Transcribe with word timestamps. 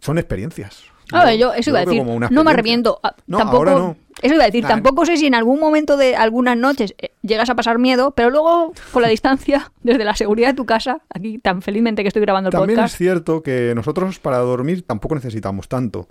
son 0.00 0.18
experiencias. 0.18 0.84
A 1.12 1.24
ver, 1.26 1.38
yo 1.38 1.52
eso 1.52 1.70
iba 1.70 1.80
a 1.80 1.84
decir, 1.84 2.02
no 2.02 2.44
me 2.44 2.50
arrepiento. 2.50 2.98
ah, 3.02 3.14
No, 3.26 3.36
tampoco, 3.38 3.58
ahora 3.58 3.74
no. 3.74 3.96
Eso 4.22 4.34
iba 4.34 4.44
a 4.44 4.46
decir, 4.46 4.62
Nah, 4.62 4.68
tampoco 4.70 5.04
sé 5.04 5.16
si 5.16 5.26
en 5.26 5.34
algún 5.34 5.58
momento 5.60 5.96
de 5.96 6.16
algunas 6.16 6.56
noches 6.56 6.94
eh, 6.98 7.10
llegas 7.22 7.50
a 7.50 7.54
pasar 7.54 7.78
miedo, 7.78 8.12
pero 8.12 8.30
luego, 8.30 8.72
con 8.92 9.02
la 9.02 9.08
distancia, 9.08 9.72
desde 9.82 10.04
la 10.04 10.14
seguridad 10.14 10.48
de 10.48 10.54
tu 10.54 10.64
casa, 10.64 11.02
aquí 11.10 11.38
tan 11.38 11.60
felizmente 11.60 12.02
que 12.02 12.08
estoy 12.08 12.22
grabando 12.22 12.48
el 12.48 12.52
También 12.52 12.76
podcast, 12.78 12.94
es 12.94 12.98
cierto 12.98 13.42
que 13.42 13.72
nosotros 13.74 14.18
para 14.20 14.38
dormir 14.38 14.86
tampoco 14.86 15.14
necesitamos 15.14 15.68
tanto. 15.68 16.08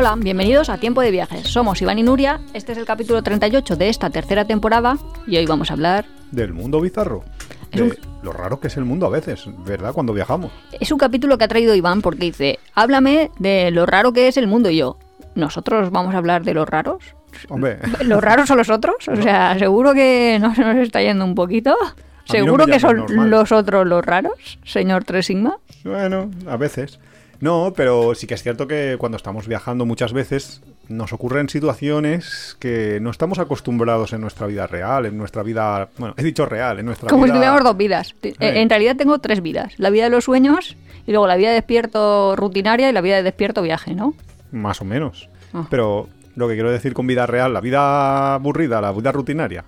Hola, 0.00 0.14
bienvenidos 0.16 0.70
a 0.70 0.78
Tiempo 0.78 1.02
de 1.02 1.10
Viajes. 1.10 1.46
Somos 1.46 1.82
Iván 1.82 1.98
y 1.98 2.02
Nuria, 2.02 2.40
este 2.54 2.72
es 2.72 2.78
el 2.78 2.86
capítulo 2.86 3.22
38 3.22 3.76
de 3.76 3.90
esta 3.90 4.08
tercera 4.08 4.46
temporada 4.46 4.96
y 5.26 5.36
hoy 5.36 5.44
vamos 5.44 5.70
a 5.70 5.74
hablar... 5.74 6.06
Del 6.30 6.54
mundo 6.54 6.80
bizarro. 6.80 7.22
De 7.70 7.82
un- 7.82 7.94
lo 8.22 8.32
raro 8.32 8.60
que 8.60 8.68
es 8.68 8.78
el 8.78 8.86
mundo 8.86 9.04
a 9.04 9.10
veces, 9.10 9.44
¿verdad? 9.58 9.92
Cuando 9.92 10.14
viajamos. 10.14 10.52
Es 10.80 10.90
un 10.90 10.96
capítulo 10.96 11.36
que 11.36 11.44
ha 11.44 11.48
traído 11.48 11.74
Iván 11.74 12.00
porque 12.00 12.24
dice, 12.24 12.58
háblame 12.74 13.30
de 13.38 13.70
lo 13.72 13.84
raro 13.84 14.14
que 14.14 14.26
es 14.28 14.38
el 14.38 14.46
mundo 14.46 14.70
y 14.70 14.78
yo. 14.78 14.96
¿Nosotros 15.34 15.90
vamos 15.90 16.14
a 16.14 16.18
hablar 16.18 16.44
de 16.44 16.54
los 16.54 16.66
raros? 16.66 17.04
Hombre, 17.50 17.78
¿Los 18.04 18.22
raros 18.24 18.48
son 18.48 18.56
los 18.56 18.70
otros? 18.70 19.06
O 19.06 19.16
sea, 19.16 19.58
seguro 19.58 19.92
que 19.92 20.38
no 20.40 20.54
se 20.54 20.62
nos 20.64 20.76
está 20.76 21.02
yendo 21.02 21.24
un 21.26 21.34
poquito. 21.34 21.76
no 21.78 21.92
¿Seguro 22.24 22.66
me 22.66 22.72
que 22.72 22.80
son 22.80 22.96
normal. 22.96 23.28
los 23.30 23.52
otros 23.52 23.86
los 23.86 24.02
raros, 24.04 24.58
señor 24.64 25.04
Tres 25.04 25.26
Sigma? 25.26 25.58
bueno, 25.84 26.30
a 26.46 26.56
veces. 26.56 26.98
No, 27.40 27.72
pero 27.74 28.14
sí 28.14 28.26
que 28.26 28.34
es 28.34 28.42
cierto 28.42 28.66
que 28.66 28.96
cuando 28.98 29.16
estamos 29.16 29.48
viajando 29.48 29.86
muchas 29.86 30.12
veces 30.12 30.60
nos 30.88 31.12
ocurren 31.12 31.48
situaciones 31.48 32.56
que 32.58 32.98
no 33.00 33.10
estamos 33.10 33.38
acostumbrados 33.38 34.12
en 34.12 34.20
nuestra 34.20 34.46
vida 34.46 34.66
real, 34.66 35.06
en 35.06 35.16
nuestra 35.16 35.42
vida, 35.42 35.88
bueno, 35.96 36.14
he 36.18 36.22
dicho 36.22 36.44
real, 36.46 36.78
en 36.80 36.86
nuestra 36.86 37.08
Como 37.08 37.24
si 37.24 37.30
vida... 37.30 37.38
tuviéramos 37.38 37.64
dos 37.64 37.76
vidas. 37.76 38.14
Eh, 38.22 38.34
En 38.40 38.68
realidad 38.68 38.96
tengo 38.96 39.18
tres 39.20 39.40
vidas. 39.40 39.72
La 39.78 39.88
vida 39.90 40.04
de 40.04 40.10
los 40.10 40.24
sueños 40.24 40.76
y 41.06 41.12
luego 41.12 41.26
la 41.26 41.36
vida 41.36 41.48
de 41.48 41.54
despierto 41.54 42.36
rutinaria 42.36 42.90
y 42.90 42.92
la 42.92 43.00
vida 43.00 43.16
de 43.16 43.22
despierto 43.22 43.62
viaje, 43.62 43.94
¿no? 43.94 44.14
Más 44.52 44.80
o 44.82 44.84
menos. 44.84 45.28
Ah. 45.54 45.66
Pero 45.70 46.08
lo 46.36 46.46
que 46.48 46.54
quiero 46.54 46.70
decir 46.70 46.92
con 46.92 47.06
vida 47.06 47.26
real, 47.26 47.54
la 47.54 47.60
vida 47.60 48.34
aburrida, 48.34 48.80
la 48.80 48.92
vida 48.92 49.12
rutinaria. 49.12 49.64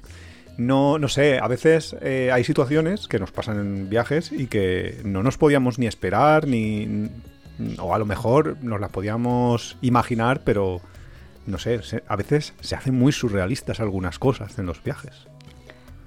No, 0.58 0.98
no 0.98 1.08
sé, 1.08 1.38
a 1.38 1.48
veces 1.48 1.96
eh, 2.02 2.30
hay 2.32 2.44
situaciones 2.44 3.08
que 3.08 3.18
nos 3.18 3.32
pasan 3.32 3.58
en 3.58 3.88
viajes 3.88 4.30
y 4.30 4.48
que 4.48 5.00
no 5.04 5.22
nos 5.22 5.38
podíamos 5.38 5.78
ni 5.78 5.86
esperar, 5.86 6.46
ni. 6.46 7.08
O 7.78 7.94
a 7.94 7.98
lo 7.98 8.06
mejor 8.06 8.56
nos 8.62 8.80
las 8.80 8.90
podíamos 8.90 9.76
imaginar, 9.82 10.40
pero 10.44 10.80
no 11.46 11.58
sé, 11.58 11.82
se- 11.82 12.02
a 12.08 12.16
veces 12.16 12.54
se 12.60 12.74
hacen 12.76 12.94
muy 12.98 13.12
surrealistas 13.12 13.80
algunas 13.80 14.18
cosas 14.18 14.58
en 14.58 14.66
los 14.66 14.82
viajes. 14.82 15.26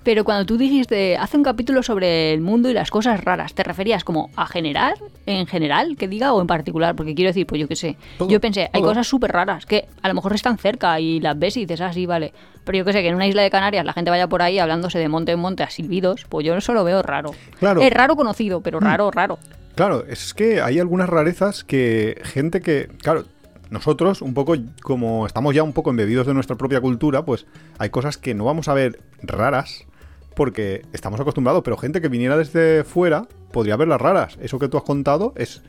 Pero 0.03 0.23
cuando 0.23 0.45
tú 0.45 0.55
dijiste, 0.57 1.17
hace 1.17 1.35
un 1.35 1.41
capítulo 1.43 1.81
sobre 1.81 2.31
el 2.31 2.39
mundo 2.39 2.69
y 2.69 2.73
las 2.73 2.91
cosas 2.91 3.23
raras, 3.23 3.55
¿te 3.55 3.63
referías 3.63 4.03
como 4.03 4.29
a 4.35 4.45
general, 4.45 4.93
en 5.25 5.47
general, 5.47 5.95
que 5.97 6.07
diga, 6.07 6.31
o 6.33 6.41
en 6.41 6.45
particular? 6.45 6.95
Porque 6.95 7.15
quiero 7.15 7.29
decir, 7.29 7.47
pues 7.47 7.59
yo 7.59 7.67
qué 7.67 7.75
sé. 7.75 7.97
Todo, 8.19 8.29
yo 8.29 8.39
pensé, 8.39 8.69
hay 8.71 8.81
cosas 8.83 9.07
súper 9.07 9.31
raras 9.31 9.65
que 9.65 9.87
a 10.03 10.07
lo 10.07 10.13
mejor 10.13 10.33
están 10.35 10.59
cerca 10.59 10.99
y 10.99 11.19
las 11.21 11.39
ves 11.39 11.57
y 11.57 11.61
dices, 11.61 11.81
ah, 11.81 11.91
sí, 11.91 12.05
vale. 12.05 12.33
Pero 12.65 12.77
yo 12.77 12.85
qué 12.85 12.93
sé, 12.93 13.01
que 13.01 13.07
en 13.07 13.15
una 13.15 13.25
isla 13.25 13.41
de 13.41 13.49
Canarias 13.49 13.83
la 13.83 13.93
gente 13.93 14.11
vaya 14.11 14.27
por 14.27 14.43
ahí 14.43 14.59
hablándose 14.59 14.99
de 14.99 15.07
monte 15.09 15.31
en 15.31 15.39
monte 15.39 15.63
a 15.63 15.71
silbidos, 15.71 16.25
pues 16.29 16.45
yo 16.45 16.55
eso 16.55 16.73
lo 16.73 16.83
veo 16.83 17.01
raro. 17.01 17.31
Claro. 17.57 17.81
Es 17.81 17.91
raro 17.91 18.15
conocido, 18.15 18.61
pero 18.61 18.79
raro, 18.79 19.09
raro. 19.09 19.39
Claro, 19.75 20.05
es 20.07 20.33
que 20.33 20.61
hay 20.61 20.79
algunas 20.79 21.09
rarezas 21.09 21.63
que 21.63 22.21
gente 22.23 22.61
que, 22.61 22.89
claro, 23.01 23.25
nosotros 23.69 24.21
un 24.21 24.33
poco 24.33 24.55
como 24.81 25.25
estamos 25.27 25.53
ya 25.53 25.63
un 25.63 25.73
poco 25.73 25.89
embebidos 25.89 26.27
de 26.27 26.33
nuestra 26.33 26.55
propia 26.55 26.79
cultura, 26.79 27.25
pues 27.25 27.45
hay 27.77 27.89
cosas 27.89 28.17
que 28.17 28.33
no 28.33 28.45
vamos 28.45 28.67
a 28.67 28.73
ver 28.73 28.99
raras 29.21 29.85
porque 30.33 30.83
estamos 30.93 31.19
acostumbrados, 31.19 31.61
pero 31.63 31.77
gente 31.77 32.01
que 32.01 32.09
viniera 32.09 32.37
desde 32.37 32.83
fuera 32.83 33.27
podría 33.51 33.75
verlas 33.75 34.01
raras. 34.01 34.37
Eso 34.41 34.59
que 34.59 34.67
tú 34.67 34.77
has 34.77 34.83
contado 34.83 35.33
es 35.35 35.61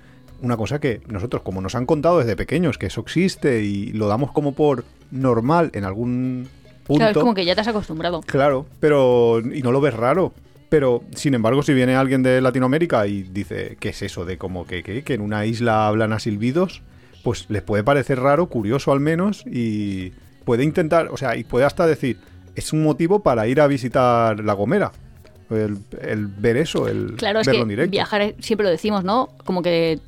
una 0.43 0.57
cosa 0.57 0.81
que 0.81 1.01
nosotros, 1.09 1.43
como 1.43 1.61
nos 1.61 1.75
han 1.75 1.87
contado 1.87 2.19
desde 2.19 2.37
pequeños, 2.37 2.79
que 2.79 2.87
eso 2.87 3.01
existe 3.01 3.63
y 3.63 3.93
lo 3.93 4.09
damos 4.09 4.33
como 4.33 4.53
por 4.53 4.85
normal 5.11 5.71
en 5.73 5.85
algún 5.85 6.49
punto. 6.87 6.99
Claro, 6.99 7.13
es 7.13 7.19
como 7.19 7.35
que 7.35 7.45
ya 7.45 7.55
te 7.55 7.63
has 7.63 7.69
acostumbrado. 7.69 8.21
Claro, 8.23 8.67
pero. 8.81 9.41
Y 9.41 9.63
no 9.63 9.73
lo 9.73 9.81
ves 9.81 9.95
raro. 9.95 10.33
Pero, 10.77 11.03
sin 11.15 11.33
embargo, 11.33 11.63
si 11.63 11.73
viene 11.73 11.97
alguien 11.97 12.23
de 12.23 12.39
Latinoamérica 12.43 13.07
y 13.07 13.23
dice, 13.23 13.79
¿qué 13.81 13.89
es 13.89 14.03
eso 14.03 14.27
de 14.27 14.37
como 14.37 14.67
que, 14.67 14.83
que, 14.83 15.03
que 15.05 15.15
en 15.15 15.23
una 15.23 15.47
isla 15.47 15.87
hablan 15.89 16.13
a 16.13 16.19
silbidos? 16.19 16.83
Pues 17.25 17.47
les 17.49 17.63
puede 17.63 17.83
parecer 17.83 18.21
raro, 18.21 18.51
curioso 18.51 18.93
al 18.93 19.01
menos, 19.01 19.43
y 19.47 20.13
puede 20.45 20.65
intentar, 20.65 21.09
o 21.11 21.17
sea, 21.17 21.35
y 21.35 21.45
puede 21.45 21.65
hasta 21.65 21.87
decir, 21.87 22.19
es 22.55 22.75
un 22.75 22.83
motivo 22.83 23.23
para 23.23 23.47
ir 23.49 23.63
a 23.63 23.67
visitar 23.69 24.45
La 24.45 24.53
Gomera. 24.53 24.93
El, 25.49 25.79
el 26.03 26.27
ver 26.27 26.59
eso, 26.59 26.89
el 26.89 27.15
Claro, 27.17 27.41
es 27.41 27.47
verlo 27.47 27.61
que 27.61 27.63
en 27.63 27.69
directo. 27.71 27.91
viajar, 27.93 28.21
es- 28.21 28.35
siempre 28.41 28.65
lo 28.65 28.71
decimos, 28.71 29.03
¿no? 29.03 29.31
Como 29.47 29.63
que 29.63 29.99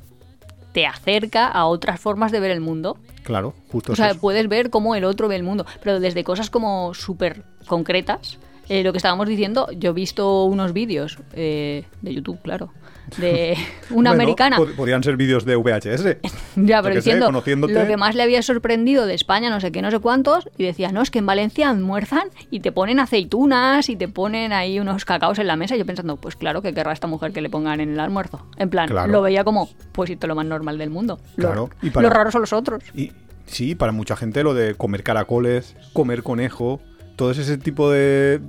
te 0.71 0.85
acerca 0.85 1.47
a 1.47 1.65
otras 1.65 1.99
formas 1.99 2.31
de 2.31 2.41
ver 2.41 2.51
el 2.51 2.61
mundo. 2.61 2.95
Claro, 3.23 3.55
justo 3.71 3.93
O 3.93 3.95
sea, 3.95 4.11
eso. 4.11 4.19
puedes 4.19 4.47
ver 4.47 4.69
cómo 4.69 4.93
el 4.93 5.03
otro 5.03 5.27
ve 5.27 5.35
el 5.35 5.41
mundo, 5.43 5.65
pero 5.81 5.99
desde 5.99 6.23
cosas 6.23 6.51
como 6.51 6.93
súper 6.93 7.41
concretas. 7.65 8.37
Eh, 8.69 8.83
lo 8.83 8.91
que 8.93 8.97
estábamos 8.97 9.27
diciendo, 9.27 9.67
yo 9.75 9.89
he 9.91 9.93
visto 9.93 10.45
unos 10.45 10.73
vídeos 10.73 11.17
eh, 11.33 11.85
de 12.01 12.13
YouTube, 12.13 12.39
claro, 12.43 12.71
de 13.17 13.57
una 13.89 14.11
Bueno, 14.11 14.11
americana. 14.11 14.57
pod- 14.57 14.75
Podrían 14.75 15.03
ser 15.03 15.17
vídeos 15.17 15.43
de 15.45 15.55
VHS. 15.55 16.17
Ya, 16.55 16.81
pero 16.81 16.93
sé, 16.95 16.99
diciendo 16.99 17.25
conociéndote. 17.27 17.73
lo 17.73 17.87
que 17.87 17.95
más 17.97 18.15
le 18.15 18.23
había 18.23 18.41
sorprendido 18.41 19.05
de 19.05 19.13
España, 19.13 19.49
no 19.49 19.59
sé 19.61 19.71
qué, 19.71 19.81
no 19.81 19.89
sé 19.91 19.99
cuántos, 19.99 20.49
y 20.57 20.65
decía, 20.65 20.91
no, 20.91 21.01
es 21.01 21.09
que 21.09 21.19
en 21.19 21.25
Valencia 21.25 21.69
almuerzan 21.69 22.27
y 22.51 22.59
te 22.59 22.71
ponen 22.71 22.99
aceitunas 22.99 23.87
y 23.89 23.95
te 23.95 24.07
ponen 24.09 24.51
ahí 24.51 24.79
unos 24.79 25.05
cacaos 25.05 25.39
en 25.39 25.47
la 25.47 25.55
mesa. 25.55 25.75
Y 25.75 25.79
yo 25.79 25.85
pensando, 25.85 26.17
pues 26.17 26.35
claro 26.35 26.61
que 26.61 26.73
querrá 26.73 26.91
esta 26.91 27.07
mujer 27.07 27.31
que 27.31 27.41
le 27.41 27.49
pongan 27.49 27.79
en 27.79 27.93
el 27.93 27.99
almuerzo. 27.99 28.45
En 28.57 28.69
plan, 28.69 28.87
Claro. 28.89 29.11
lo 29.11 29.21
veía 29.21 29.43
como, 29.43 29.69
pues 29.93 30.09
esto 30.09 30.25
es 30.25 30.29
lo 30.29 30.35
más 30.35 30.45
normal 30.45 30.77
del 30.77 30.89
mundo. 30.89 31.19
Lo- 31.37 31.45
Claro, 31.47 31.69
y 31.81 31.89
para- 31.91 32.07
Los 32.07 32.15
raros 32.15 32.33
son 32.33 32.41
los 32.41 32.51
otros. 32.53 32.83
Y 32.93 33.13
sí, 33.45 33.73
para 33.75 33.91
mucha 33.93 34.15
gente 34.17 34.43
lo 34.43 34.53
de 34.53 34.75
comer 34.75 35.03
caracoles, 35.03 35.75
comer 35.93 36.23
conejo, 36.23 36.81
todo 37.19 37.31
ese 37.31 37.57
tipo 37.57 37.91
de, 37.91 38.39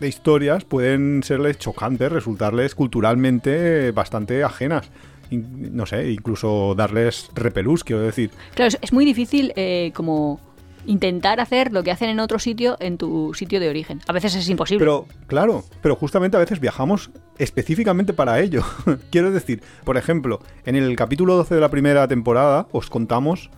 de 0.00 0.08
historias 0.08 0.64
pueden 0.64 1.22
serles 1.22 1.58
chocantes, 1.58 2.10
resultarles 2.10 2.74
culturalmente 2.74 3.90
bastante 3.90 4.42
ajenas. 4.42 4.90
No 5.30 5.84
sé, 5.84 6.10
incluso 6.10 6.74
darles 6.74 7.28
repelús, 7.34 7.84
quiero 7.84 8.00
decir. 8.00 8.30
Claro, 8.54 8.68
es, 8.68 8.78
es 8.80 8.94
muy 8.94 9.04
difícil 9.04 9.52
eh, 9.56 9.92
como 9.94 10.40
intentar 10.86 11.38
hacer 11.38 11.70
lo 11.70 11.82
que 11.82 11.90
hacen 11.90 12.08
en 12.08 12.18
otro 12.18 12.38
sitio 12.38 12.78
en 12.80 12.96
tu 12.96 13.34
sitio 13.34 13.60
de 13.60 13.68
origen. 13.68 14.00
A 14.06 14.12
veces 14.14 14.34
es 14.34 14.48
imposible. 14.48 14.82
Pero, 14.82 15.04
claro, 15.26 15.62
pero 15.82 15.94
justamente 15.94 16.38
a 16.38 16.40
veces 16.40 16.60
viajamos 16.60 17.10
específicamente 17.36 18.14
para 18.14 18.40
ello. 18.40 18.62
Quiero 19.10 19.32
decir, 19.32 19.62
por 19.84 19.98
ejemplo, 19.98 20.40
en 20.64 20.76
el 20.76 20.96
capítulo 20.96 21.36
12 21.36 21.56
de 21.56 21.60
la 21.60 21.68
primera 21.68 22.08
temporada 22.08 22.68
os 22.72 22.88
contamos 22.88 23.50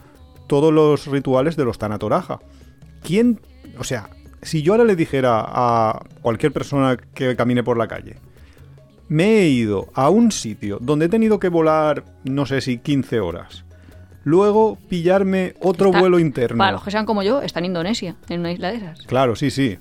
todos 0.48 0.72
los 0.74 1.06
rituales 1.06 1.54
de 1.54 1.64
los 1.64 1.78
Tanatoraja. 1.78 2.40
¿Quién, 3.04 3.40
o 3.78 3.84
sea, 3.84 4.10
si 4.46 4.62
yo 4.62 4.72
ahora 4.72 4.84
le 4.84 4.96
dijera 4.96 5.44
a 5.46 6.00
cualquier 6.22 6.52
persona 6.52 6.96
que 7.14 7.36
camine 7.36 7.62
por 7.62 7.76
la 7.76 7.86
calle, 7.88 8.16
me 9.08 9.40
he 9.40 9.48
ido 9.48 9.88
a 9.94 10.10
un 10.10 10.32
sitio 10.32 10.78
donde 10.80 11.06
he 11.06 11.08
tenido 11.08 11.38
que 11.38 11.48
volar, 11.48 12.04
no 12.24 12.46
sé 12.46 12.60
si 12.60 12.78
15 12.78 13.20
horas, 13.20 13.64
luego 14.24 14.78
pillarme 14.88 15.54
otro 15.60 15.88
Está- 15.88 16.00
vuelo 16.00 16.18
interno. 16.18 16.58
Para 16.58 16.72
los 16.72 16.82
que 16.82 16.90
sean 16.90 17.06
como 17.06 17.22
yo, 17.22 17.42
está 17.42 17.60
en 17.60 17.66
Indonesia, 17.66 18.16
en 18.28 18.40
una 18.40 18.52
isla 18.52 18.70
de 18.70 18.76
esas. 18.78 19.02
Claro, 19.02 19.36
sí, 19.36 19.50
sí. 19.50 19.78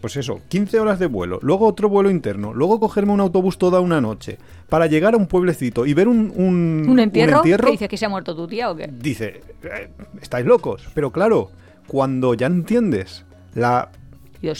Pues 0.00 0.16
eso, 0.18 0.40
15 0.48 0.80
horas 0.80 0.98
de 0.98 1.06
vuelo, 1.06 1.38
luego 1.40 1.66
otro 1.66 1.88
vuelo 1.88 2.10
interno, 2.10 2.52
luego 2.52 2.78
cogerme 2.78 3.12
un 3.12 3.20
autobús 3.20 3.56
toda 3.56 3.80
una 3.80 4.02
noche 4.02 4.36
para 4.68 4.86
llegar 4.86 5.14
a 5.14 5.16
un 5.16 5.26
pueblecito 5.26 5.86
y 5.86 5.94
ver 5.94 6.08
un, 6.08 6.30
un, 6.36 6.84
¿Un 6.90 6.98
entierro? 7.00 7.36
entierro, 7.38 7.64
¿Qué 7.66 7.70
dice 7.72 7.88
que 7.88 7.96
se 7.96 8.04
ha 8.04 8.10
muerto 8.10 8.36
tu 8.36 8.46
tía 8.46 8.70
o 8.70 8.76
qué? 8.76 8.90
dice, 8.92 9.40
"Eh, 9.62 9.88
estáis 10.20 10.44
locos. 10.44 10.86
Pero 10.92 11.10
claro, 11.10 11.50
cuando 11.86 12.34
ya 12.34 12.48
entiendes 12.48 13.24
la. 13.54 13.88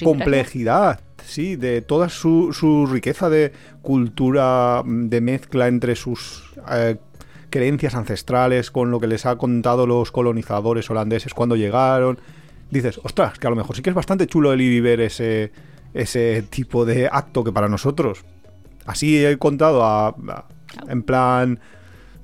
Complejidad, 0.05 1.01
sí, 1.25 1.57
de 1.57 1.83
toda 1.83 2.09
su, 2.09 2.53
su 2.53 2.87
riqueza 2.87 3.29
de 3.31 3.53
cultura, 3.83 4.83
mm, 4.85 5.09
de 5.09 5.21
mezcla 5.21 5.69
entre 5.69 5.95
sus 5.97 6.45
eh, 6.71 6.97
creencias 7.51 7.95
ancestrales 7.95 8.71
con 8.71 8.91
lo 8.91 8.99
que 9.01 9.07
les 9.07 9.27
ha 9.27 9.37
contado 9.37 9.87
los 9.87 10.11
colonizadores 10.11 10.91
holandeses 10.91 11.35
cuando 11.35 11.55
llegaron, 11.57 12.19
dices, 12.71 13.01
ostras, 13.05 13.39
que 13.39 13.47
a 13.47 13.51
lo 13.51 13.57
mejor 13.57 13.77
sí 13.77 13.83
que 13.83 13.91
es 13.91 13.97
bastante 13.97 14.27
chulo 14.27 14.53
el 14.53 14.61
ir 14.61 14.73
y 14.73 14.81
ver 14.81 15.01
ese, 15.01 15.53
ese 15.95 16.43
tipo 16.43 16.85
de 16.85 17.09
acto 17.11 17.45
que 17.45 17.53
para 17.53 17.69
nosotros, 17.69 18.25
así 18.87 19.25
he 19.25 19.37
contado 19.39 19.85
a- 19.85 20.09
a- 20.09 20.45
en 20.89 21.03
plan 21.03 21.61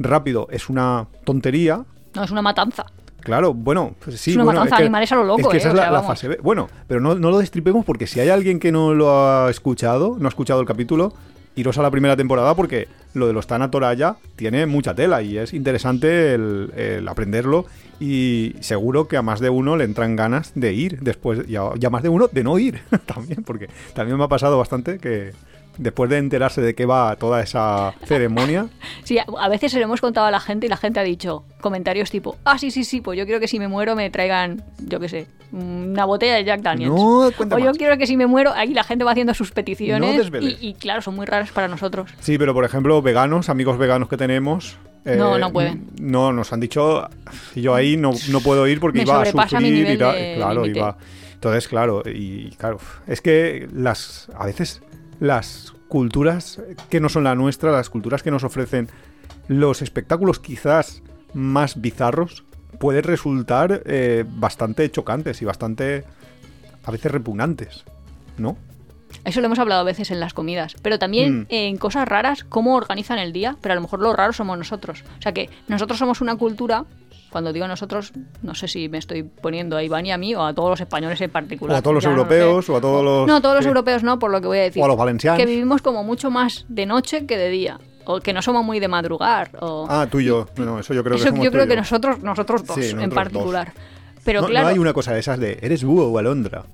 rápido, 0.00 0.48
es 0.50 0.68
una 0.68 1.06
tontería, 1.24 1.84
No, 2.14 2.24
es 2.24 2.30
una 2.32 2.42
matanza. 2.42 2.86
Claro, 3.20 3.54
bueno, 3.54 3.94
pues 4.04 4.20
sí, 4.20 4.30
Es 4.30 4.36
una 4.36 4.44
bueno, 4.44 4.60
matanza 4.60 4.76
de 4.76 4.82
animales 4.84 5.12
a 5.12 5.16
lo 5.16 5.24
loco, 5.24 5.40
Es 5.40 5.48
que 5.48 5.56
¿eh? 5.56 5.60
esa 5.60 5.68
O 5.68 5.72
es 5.72 5.76
la, 5.76 5.82
sea, 5.82 5.90
la 5.92 6.00
vamos. 6.00 6.08
fase 6.16 6.28
B. 6.28 6.38
Bueno, 6.42 6.68
pero 6.86 7.00
no, 7.00 7.14
no 7.14 7.30
lo 7.30 7.38
destripemos 7.38 7.84
porque 7.84 8.06
si 8.06 8.20
hay 8.20 8.28
alguien 8.28 8.58
que 8.58 8.72
no 8.72 8.94
lo 8.94 9.10
ha 9.16 9.50
escuchado, 9.50 10.16
no 10.18 10.26
ha 10.26 10.28
escuchado 10.30 10.60
el 10.60 10.66
capítulo, 10.66 11.12
iros 11.56 11.76
a 11.78 11.82
la 11.82 11.90
primera 11.90 12.16
temporada 12.16 12.54
porque 12.54 12.88
lo 13.12 13.26
de 13.26 13.32
los 13.32 13.46
Tanatoraya 13.46 14.16
tiene 14.36 14.66
mucha 14.66 14.94
tela 14.94 15.20
y 15.20 15.36
es 15.36 15.52
interesante 15.52 16.32
el, 16.34 16.72
el 16.76 17.08
aprenderlo 17.08 17.66
y 17.98 18.54
seguro 18.60 19.08
que 19.08 19.16
a 19.16 19.22
más 19.22 19.40
de 19.40 19.50
uno 19.50 19.76
le 19.76 19.84
entran 19.84 20.14
ganas 20.16 20.52
de 20.54 20.72
ir 20.72 21.00
después 21.00 21.40
y 21.48 21.56
a, 21.56 21.64
y 21.78 21.84
a 21.84 21.90
más 21.90 22.02
de 22.02 22.08
uno 22.08 22.28
de 22.28 22.44
no 22.44 22.58
ir 22.58 22.80
también 23.06 23.42
porque 23.42 23.68
también 23.94 24.16
me 24.16 24.24
ha 24.24 24.28
pasado 24.28 24.56
bastante 24.58 24.98
que 24.98 25.32
después 25.80 26.08
de 26.10 26.18
enterarse 26.18 26.60
de 26.60 26.74
qué 26.74 26.86
va 26.86 27.16
toda 27.16 27.40
esa 27.42 27.94
ceremonia 28.04 28.66
Sí, 29.04 29.18
a- 29.18 29.48
veces 29.48 29.72
se 29.72 29.78
lo 29.78 29.84
hemos 29.84 30.00
contado 30.00 30.26
a 30.26 30.30
la 30.30 30.40
gente 30.40 30.66
y 30.66 30.68
la 30.68 30.76
gente 30.76 31.00
ha 31.00 31.02
dicho 31.02 31.44
comentarios 31.60 32.10
tipo, 32.10 32.36
ah, 32.44 32.58
sí, 32.58 32.70
sí, 32.70 32.84
sí, 32.84 33.00
pues 33.00 33.18
yo 33.18 33.24
quiero 33.24 33.40
que 33.40 33.48
si 33.48 33.58
me 33.58 33.66
muero 33.68 33.96
me 33.96 34.10
traigan, 34.10 34.62
yo 34.78 35.00
qué 35.00 35.08
sé, 35.08 35.26
una 35.52 36.04
botella 36.04 36.34
de 36.36 36.44
Jack 36.44 36.60
Daniels. 36.62 36.94
No, 36.94 37.26
o 37.26 37.30
yo 37.58 37.66
más. 37.66 37.76
quiero 37.78 37.98
que 37.98 38.06
si 38.06 38.16
me 38.16 38.26
muero, 38.26 38.52
ahí 38.52 38.72
la 38.72 38.84
gente 38.84 39.04
va 39.04 39.10
haciendo 39.12 39.34
sus 39.34 39.50
peticiones 39.50 40.30
No 40.30 40.38
y, 40.40 40.56
y 40.60 40.74
claro, 40.74 41.02
son 41.02 41.16
muy 41.16 41.26
raras 41.26 41.50
para 41.50 41.66
nosotros. 41.68 42.10
Sí, 42.20 42.38
pero 42.38 42.54
por 42.54 42.64
ejemplo, 42.64 43.02
veganos, 43.02 43.48
amigos 43.48 43.76
veganos 43.78 44.08
que 44.08 44.16
tenemos. 44.16 44.76
eh, 45.04 45.16
No, 45.16 45.38
no 45.38 45.52
pueden. 45.52 45.88
No, 46.00 46.32
nos 46.32 46.52
han 46.52 46.60
dicho. 46.60 47.08
Yo 47.56 47.74
ahí 47.74 47.96
no, 47.96 48.12
no 48.30 48.40
puedo 48.40 48.66
ir 48.68 48.78
porque 48.80 48.98
Me 48.98 49.04
iba 49.04 49.20
a 49.22 49.24
sufrir. 49.26 49.60
nivel 49.60 49.94
y 49.94 49.98
tal. 49.98 50.16
claro, 50.36 50.66
iba. 50.66 50.96
Entonces, 51.34 51.68
claro, 51.68 52.02
y 52.06 52.50
claro, 52.50 52.78
es 53.06 53.20
que 53.20 53.66
las. 53.74 54.28
A 54.38 54.46
veces 54.46 54.82
las 55.20 55.72
culturas 55.88 56.60
que 56.88 57.00
no 57.00 57.08
son 57.08 57.24
la 57.24 57.34
nuestra, 57.34 57.70
las 57.72 57.90
culturas 57.90 58.22
que 58.22 58.30
nos 58.30 58.44
ofrecen 58.44 58.88
los 59.48 59.82
espectáculos 59.82 60.38
quizás 60.40 61.02
más 61.34 61.80
bizarros, 61.80 62.44
pueden 62.78 63.04
resultar 63.04 63.82
eh, 63.84 64.24
bastante 64.26 64.90
chocantes 64.90 65.42
y 65.42 65.44
bastante. 65.44 66.04
a 66.84 66.90
veces 66.90 67.12
repugnantes. 67.12 67.84
¿No? 68.38 68.56
Eso 69.24 69.40
lo 69.40 69.46
hemos 69.46 69.58
hablado 69.58 69.82
a 69.82 69.84
veces 69.84 70.10
en 70.12 70.18
las 70.20 70.32
comidas, 70.32 70.76
pero 70.82 70.98
también 70.98 71.40
Mm. 71.40 71.46
en 71.50 71.76
cosas 71.76 72.08
raras, 72.08 72.44
cómo 72.44 72.74
organizan 72.76 73.18
el 73.18 73.32
día, 73.32 73.56
pero 73.60 73.72
a 73.72 73.74
lo 73.74 73.82
mejor 73.82 74.00
lo 74.00 74.12
raro 74.14 74.32
somos 74.32 74.56
nosotros. 74.56 75.04
O 75.18 75.22
sea 75.22 75.32
que 75.32 75.50
nosotros 75.68 75.98
somos 75.98 76.20
una 76.22 76.36
cultura, 76.36 76.84
cuando 77.30 77.52
digo 77.52 77.66
nosotros, 77.68 78.12
no 78.42 78.54
sé 78.54 78.68
si 78.68 78.88
me 78.88 78.98
estoy 78.98 79.22
poniendo 79.22 79.76
a 79.76 79.82
Iván 79.82 80.04
y 80.06 80.12
a 80.12 80.18
mí 80.18 80.34
o 80.34 80.44
a 80.44 80.52
todos 80.52 80.70
los 80.70 80.80
españoles 80.80 81.20
en 81.20 81.30
particular. 81.30 81.76
O 81.76 81.78
a 81.78 81.82
todos 81.82 81.94
los 81.94 82.04
no 82.04 82.10
europeos, 82.10 82.66
sé. 82.66 82.72
o 82.72 82.76
a 82.76 82.80
todos 82.80 83.04
los- 83.04 83.26
No, 83.28 83.40
todos 83.40 83.54
los 83.56 83.64
sí. 83.64 83.68
europeos 83.68 84.02
no, 84.02 84.18
por 84.18 84.30
lo 84.30 84.40
que 84.40 84.46
voy 84.48 84.58
a 84.58 84.62
decir. 84.62 84.82
O 84.82 84.84
a 84.84 84.88
los 84.88 84.96
valencianos. 84.96 85.38
Que 85.38 85.46
vivimos 85.46 85.80
como 85.82 86.02
mucho 86.04 86.30
más 86.30 86.64
de 86.68 86.86
noche 86.86 87.26
que 87.26 87.36
de 87.36 87.48
día. 87.48 87.78
O 88.04 88.20
que 88.20 88.32
no 88.32 88.42
somos 88.42 88.64
muy 88.64 88.80
de 88.80 88.88
madrugar. 88.88 89.50
O... 89.60 89.86
Ah, 89.88 90.08
tú 90.10 90.18
y 90.20 90.24
yo. 90.24 90.48
No, 90.56 90.80
eso 90.80 90.92
yo 90.94 91.04
creo 91.04 91.16
que 91.16 91.20
Eso 91.22 91.28
somos 91.30 91.44
yo 91.44 91.52
creo 91.52 91.66
que 91.68 91.76
nosotros, 91.76 92.20
nosotros 92.22 92.64
dos 92.66 92.76
Sí, 92.76 92.90
en 92.98 93.10
particular. 93.10 93.72
Pero 94.24 94.40
no, 94.42 94.48
claro, 94.48 94.66
no 94.68 94.72
hay 94.72 94.78
una 94.78 94.92
cosa 94.92 95.12
de 95.12 95.20
esas 95.20 95.38
de 95.38 95.58
eres 95.62 95.84
búho 95.84 96.06
o 96.08 96.18
alondra. 96.18 96.64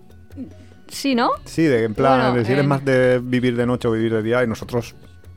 sí, 0.89 1.15
¿no? 1.15 1.31
Sí, 1.45 1.63
de 1.65 1.85
en 1.85 1.95
plan, 1.95 2.33
Bueno, 2.33 2.45
si 2.47 2.53
eres 2.53 2.65
eh. 2.65 2.69
más 2.69 2.85
de 2.85 3.21
vivir 3.23 3.57
de 3.57 3.67
noche 3.67 3.89
o 3.89 3.93
vivir 3.93 4.13
de 4.15 4.23
día 4.23 4.43
y 4.43 4.47
nosotros 4.47 4.95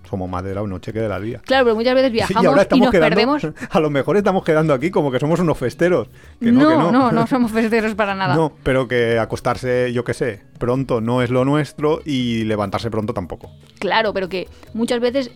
somos 0.09 0.29
más 0.29 0.43
de 0.43 0.53
la 0.53 0.61
noche 0.63 0.91
que 0.91 0.99
de 0.99 1.09
la 1.09 1.19
día. 1.19 1.41
Claro, 1.45 1.65
pero 1.65 1.75
muchas 1.75 1.95
veces 1.95 2.09
y 2.11 2.13
viajamos 2.13 2.45
ahora 2.45 2.61
y, 2.61 2.63
estamos 2.63 2.85
nos 2.85 2.91
quedando, 2.91 3.09
perdemos. 3.15 3.47
a 3.69 3.79
lo 3.79 3.89
mejor 3.89 4.17
estamos 4.17 4.43
quedando 4.43 4.73
aquí 4.73 4.91
como 4.91 5.11
que 5.11 5.19
somos 5.19 5.39
unos 5.39 5.57
festeros. 5.57 6.07
Que 6.39 6.51
no, 6.51 6.61
no, 6.61 6.69
que 6.69 6.75
no, 6.75 6.91
no, 6.91 7.11
no 7.11 7.27
somos 7.27 7.51
festeros 7.51 7.95
para 7.95 8.15
nada. 8.15 8.35
No, 8.35 8.53
pero 8.63 8.87
que 8.87 9.19
acostarse, 9.19 9.91
yo 9.93 10.03
qué 10.03 10.13
sé, 10.13 10.41
pronto 10.57 11.01
no 11.01 11.21
es 11.21 11.29
lo 11.29 11.45
nuestro 11.45 12.01
y 12.05 12.43
levantarse 12.45 12.89
pronto 12.89 13.13
tampoco. 13.13 13.51
Claro, 13.79 14.13
pero 14.13 14.29
que 14.29 14.47
muchas 14.73 14.99
veces 14.99 15.31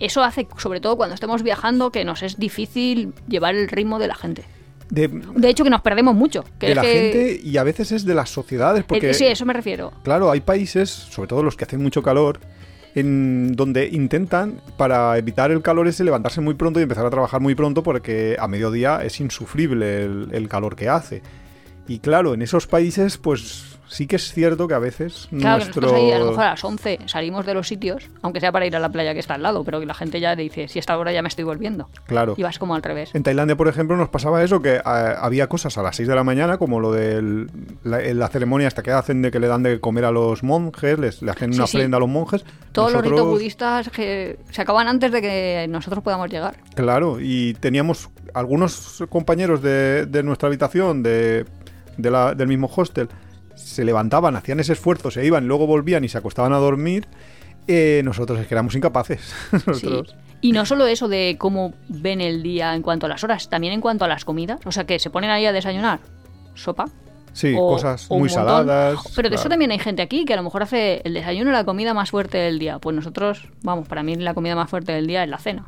eso 0.00 0.22
hace, 0.22 0.46
sobre 0.58 0.80
todo 0.80 0.96
cuando 0.96 1.14
estemos 1.14 1.42
viajando, 1.42 1.90
que 1.90 2.04
nos 2.04 2.22
es 2.22 2.38
difícil 2.38 3.14
llevar 3.26 3.54
el 3.54 3.68
ritmo 3.68 3.98
de 3.98 4.08
la 4.08 4.14
gente. 4.14 4.44
De, 4.90 5.08
De 5.08 5.50
hecho, 5.50 5.64
que 5.64 5.70
nos 5.70 5.82
perdemos 5.82 6.14
mucho. 6.14 6.44
Que 6.58 6.68
de 6.68 6.74
la 6.74 6.82
que- 6.82 6.92
gente 6.92 7.40
y 7.42 7.56
a 7.58 7.62
veces 7.62 7.92
es 7.92 8.04
de 8.04 8.14
las 8.14 8.30
sociedades 8.30 8.84
porque... 8.84 9.10
Eh, 9.10 9.14
sí, 9.14 9.26
eso 9.26 9.44
me 9.44 9.52
refiero. 9.52 9.92
Claro, 10.02 10.30
hay 10.30 10.40
países, 10.40 10.88
sobre 10.88 11.28
todo 11.28 11.42
los 11.42 11.56
que 11.56 11.64
hacen 11.64 11.82
mucho 11.82 12.02
calor, 12.02 12.40
en 12.94 13.52
donde 13.54 13.88
intentan, 13.88 14.60
para 14.76 15.16
evitar 15.18 15.50
el 15.50 15.62
calor 15.62 15.88
ese, 15.88 16.04
levantarse 16.04 16.40
muy 16.40 16.54
pronto 16.54 16.80
y 16.80 16.82
empezar 16.82 17.06
a 17.06 17.10
trabajar 17.10 17.40
muy 17.40 17.54
pronto 17.54 17.82
porque 17.82 18.36
a 18.38 18.48
mediodía 18.48 19.02
es 19.04 19.20
insufrible 19.20 20.04
el, 20.04 20.28
el 20.32 20.48
calor 20.48 20.76
que 20.76 20.88
hace. 20.88 21.22
Y 21.86 22.00
claro, 22.00 22.34
en 22.34 22.42
esos 22.42 22.66
países, 22.66 23.16
pues 23.16 23.77
sí 23.88 24.06
que 24.06 24.16
es 24.16 24.32
cierto 24.32 24.68
que 24.68 24.74
a 24.74 24.78
veces 24.78 25.28
Claro, 25.30 25.64
nuestro... 25.64 25.88
a 25.94 26.18
lo 26.18 26.26
mejor 26.26 26.44
a 26.44 26.50
las 26.50 26.64
11 26.64 26.98
salimos 27.06 27.44
de 27.46 27.54
los 27.54 27.66
sitios, 27.68 28.08
aunque 28.22 28.40
sea 28.40 28.52
para 28.52 28.66
ir 28.66 28.76
a 28.76 28.78
la 28.80 28.88
playa 28.90 29.14
que 29.14 29.20
está 29.20 29.34
al 29.34 29.42
lado, 29.42 29.64
pero 29.64 29.80
que 29.80 29.86
la 29.86 29.94
gente 29.94 30.20
ya 30.20 30.36
dice, 30.36 30.68
si 30.68 30.78
esta 30.78 30.96
hora 30.98 31.12
ya 31.12 31.22
me 31.22 31.28
estoy 31.28 31.44
volviendo. 31.44 31.88
Claro. 32.06 32.34
Y 32.36 32.42
vas 32.42 32.58
como 32.58 32.74
al 32.74 32.82
revés. 32.82 33.14
En 33.14 33.22
Tailandia, 33.22 33.56
por 33.56 33.68
ejemplo, 33.68 33.96
nos 33.96 34.08
pasaba 34.08 34.42
eso, 34.44 34.60
que 34.62 34.76
eh, 34.76 34.82
había 34.84 35.48
cosas 35.48 35.76
a 35.78 35.82
las 35.82 35.96
6 35.96 36.08
de 36.08 36.14
la 36.14 36.24
mañana, 36.24 36.58
como 36.58 36.80
lo 36.80 36.92
de 36.92 37.46
la, 37.84 38.00
la 38.00 38.28
ceremonia 38.28 38.68
hasta 38.68 38.82
que 38.82 38.90
hacen 38.92 39.22
de 39.22 39.30
que 39.30 39.40
le 39.40 39.46
dan 39.48 39.62
de 39.62 39.80
comer 39.80 40.04
a 40.04 40.10
los 40.10 40.42
monjes, 40.42 40.98
les, 40.98 41.22
le 41.22 41.30
hacen 41.30 41.52
Sí, 41.52 41.58
una 41.58 41.66
sí. 41.66 41.76
ofrenda 41.78 41.96
a 41.96 42.00
los 42.00 42.08
monjes. 42.08 42.44
Todos 42.72 42.92
los 42.92 43.02
ritos 43.02 43.24
budistas 43.26 43.88
que 43.90 44.38
se 44.50 44.62
acaban 44.62 44.88
antes 44.88 45.10
de 45.10 45.20
que 45.22 45.66
nosotros 45.68 46.04
podamos 46.04 46.28
llegar. 46.30 46.56
Claro, 46.74 47.18
y 47.20 47.54
teníamos 47.54 48.08
algunos 48.34 49.02
compañeros 49.08 49.62
de, 49.62 50.06
de 50.06 50.22
nuestra 50.22 50.48
habitación, 50.48 51.02
de, 51.02 51.44
de 51.96 52.10
la- 52.10 52.34
del 52.34 52.46
mismo 52.48 52.70
hostel, 52.74 53.08
se 53.58 53.84
levantaban, 53.84 54.36
hacían 54.36 54.60
ese 54.60 54.72
esfuerzo, 54.72 55.10
se 55.10 55.24
iban, 55.24 55.46
luego 55.48 55.66
volvían 55.66 56.04
y 56.04 56.08
se 56.08 56.18
acostaban 56.18 56.52
a 56.52 56.58
dormir. 56.58 57.06
Eh, 57.66 58.00
nosotros 58.04 58.38
es 58.38 58.46
que 58.46 58.54
éramos 58.54 58.74
incapaces. 58.74 59.34
Sí. 59.74 60.02
Y 60.40 60.52
no 60.52 60.64
solo 60.64 60.86
eso 60.86 61.08
de 61.08 61.34
cómo 61.38 61.74
ven 61.88 62.20
el 62.20 62.44
día 62.44 62.74
en 62.76 62.82
cuanto 62.82 63.06
a 63.06 63.08
las 63.08 63.24
horas, 63.24 63.48
también 63.50 63.72
en 63.72 63.80
cuanto 63.80 64.04
a 64.04 64.08
las 64.08 64.24
comidas. 64.24 64.60
O 64.66 64.70
sea, 64.72 64.84
que 64.84 64.98
se 65.00 65.10
ponen 65.10 65.30
ahí 65.30 65.44
a 65.46 65.52
desayunar 65.52 65.98
sopa. 66.54 66.84
Sí, 67.32 67.54
o- 67.58 67.68
cosas 67.72 68.06
o 68.08 68.18
muy 68.18 68.28
saladas. 68.28 69.00
Pero 69.16 69.28
de 69.30 69.34
eso 69.36 69.48
también 69.48 69.70
hay 69.72 69.78
gente 69.80 70.00
aquí 70.00 70.24
que 70.24 70.32
a 70.34 70.36
lo 70.36 70.42
mejor 70.44 70.62
hace 70.62 71.02
el 71.04 71.14
desayuno 71.14 71.50
la 71.50 71.64
comida 71.64 71.92
más 71.92 72.10
fuerte 72.10 72.38
del 72.38 72.58
día. 72.60 72.78
Pues 72.78 72.94
nosotros, 72.94 73.48
vamos, 73.62 73.88
para 73.88 74.02
mí 74.04 74.14
la 74.16 74.32
comida 74.34 74.54
más 74.54 74.70
fuerte 74.70 74.92
del 74.92 75.06
día 75.08 75.24
es 75.24 75.28
la 75.28 75.38
cena. 75.38 75.66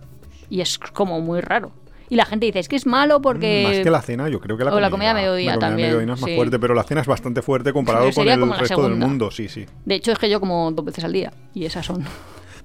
Y 0.48 0.60
es 0.60 0.78
como 0.78 1.20
muy 1.20 1.40
raro. 1.40 1.72
Y 2.10 2.16
la 2.16 2.26
gente 2.26 2.44
dice, 2.46 2.58
es 2.58 2.68
que 2.68 2.76
es 2.76 2.86
malo 2.86 3.22
porque... 3.22 3.64
Más 3.66 3.78
que 3.78 3.90
la 3.90 4.02
cena, 4.02 4.28
yo 4.28 4.40
creo 4.40 4.56
que 4.58 4.64
la 4.64 4.70
o 4.70 4.72
comida. 4.74 4.86
la 4.88 4.90
comida 4.90 5.10
a 5.12 5.14
mediodía 5.14 5.52
la 5.52 5.54
comida 5.54 5.68
también, 5.68 5.88
mediodía 5.90 6.14
es 6.14 6.20
más 6.20 6.28
sí. 6.30 6.36
fuerte, 6.36 6.58
pero 6.58 6.74
la 6.74 6.82
cena 6.82 7.00
es 7.00 7.06
bastante 7.06 7.40
fuerte 7.40 7.72
comparado 7.72 8.10
con 8.12 8.28
el 8.28 8.58
resto 8.58 8.82
del 8.82 8.96
mundo, 8.96 9.30
sí, 9.30 9.48
sí. 9.48 9.64
De 9.84 9.94
hecho, 9.94 10.10
es 10.12 10.18
que 10.18 10.28
yo 10.28 10.40
como 10.40 10.70
dos 10.72 10.84
veces 10.84 11.04
al 11.04 11.12
día. 11.12 11.32
Y 11.54 11.64
esas 11.64 11.86
son... 11.86 12.04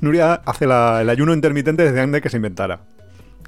Nuria 0.02 0.34
hace 0.46 0.66
la- 0.68 1.02
el 1.02 1.10
ayuno 1.10 1.34
intermitente 1.34 1.84
desde 1.84 2.02
antes 2.02 2.14
de 2.18 2.22
que 2.22 2.30
se 2.30 2.36
inventara. 2.38 2.82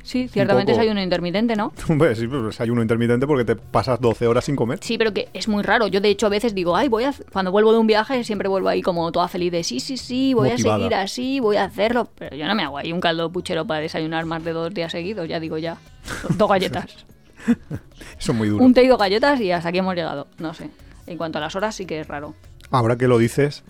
Sí, 0.03 0.27
ciertamente 0.27 0.71
es 0.71 0.77
ayuno 0.77 1.01
intermitente, 1.01 1.55
¿no? 1.55 1.73
Hombre, 1.89 2.15
sí, 2.15 2.27
pues 2.27 2.55
es 2.55 2.61
ayuno 2.61 2.81
intermitente 2.81 3.27
porque 3.27 3.43
te 3.43 3.55
pasas 3.55 3.99
12 3.99 4.27
horas 4.27 4.45
sin 4.45 4.55
comer. 4.55 4.79
Sí, 4.81 4.97
pero 4.97 5.13
que 5.13 5.27
es 5.33 5.47
muy 5.47 5.63
raro. 5.63 5.87
Yo, 5.87 5.99
de 5.99 6.09
hecho, 6.09 6.27
a 6.27 6.29
veces 6.29 6.55
digo, 6.55 6.75
ay, 6.75 6.87
voy 6.87 7.03
a... 7.03 7.13
Cuando 7.33 7.51
vuelvo 7.51 7.73
de 7.73 7.79
un 7.79 7.87
viaje, 7.87 8.23
siempre 8.23 8.47
vuelvo 8.47 8.69
ahí 8.69 8.81
como 8.81 9.11
toda 9.11 9.27
feliz 9.27 9.51
de, 9.51 9.63
sí, 9.63 9.79
sí, 9.79 9.97
sí, 9.97 10.33
voy 10.33 10.49
Motivada. 10.51 10.75
a 10.75 10.79
seguir 10.79 10.95
así, 10.95 11.39
voy 11.39 11.57
a 11.57 11.65
hacerlo. 11.65 12.07
Pero 12.17 12.35
yo 12.35 12.47
no 12.47 12.55
me 12.55 12.63
hago 12.63 12.77
ahí 12.77 12.93
un 12.93 13.01
caldo 13.01 13.31
puchero 13.31 13.65
para 13.67 13.81
desayunar 13.81 14.25
más 14.25 14.43
de 14.43 14.53
dos 14.53 14.73
días 14.73 14.91
seguidos, 14.91 15.27
ya 15.27 15.39
digo 15.39 15.57
ya. 15.57 15.77
Dos 16.37 16.49
galletas. 16.49 17.05
Eso 18.19 18.31
es 18.31 18.37
muy 18.37 18.49
duro. 18.49 18.63
un 18.63 18.73
té 18.73 18.83
y 18.83 18.87
dos 18.87 18.97
galletas 18.99 19.39
y 19.41 19.51
hasta 19.51 19.69
aquí 19.69 19.77
hemos 19.79 19.95
llegado. 19.95 20.27
No 20.37 20.53
sé. 20.53 20.69
En 21.05 21.17
cuanto 21.17 21.37
a 21.37 21.41
las 21.41 21.55
horas, 21.55 21.75
sí 21.75 21.85
que 21.85 21.99
es 21.99 22.07
raro. 22.07 22.33
Ahora 22.71 22.97
que 22.97 23.07
lo 23.07 23.17
dices, 23.17 23.63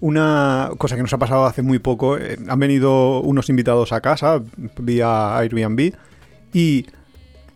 una 0.00 0.70
cosa 0.78 0.96
que 0.96 1.02
nos 1.02 1.12
ha 1.12 1.18
pasado 1.18 1.46
hace 1.46 1.62
muy 1.62 1.78
poco, 1.78 2.18
eh, 2.18 2.38
han 2.48 2.58
venido 2.58 3.20
unos 3.20 3.48
invitados 3.48 3.92
a 3.92 4.00
casa 4.00 4.42
vía 4.78 5.36
Airbnb 5.38 5.94
y 6.52 6.86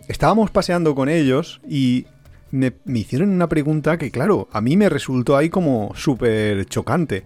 estábamos 0.08 0.50
paseando 0.50 0.94
con 0.94 1.08
ellos 1.08 1.60
y 1.68 2.06
me, 2.50 2.72
me 2.84 3.00
hicieron 3.00 3.30
una 3.30 3.48
pregunta 3.48 3.98
que, 3.98 4.10
claro, 4.10 4.48
a 4.52 4.60
mí 4.60 4.76
me 4.76 4.88
resultó 4.88 5.36
ahí 5.36 5.50
como 5.50 5.92
súper 5.94 6.64
chocante. 6.66 7.24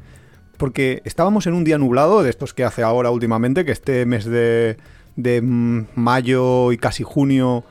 Porque 0.57 1.03
estábamos 1.05 1.47
en 1.47 1.55
un 1.55 1.65
día 1.65 1.79
nublado, 1.79 2.23
de 2.23 2.31
estos 2.31 2.55
que 2.55 2.65
hace 2.65 2.83
ahora 2.83 3.11
últimamente, 3.11 3.65
que 3.65 3.73
este 3.73 4.07
mes 4.07 4.25
de, 4.25 4.77
de 5.17 5.41
mayo 5.43 6.73
y 6.73 6.79
casi 6.79 7.03
junio 7.03 7.65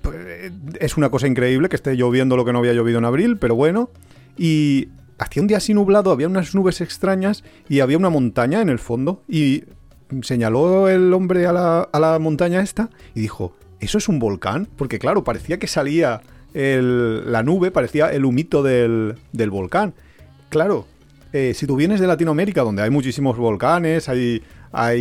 pues, 0.00 0.16
es 0.80 0.96
una 0.96 1.10
cosa 1.10 1.26
increíble 1.26 1.68
que 1.68 1.76
esté 1.76 1.94
lloviendo 1.94 2.36
lo 2.36 2.44
que 2.44 2.52
no 2.52 2.60
había 2.60 2.72
llovido 2.72 2.98
en 2.98 3.04
abril, 3.04 3.36
pero 3.36 3.54
bueno. 3.54 3.90
Y 4.38 4.88
hacía 5.22 5.42
un 5.42 5.48
día 5.48 5.56
así 5.58 5.72
nublado, 5.72 6.10
había 6.10 6.26
unas 6.26 6.54
nubes 6.54 6.80
extrañas 6.80 7.44
y 7.68 7.80
había 7.80 7.96
una 7.96 8.10
montaña 8.10 8.60
en 8.60 8.68
el 8.68 8.78
fondo. 8.78 9.22
Y 9.28 9.64
señaló 10.22 10.88
el 10.88 11.12
hombre 11.12 11.46
a 11.46 11.52
la, 11.52 12.18
montaña 12.20 12.60
esta 12.60 12.90
y 13.14 13.20
dijo, 13.20 13.54
¿eso 13.80 13.98
es 13.98 14.08
un 14.08 14.18
volcán? 14.18 14.68
Porque 14.76 14.98
claro, 14.98 15.24
parecía 15.24 15.58
que 15.58 15.66
salía 15.66 16.20
el- 16.54 17.30
la 17.30 17.42
nube, 17.42 17.70
parecía 17.70 18.08
el 18.08 18.24
humito 18.24 18.62
del, 18.62 19.16
volcán. 19.50 19.94
Claro, 20.50 20.86
eh, 21.32 21.54
si 21.54 21.66
tú 21.66 21.76
vienes 21.76 22.00
de 22.00 22.06
Latinoamérica, 22.06 22.62
donde 22.62 22.82
hay 22.82 22.90
muchísimos 22.90 23.38
volcanes, 23.38 24.08
hay, 24.08 24.42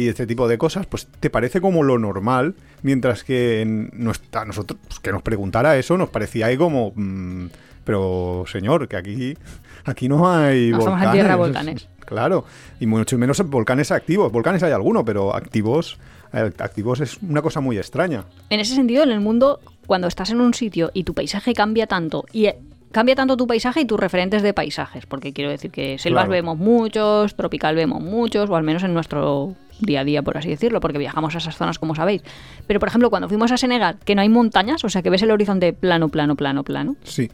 este 0.08 0.26
tipo 0.28 0.48
de 0.48 0.58
cosas, 0.58 0.86
pues 0.86 1.08
te 1.20 1.30
parece 1.30 1.60
como 1.60 1.84
lo 1.84 1.98
normal, 1.98 2.56
mientras 2.84 3.24
que 3.24 3.62
en 3.62 3.90
nosotros, 3.94 4.80
pues, 4.88 5.00
que 5.00 5.12
nos 5.12 5.22
preguntara 5.22 5.78
eso, 5.78 5.98
nos 5.98 6.10
parecía 6.10 6.46
ahí 6.46 6.58
como... 6.58 6.94
mm, 6.96 7.48
pero 7.84 8.44
señor, 8.48 8.88
que 8.88 8.98
aquí, 8.98 9.38
aquí 9.86 10.08
no 10.10 10.30
hay 10.32 10.72
volcanes. 10.72 11.04
en 11.06 11.12
tierra 11.12 11.36
volcanes. 11.36 11.88
Claro, 12.06 12.46
y 12.80 12.86
mucho 12.88 13.18
menos 13.18 13.42
volcanes 13.50 13.92
activos. 13.92 14.32
Volcanes 14.32 14.62
hay 14.64 14.72
alguno, 14.74 15.06
pero 15.06 15.34
activos, 15.36 15.98
eh, 16.34 16.52
activos 16.60 17.00
es 17.00 17.18
una 17.22 17.42
cosa 17.42 17.62
muy 17.62 17.78
extraña. 17.78 18.26
En 18.50 18.60
ese 18.60 18.76
sentido, 18.76 19.04
en 19.04 19.12
el 19.12 19.22
mundo, 19.22 19.60
cuando 19.88 20.08
estás 20.08 20.30
en 20.32 20.42
un 20.42 20.54
sitio 20.54 20.92
y 20.94 21.04
tu 21.06 21.14
paisaje 21.14 21.54
cambia 21.54 21.88
tanto 21.88 22.26
y 22.34 22.48
eh, 22.48 22.58
cambia 22.92 23.16
tanto 23.16 23.38
tu 23.38 23.48
paisaje 23.48 23.80
y 23.82 23.86
tus 23.86 23.98
referentes 23.98 24.42
de 24.42 24.54
paisajes, 24.54 25.06
porque 25.06 25.32
quiero 25.32 25.50
decir 25.52 25.72
que 25.72 25.98
selvas 26.00 26.24
Claro. 26.26 26.32
vemos 26.32 26.58
muchos, 26.58 27.36
tropical 27.36 27.76
vemos 27.76 28.02
muchos, 28.02 28.50
o 28.50 28.56
al 28.58 28.64
menos 28.64 28.84
en 28.84 28.94
nuestro 28.94 29.56
día 29.80 30.02
a 30.02 30.04
día, 30.04 30.22
por 30.22 30.38
así 30.38 30.50
decirlo, 30.50 30.82
porque 30.82 30.98
viajamos 30.98 31.34
a 31.36 31.38
esas 31.38 31.56
zonas, 31.56 31.80
como 31.80 31.96
sabéis. 31.96 32.22
Pero, 32.68 32.80
por 32.82 32.90
ejemplo, 32.90 33.10
cuando 33.10 33.30
fuimos 33.30 33.52
a 33.54 33.58
Senegal, 33.58 33.98
que 34.04 34.16
no 34.16 34.22
hay 34.22 34.28
montañas, 34.30 34.84
o 34.84 34.90
sea, 34.90 35.02
que 35.02 35.10
ves 35.10 35.22
el 35.24 35.32
horizonte 35.32 35.72
plano, 35.72 36.10
plano, 36.10 36.36
plano, 36.36 36.64
plano, 36.64 36.98
Sí. 37.04 37.32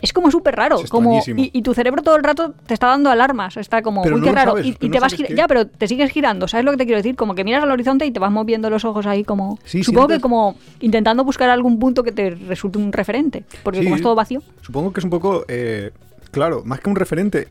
Es 0.00 0.12
como 0.12 0.30
súper 0.30 0.54
raro. 0.56 0.80
Es 0.82 0.90
como, 0.90 1.20
y, 1.36 1.50
y 1.52 1.62
tu 1.62 1.74
cerebro 1.74 2.02
todo 2.02 2.16
el 2.16 2.22
rato 2.22 2.54
te 2.66 2.74
está 2.74 2.86
dando 2.88 3.10
alarmas. 3.10 3.56
Está 3.56 3.82
como, 3.82 4.02
Pero 4.02 4.16
uy, 4.16 4.22
qué 4.22 4.32
raro. 4.32 4.52
sabes, 4.52 4.66
y, 4.66 4.72
pero 4.72 4.86
y 4.86 4.88
no 4.88 4.92
te 4.92 5.00
vas 5.00 5.14
qué. 5.14 5.34
Ya, 5.34 5.48
pero 5.48 5.66
te 5.66 5.88
sigues 5.88 6.10
girando. 6.10 6.46
¿Sabes 6.48 6.64
lo 6.64 6.70
que 6.72 6.76
te 6.78 6.84
quiero 6.86 6.98
decir? 6.98 7.16
Como 7.16 7.34
que 7.34 7.44
miras 7.44 7.62
al 7.62 7.70
horizonte 7.70 8.06
y 8.06 8.10
te 8.10 8.20
vas 8.20 8.30
moviendo 8.30 8.70
los 8.70 8.84
ojos 8.84 9.06
ahí 9.06 9.24
como... 9.24 9.58
Sí, 9.64 9.82
supongo 9.82 10.08
que 10.08 10.20
como 10.20 10.56
intentando 10.80 11.24
buscar 11.24 11.50
algún 11.50 11.78
punto 11.78 12.02
que 12.02 12.12
te 12.12 12.30
resulte 12.30 12.78
un 12.78 12.92
referente. 12.92 13.44
Porque 13.62 13.80
Sí. 13.80 13.84
como 13.84 13.96
es 13.96 14.02
todo 14.02 14.14
vacío... 14.14 14.42
Supongo 14.62 14.92
que 14.92 15.00
es 15.00 15.04
un 15.04 15.10
poco, 15.10 15.44
eh, 15.48 15.90
claro, 16.30 16.62
más 16.64 16.80
que 16.80 16.90
un 16.90 16.96
referente. 16.96 17.48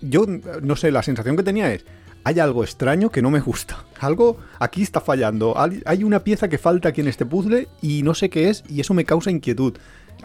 Yo, 0.00 0.24
no 0.62 0.76
sé, 0.76 0.90
la 0.90 1.02
sensación 1.02 1.36
que 1.36 1.42
tenía 1.42 1.72
es, 1.72 1.84
hay 2.24 2.38
algo 2.40 2.64
extraño 2.64 3.10
que 3.10 3.22
no 3.22 3.30
me 3.30 3.40
gusta. 3.40 3.84
Algo 4.00 4.36
aquí 4.58 4.82
está 4.82 5.00
fallando. 5.00 5.54
Hay 5.86 6.02
una 6.04 6.20
pieza 6.24 6.48
que 6.48 6.58
falta 6.58 6.88
aquí 6.88 7.00
en 7.00 7.08
este 7.08 7.24
puzzle 7.24 7.68
y 7.80 8.02
no 8.02 8.14
sé 8.14 8.30
qué 8.30 8.48
es 8.50 8.64
y 8.68 8.80
eso 8.80 8.94
me 8.94 9.04
causa 9.04 9.30
inquietud. 9.30 9.74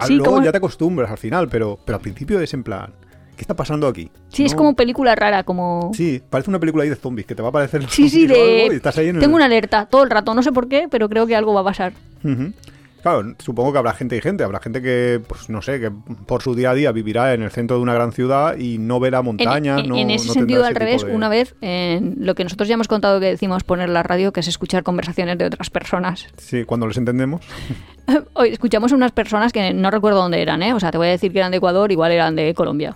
Sí, 0.05 0.15
Luego 0.15 0.33
como- 0.33 0.45
ya 0.45 0.51
te 0.51 0.57
acostumbras 0.59 1.09
al 1.11 1.17
final, 1.17 1.47
pero, 1.49 1.79
pero 1.83 1.95
al 1.97 2.01
principio 2.01 2.39
es 2.39 2.53
en 2.53 2.63
plan, 2.63 2.93
¿qué 3.35 3.41
está 3.41 3.55
pasando 3.55 3.87
aquí? 3.87 4.11
Sí, 4.29 4.45
es 4.45 4.53
como 4.55 4.75
película 4.75 5.15
rara, 5.15 5.43
como... 5.43 5.91
Sí, 5.93 6.21
parece 6.29 6.49
una 6.51 6.59
película 6.59 6.83
ahí 6.83 6.89
de 6.89 6.95
zombies, 6.95 7.25
que 7.27 7.33
te 7.35 7.41
va 7.41 7.47
a 7.47 7.49
aparecer 7.49 7.87
Sí, 7.89 8.07
sí, 8.09 8.27
de... 8.27 8.61
algo 8.63 8.73
y 8.73 8.75
estás 8.77 8.97
ahí 8.97 9.07
en 9.09 9.15
el- 9.15 9.21
Tengo 9.21 9.35
una 9.35 9.45
alerta 9.45 9.85
todo 9.87 10.03
el 10.03 10.09
rato, 10.09 10.33
no 10.33 10.43
sé 10.43 10.51
por 10.51 10.67
qué, 10.67 10.87
pero 10.89 11.09
creo 11.09 11.25
que 11.27 11.35
algo 11.35 11.53
va 11.53 11.61
a 11.61 11.65
pasar. 11.65 11.93
Ujú. 12.23 12.51
Claro, 13.01 13.35
supongo 13.39 13.71
que 13.71 13.77
habrá 13.77 13.93
gente 13.93 14.17
y 14.17 14.21
gente. 14.21 14.43
Habrá 14.43 14.59
gente 14.59 14.81
que, 14.81 15.21
pues 15.27 15.49
no 15.49 15.61
sé, 15.61 15.79
que 15.79 15.91
por 16.25 16.41
su 16.41 16.55
día 16.55 16.71
a 16.71 16.73
día 16.73 16.91
vivirá 16.91 17.33
en 17.33 17.41
el 17.43 17.51
centro 17.51 17.77
de 17.77 17.83
una 17.83 17.93
gran 17.93 18.11
ciudad 18.11 18.57
y 18.57 18.77
no 18.79 18.99
verá 18.99 19.19
En, 19.19 19.25
montañas. 19.25 19.79
en- 19.81 19.89
no, 19.89 19.97
en 19.97 20.09
ese 20.11 20.27
no 20.27 20.33
sentido, 20.33 20.65
al 20.65 20.75
revés, 20.75 21.05
de- 21.05 21.11
una 21.15 21.29
vez, 21.29 21.55
en 21.61 22.15
lo 22.19 22.35
que 22.35 22.43
nosotros 22.43 22.67
ya 22.67 22.73
hemos 22.73 22.87
contado 22.87 23.19
que 23.19 23.27
decimos 23.27 23.63
poner 23.63 23.89
la 23.89 24.03
radio, 24.03 24.33
que 24.33 24.39
es 24.41 24.47
escuchar 24.47 24.83
conversaciones 24.83 25.37
de 25.37 25.45
otras 25.45 25.69
personas. 25.69 26.27
Sí, 26.37 26.63
cuando 26.65 26.87
les 26.87 26.97
entendemos. 26.97 27.41
Hoy 28.33 28.49
escuchamos 28.49 28.91
unas 28.91 29.11
personas 29.11 29.51
que 29.53 29.73
no 29.73 29.91
recuerdo 29.91 30.19
dónde 30.21 30.41
eran, 30.41 30.61
¿eh? 30.63 30.73
O 30.73 30.79
sea, 30.79 30.91
te 30.91 30.97
voy 30.97 31.07
a 31.07 31.11
decir 31.11 31.31
que 31.31 31.39
eran 31.39 31.51
de 31.51 31.57
Ecuador, 31.57 31.91
igual 31.91 32.11
eran 32.11 32.35
de 32.35 32.53
Colombia. 32.53 32.95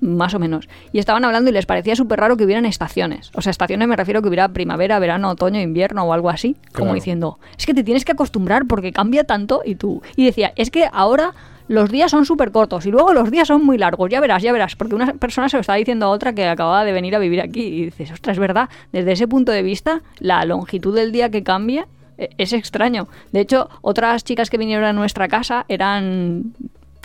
Más 0.00 0.34
o 0.34 0.38
menos. 0.38 0.68
Y 0.92 0.98
estaban 0.98 1.24
hablando 1.24 1.50
y 1.50 1.52
les 1.52 1.66
parecía 1.66 1.96
súper 1.96 2.20
raro 2.20 2.36
que 2.36 2.44
hubieran 2.44 2.66
estaciones. 2.66 3.30
O 3.34 3.42
sea, 3.42 3.50
estaciones 3.50 3.88
me 3.88 3.96
refiero 3.96 4.22
que 4.22 4.28
hubiera 4.28 4.48
primavera, 4.48 4.98
verano, 4.98 5.30
otoño, 5.30 5.60
invierno 5.60 6.04
o 6.04 6.12
algo 6.12 6.30
así. 6.30 6.56
Como 6.72 6.94
diciendo, 6.94 7.38
es 7.56 7.66
que 7.66 7.74
te 7.74 7.82
tienes 7.82 8.04
que 8.04 8.12
acostumbrar 8.12 8.66
porque 8.66 8.92
cambia 8.92 9.24
tanto 9.24 9.62
y 9.64 9.74
tú. 9.74 10.02
Y 10.16 10.24
decía, 10.24 10.52
es 10.56 10.70
que 10.70 10.88
ahora 10.92 11.34
los 11.68 11.90
días 11.90 12.10
son 12.10 12.24
súper 12.24 12.50
cortos 12.50 12.86
y 12.86 12.90
luego 12.90 13.12
los 13.12 13.30
días 13.30 13.46
son 13.46 13.64
muy 13.64 13.78
largos. 13.78 14.10
Ya 14.10 14.20
verás, 14.20 14.42
ya 14.42 14.52
verás. 14.52 14.74
Porque 14.74 14.94
una 14.94 15.12
persona 15.14 15.48
se 15.48 15.56
lo 15.56 15.60
estaba 15.60 15.76
diciendo 15.76 16.06
a 16.06 16.10
otra 16.10 16.32
que 16.32 16.46
acababa 16.46 16.84
de 16.84 16.92
venir 16.92 17.14
a 17.14 17.18
vivir 17.18 17.40
aquí. 17.40 17.60
Y 17.60 17.84
dices, 17.86 18.10
ostras, 18.10 18.36
es 18.36 18.40
verdad. 18.40 18.68
Desde 18.92 19.12
ese 19.12 19.28
punto 19.28 19.52
de 19.52 19.62
vista, 19.62 20.02
la 20.18 20.44
longitud 20.44 20.94
del 20.94 21.12
día 21.12 21.30
que 21.30 21.42
cambia 21.42 21.86
eh, 22.16 22.30
es 22.38 22.52
extraño. 22.52 23.08
De 23.32 23.40
hecho, 23.40 23.68
otras 23.82 24.24
chicas 24.24 24.50
que 24.50 24.58
vinieron 24.58 24.84
a 24.84 24.92
nuestra 24.92 25.28
casa 25.28 25.64
eran. 25.68 26.54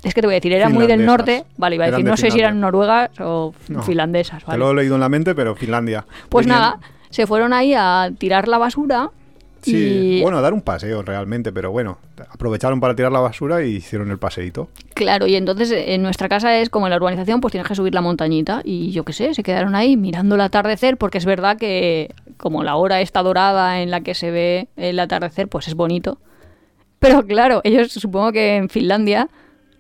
Es 0.04 0.14
que 0.14 0.22
te 0.22 0.28
voy 0.28 0.34
a 0.34 0.38
decir, 0.38 0.52
eran 0.54 0.74
muy 0.74 0.86
del 0.88 1.06
norte. 1.06 1.46
Vale, 1.58 1.76
iba 1.76 1.86
a 1.86 1.88
Eran 1.88 2.00
decir, 2.00 2.06
de 2.06 2.12
no 2.12 2.18
sé 2.18 2.32
si 2.32 2.40
eran 2.40 2.60
noruegas 2.60 3.10
o 3.20 3.54
No, 3.70 3.84
finlandesas. 3.84 4.44
Te 4.44 4.48
¿vale? 4.48 4.60
lo 4.60 4.72
he 4.72 4.76
leído 4.76 4.96
en 4.96 5.02
la 5.02 5.10
mente, 5.10 5.34
pero 5.34 5.56
Finlandia. 5.56 6.06
Pues 6.30 6.46
nada, 6.46 6.80
se 7.10 7.26
fueron 7.28 7.54
ahí 7.54 7.74
a 7.74 8.12
tirar 8.18 8.48
la 8.48 8.58
basura. 8.58 9.10
Sí, 9.62 10.18
y 10.18 10.22
bueno, 10.22 10.40
a 10.40 10.42
dar 10.42 10.52
un 10.52 10.62
paseo 10.62 11.04
realmente, 11.04 11.54
pero 11.54 11.72
bueno, 11.72 11.98
aprovecharon 12.30 12.82
para 12.82 12.96
tirar 12.96 13.14
la 13.14 13.22
basura 13.22 13.64
y 13.64 13.76
hicieron 13.78 14.12
el 14.12 14.18
paseíto. 14.18 14.68
Claro, 14.94 15.26
y 15.26 15.36
entonces 15.36 15.72
eh, 15.72 15.94
en 15.94 16.02
nuestra 16.02 16.28
casa 16.28 16.58
es 16.60 16.70
como 16.70 16.88
en 16.88 16.90
la 16.92 16.98
urbanización, 16.98 17.40
pues 17.40 17.54
tienes 17.54 17.66
que 17.70 17.76
subir 17.76 17.94
la 17.94 18.02
montañita 18.02 18.60
y 18.66 18.92
yo 18.92 19.06
qué 19.06 19.14
sé, 19.14 19.34
se 19.34 19.42
quedaron 19.42 19.74
ahí 19.74 19.96
mirando 19.96 20.36
el 20.36 20.42
atardecer 20.42 20.98
porque 20.98 21.18
es 21.18 21.24
verdad 21.24 21.56
que 21.58 22.14
como 22.36 22.62
la 22.66 22.76
hora 22.76 23.00
está 23.00 23.24
dorada 23.24 23.82
en 23.82 23.90
la 23.90 24.02
que 24.02 24.16
se 24.16 24.32
ve 24.32 24.68
el 24.76 25.00
atardecer, 25.00 25.48
pues 25.48 25.70
es 25.70 25.76
bonito. 25.76 26.18
Pero 27.00 27.26
claro, 27.26 27.62
ellos 27.64 27.94
supongo 27.94 28.34
que 28.34 28.58
en 28.58 28.68
Finlandia, 28.68 29.30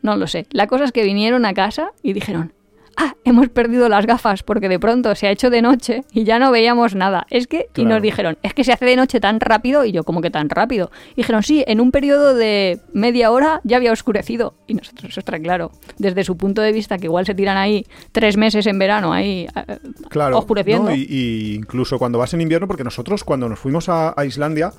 no 0.03 0.15
lo 0.15 0.27
sé. 0.27 0.45
La 0.51 0.67
cosa 0.67 0.83
es 0.83 0.91
que 0.91 1.03
vinieron 1.03 1.45
a 1.45 1.53
casa 1.53 1.91
y 2.03 2.13
dijeron, 2.13 2.53
ah, 2.97 3.15
hemos 3.23 3.49
perdido 3.49 3.89
las 3.89 4.05
gafas 4.05 4.43
porque 4.43 4.69
de 4.69 4.79
pronto 4.79 5.15
se 5.15 5.27
ha 5.27 5.31
hecho 5.31 5.49
de 5.49 5.61
noche 5.61 6.03
y 6.11 6.23
ya 6.23 6.39
no 6.39 6.51
veíamos 6.51 6.93
nada. 6.95 7.25
Es 7.29 7.47
que, 7.47 7.69
y 7.75 7.85
nos 7.85 8.01
dijeron, 8.01 8.37
es 8.43 8.53
que 8.53 8.63
se 8.63 8.73
hace 8.73 8.85
de 8.85 8.95
noche 8.95 9.19
tan 9.19 9.39
rápido 9.39 9.85
y 9.85 9.91
yo 9.91 10.03
como 10.03 10.21
que 10.21 10.29
tan 10.29 10.49
rápido. 10.49 10.91
Y 11.13 11.21
dijeron, 11.21 11.41
sí, 11.41 11.63
en 11.67 11.79
un 11.79 11.91
periodo 11.91 12.35
de 12.35 12.79
media 12.93 13.31
hora 13.31 13.61
ya 13.63 13.77
había 13.77 13.91
oscurecido. 13.91 14.55
Y 14.67 14.75
nosotros, 14.75 15.17
ostras, 15.17 15.41
claro, 15.41 15.71
desde 15.97 16.23
su 16.23 16.37
punto 16.37 16.61
de 16.61 16.71
vista, 16.71 16.97
que 16.97 17.05
igual 17.05 17.25
se 17.25 17.33
tiran 17.33 17.57
ahí 17.57 17.85
tres 18.11 18.37
meses 18.37 18.67
en 18.67 18.77
verano, 18.77 19.13
ahí 19.13 19.47
eh, 19.55 19.77
Claro, 20.09 20.37
oscureciendo. 20.37 20.89
¿no? 20.89 20.95
Y, 20.95 21.07
y 21.09 21.55
incluso 21.55 21.97
cuando 21.97 22.19
vas 22.19 22.33
en 22.33 22.41
invierno, 22.41 22.67
porque 22.67 22.83
nosotros 22.83 23.23
cuando 23.23 23.49
nos 23.49 23.59
fuimos 23.59 23.89
a, 23.89 24.13
a 24.15 24.25
Islandia, 24.25 24.73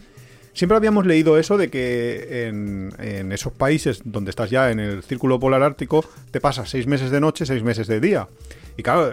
siempre 0.54 0.76
habíamos 0.76 1.04
leído 1.06 1.36
eso 1.38 1.56
de 1.58 1.68
que 1.68 2.46
en, 2.48 2.92
en 2.98 3.32
esos 3.32 3.52
países 3.52 4.00
donde 4.04 4.30
estás 4.30 4.48
ya 4.50 4.70
en 4.70 4.80
el 4.80 5.02
círculo 5.02 5.38
polar 5.38 5.62
ártico, 5.62 6.04
te 6.30 6.40
pasas 6.40 6.70
seis 6.70 6.86
meses 6.86 7.10
de 7.10 7.20
noche, 7.20 7.44
seis 7.44 7.62
meses 7.62 7.86
de 7.86 8.00
día. 8.00 8.28
Y 8.76 8.82
claro, 8.82 9.12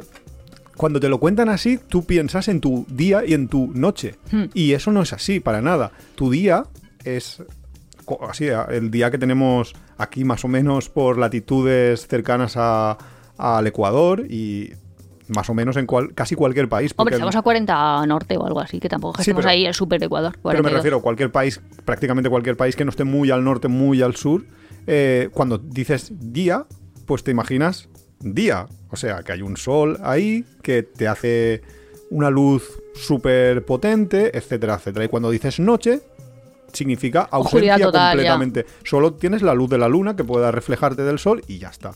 cuando 0.77 0.99
te 0.99 1.09
lo 1.09 1.19
cuentan 1.19 1.49
así, 1.49 1.77
tú 1.77 2.05
piensas 2.05 2.47
en 2.47 2.61
tu 2.61 2.85
día 2.89 3.23
y 3.25 3.33
en 3.33 3.47
tu 3.47 3.71
noche. 3.75 4.15
Hmm. 4.31 4.45
Y 4.53 4.71
eso 4.73 4.91
no 4.91 5.01
es 5.01 5.13
así 5.13 5.39
para 5.39 5.61
nada. 5.61 5.91
Tu 6.15 6.31
día 6.31 6.63
es 7.03 7.43
así, 8.29 8.47
el 8.69 8.89
día 8.91 9.09
que 9.11 9.17
tenemos 9.17 9.73
aquí 9.97 10.23
más 10.23 10.43
o 10.43 10.47
menos 10.47 10.89
por 10.89 11.17
latitudes 11.17 12.07
cercanas 12.07 12.53
a- 12.57 12.97
al 13.37 13.65
Ecuador 13.67 14.25
y 14.29 14.73
más 15.35 15.49
o 15.49 15.53
menos 15.53 15.77
en 15.77 15.85
cual- 15.85 16.13
casi 16.13 16.35
cualquier 16.35 16.69
país. 16.69 16.93
Hombre, 16.97 17.15
estamos 17.15 17.35
a 17.35 17.41
40 17.41 18.05
norte 18.05 18.37
o 18.37 18.45
algo 18.45 18.59
así, 18.59 18.79
que 18.79 18.89
tampoco 18.89 19.19
estamos 19.19 19.41
pero- 19.43 19.49
ahí 19.49 19.65
el 19.65 19.73
super 19.73 20.01
Ecuador. 20.03 20.31
Pero 20.33 20.39
me 20.43 20.51
42. 20.69 20.73
refiero 20.79 20.97
a 20.97 21.01
cualquier 21.01 21.31
país, 21.31 21.61
prácticamente 21.85 22.29
cualquier 22.29 22.57
país 22.57 22.75
que 22.75 22.85
no 22.85 22.89
esté 22.91 23.03
muy 23.03 23.31
al 23.31 23.43
norte, 23.43 23.67
muy 23.67 24.01
al 24.01 24.15
sur. 24.15 24.43
eh, 24.87 25.29
cuando 25.31 25.59
dices 25.59 26.11
día, 26.19 26.65
pues 27.05 27.23
te 27.23 27.29
imaginas 27.29 27.87
día. 28.19 28.65
O 28.89 28.95
sea, 28.95 29.21
que 29.21 29.31
hay 29.31 29.41
un 29.43 29.55
sol 29.55 29.99
ahí 30.03 30.43
que 30.63 30.81
te 30.81 31.07
hace 31.07 31.61
una 32.09 32.31
luz 32.31 32.63
súper 32.95 33.63
potente, 33.63 34.35
etcétera, 34.35 34.73
etcétera. 34.75 35.05
Y 35.05 35.07
cuando 35.07 35.29
dices 35.29 35.59
noche, 35.59 36.01
significa 36.73 37.21
ausencia 37.31 37.77
total, 37.77 38.01
ya. 38.01 38.11
completamente. 38.11 38.65
Solo 38.83 39.13
tienes 39.13 39.41
la 39.41 39.53
luz 39.53 39.69
de 39.69 39.77
la 39.77 39.87
luna 39.87 40.15
que 40.15 40.23
pueda 40.23 40.51
reflejarte 40.51 41.03
del 41.03 41.19
sol 41.19 41.41
y 41.47 41.57
ya 41.59 41.69
está. 41.69 41.91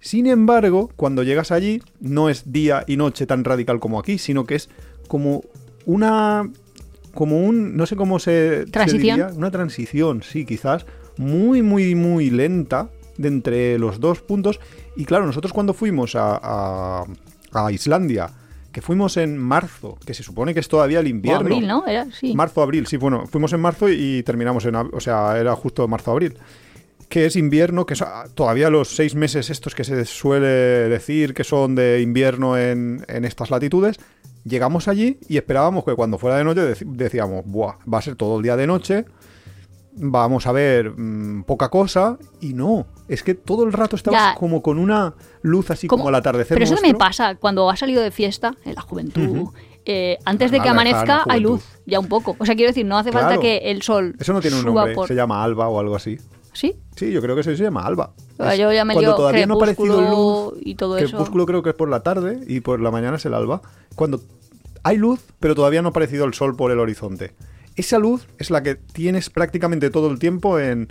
Sin 0.00 0.26
embargo, 0.26 0.90
cuando 0.96 1.22
llegas 1.22 1.50
allí, 1.52 1.82
no 2.00 2.28
es 2.30 2.52
día 2.52 2.84
y 2.86 2.96
noche 2.96 3.26
tan 3.26 3.44
radical 3.44 3.80
como 3.80 3.98
aquí, 3.98 4.18
sino 4.18 4.44
que 4.44 4.54
es 4.54 4.68
como 5.08 5.42
una. 5.84 6.50
como 7.14 7.40
un. 7.44 7.76
no 7.76 7.86
sé 7.86 7.96
cómo 7.96 8.18
se. 8.18 8.64
se 8.64 8.70
¿Transición? 8.70 9.18
diría, 9.18 9.36
una 9.36 9.50
transición, 9.50 10.22
sí, 10.22 10.44
quizás. 10.46 10.86
Muy, 11.18 11.60
muy, 11.60 11.94
muy 11.94 12.30
lenta 12.30 12.88
de 13.18 13.28
entre 13.28 13.78
los 13.78 14.00
dos 14.00 14.22
puntos. 14.22 14.58
Y 14.96 15.04
claro, 15.04 15.26
nosotros 15.26 15.52
cuando 15.52 15.74
fuimos 15.74 16.14
a, 16.16 16.40
a, 16.42 17.04
a 17.52 17.72
Islandia, 17.72 18.30
que 18.72 18.80
fuimos 18.80 19.18
en 19.18 19.36
marzo, 19.36 19.98
que 20.06 20.14
se 20.14 20.22
supone 20.22 20.54
que 20.54 20.60
es 20.60 20.68
todavía 20.68 21.00
el 21.00 21.06
O 21.06 21.08
invierno. 21.10 21.40
abril, 21.40 21.66
¿no? 21.66 21.86
Era, 21.86 22.06
sí. 22.12 22.34
Marzo, 22.34 22.62
abril, 22.62 22.86
sí, 22.86 22.96
bueno, 22.96 23.26
fuimos 23.26 23.52
en 23.52 23.60
marzo 23.60 23.90
y 23.90 24.22
terminamos 24.22 24.64
en, 24.64 24.76
o 24.76 25.00
sea, 25.00 25.38
era 25.38 25.54
justo 25.56 25.86
marzo, 25.88 26.12
abril. 26.12 26.38
Que 27.10 27.26
es 27.26 27.36
invierno, 27.36 27.84
que 27.86 27.94
es 27.94 28.02
ah, 28.02 28.24
todavía 28.34 28.70
los 28.70 28.88
seis 28.94 29.14
meses 29.14 29.50
estos 29.50 29.74
que 29.74 29.84
se 29.84 30.04
suele 30.06 30.46
decir 30.46 31.34
que 31.34 31.44
son 31.44 31.74
de 31.74 32.00
invierno 32.00 32.56
en, 32.56 33.04
en 33.08 33.24
estas 33.24 33.50
latitudes. 33.50 33.96
Llegamos 34.44 34.88
allí 34.88 35.18
y 35.28 35.36
esperábamos 35.36 35.84
que 35.84 35.94
cuando 35.94 36.16
fuera 36.16 36.38
de 36.38 36.44
noche 36.44 36.62
decíamos, 36.86 37.42
Buah, 37.44 37.74
va 37.92 37.98
a 37.98 38.02
ser 38.02 38.16
todo 38.16 38.38
el 38.38 38.42
día 38.42 38.56
de 38.56 38.66
noche, 38.66 39.04
vamos 39.92 40.46
a 40.46 40.52
ver 40.52 40.92
mm, 40.96 41.42
poca 41.44 41.68
cosa, 41.68 42.16
y 42.40 42.54
no, 42.54 42.86
es 43.08 43.22
que 43.22 43.34
todo 43.34 43.64
el 43.64 43.72
rato 43.72 43.96
estabas 43.96 44.20
Ya. 44.20 44.34
como 44.36 44.62
con 44.62 44.78
una 44.78 45.14
luz 45.42 45.70
así 45.70 45.88
como, 45.88 46.08
al 46.08 46.14
atardecer. 46.14 46.54
Pero 46.54 46.64
eso 46.64 46.74
no 46.76 46.80
me 46.80 46.94
pasa 46.94 47.34
cuando 47.34 47.68
has 47.68 47.80
salido 47.80 48.02
de 48.02 48.10
fiesta, 48.10 48.54
en 48.64 48.74
la 48.76 48.80
juventud. 48.82 49.48
eh, 49.84 50.16
antes 50.24 50.50
de 50.52 50.58
La 50.58 50.62
que 50.62 50.68
amanezca 50.70 51.24
hay 51.28 51.40
luz, 51.40 51.64
ya 51.86 51.98
un 51.98 52.06
poco. 52.08 52.36
O 52.38 52.46
sea, 52.46 52.54
quiero 52.54 52.70
decir, 52.70 52.86
no 52.86 52.96
hace 52.96 53.12
falta 53.12 53.38
que 53.38 53.58
el 53.64 53.82
sol 53.82 54.14
Eso 54.18 54.32
no 54.32 54.40
tiene 54.40 54.58
un 54.58 54.64
nombre, 54.64 54.94
por... 54.94 55.08
se 55.08 55.14
llama 55.14 55.42
alba 55.42 55.68
o 55.68 55.80
algo 55.80 55.96
así. 55.96 56.18
¿Sí? 56.52 56.76
Sí, 56.96 57.12
yo 57.12 57.20
creo 57.20 57.34
que 57.34 57.42
eso 57.42 57.54
se 57.54 57.62
llama 57.62 57.86
alba. 57.86 58.12
Es 58.38 58.58
yo 58.58 58.72
ya 58.72 58.84
me 58.84 58.94
cuando 58.94 59.14
todavía 59.14 59.46
no 59.46 59.54
ha 59.54 59.56
aparecido 59.56 60.00
luz. 60.52 60.60
y 60.62 60.74
todo 60.74 60.98
eso. 60.98 61.08
Crepúsculo 61.08 61.46
creo 61.46 61.62
que 61.62 61.70
es 61.70 61.76
por 61.76 61.88
la 61.88 62.02
tarde 62.02 62.40
y 62.46 62.60
por 62.60 62.80
la 62.80 62.90
mañana 62.90 63.16
es 63.16 63.24
el 63.24 63.34
alba. 63.34 63.62
Cuando 63.94 64.20
hay 64.82 64.96
luz, 64.96 65.20
pero 65.38 65.54
todavía 65.54 65.82
no 65.82 65.88
ha 65.88 65.90
aparecido 65.90 66.24
el 66.24 66.34
sol 66.34 66.56
por 66.56 66.70
el 66.70 66.78
horizonte. 66.78 67.34
Esa 67.76 67.98
luz 67.98 68.26
es 68.38 68.50
la 68.50 68.62
que 68.62 68.74
tienes 68.74 69.30
prácticamente 69.30 69.90
todo 69.90 70.10
el 70.10 70.18
tiempo 70.18 70.58
en, 70.58 70.88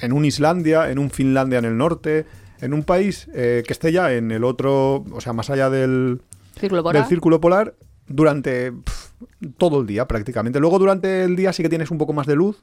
en 0.00 0.12
un 0.12 0.24
Islandia, 0.24 0.90
en 0.90 0.98
un 0.98 1.10
Finlandia 1.10 1.58
en 1.58 1.64
el 1.64 1.76
norte, 1.76 2.26
en 2.60 2.72
un 2.72 2.82
país 2.82 3.28
eh, 3.34 3.62
que 3.66 3.72
esté 3.72 3.92
ya 3.92 4.12
en 4.12 4.30
el 4.30 4.44
otro, 4.44 5.04
o 5.12 5.20
sea, 5.20 5.32
más 5.32 5.50
allá 5.50 5.70
del, 5.70 6.22
Círculo 6.58 6.82
polar. 6.82 7.02
del 7.02 7.08
círculo 7.08 7.40
polar 7.40 7.74
durante 8.06 8.72
todo 9.58 9.80
el 9.80 9.86
día 9.86 10.06
prácticamente. 10.06 10.60
Luego 10.60 10.78
durante 10.78 11.24
el 11.24 11.36
día 11.36 11.52
sí 11.52 11.62
que 11.62 11.68
tienes 11.68 11.90
un 11.90 11.98
poco 11.98 12.12
más 12.12 12.26
de 12.26 12.36
luz, 12.36 12.62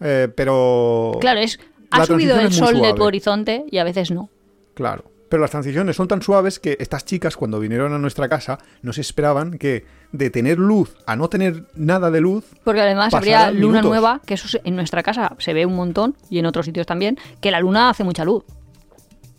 eh, 0.00 0.28
pero... 0.34 1.12
Claro, 1.20 1.40
es... 1.40 1.58
Ha 1.90 2.06
subido 2.06 2.38
el 2.38 2.52
sol 2.52 2.80
de 2.80 2.92
tu 2.94 3.02
horizonte 3.02 3.64
y 3.70 3.78
a 3.78 3.84
veces 3.84 4.10
no. 4.10 4.30
Claro. 4.74 5.10
Pero 5.28 5.42
las 5.42 5.50
transiciones 5.50 5.96
son 5.96 6.08
tan 6.08 6.22
suaves 6.22 6.58
que 6.58 6.76
estas 6.80 7.04
chicas, 7.04 7.36
cuando 7.36 7.60
vinieron 7.60 7.92
a 7.92 7.98
nuestra 7.98 8.28
casa, 8.28 8.58
no 8.82 8.92
se 8.92 9.02
esperaban 9.02 9.58
que 9.58 9.84
de 10.12 10.30
tener 10.30 10.58
luz 10.58 10.96
a 11.06 11.16
no 11.16 11.28
tener 11.28 11.64
nada 11.74 12.10
de 12.10 12.20
luz. 12.20 12.44
Porque 12.64 12.80
además 12.80 13.12
habría 13.12 13.50
luna 13.50 13.80
minutos. 13.80 13.90
nueva, 13.90 14.22
que 14.24 14.34
eso 14.34 14.58
en 14.64 14.74
nuestra 14.74 15.02
casa 15.02 15.36
se 15.38 15.52
ve 15.52 15.66
un 15.66 15.76
montón 15.76 16.16
y 16.30 16.38
en 16.38 16.46
otros 16.46 16.64
sitios 16.64 16.86
también, 16.86 17.18
que 17.40 17.50
la 17.50 17.60
luna 17.60 17.90
hace 17.90 18.04
mucha 18.04 18.24
luz. 18.24 18.44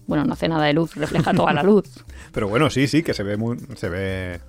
Bueno, 0.06 0.26
no 0.26 0.34
hace 0.34 0.48
nada 0.48 0.66
de 0.66 0.74
luz, 0.74 0.96
refleja 0.96 1.34
toda 1.34 1.54
la 1.54 1.64
luz. 1.64 1.86
Pero 2.32 2.48
bueno, 2.48 2.70
sí, 2.70 2.88
sí, 2.88 3.02
que 3.02 3.14
se 3.14 3.24
ve 3.24 3.38
muy, 3.38 3.58
se 3.76 3.90
ve, 3.90 4.42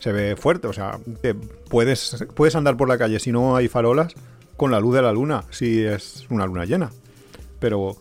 se 0.00 0.12
ve 0.12 0.36
fuerte. 0.36 0.66
O 0.66 0.72
sea, 0.72 0.98
que 1.22 1.34
puedes, 1.34 2.24
puedes 2.34 2.56
andar 2.56 2.76
por 2.76 2.88
la 2.88 2.98
calle 2.98 3.20
si 3.20 3.30
no 3.30 3.54
hay 3.56 3.68
farolas 3.68 4.14
con 4.56 4.72
la 4.72 4.80
luz 4.80 4.96
de 4.96 5.02
la 5.02 5.12
luna, 5.12 5.44
si 5.50 5.84
es 5.84 6.26
una 6.30 6.46
luna 6.46 6.64
llena. 6.64 6.90
Pero, 7.58 7.96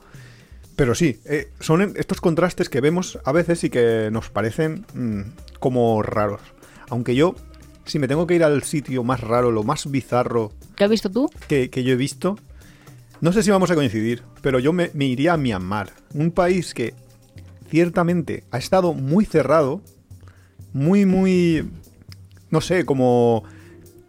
pero 0.76 0.96
sí, 0.96 1.20
eh, 1.26 1.50
son 1.60 1.94
estos 1.96 2.22
contrastes 2.22 2.70
que 2.70 2.82
vemos 2.82 3.20
a 3.26 3.32
veces 3.32 3.64
y 3.64 3.70
que 3.70 4.10
nos 4.12 4.30
parecen 4.30 4.86
mm, 4.94 5.22
como 5.60 6.02
raros. 6.04 6.42
Aunque 6.90 7.16
yo, 7.16 7.36
si 7.86 8.00
me 8.00 8.08
tengo 8.08 8.28
que 8.28 8.36
ir 8.36 8.44
al 8.44 8.64
sitio 8.64 9.04
más 9.04 9.22
raro, 9.22 9.52
lo 9.52 9.64
más 9.64 9.90
bizarro 9.90 10.52
¿Qué 10.76 10.84
has 10.84 10.90
visto 10.90 11.10
tú? 11.10 11.30
que, 11.48 11.70
que 11.70 11.84
yo 11.84 11.94
he 11.94 11.98
visto. 11.98 12.38
No 13.20 13.34
sé 13.34 13.42
si 13.42 13.50
vamos 13.50 13.72
a 13.72 13.76
coincidir, 13.76 14.22
pero 14.42 14.60
yo 14.60 14.74
me, 14.74 14.92
me 14.94 15.06
iría 15.06 15.34
a 15.34 15.38
Myanmar, 15.38 15.92
un 16.14 16.32
país 16.32 16.74
que 16.76 16.94
ciertamente 17.70 18.44
ha 18.52 18.60
estado 18.60 18.94
muy 18.94 19.26
cerrado, 19.26 19.82
muy, 20.72 21.06
muy, 21.06 21.68
no 22.52 22.62
sé, 22.62 22.86
como 22.86 23.44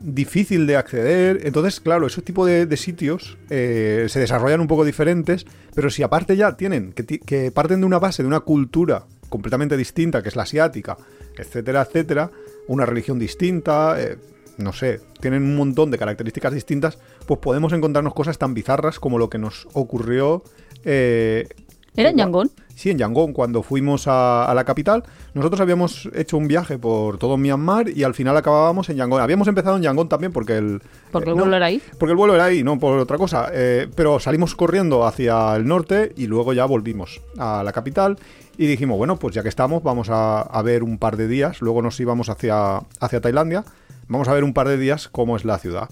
difícil 0.00 0.66
de 0.66 0.76
acceder. 0.76 1.40
Entonces, 1.44 1.80
claro, 1.80 2.06
ese 2.06 2.22
tipo 2.22 2.46
de, 2.46 2.66
de 2.66 2.76
sitios 2.76 3.38
eh, 3.50 4.06
se 4.08 4.20
desarrollan 4.20 4.60
un 4.60 4.66
poco 4.66 4.84
diferentes, 4.84 5.46
pero 5.74 5.90
si 5.90 6.02
aparte 6.02 6.36
ya 6.36 6.56
tienen, 6.56 6.92
que, 6.92 7.50
parten 7.52 7.80
de 7.80 7.86
una 7.86 7.98
base, 7.98 8.22
de 8.22 8.28
una 8.28 8.40
cultura 8.40 9.06
completamente 9.28 9.76
distinta, 9.76 10.22
que 10.22 10.28
es 10.28 10.36
la 10.36 10.44
asiática, 10.44 10.96
etcétera, 11.36 11.82
etcétera, 11.82 12.30
una 12.66 12.86
religión 12.86 13.18
distinta, 13.18 14.00
eh, 14.00 14.18
no 14.56 14.72
sé, 14.72 15.00
tienen 15.20 15.42
un 15.42 15.56
montón 15.56 15.90
de 15.90 15.98
características 15.98 16.52
distintas, 16.52 16.98
pues 17.26 17.40
podemos 17.40 17.72
encontrarnos 17.72 18.14
cosas 18.14 18.38
tan 18.38 18.54
bizarras 18.54 18.98
como 18.98 19.18
lo 19.18 19.28
que 19.28 19.38
nos 19.38 19.68
ocurrió. 19.72 20.42
eh, 20.84 21.48
¿Era 21.94 22.10
en 22.10 22.16
Yangon? 22.16 22.50
Sí, 22.78 22.90
en 22.90 22.98
Yangon, 22.98 23.32
cuando 23.32 23.64
fuimos 23.64 24.06
a, 24.06 24.44
a 24.44 24.54
la 24.54 24.62
capital. 24.62 25.02
Nosotros 25.34 25.60
habíamos 25.60 26.08
hecho 26.14 26.36
un 26.36 26.46
viaje 26.46 26.78
por 26.78 27.18
todo 27.18 27.36
Myanmar 27.36 27.88
y 27.88 28.04
al 28.04 28.14
final 28.14 28.36
acabábamos 28.36 28.88
en 28.88 28.96
Yangon. 28.98 29.20
Habíamos 29.20 29.48
empezado 29.48 29.76
en 29.78 29.82
Yangon 29.82 30.08
también 30.08 30.30
porque 30.32 30.58
el... 30.58 30.80
Porque 31.10 31.30
eh, 31.30 31.32
el 31.32 31.36
no, 31.36 31.42
vuelo 31.42 31.56
era 31.56 31.66
ahí. 31.66 31.82
Porque 31.98 32.12
el 32.12 32.16
vuelo 32.16 32.36
era 32.36 32.44
ahí, 32.44 32.62
no 32.62 32.78
por 32.78 33.00
otra 33.00 33.18
cosa. 33.18 33.48
Eh, 33.52 33.88
pero 33.96 34.20
salimos 34.20 34.54
corriendo 34.54 35.04
hacia 35.04 35.56
el 35.56 35.66
norte 35.66 36.12
y 36.16 36.28
luego 36.28 36.52
ya 36.52 36.66
volvimos 36.66 37.20
a 37.36 37.64
la 37.64 37.72
capital 37.72 38.16
y 38.56 38.68
dijimos, 38.68 38.96
bueno, 38.96 39.16
pues 39.16 39.34
ya 39.34 39.42
que 39.42 39.48
estamos, 39.48 39.82
vamos 39.82 40.08
a, 40.08 40.42
a 40.42 40.62
ver 40.62 40.84
un 40.84 40.98
par 40.98 41.16
de 41.16 41.26
días. 41.26 41.60
Luego 41.60 41.82
nos 41.82 41.98
íbamos 41.98 42.28
hacia, 42.28 42.76
hacia 43.00 43.20
Tailandia. 43.20 43.64
Vamos 44.06 44.28
a 44.28 44.34
ver 44.34 44.44
un 44.44 44.54
par 44.54 44.68
de 44.68 44.78
días 44.78 45.08
cómo 45.08 45.36
es 45.36 45.44
la 45.44 45.58
ciudad. 45.58 45.88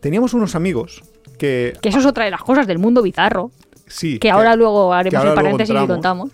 Teníamos 0.00 0.32
unos 0.32 0.54
amigos 0.54 1.04
que... 1.38 1.74
Que 1.82 1.90
eso 1.90 1.98
es 1.98 2.06
otra 2.06 2.24
de 2.24 2.30
las 2.30 2.40
cosas 2.40 2.66
del 2.66 2.78
mundo 2.78 3.02
bizarro. 3.02 3.50
Sí. 3.86 4.18
Que 4.18 4.30
ahora 4.30 4.56
luego 4.56 4.92
haremos 4.92 5.16
ahora 5.18 5.30
el 5.30 5.34
luego 5.36 5.56
paréntesis 5.56 5.74
y 5.82 5.86
contamos. 5.86 6.30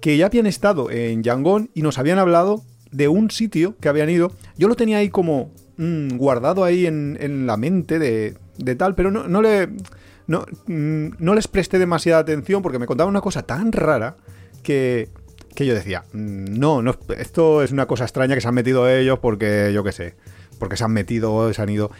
que 0.00 0.16
ya 0.16 0.26
habían 0.26 0.46
estado 0.46 0.90
en 0.90 1.22
Yangon 1.22 1.70
y 1.74 1.82
nos 1.82 1.98
habían 1.98 2.18
hablado 2.18 2.62
de 2.90 3.08
un 3.08 3.30
sitio 3.30 3.76
que 3.80 3.88
habían 3.88 4.10
ido. 4.10 4.32
Yo 4.56 4.68
lo 4.68 4.74
tenía 4.74 4.98
ahí 4.98 5.08
como 5.08 5.50
mm, 5.76 6.16
guardado 6.16 6.64
ahí 6.64 6.86
en, 6.86 7.16
en 7.20 7.46
la 7.46 7.56
mente 7.56 7.98
de, 7.98 8.36
de 8.58 8.74
tal, 8.74 8.94
pero 8.94 9.10
no, 9.10 9.28
no 9.28 9.40
le. 9.42 9.68
No, 10.26 10.44
mm, 10.66 11.14
no 11.18 11.34
les 11.34 11.48
presté 11.48 11.78
demasiada 11.78 12.20
atención 12.20 12.62
porque 12.62 12.78
me 12.78 12.86
contaban 12.86 13.10
una 13.10 13.20
cosa 13.20 13.42
tan 13.42 13.72
rara 13.72 14.16
que, 14.62 15.08
que 15.54 15.66
yo 15.66 15.74
decía, 15.74 16.04
"Mm, 16.12 16.58
no, 16.58 16.80
no, 16.82 16.96
esto 17.18 17.62
es 17.62 17.72
una 17.72 17.86
cosa 17.86 18.04
extraña 18.04 18.34
que 18.34 18.40
se 18.40 18.48
han 18.48 18.54
metido 18.54 18.88
ellos 18.88 19.18
porque, 19.20 19.72
yo 19.74 19.82
qué 19.84 19.92
sé, 19.92 20.14
porque 20.58 20.76
se 20.76 20.84
han 20.84 20.92
metido, 20.92 21.52
se 21.52 21.60
han 21.62 21.68
ido. 21.70 21.90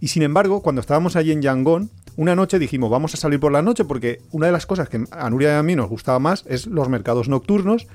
Y 0.00 0.08
sin 0.08 0.22
embargo, 0.22 0.60
cuando 0.62 0.80
estábamos 0.80 1.14
allí 1.16 1.32
en 1.32 1.42
Yangon, 1.42 1.90
una 2.18 2.34
noche 2.34 2.58
dijimos, 2.58 2.90
vamos 2.90 3.14
a 3.14 3.16
salir 3.16 3.38
por 3.38 3.52
la 3.52 3.62
noche 3.62 3.84
porque 3.84 4.20
una 4.32 4.46
de 4.46 4.52
las 4.52 4.66
cosas 4.66 4.88
que 4.88 5.04
a 5.12 5.30
Nuria 5.30 5.52
y 5.52 5.54
a 5.54 5.62
mí 5.62 5.76
nos 5.76 5.88
gustaba 5.88 6.18
más 6.18 6.44
es 6.48 6.66
los 6.66 6.88
mercados 6.88 7.28
nocturnos 7.28 7.86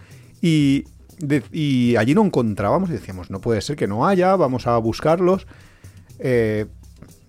y, 0.42 0.86
allí 1.98 2.16
no 2.16 2.24
encontrábamos 2.24 2.90
y 2.90 2.94
decíamos, 2.94 3.30
no 3.30 3.42
puede 3.42 3.60
ser 3.60 3.76
que 3.76 3.86
no 3.86 4.08
haya, 4.08 4.34
vamos 4.38 4.66
a 4.66 4.78
buscarlos. 4.78 5.46
Eh, 6.20 6.68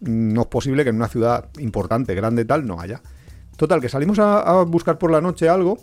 no 0.02 0.42
es 0.42 0.46
posible 0.46 0.84
que 0.84 0.90
en 0.90 0.96
una 0.96 1.08
ciudad 1.08 1.48
importante, 1.58 2.14
grande 2.14 2.44
tal, 2.44 2.64
no 2.64 2.80
haya. 2.80 3.02
Total, 3.56 3.80
que 3.80 3.88
salimos 3.88 4.20
a 4.20 4.62
buscar 4.62 4.96
por 4.96 5.10
la 5.10 5.20
noche 5.20 5.48
algo 5.48 5.78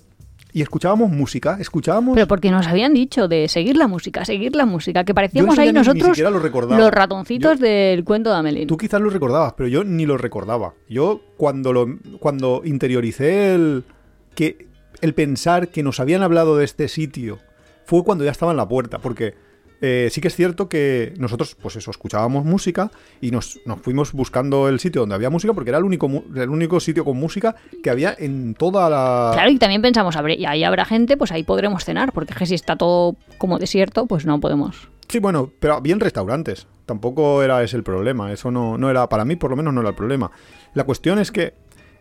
y 0.53 0.61
escuchábamos 0.61 1.09
música, 1.11 1.57
escuchábamos... 1.59 2.13
Pero 2.15 2.27
porque 2.27 2.51
nos 2.51 2.67
habían 2.67 2.93
dicho 2.93 3.27
de 3.27 3.47
seguir 3.47 3.77
la 3.77 3.87
música, 3.87 4.25
seguir 4.25 4.55
la 4.55 4.65
música, 4.65 5.03
que 5.03 5.13
parecíamos 5.13 5.57
ahí 5.57 5.67
ni- 5.67 5.73
ni 5.73 5.79
nosotros 5.79 6.07
siquiera 6.07 6.29
lo 6.29 6.39
los 6.77 6.91
ratoncitos 6.91 7.59
Yo- 7.59 7.65
del 7.65 8.03
cuento 8.03 8.29
de 8.31 8.35
Amelín. 8.35 8.67
Tú 8.67 8.77
quizás 8.77 8.99
lo 9.01 9.09
recordabas, 9.09 9.53
pero 9.53 9.69
yo 9.69 9.83
ni 9.83 10.05
lo 10.05 10.17
recordaba. 10.17 10.73
Yo 10.89 11.21
cuando 11.37 11.71
lo 11.73 11.87
cuando 12.19 12.61
interioricé 12.65 13.55
el 13.55 13.83
que 14.35 14.67
el 15.01 15.13
pensar 15.13 15.69
que 15.69 15.83
nos 15.83 15.99
habían 15.99 16.21
hablado 16.21 16.57
de 16.57 16.65
este 16.65 16.87
sitio 16.87 17.39
fue 17.85 18.03
cuando 18.03 18.23
ya 18.23 18.31
estaba 18.31 18.51
en 18.51 18.57
la 18.57 18.67
puerta, 18.67 18.99
porque 18.99 19.33
eh, 19.81 20.09
sí 20.11 20.21
que 20.21 20.27
es 20.27 20.35
cierto 20.35 20.69
que 20.69 21.13
nosotros, 21.17 21.55
pues 21.61 21.75
eso, 21.75 21.89
escuchábamos 21.91 22.45
música 22.45 22.91
y 23.19 23.31
nos, 23.31 23.59
nos 23.65 23.81
fuimos 23.81 24.13
buscando 24.13 24.69
el 24.69 24.79
sitio 24.79 25.01
donde 25.01 25.15
había 25.15 25.29
música, 25.29 25.53
porque 25.53 25.71
era 25.71 25.79
el 25.79 25.83
único, 25.83 26.07
el 26.35 26.49
único 26.49 26.79
sitio 26.79 27.03
con 27.03 27.17
música 27.17 27.55
que 27.83 27.89
había 27.89 28.15
en 28.17 28.53
toda 28.53 28.89
la... 28.89 29.31
Claro, 29.33 29.49
y 29.49 29.57
también 29.57 29.81
pensamos, 29.81 30.15
"Habré- 30.15 30.37
y 30.37 30.45
ahí 30.45 30.63
habrá 30.63 30.85
gente, 30.85 31.17
pues 31.17 31.31
ahí 31.31 31.43
podremos 31.43 31.83
cenar, 31.83 32.13
porque 32.13 32.33
es 32.33 32.39
que 32.39 32.45
si 32.45 32.55
está 32.55 32.75
todo 32.75 33.15
como 33.37 33.57
desierto, 33.59 34.05
pues 34.05 34.25
no 34.25 34.39
podemos. 34.39 34.87
Sí, 35.07 35.19
bueno, 35.19 35.51
pero 35.59 35.81
bien 35.81 35.99
restaurantes. 35.99 36.67
Tampoco 36.85 37.41
era 37.43 37.61
ese 37.63 37.75
el 37.77 37.83
problema. 37.83 38.31
Eso 38.31 38.51
no, 38.51 38.77
no 38.77 38.89
era, 38.89 39.07
para 39.09 39.25
mí 39.25 39.35
por 39.35 39.49
lo 39.49 39.55
menos 39.57 39.73
no 39.73 39.81
era 39.81 39.89
el 39.89 39.95
problema. 39.95 40.29
La 40.73 40.83
cuestión 40.83 41.19
es 41.19 41.31
que 41.31 41.53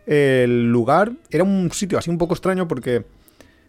el 0.05 0.71
lugar 0.71 1.11
era 1.29 1.43
un 1.43 1.71
sitio 1.71 1.97
así 1.97 2.09
un 2.09 2.17
poco 2.17 2.33
extraño 2.33 2.67
porque 2.67 3.05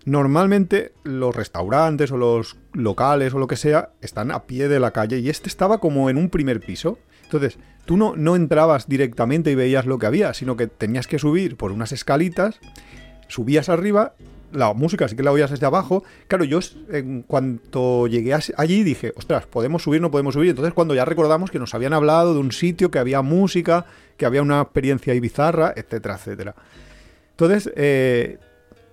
normalmente 0.04 0.92
los 1.04 1.34
restaurantes 1.34 2.10
o 2.10 2.16
los 2.16 2.56
locales 2.72 3.34
o 3.34 3.38
lo 3.38 3.46
que 3.46 3.56
sea 3.56 3.90
están 4.00 4.30
a 4.30 4.44
pie 4.44 4.68
de 4.68 4.80
la 4.80 4.90
calle 4.90 5.18
y 5.18 5.28
este 5.28 5.48
estaba 5.48 5.78
como 5.78 6.10
en 6.10 6.16
un 6.16 6.28
primer 6.28 6.60
piso. 6.60 6.98
Entonces, 7.24 7.58
tú 7.84 7.96
no, 7.96 8.14
no 8.16 8.36
entrabas 8.36 8.88
directamente 8.88 9.50
y 9.50 9.54
veías 9.54 9.86
lo 9.86 9.98
que 9.98 10.06
había, 10.06 10.34
sino 10.34 10.56
que 10.56 10.66
tenías 10.66 11.06
que 11.06 11.18
subir 11.18 11.56
por 11.56 11.72
unas 11.72 11.92
escalitas, 11.92 12.60
subías 13.28 13.68
arriba, 13.68 14.14
la 14.52 14.72
música 14.74 15.08
sí 15.08 15.16
que 15.16 15.22
la 15.22 15.32
oías 15.32 15.50
desde 15.50 15.66
abajo. 15.66 16.04
Claro, 16.28 16.44
yo 16.44 16.60
en 16.90 17.22
cuanto 17.22 18.06
llegué 18.06 18.34
allí 18.34 18.82
dije, 18.82 19.12
ostras, 19.16 19.46
podemos 19.46 19.82
subir, 19.82 20.00
no 20.00 20.10
podemos 20.10 20.34
subir. 20.34 20.50
Entonces, 20.50 20.74
cuando 20.74 20.94
ya 20.94 21.04
recordamos 21.04 21.50
que 21.50 21.58
nos 21.58 21.74
habían 21.74 21.92
hablado 21.92 22.34
de 22.34 22.40
un 22.40 22.52
sitio, 22.52 22.90
que 22.90 22.98
había 22.98 23.22
música, 23.22 23.86
que 24.16 24.26
había 24.26 24.42
una 24.42 24.60
experiencia 24.60 25.12
ahí 25.12 25.20
bizarra, 25.20 25.72
etcétera, 25.74 26.16
etcétera. 26.16 26.54
Entonces, 27.30 27.72
eh, 27.76 28.38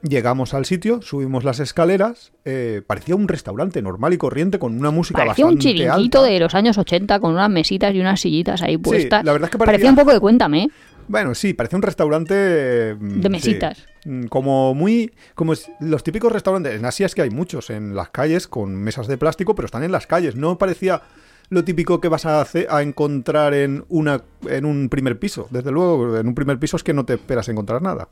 llegamos 0.01 0.53
al 0.53 0.65
sitio, 0.65 1.01
subimos 1.01 1.43
las 1.43 1.59
escaleras, 1.59 2.31
eh, 2.45 2.81
parecía 2.85 3.15
un 3.15 3.27
restaurante 3.27 3.81
normal 3.81 4.13
y 4.13 4.17
corriente 4.17 4.59
con 4.59 4.77
una 4.77 4.91
música 4.91 5.19
Parecía 5.23 5.45
un 5.45 5.55
bastante 5.55 5.77
chiringuito 5.79 6.19
alta. 6.19 6.31
de 6.31 6.39
los 6.39 6.55
años 6.55 6.77
80 6.77 7.19
con 7.19 7.33
unas 7.33 7.49
mesitas 7.49 7.93
y 7.93 7.99
unas 7.99 8.19
sillitas 8.21 8.61
ahí 8.61 8.77
puestas. 8.77 9.23
la 9.25 9.31
verdad 9.33 9.47
es 9.47 9.51
que 9.51 9.57
parecía... 9.57 9.73
parecía- 9.73 9.89
un 9.91 9.95
poco 9.95 10.13
de 10.13 10.19
cuéntame, 10.19 10.63
¿eh? 10.63 10.67
Bueno, 11.07 11.33
sí, 11.33 11.53
parece 11.55 11.75
un 11.75 11.81
restaurante 11.81 12.95
mm, 12.99 13.21
De 13.21 13.29
mesitas. 13.29 13.83
Mm, 14.05 14.25
Como 14.27 14.75
muy. 14.75 15.11
Como 15.33 15.53
los 15.79 16.03
típicos 16.03 16.31
restaurantes. 16.31 16.75
En 16.75 16.85
Asia 16.85 17.07
es 17.07 17.15
que 17.15 17.23
hay 17.23 17.31
muchos 17.31 17.71
en 17.71 17.95
las 17.95 18.11
calles 18.11 18.47
con 18.47 18.75
mesas 18.75 19.07
de 19.07 19.17
plástico, 19.17 19.55
pero 19.55 19.65
están 19.65 19.81
en 19.81 19.91
las 19.91 20.05
calles. 20.05 20.35
No 20.35 20.59
parecía 20.59 21.01
lo 21.49 21.63
típico 21.63 21.99
que 21.99 22.09
vas 22.09 22.27
a, 22.27 22.39
hacer, 22.41 22.67
a 22.69 22.83
encontrar 22.83 23.55
en, 23.55 23.85
una, 23.89 24.21
en 24.47 24.65
un 24.65 24.87
primer 24.89 25.17
piso. 25.17 25.47
Desde 25.49 25.71
luego, 25.71 26.15
en 26.15 26.27
un 26.27 26.35
primer 26.35 26.59
piso 26.59 26.77
es 26.77 26.83
que 26.83 26.93
no 26.93 27.05
te 27.05 27.15
esperas 27.15 27.49
encontrar 27.49 27.81
nada. 27.81 28.07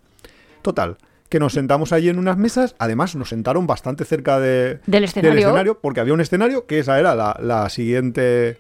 Total. 0.64 0.98
Que 1.30 1.40
nos 1.40 1.54
sentamos 1.54 1.92
allí 1.92 2.10
en 2.10 2.20
unas 2.20 2.38
mesas. 2.38 2.76
Además, 2.80 3.16
nos 3.16 3.30
sentaron 3.30 3.68
bastante 3.68 4.06
cerca 4.06 4.40
de, 4.40 4.80
Del 4.88 5.04
escenario. 5.04 5.80
porque 5.80 6.00
había 6.00 6.14
un 6.14 6.22
escenario, 6.22 6.66
que 6.66 6.80
esa 6.80 7.00
era 7.00 7.16
la, 7.16 7.38
la 7.42 7.70
siguiente 7.70 8.58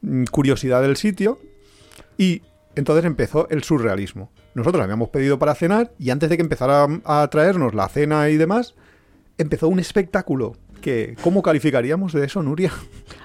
mm, 0.00 0.24
curiosidad 0.24 0.80
del 0.82 0.96
sitio. 0.96 1.38
Y 2.16 2.42
entonces 2.74 3.04
empezó 3.04 3.48
el 3.50 3.62
surrealismo. 3.64 4.30
Nosotros 4.54 4.82
habíamos 4.82 5.10
pedido 5.10 5.38
para 5.38 5.54
cenar 5.54 5.92
y 5.98 6.10
antes 6.10 6.30
de 6.30 6.36
que 6.36 6.42
empezara 6.42 6.86
a 7.04 7.28
traernos 7.28 7.74
la 7.74 7.88
cena 7.88 8.28
y 8.28 8.36
demás, 8.36 8.74
empezó 9.36 9.68
un 9.68 9.78
espectáculo 9.78 10.56
que, 10.80 11.16
¿cómo 11.22 11.42
calificaríamos 11.42 12.12
de 12.12 12.24
eso, 12.24 12.42
Nuria? 12.42 12.72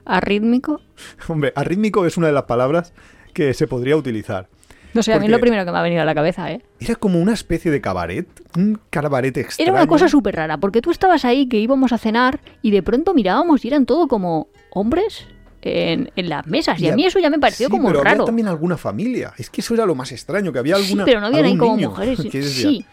Arrítmico. 0.06 0.82
Hombre, 1.28 1.54
arrítmico 1.56 2.06
es 2.06 2.18
una 2.18 2.28
de 2.28 2.34
las 2.34 2.44
palabras 2.44 2.94
que 3.34 3.54
se 3.54 3.68
podría 3.68 3.96
utilizar. 3.96 4.48
No 4.94 5.02
sé, 5.02 5.14
a 5.14 5.20
mí 5.20 5.26
es 5.26 5.32
lo 5.32 5.40
primero 5.40 5.66
que 5.66 5.72
me 5.72 5.78
ha 5.78 5.82
venido 5.82 6.02
a 6.02 6.06
la 6.06 6.14
cabeza, 6.14 6.52
¿eh? 6.52 6.62
Era 6.80 6.96
como 6.96 7.20
una 7.20 7.34
especie 7.34 7.72
de 7.72 7.82
cabaret, 7.82 8.28
un 8.56 8.80
cabaret 8.90 9.36
extraño. 9.36 9.72
Era 9.72 9.80
una 9.80 9.88
cosa 9.88 10.08
súper 10.08 10.36
rara, 10.36 10.58
porque 10.58 10.82
tú 10.82 10.92
estabas 10.92 11.26
ahí 11.26 11.48
que 11.48 11.58
íbamos 11.58 11.92
a 11.94 11.98
cenar 11.98 12.40
y 12.62 12.72
de 12.72 12.84
pronto 12.84 13.14
mirábamos 13.14 13.66
y 13.66 13.70
eran 13.70 13.86
todo 13.86 14.08
como 14.08 14.48
hombres 14.72 15.28
en, 15.62 16.12
en 16.16 16.30
las 16.30 16.46
mesas. 16.46 16.80
Y, 16.80 16.90
a 16.90 16.96
mí 16.96 17.06
eso 17.06 17.20
ya 17.20 17.30
me 17.30 17.40
pareció 17.40 17.68
sí, 17.68 17.72
como 17.72 17.88
pero 17.88 18.04
raro. 18.04 18.16
Había 18.16 18.26
también 18.26 18.48
alguna 18.48 18.78
familia. 18.78 19.34
Es 19.38 19.50
que 19.50 19.62
eso 19.62 19.74
era 19.74 19.86
lo 19.86 19.96
más 19.96 20.12
extraño, 20.12 20.52
que 20.52 20.60
había 20.60 20.76
Sí, 20.76 20.84
alguna. 20.84 21.06
pero 21.06 21.22
no 21.22 21.28
habían 21.28 21.46
ahí 21.46 21.58
como 21.58 21.76
niño 21.76 21.90
mujeres. 21.90 22.20
que 22.32 22.44
Sí, 22.44 22.86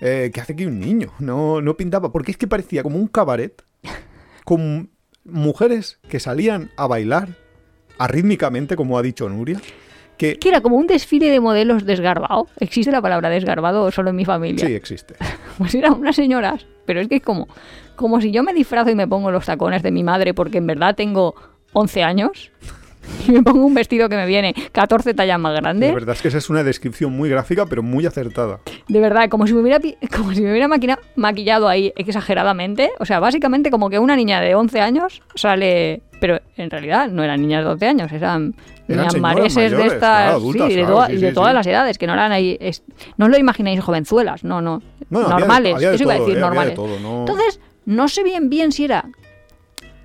eh, 0.00 0.30
¿qué 0.32 0.40
hace 0.40 0.52
aquí 0.52 0.66
un 0.66 0.78
niño? 0.78 1.12
No, 1.18 1.60
no 1.60 1.76
pintaba, 1.76 2.12
porque 2.12 2.32
es 2.32 2.36
que 2.36 2.46
parecía 2.46 2.82
como 2.82 2.98
un 2.98 3.08
cabaret 3.08 3.62
con 4.44 4.90
mujeres 5.24 5.98
que 6.08 6.20
salían 6.20 6.70
a 6.76 6.86
bailar 6.86 7.28
arrítmicamente, 7.98 8.76
como 8.76 8.98
ha 8.98 9.02
dicho 9.02 9.28
Nuria. 9.28 9.60
Que, 10.18 10.36
Que 10.38 10.48
era 10.48 10.60
como 10.60 10.76
un 10.76 10.86
desfile 10.86 11.30
de 11.30 11.40
modelos 11.40 11.86
desgarbado. 11.86 12.48
¿Existe 12.60 12.90
la 12.92 13.00
palabra 13.00 13.30
desgarbado 13.30 13.84
o 13.84 13.90
solo 13.90 14.10
en 14.10 14.16
mi 14.16 14.24
familia? 14.24 14.66
sí, 14.66 14.74
existe. 14.74 15.14
Pues 15.58 15.74
eran 15.74 15.94
unas 15.94 16.14
señoras. 16.14 16.66
Pero 16.84 17.00
es 17.00 17.08
que 17.08 17.16
es 17.16 17.22
como, 17.22 17.48
como 17.96 18.20
si 18.20 18.30
yo 18.30 18.42
me 18.42 18.52
disfrazo 18.54 18.90
y 18.90 18.94
me 18.94 19.08
pongo 19.08 19.30
los 19.30 19.46
tacones 19.46 19.82
de 19.82 19.90
mi 19.90 20.04
madre 20.04 20.34
porque 20.34 20.58
en 20.58 20.66
verdad 20.66 20.94
tengo 20.94 21.34
11 21.72 22.02
años 22.02 22.50
y 23.28 23.32
me 23.32 23.42
pongo 23.42 23.64
un 23.66 23.74
vestido 23.74 24.08
que 24.08 24.16
me 24.16 24.26
viene 24.26 24.54
14 24.72 25.14
tallas 25.14 25.38
más 25.38 25.52
La 25.54 25.60
grande. 25.60 25.92
verdad 25.92 26.14
es 26.14 26.22
que 26.22 26.28
esa 26.28 26.38
es 26.38 26.50
una 26.50 26.62
descripción 26.62 27.12
muy 27.12 27.28
gráfica, 27.28 27.66
pero 27.66 27.82
muy 27.82 28.06
acertada. 28.06 28.60
De 28.88 29.00
verdad, 29.00 29.28
como 29.28 29.46
si 29.46 29.54
me 29.54 29.60
hubiera, 29.60 29.78
como 30.16 30.32
si 30.32 30.42
me 30.42 30.50
hubiera 30.50 30.68
maquina- 30.68 30.98
maquillado 31.16 31.68
ahí 31.68 31.92
exageradamente. 31.96 32.90
O 32.98 33.04
sea, 33.06 33.20
básicamente 33.20 33.70
como 33.70 33.90
que 33.90 33.98
una 33.98 34.16
niña 34.16 34.40
de 34.40 34.54
11 34.54 34.80
años 34.80 35.22
sale... 35.34 36.02
Pero 36.20 36.40
en 36.56 36.68
realidad 36.68 37.08
no 37.10 37.22
eran 37.22 37.40
niñas 37.40 37.62
de 37.62 37.68
12 37.70 37.86
años, 37.86 38.10
eran, 38.10 38.52
Eran 38.88 39.06
niñas 39.06 39.20
mareses 39.20 39.70
de 39.70 39.86
estas... 39.86 39.98
claro, 39.98 40.32
adultas, 40.36 40.66
sí, 40.68 40.74
de, 40.74 40.80
claro, 40.80 40.94
toda- 40.96 41.06
sí, 41.06 41.12
y 41.12 41.16
de 41.18 41.28
sí, 41.28 41.34
todas 41.34 41.54
las 41.54 41.66
edades, 41.68 41.96
que 41.98 42.06
no 42.08 42.14
eran 42.14 42.32
ahí... 42.32 42.56
es- 42.60 42.82
no 43.16 43.26
os 43.26 43.30
lo 43.30 43.38
imagináis 43.38 43.78
jovenzuelas, 43.80 44.42
no, 44.42 44.60
no. 44.60 44.82
No, 45.10 45.20
no, 45.20 45.26
había 45.26 45.34
de- 45.36 45.40
normales, 45.40 45.74
había 45.76 45.88
de 45.90 45.94
eso 45.94 46.02
iba 46.04 46.14
a 46.14 46.18
decir, 46.18 46.32
eh, 46.32 46.34
de 46.34 46.40
normales. 46.40 46.74
todo, 46.74 46.98
no- 46.98 47.20
Entonces, 47.20 47.60
no 47.86 48.08
sé 48.08 48.24
bien 48.24 48.50
bien 48.50 48.72
si 48.72 48.84
era... 48.86 49.04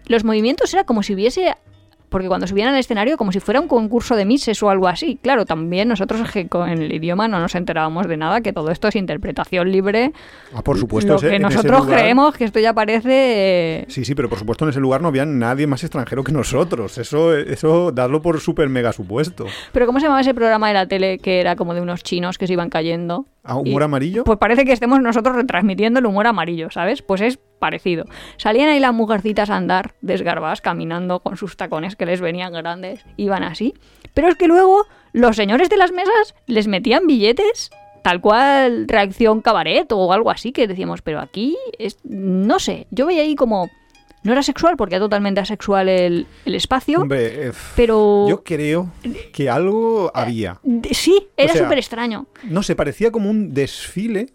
Los 0.06 0.24
movimientos 0.24 0.72
era 0.74 0.84
como 0.84 1.02
si 1.02 1.14
hubiese... 1.16 1.56
Porque 2.14 2.28
cuando 2.28 2.46
subían 2.48 2.70
al 2.70 2.80
escenario, 2.80 3.18
como 3.18 3.32
si 3.32 3.40
fuera 3.40 3.60
un 3.60 3.68
concurso 3.68 4.16
de 4.16 4.24
Misses 4.24 4.62
o 4.62 4.70
algo 4.70 4.88
así. 4.88 5.18
Claro, 5.22 5.46
también 5.46 5.88
nosotros 5.90 6.22
con 6.48 6.70
el 6.70 6.94
idioma 6.94 7.28
no 7.28 7.40
nos 7.40 7.56
enterábamos 7.56 8.08
de 8.08 8.18
nada, 8.18 8.40
que 8.42 8.54
todo 8.54 8.70
esto 8.70 8.88
es 8.88 8.96
interpretación 8.96 9.72
libre. 9.72 10.14
Ah, 10.56 10.62
por 10.62 10.78
supuesto. 10.78 11.14
Lo 11.14 11.20
que 11.20 11.36
en 11.36 11.42
nosotros 11.42 11.82
lugar- 11.86 12.00
creemos 12.00 12.36
que 12.36 12.46
esto 12.46 12.60
ya 12.60 12.72
parece... 12.74 13.86
Sí, 13.88 14.06
sí, 14.06 14.14
pero 14.16 14.30
por 14.30 14.38
supuesto 14.38 14.66
en 14.66 14.70
ese 14.70 14.80
lugar 14.80 15.02
no 15.02 15.08
había 15.08 15.26
nadie 15.26 15.66
más 15.68 15.84
extranjero 15.84 16.24
que 16.24 16.32
nosotros. 16.32 16.98
Eso, 17.00 17.36
eso 17.36 17.92
dadlo 17.92 18.22
por 18.22 18.40
súper 18.40 18.70
mega 18.70 18.94
supuesto. 18.94 19.46
Pero 19.72 19.86
¿cómo 19.88 20.00
se 20.00 20.06
llamaba 20.06 20.22
ese 20.22 20.34
programa 20.36 20.68
de 20.68 20.74
la 20.76 20.88
tele 20.88 21.18
que 21.18 21.40
era 21.40 21.56
como 21.56 21.74
de 21.74 21.82
unos 21.82 22.04
chinos 22.04 22.38
que 22.38 22.46
se 22.48 22.54
iban 22.54 22.70
cayendo? 22.70 23.26
¿Ah, 23.44 23.56
humor 23.58 23.82
Y- 23.82 23.86
amarillo? 23.86 24.24
Pues 24.24 24.38
parece 24.38 24.64
que 24.66 24.72
estemos 24.72 25.02
nosotros 25.02 25.36
retransmitiendo 25.36 26.00
el 26.00 26.06
humor 26.06 26.28
amarillo, 26.28 26.70
¿sabes? 26.72 27.02
Pues 27.02 27.22
es 27.22 27.40
parecido. 27.64 28.04
Salían 28.36 28.68
ahí 28.70 28.80
las 28.82 28.94
mujercitas 28.94 29.50
a 29.50 29.56
andar 29.56 29.94
desgarbadas, 30.02 30.60
caminando 30.60 31.22
con 31.22 31.38
sus 31.38 31.56
tacones 31.56 31.96
que 31.96 32.06
les 32.06 32.20
venían 32.20 32.52
grandes, 32.52 33.06
iban 33.16 33.44
así. 33.44 33.74
Pero 34.14 34.28
es 34.28 34.36
que 34.36 34.48
luego 34.48 34.86
los 35.14 35.36
señores 35.38 35.70
de 35.70 35.78
las 35.78 35.92
mesas 35.94 36.36
les 36.46 36.68
metían 36.68 37.08
billetes, 37.08 37.70
tal 38.04 38.20
cual 38.20 38.86
reacción 38.90 39.40
cabaret 39.42 39.90
o 39.94 40.12
algo 40.12 40.30
así, 40.30 40.52
que 40.52 40.68
decíamos, 40.68 41.02
pero 41.02 41.20
aquí, 41.22 41.56
es, 41.80 41.98
no 42.04 42.60
sé, 42.60 42.86
yo 42.92 43.06
veía 43.06 43.22
ahí 43.22 43.36
como... 43.36 43.70
No 44.26 44.32
era 44.32 44.42
sexual 44.42 44.78
porque 44.78 44.96
era 44.96 45.04
totalmente 45.04 45.42
asexual 45.42 45.90
el, 45.90 46.28
el 46.46 46.56
espacio, 46.56 47.02
Hombre, 47.02 47.48
eh, 47.48 47.52
pero... 47.76 48.26
yo 48.30 48.42
creo 48.42 48.90
que 49.34 49.50
algo 49.50 50.12
había. 50.14 50.60
de- 50.64 50.94
Sí, 50.94 51.28
era 51.36 51.52
sea, 51.52 51.64
súper 51.64 51.78
extraño. 51.78 52.28
No 52.44 52.64
sé, 52.64 52.74
parecía 52.74 53.12
como 53.12 53.30
un 53.30 53.54
desfile. 53.54 54.28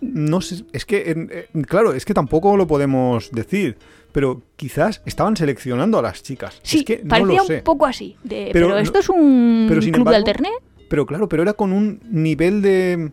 No 0.00 0.40
sé, 0.40 0.64
es 0.72 0.84
que, 0.84 1.10
en- 1.10 1.62
claro, 1.64 1.92
es 1.92 2.04
que 2.04 2.14
tampoco 2.14 2.56
lo 2.56 2.66
podemos 2.66 3.30
decir. 3.32 3.76
Pero 4.12 4.40
quizás 4.56 5.02
estaban 5.04 5.36
seleccionando 5.36 5.98
a 5.98 6.02
las 6.02 6.22
chicas. 6.22 6.58
Sí, 6.62 6.78
es 6.78 6.84
que 6.86 7.00
no 7.02 7.08
parecía 7.08 7.36
lo 7.36 7.44
sé. 7.44 7.56
un 7.58 7.64
poco 7.64 7.84
así. 7.84 8.16
de, 8.24 8.48
Pero 8.52 8.78
esto 8.78 8.98
es 8.98 9.08
un 9.10 9.66
pero 9.68 9.80
club 9.80 9.92
de 9.92 9.98
embargo- 9.98 10.16
alterné. 10.16 10.48
Pero 10.88 11.04
claro, 11.04 11.28
pero 11.28 11.42
era 11.42 11.52
con 11.52 11.72
un 11.72 12.00
nivel 12.10 12.62
de... 12.62 13.10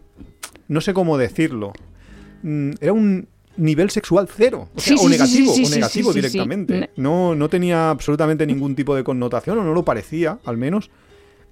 No 0.69 0.79
sé 0.79 0.93
cómo 0.93 1.17
decirlo. 1.17 1.73
Mm, 2.43 2.71
Era 2.79 2.93
un 2.93 3.27
nivel 3.57 3.89
sexual 3.89 4.29
cero. 4.33 4.69
O, 4.75 4.79
sea, 4.79 4.95
Sí, 4.97 5.05
o 5.05 5.09
negativo, 5.09 5.53
sí, 5.53 5.65
sí, 5.65 5.71
o 5.73 5.75
negativo 5.75 6.13
sí, 6.13 6.21
sí, 6.21 6.27
sí. 6.27 6.29
directamente. 6.29 6.89
No, 6.95 7.35
no 7.35 7.49
tenía 7.49 7.89
absolutamente 7.89 8.45
ningún 8.47 8.73
tipo 8.75 8.95
de 8.95 9.03
connotación, 9.03 9.57
o 9.59 9.63
no 9.63 9.73
lo 9.73 9.83
parecía, 9.83 10.39
al 10.45 10.55
menos. 10.57 10.89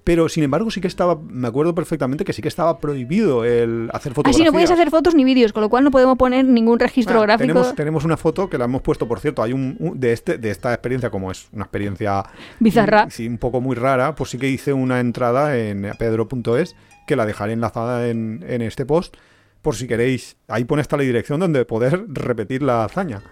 Pero 0.04 0.28
sin 0.28 0.42
embargo 0.42 0.70
sí 0.70 0.80
que 0.80 0.88
estaba, 0.88 1.16
me 1.28 1.46
acuerdo 1.46 1.74
perfectamente 1.74 2.24
que 2.24 2.32
sí 2.32 2.42
que 2.42 2.48
estaba 2.48 2.78
prohibido 2.80 3.44
el 3.44 3.88
hacer 3.92 4.12
fotografías. 4.14 4.36
Así 4.40 4.44
no 4.44 4.52
puedes 4.52 4.70
hacer 4.70 4.90
fotos 4.90 5.14
ni 5.14 5.22
vídeos, 5.22 5.52
con 5.52 5.62
lo 5.62 5.68
cual 5.68 5.84
no 5.84 5.90
podemos 5.92 6.18
poner 6.18 6.44
ningún 6.44 6.78
registro 6.80 7.20
gráfico. 7.20 7.46
Tenemos, 7.46 7.74
tenemos 7.76 8.04
una 8.04 8.16
foto 8.16 8.50
que 8.50 8.58
la 8.58 8.64
hemos 8.64 8.82
puesto, 8.82 9.06
por 9.06 9.20
cierto, 9.20 9.42
hay 9.42 9.52
un, 9.52 9.76
un- 9.78 10.00
de 10.00 10.12
este 10.12 10.38
de 10.38 10.50
esta 10.50 10.72
experiencia, 10.72 11.10
como 11.10 11.30
es 11.30 11.46
una 11.52 11.64
experiencia 11.64 12.24
Bizarra. 12.58 13.08
sí, 13.10 13.28
un 13.28 13.38
poco 13.38 13.60
muy 13.60 13.76
rara, 13.76 14.14
pues 14.16 14.30
sí 14.30 14.38
que 14.38 14.48
hice 14.48 14.72
una 14.72 14.98
entrada 14.98 15.56
en 15.56 15.92
pedro.es 15.98 16.74
que 17.06 17.14
la 17.16 17.24
dejaré 17.26 17.52
enlazada 17.52 18.08
en, 18.08 18.44
en 18.48 18.62
este 18.62 18.84
post 18.86 19.16
por 19.60 19.76
si 19.76 19.86
queréis. 19.86 20.36
Ahí 20.48 20.64
pone 20.64 20.82
hasta 20.82 20.96
la 20.96 21.04
dirección 21.04 21.38
donde 21.38 21.64
poder 21.64 22.04
repetir 22.08 22.62
la 22.64 22.84
hazaña. 22.84 23.22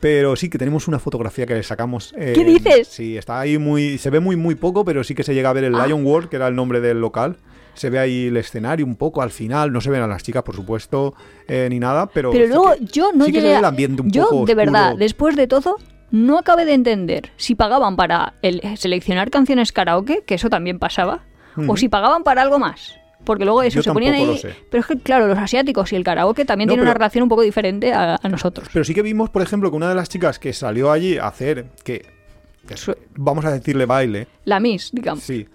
Pero 0.00 0.36
sí 0.36 0.48
que 0.48 0.58
tenemos 0.58 0.86
una 0.86 0.98
fotografía 0.98 1.44
que 1.46 1.54
le 1.54 1.62
sacamos. 1.62 2.14
eh, 2.16 2.32
¿Qué 2.34 2.44
dices? 2.44 2.86
Sí, 2.88 3.16
está 3.18 3.40
ahí 3.40 3.58
muy. 3.58 3.98
Se 3.98 4.10
ve 4.10 4.20
muy, 4.20 4.36
muy 4.36 4.54
poco, 4.54 4.84
pero 4.84 5.02
sí 5.02 5.14
que 5.14 5.24
se 5.24 5.34
llega 5.34 5.50
a 5.50 5.52
ver 5.52 5.64
el 5.64 5.74
Ah. 5.74 5.86
Lion 5.86 6.04
World, 6.06 6.28
que 6.28 6.36
era 6.36 6.46
el 6.48 6.54
nombre 6.54 6.80
del 6.80 7.00
local. 7.00 7.36
Se 7.74 7.90
ve 7.90 7.98
ahí 7.98 8.26
el 8.26 8.36
escenario 8.36 8.84
un 8.86 8.96
poco 8.96 9.22
al 9.22 9.30
final. 9.30 9.72
No 9.72 9.80
se 9.80 9.90
ven 9.90 10.02
a 10.02 10.06
las 10.06 10.22
chicas, 10.22 10.42
por 10.42 10.54
supuesto, 10.54 11.14
eh, 11.46 11.66
ni 11.70 11.78
nada. 11.80 12.06
Pero, 12.06 12.30
Pero 12.30 12.46
sí 12.46 12.52
luego 12.52 12.74
que- 12.74 12.84
yo 12.86 13.12
no 13.12 13.24
sí 13.24 13.32
que 13.32 13.38
se 13.38 13.42
llegué 13.42 13.48
ve 13.50 13.56
a- 13.56 13.58
el 13.60 13.64
ambiente 13.64 14.02
un 14.02 14.10
Yo, 14.10 14.28
poco 14.28 14.44
de 14.46 14.54
verdad, 14.54 14.94
después 14.96 15.34
de 15.36 15.46
todo, 15.46 15.76
no 16.10 16.38
acabé 16.38 16.64
de 16.64 16.74
entender 16.74 17.30
si 17.36 17.54
pagaban 17.54 17.96
para 17.96 18.34
el 18.42 18.60
seleccionar 18.76 19.30
canciones 19.30 19.72
karaoke, 19.72 20.22
que 20.26 20.34
eso 20.34 20.48
también 20.48 20.78
pasaba, 20.78 21.24
o 21.66 21.76
si 21.76 21.88
pagaban 21.88 22.22
para 22.22 22.42
algo 22.42 22.58
más. 22.60 22.94
Porque 23.28 23.44
luego 23.44 23.62
eso 23.62 23.76
Yo 23.76 23.82
se 23.82 23.92
ponían 23.92 24.14
ahí. 24.14 24.22
tampoco 24.26 24.46
lo 24.48 24.52
sé. 24.54 24.58
Pero 24.70 24.80
es 24.80 24.86
que, 24.86 24.98
claro, 24.98 25.26
los 25.28 25.38
asiáticos 25.38 25.92
y 25.92 25.96
el 25.96 26.02
karaoke 26.02 26.44
también 26.44 26.66
No, 26.66 26.72
tienen 26.72 26.84
una 26.86 26.94
relación 26.94 27.22
un 27.22 27.28
poco 27.28 27.42
diferente 27.42 27.92
a, 27.92 28.18
a 28.20 28.28
nosotros. 28.28 28.68
Pero 28.72 28.84
sí 28.84 28.94
que 28.94 29.02
vimos, 29.02 29.30
por 29.30 29.42
ejemplo, 29.42 29.70
que 29.70 29.76
una 29.76 29.88
de 29.90 29.94
las 29.94 30.08
chicas 30.08 30.38
que 30.38 30.52
salió 30.52 30.90
allí 30.90 31.18
a 31.18 31.26
hacer, 31.28 31.66
que, 31.84 32.04
que 32.66 32.76
Su- 32.76 32.96
vamos 33.16 33.44
a 33.44 33.52
decirle 33.52 33.86
baile, 33.86 34.26
La 34.44 34.58
Miss, 34.60 34.90
digamos. 34.92 35.22
sí, 35.22 35.46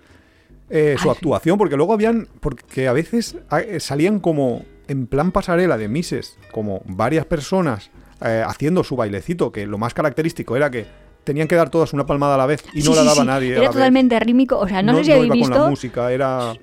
eh, 0.69 0.95
su 1.01 1.11
actuación, 1.11 1.57
porque 1.57 1.75
luego 1.75 1.93
habían, 1.93 2.27
porque 2.39 2.87
a 2.87 2.93
veces 2.93 3.35
eh, 3.51 3.79
salían 3.79 4.19
como 4.19 4.63
en 4.87 5.07
plan 5.07 5.31
pasarela 5.31 5.77
de 5.77 5.87
Mises, 5.87 6.37
como 6.51 6.81
varias 6.85 7.25
personas 7.25 7.89
eh, 8.21 8.43
haciendo 8.45 8.83
su 8.83 8.95
bailecito, 8.95 9.51
que 9.51 9.65
lo 9.65 9.77
más 9.77 9.93
característico 9.93 10.55
era 10.55 10.71
que 10.71 10.85
tenían 11.23 11.47
que 11.47 11.55
dar 11.55 11.69
todas 11.69 11.93
una 11.93 12.05
palmada 12.05 12.35
a 12.35 12.37
la 12.37 12.45
vez 12.45 12.63
y 12.73 12.81
Sí, 12.81 12.89
no 12.89 12.95
la 12.95 13.03
daba 13.03 13.21
sí. 13.21 13.27
nadie. 13.27 13.55
Era 13.57 13.69
totalmente 13.69 14.19
rítmico. 14.19 14.57
O 14.59 14.67
sea, 14.67 14.81
no, 14.81 14.93
sé 14.97 15.05
si 15.05 15.11
habéis 15.11 15.27
iba 15.27 15.35
con 15.35 15.49
la 15.49 15.55
visto. 15.57 15.69
música, 15.69 16.11
era... 16.11 16.53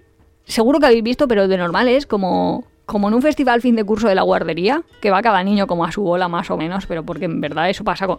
Seguro 0.50 0.78
que 0.80 0.86
habéis 0.86 1.02
visto, 1.02 1.28
pero 1.28 1.48
de 1.48 1.56
normal 1.56 1.88
es 1.88 2.06
como, 2.06 2.64
como 2.86 3.08
en 3.08 3.14
un 3.14 3.22
festival 3.22 3.60
fin 3.60 3.76
de 3.76 3.84
curso 3.84 4.08
de 4.08 4.14
la 4.14 4.22
guardería, 4.22 4.82
que 5.00 5.10
va 5.10 5.22
cada 5.22 5.42
niño 5.44 5.66
como 5.66 5.84
a 5.84 5.92
su 5.92 6.02
bola 6.02 6.28
más 6.28 6.50
o 6.50 6.56
menos, 6.56 6.86
pero 6.86 7.04
porque 7.04 7.26
en 7.26 7.40
verdad 7.40 7.70
eso 7.70 7.84
pasa 7.84 8.06
con, 8.06 8.18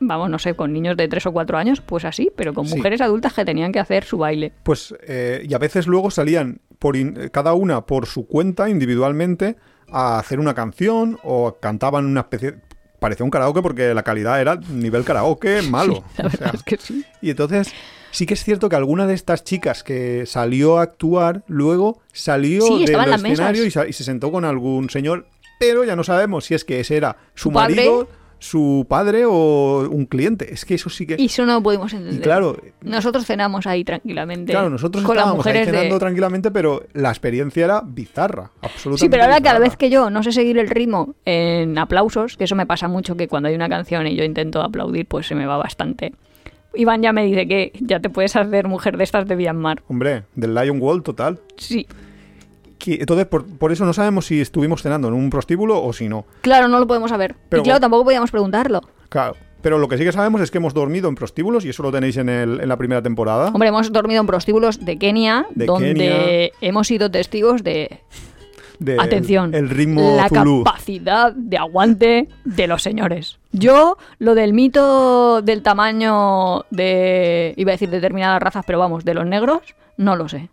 vamos, 0.00 0.30
no 0.30 0.38
sé, 0.38 0.54
con 0.54 0.72
niños 0.72 0.96
de 0.96 1.06
3 1.08 1.26
o 1.26 1.32
4 1.32 1.58
años, 1.58 1.80
pues 1.80 2.04
así, 2.04 2.30
pero 2.36 2.52
con 2.54 2.66
Sí. 2.66 2.76
mujeres 2.76 3.00
adultas 3.00 3.32
que 3.34 3.44
tenían 3.44 3.70
que 3.72 3.78
hacer 3.78 4.04
su 4.04 4.18
baile. 4.18 4.52
Pues, 4.64 4.94
eh, 5.06 5.46
y 5.48 5.54
a 5.54 5.58
veces 5.58 5.86
luego 5.86 6.10
salían 6.10 6.60
por 6.78 6.96
in- 6.96 7.28
cada 7.32 7.52
una 7.54 7.86
por 7.86 8.06
su 8.06 8.26
cuenta, 8.26 8.68
individualmente, 8.68 9.56
a 9.92 10.18
hacer 10.18 10.40
una 10.40 10.54
canción 10.54 11.18
o 11.22 11.56
cantaban 11.60 12.06
una 12.06 12.20
especie. 12.20 12.54
Parecía 13.00 13.24
un 13.24 13.30
karaoke 13.30 13.62
porque 13.62 13.92
la 13.94 14.04
calidad 14.04 14.40
era 14.40 14.56
nivel 14.56 15.02
karaoke 15.04 15.62
malo. 15.62 16.04
La 16.16 16.26
O 16.26 16.28
verdad 16.30 16.38
sea, 16.38 16.52
es 16.54 16.62
que 16.62 16.76
sí. 16.76 17.04
y 17.20 17.30
entonces, 17.30 17.72
sí 18.12 18.26
que 18.26 18.34
es 18.34 18.44
cierto 18.44 18.68
que 18.68 18.76
alguna 18.76 19.06
de 19.08 19.14
estas 19.14 19.42
chicas 19.42 19.82
que 19.82 20.26
salió 20.26 20.78
a 20.78 20.82
actuar, 20.82 21.42
luego 21.48 22.00
salió 22.12 22.62
Sí, 22.64 22.84
del 22.84 23.12
escenario 23.14 23.64
y, 23.64 23.68
y 23.88 23.92
se 23.92 24.04
sentó 24.04 24.30
con 24.30 24.44
algún 24.44 24.90
señor, 24.90 25.26
pero 25.58 25.82
ya 25.84 25.96
no 25.96 26.04
sabemos 26.04 26.44
si 26.44 26.54
es 26.54 26.64
que 26.64 26.78
ese 26.80 26.96
era 26.96 27.16
su, 27.34 27.50
padre. 27.50 27.90
Su 28.40 28.86
padre 28.88 29.24
o 29.26 29.88
un 29.88 30.06
cliente. 30.06 30.52
Es 30.52 30.64
que 30.64 30.74
eso 30.74 30.90
sí 30.90 31.06
que. 31.06 31.16
Y 31.18 31.26
eso 31.26 31.46
no 31.46 31.54
lo 31.54 31.62
pudimos 31.62 31.92
y 31.92 31.96
entender. 31.96 32.22
claro, 32.22 32.56
Nosotros 32.80 33.24
cenamos 33.24 33.66
ahí 33.66 33.84
tranquilamente. 33.84 34.52
Claro, 34.52 34.70
nosotros 34.70 35.04
con 35.04 35.14
las 35.14 35.24
estábamos 35.24 35.46
ahí 35.46 35.52
mujeres 35.52 35.68
cenando 35.68 35.94
de... 35.94 36.00
tranquilamente, 36.00 36.50
pero 36.50 36.82
la 36.94 37.10
experiencia 37.10 37.64
era 37.64 37.82
bizarra, 37.84 38.50
absolutamente. 38.62 39.00
Sí, 39.00 39.08
pero 39.08 39.24
ahora 39.24 39.40
cada 39.40 39.60
vez 39.60 39.76
que 39.76 39.90
yo 39.90 40.10
no 40.10 40.22
sé 40.22 40.32
seguir 40.32 40.58
el 40.58 40.68
ritmo 40.68 41.14
en 41.24 41.78
aplausos, 41.78 42.36
que 42.36 42.44
eso 42.44 42.56
me 42.56 42.66
pasa 42.66 42.88
mucho, 42.88 43.16
que 43.16 43.28
cuando 43.28 43.48
hay 43.48 43.54
una 43.54 43.68
canción 43.68 44.06
y 44.06 44.16
yo 44.16 44.24
intento 44.24 44.62
aplaudir, 44.62 45.06
pues 45.06 45.26
se 45.26 45.34
me 45.34 45.46
va 45.46 45.58
bastante. 45.58 46.12
Iván 46.74 47.02
ya 47.02 47.12
me 47.12 47.24
dice 47.24 47.46
que 47.46 47.72
ya 47.80 48.00
te 48.00 48.10
puedes 48.10 48.34
hacer 48.36 48.68
mujer 48.68 48.96
de 48.96 49.04
estas 49.04 49.26
de 49.26 49.36
Myanmar. 49.36 49.82
Hombre, 49.88 50.22
del 50.34 50.54
Lion 50.54 50.80
Wall 50.80 51.02
total. 51.02 51.40
Sí, 51.56 51.86
Que- 52.80 52.94
entonces, 52.96 53.26
por, 53.26 53.44
por 53.46 53.70
eso 53.70 53.84
no 53.84 53.92
sabemos 53.92 54.26
si 54.26 54.40
estuvimos 54.40 54.82
cenando 54.82 55.06
en 55.06 55.14
un 55.14 55.30
prostíbulo 55.30 55.80
o 55.80 55.92
si 55.92 56.08
no. 56.08 56.24
claro, 56.40 56.66
no 56.66 56.80
lo 56.80 56.86
podemos 56.88 57.10
saber. 57.10 57.36
Pero 57.48 57.60
y 57.62 57.64
claro, 57.64 57.78
tampoco 57.78 58.02
podíamos 58.04 58.32
preguntarlo. 58.32 58.80
Claro. 59.08 59.36
Pero 59.62 59.78
lo 59.78 59.86
que 59.88 59.98
sí 59.98 60.04
que 60.04 60.12
sabemos 60.12 60.40
es 60.40 60.50
que 60.50 60.56
hemos 60.58 60.72
dormido 60.72 61.08
en 61.10 61.14
prostíbulos 61.14 61.64
y 61.66 61.68
eso 61.68 61.82
lo 61.82 61.92
tenéis 61.92 62.16
en, 62.16 62.28
el- 62.30 62.60
en 62.62 62.68
la 62.68 62.76
primera 62.78 63.02
temporada. 63.02 63.48
Hombre, 63.48 63.68
hemos 63.68 63.92
dormido 63.92 64.20
en 64.22 64.26
prostíbulos 64.26 64.84
de 64.84 64.98
Kenia, 64.98 65.46
De 65.54 65.66
donde 65.66 65.94
Kenia. 65.94 66.50
hemos 66.62 66.86
sido 66.86 67.10
testigos 67.10 67.62
de, 67.62 68.00
de 68.78 68.96
atención, 68.98 69.54
El, 69.54 69.68
ritmo 69.68 70.16
la 70.16 70.30
capacidad 70.30 71.34
de 71.34 71.58
aguante 71.58 72.28
de 72.46 72.66
los 72.66 72.82
señores. 72.82 73.38
Yo, 73.52 73.98
lo 74.18 74.34
del 74.34 74.54
mito 74.54 75.42
del 75.42 75.62
tamaño 75.62 76.64
de, 76.70 77.52
iba 77.58 77.72
a 77.72 77.74
decir 77.74 77.90
determinadas 77.90 78.40
razas, 78.40 78.64
pero 78.66 78.78
vamos, 78.78 79.04
de 79.04 79.12
los 79.12 79.26
negros, 79.26 79.60
no 79.98 80.16
lo 80.16 80.30
sé. 80.30 80.48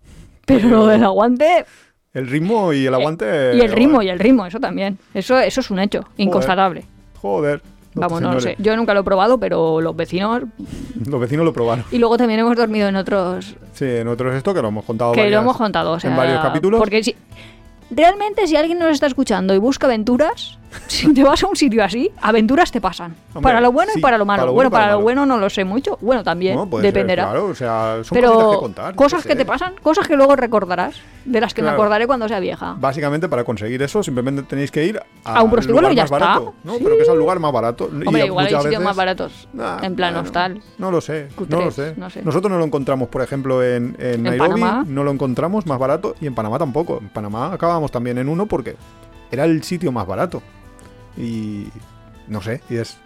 Pero 0.46 0.68
lo 0.70 0.88
del 0.88 1.04
aguante, 1.06 1.66
El 2.14 2.28
ritmo 2.28 2.74
y 2.74 2.86
el 2.86 2.94
aguante. 2.94 3.56
Y 3.56 3.62
el 3.62 3.72
ritmo, 3.72 4.02
y 4.02 4.10
el 4.10 4.20
ritmo, 4.20 4.46
eso 4.46 4.60
también. 4.60 4.98
Eso, 5.14 5.38
eso 5.40 5.62
es 5.62 5.70
un 5.70 5.80
hecho, 5.80 6.04
inconstatable. 6.18 6.86
Joder. 7.22 7.62
Vamos, 7.94 8.22
no 8.22 8.34
lo 8.34 8.40
sé. 8.40 8.56
Yo 8.60 8.76
nunca 8.76 8.94
lo 8.94 9.00
he 9.00 9.04
probado, 9.04 9.40
pero 9.40 9.82
los 9.82 9.96
vecinos. 9.96 10.44
Los 11.08 11.20
vecinos 11.20 11.46
lo 11.46 11.54
probaron. 11.54 11.86
Y 11.92 11.98
luego 12.00 12.18
también 12.18 12.40
hemos 12.40 12.56
dormido 12.56 12.88
en 12.88 12.96
otros 12.96 13.56
Sí, 13.74 13.86
en 13.86 14.08
otros 14.08 14.36
esto 14.36 14.54
que 14.54 14.62
lo 14.62 14.68
hemos 14.70 14.84
contado. 14.86 15.14
que 15.14 15.30
lo 15.30 15.38
hemos 15.38 15.56
contado. 15.58 15.92
O 15.94 16.00
sea, 16.00 16.10
en 16.10 16.18
varios 16.18 16.42
capítulos. 16.42 16.80
Porque 16.80 17.04
si. 17.04 17.16
Realmente, 17.90 18.46
si 18.48 18.56
alguien 18.56 18.80
nos 18.80 18.90
está 18.92 19.08
escuchando 19.08 19.54
y 19.54 19.58
busca 19.60 19.88
aventuras, 19.88 20.58
si 20.88 21.14
te 21.14 21.24
vas 21.24 21.42
a 21.44 21.48
un 21.48 21.56
sitio 21.56 21.84
así, 21.84 22.12
aventuras 22.22 22.72
te 22.72 22.82
pasan. 22.82 23.16
Hombre, 23.34 23.42
para 23.42 23.62
lo 23.62 23.72
bueno 23.72 23.92
sí, 23.94 24.00
y 24.00 24.02
para 24.02 24.18
lo 24.18 24.26
malo. 24.26 24.42
para 24.42 24.46
lo 24.48 24.54
bueno, 24.54 24.72
para 24.72 24.84
para 24.86 24.96
lo 24.96 25.02
bueno 25.02 25.26
no 25.26 25.38
lo 25.38 25.50
sé 25.50 25.64
mucho. 25.64 25.98
Bueno, 26.02 26.24
también, 26.24 26.56
No, 26.56 26.66
dependerá. 26.66 27.24
claro, 27.26 27.46
o 27.46 27.56
sea, 27.56 28.00
son 28.04 28.04
cositas 28.04 28.12
Pero 28.14 28.52
que 28.52 28.58
contar. 28.58 28.92
yo 28.94 28.96
cosas 28.98 29.26
que 29.26 29.36
te 29.36 29.46
pasan, 29.46 29.76
cosas 29.82 30.08
que 30.08 30.16
luego 30.16 30.36
recordarás, 30.36 30.96
de 31.26 31.42
las 31.42 31.54
que 31.54 31.62
me 31.62 31.68
Claro. 31.68 31.78
acordaré 31.82 32.08
cuando 32.08 32.28
sea 32.28 32.40
vieja. 32.40 32.76
Básicamente 32.80 33.28
para 33.30 33.44
conseguir 33.44 33.82
eso 33.82 34.02
simplemente 34.04 34.44
tenéis 34.44 34.72
que 34.72 34.86
ir 34.86 35.00
A 35.24 35.44
un 35.44 35.52
prostíbulo 35.52 35.92
y 35.92 35.96
ya 35.96 36.04
más 36.04 36.12
está. 36.12 36.26
barato, 36.26 36.54
¿no? 36.64 36.74
Sí. 36.76 36.80
Pero 36.84 36.96
que 36.98 37.04
es 37.04 37.10
el 37.10 37.18
lugar 37.18 37.40
más 37.40 37.52
barato. 37.52 37.86
Hombre, 37.86 38.22
y 38.24 38.26
igual 38.26 38.46
hay 38.46 38.52
sitios 38.54 38.66
veces- 38.70 38.84
más 38.84 38.96
baratos, 38.96 39.48
en 39.82 39.96
plan 39.96 40.16
hostal. 40.16 40.62
No 40.78 40.92
lo 40.92 41.02
sé, 41.02 41.28
no 41.50 41.62
lo 41.62 41.72
sé. 41.72 41.94
no 41.98 42.10
sé. 42.10 42.22
Nosotros 42.24 42.52
no 42.52 42.58
lo 42.58 42.66
encontramos, 42.66 43.08
por 43.10 43.22
ejemplo, 43.22 43.64
en, 43.64 43.96
en 44.00 44.16
En 44.18 44.24
Nairobi, 44.24 44.50
Panamá. 44.62 44.86
no 44.88 45.04
lo 45.04 45.12
encontramos 45.12 45.66
más 45.66 45.80
barato 45.80 46.16
y 46.22 46.28
en 46.28 46.36
Panamá 46.36 46.58
tampoco. 46.60 46.98
En 47.02 47.10
Panamá 47.10 47.54
acabamos 47.54 47.92
también 47.92 48.18
en 48.18 48.30
uno 48.30 48.46
porque 48.46 48.76
era 49.32 49.44
el 49.46 49.64
sitio 49.64 49.92
más 49.92 50.08
barato. 50.08 50.42
Y 51.18 51.68
no 52.28 52.42
sé, 52.42 52.62
y 52.70 52.76
es 52.78 52.98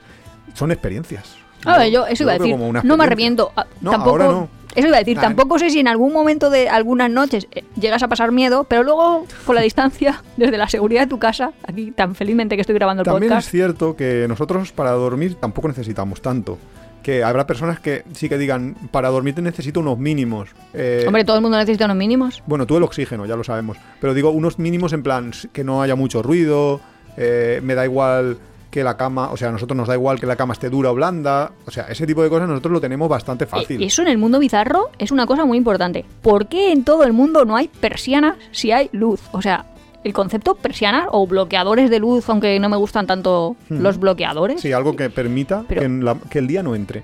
son 0.54 0.72
experiencias. 0.72 1.36
A 1.66 1.78
ver, 1.78 1.92
yo 1.92 2.06
eso 2.08 2.24
iba 2.24 2.34
a 2.34 2.38
decir, 2.40 2.58
no 2.58 2.98
me 2.98 3.04
arrepiento. 3.04 3.52
ah, 3.56 3.66
No, 3.82 3.92
tampoco, 3.92 4.10
ahora 4.12 4.26
no. 4.28 4.50
Eso 4.74 4.88
iba 4.88 4.96
a 4.98 5.00
decir, 5.00 5.20
tampoco 5.20 5.60
sé 5.60 5.70
si 5.70 5.80
en 5.80 5.88
algún 5.90 6.14
momento 6.14 6.50
de 6.50 6.70
algunas 6.70 7.10
noches 7.12 7.46
eh, 7.52 7.66
llegas 7.80 8.04
a 8.04 8.08
pasar 8.08 8.32
miedo, 8.32 8.64
pero 8.64 8.84
luego, 8.84 9.26
con 9.46 9.56
la 9.56 9.62
distancia, 9.62 10.24
desde 10.38 10.58
la 10.58 10.70
seguridad 10.70 11.02
de 11.02 11.08
tu 11.08 11.20
casa, 11.20 11.52
aquí 11.68 11.92
tan 11.92 12.16
felizmente 12.16 12.56
que 12.56 12.62
estoy 12.62 12.76
grabando 12.76 13.02
el 13.02 13.06
También 13.06 13.30
podcast, 13.32 13.48
es 13.48 13.52
cierto 13.52 13.96
que 13.98 14.26
nosotros 14.30 14.72
para 14.72 14.92
dormir 14.92 15.36
tampoco 15.36 15.68
necesitamos 15.68 16.22
tanto. 16.22 16.58
Que 17.04 17.24
habrá 17.24 17.48
personas 17.48 17.80
que 17.80 18.04
sí 18.14 18.30
que 18.30 18.38
digan, 18.38 18.76
para 18.92 19.10
dormir 19.10 19.36
te 19.36 19.42
necesito 19.42 19.80
unos 19.80 19.98
mínimos. 19.98 20.50
Eh, 20.74 21.04
hombre, 21.08 21.26
todo 21.26 21.36
el 21.36 21.42
mundo 21.42 21.58
necesita 21.58 21.86
unos 21.86 21.98
mínimos. 21.98 22.42
Bueno, 22.46 22.66
tú 22.68 22.78
el 22.78 22.84
oxígeno, 22.84 23.26
ya 23.26 23.36
lo 23.36 23.44
sabemos. 23.44 23.78
Pero 24.00 24.14
digo, 24.14 24.30
unos 24.30 24.58
mínimos 24.60 24.94
en 24.94 25.02
plan 25.04 25.32
que 25.52 25.64
no 25.64 25.82
haya 25.82 25.96
mucho 25.96 26.22
ruido, 26.22 26.80
eh, 27.18 27.60
me 27.64 27.76
da 27.76 27.86
igual 27.86 28.38
que 28.70 28.84
la 28.86 28.96
cama, 28.96 29.32
o 29.32 29.38
sea, 29.38 29.50
a 29.50 29.52
nosotros 29.52 29.76
nos 29.76 29.88
da 29.90 29.96
igual 29.96 30.18
que 30.20 30.26
la 30.26 30.38
cama 30.38 30.54
esté 30.54 30.70
dura 30.70 30.92
o 30.92 30.96
blanda. 30.96 31.52
O 31.68 31.72
sea, 31.72 31.84
ese 31.90 32.08
tipo 32.08 32.24
de 32.24 32.30
cosas 32.30 32.48
nosotros 32.48 32.72
lo 32.72 32.80
tenemos 32.80 33.10
bastante 33.10 33.46
fácil. 33.46 33.82
Eh, 33.82 33.86
Eso 33.86 34.02
en 34.02 34.08
el 34.08 34.18
mundo 34.18 34.40
bizarro 34.40 34.92
es 34.98 35.12
una 35.12 35.26
cosa 35.28 35.44
muy 35.44 35.58
importante. 35.58 36.06
¿Por 36.22 36.48
qué 36.48 36.72
en 36.72 36.86
todo 36.86 37.04
el 37.04 37.12
mundo 37.12 37.44
no 37.44 37.58
hay 37.58 37.68
persianas 37.68 38.38
si 38.52 38.72
hay 38.72 38.90
luz? 38.94 39.20
O 39.34 39.42
sea, 39.42 39.66
el 40.06 40.14
concepto 40.14 40.56
persianas 40.56 41.08
o 41.12 41.28
bloqueadores 41.28 41.90
de 41.90 42.00
luz, 42.00 42.30
aunque 42.30 42.58
no 42.62 42.70
me 42.70 42.78
gustan 42.78 43.06
tanto 43.08 43.58
los 43.68 43.98
bloqueadores, 44.00 44.62
Sí, 44.62 44.72
algo 44.72 44.96
que 44.96 45.10
permita 45.10 45.66
Pero- 45.68 45.82
que, 45.82 45.86
en 45.86 46.06
la- 46.06 46.16
que 46.30 46.40
el 46.40 46.48
día 46.48 46.64
no 46.64 46.74
entre. 46.74 47.04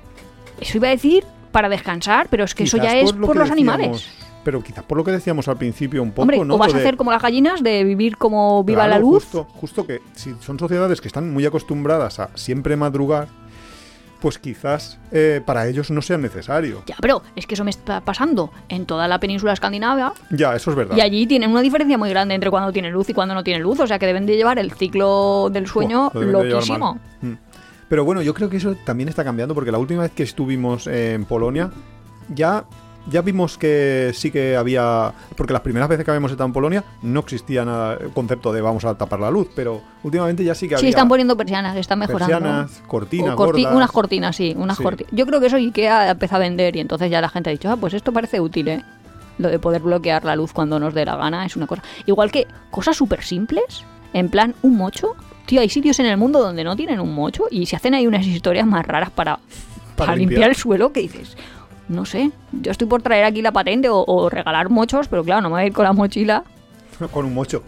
eso 0.61 0.77
iba 0.77 0.87
a 0.87 0.91
decir 0.91 1.25
para 1.51 1.67
descansar, 1.69 2.27
pero 2.29 2.45
es 2.45 2.55
que 2.55 2.63
eso 2.63 2.77
ya 2.77 2.95
es 2.95 3.11
por 3.11 3.19
los 3.19 3.49
decíamos- 3.49 3.51
animales. 3.51 4.07
Pero 4.47 4.63
quizás 4.63 4.86
por 4.86 4.97
lo 4.97 5.03
que 5.03 5.12
decíamos 5.12 5.49
al 5.49 5.57
principio 5.57 6.01
un 6.01 6.12
poco, 6.12 6.21
Hombre, 6.21 6.39
¿no? 6.45 6.55
o 6.55 6.57
vas 6.57 6.73
a 6.73 6.77
hacer 6.77 6.95
como 6.95 7.12
las 7.12 7.21
gallinas 7.21 7.62
de 7.62 7.83
vivir 7.83 8.15
como 8.15 8.63
viva 8.63 8.86
Claro, 8.86 8.91
la 8.91 8.99
luz. 8.99 9.25
Justo, 9.25 9.43
justo 9.43 9.86
que 9.86 9.99
si 10.13 10.36
son 10.39 10.57
sociedades 10.57 11.01
que 11.01 11.10
están 11.10 11.33
muy 11.33 11.45
acostumbradas 11.45 12.21
a 12.21 12.29
siempre 12.36 12.77
madrugar, 12.77 13.27
pues 14.21 14.39
quizás 14.39 14.99
eh, 15.12 15.41
para 15.45 15.67
ellos 15.67 15.91
no 15.91 16.01
sea 16.01 16.17
necesario. 16.17 16.81
Ya, 16.86 16.95
pero 17.01 17.23
es 17.36 17.45
que 17.45 17.55
eso 17.55 17.65
me 17.65 17.71
está 17.71 17.99
pasando 17.99 18.49
en 18.69 18.86
toda 18.86 19.10
la 19.10 19.19
península 19.19 19.51
escandinava 19.51 20.13
Ya, 20.29 20.55
eso 20.55 20.69
es 20.71 20.77
verdad. 20.77 20.95
y 20.95 21.01
allí 21.01 21.27
tienen 21.27 21.51
una 21.51 21.60
diferencia 21.60 21.97
muy 21.97 22.10
grande 22.10 22.33
entre 22.33 22.49
cuando 22.49 22.71
tiene 22.71 22.89
luz 22.89 23.10
y 23.10 23.13
cuando 23.13 23.33
no 23.36 23.43
tiene 23.43 23.60
luz. 23.60 23.81
O 23.81 23.86
sea 23.86 23.99
que 23.99 24.05
deben 24.05 24.25
de 24.25 24.38
llevar 24.38 24.60
el 24.60 24.71
ciclo 24.71 25.49
del 25.51 25.67
sueño 25.67 26.10
lo 26.13 26.21
de 26.21 26.25
loquísimo. 26.51 26.97
Mm. 27.19 27.33
Pero 27.89 28.05
bueno, 28.05 28.21
yo 28.21 28.33
creo 28.33 28.49
que 28.49 28.55
eso 28.55 28.75
también 28.86 29.10
está 29.10 29.25
cambiando 29.25 29.53
porque 29.53 29.73
la 29.73 29.77
última 29.77 30.03
vez 30.03 30.12
que 30.13 30.23
estuvimos 30.23 30.88
en 30.88 31.25
Polonia 31.25 31.69
ya, 32.33 32.63
ya 33.09 33.21
vimos 33.21 33.57
que 33.57 34.11
sí 34.13 34.31
que 34.31 34.55
había... 34.55 35.13
Porque 35.35 35.53
las 35.53 35.61
primeras 35.61 35.89
veces 35.89 36.03
que 36.05 36.11
habíamos 36.11 36.31
estado 36.31 36.47
en 36.47 36.53
Polonia 36.53 36.83
no 37.01 37.21
existía 37.21 37.63
nada 37.65 37.97
el 38.01 38.09
concepto 38.11 38.51
de 38.53 38.61
vamos 38.61 38.85
a 38.85 38.95
tapar 38.95 39.19
la 39.19 39.31
luz, 39.31 39.47
pero 39.55 39.81
últimamente 40.03 40.43
ya 40.43 40.53
sí 40.55 40.67
que 40.67 40.75
había... 40.75 40.81
Sí, 40.81 40.89
están 40.89 41.07
poniendo 41.07 41.35
persianas, 41.37 41.75
están 41.77 41.99
mejorando. 41.99 42.27
persianas, 42.27 42.83
cortinas, 42.87 43.35
corti- 43.35 43.61
gordas. 43.63 43.75
unas 43.75 43.91
cortinas, 43.91 44.35
sí, 44.35 44.53
unas 44.57 44.77
Sí. 44.77 44.83
cortinas. 44.83 45.11
Yo 45.13 45.25
creo 45.25 45.39
que 45.39 45.47
eso 45.47 45.57
IKEA 45.57 46.11
empezó 46.11 46.35
a 46.35 46.39
vender 46.39 46.75
y 46.75 46.79
entonces 46.79 47.09
ya 47.09 47.21
la 47.21 47.29
gente 47.29 47.49
ha 47.49 47.53
dicho, 47.53 47.69
ah, 47.71 47.77
pues 47.77 47.93
esto 47.93 48.11
parece 48.11 48.39
útil, 48.39 48.67
¿eh? 48.67 48.83
Lo 49.37 49.49
de 49.49 49.59
poder 49.59 49.81
bloquear 49.83 50.25
la 50.25 50.35
luz 50.35 50.51
cuando 50.51 50.79
nos 50.79 50.93
dé 50.95 51.05
la 51.05 51.15
gana 51.15 51.45
es 51.45 51.55
una 51.55 51.67
cosa. 51.67 51.83
Igual 52.07 52.31
que 52.31 52.47
cosas 52.71 52.95
súper 52.97 53.23
simples, 53.23 53.83
en 54.13 54.29
plan 54.29 54.55
un 54.63 54.75
mocho. 54.77 55.15
Tío, 55.45 55.61
hay 55.61 55.69
sitios 55.69 55.99
en 55.99 56.07
el 56.07 56.17
mundo 56.17 56.41
donde 56.41 56.63
no 56.63 56.75
tienen 56.75 56.99
un 56.99 57.13
mocho 57.13 57.43
y 57.51 57.67
se 57.67 57.75
hacen 57.75 57.93
ahí 57.93 58.07
unas 58.07 58.25
historias 58.25 58.65
más 58.65 58.85
raras 58.85 59.11
para, 59.11 59.39
para, 59.95 60.15
limpiar. 60.15 60.29
limpiar. 60.31 60.49
el 60.49 60.55
suelo 60.55 60.91
que 60.91 61.01
dices, 61.01 61.37
no 61.89 62.06
sé, 62.06 62.32
yo 62.52 62.71
estoy 62.71 62.88
por 62.88 63.02
traer 63.02 63.23
aquí 63.26 63.41
la 63.41 63.52
patente 63.52 63.89
o, 63.89 64.04
o 64.06 64.30
regalar 64.30 64.69
mochos, 64.69 65.08
pero 65.08 65.23
claro, 65.23 65.41
no 65.41 65.50
me 65.50 65.54
voy 65.56 65.62
a 65.63 65.65
ir 65.67 65.73
con 65.73 65.86
la 65.86 65.93
mochila. 65.93 66.43
Con 67.12 67.26
un 67.26 67.34
mocho. 67.34 67.62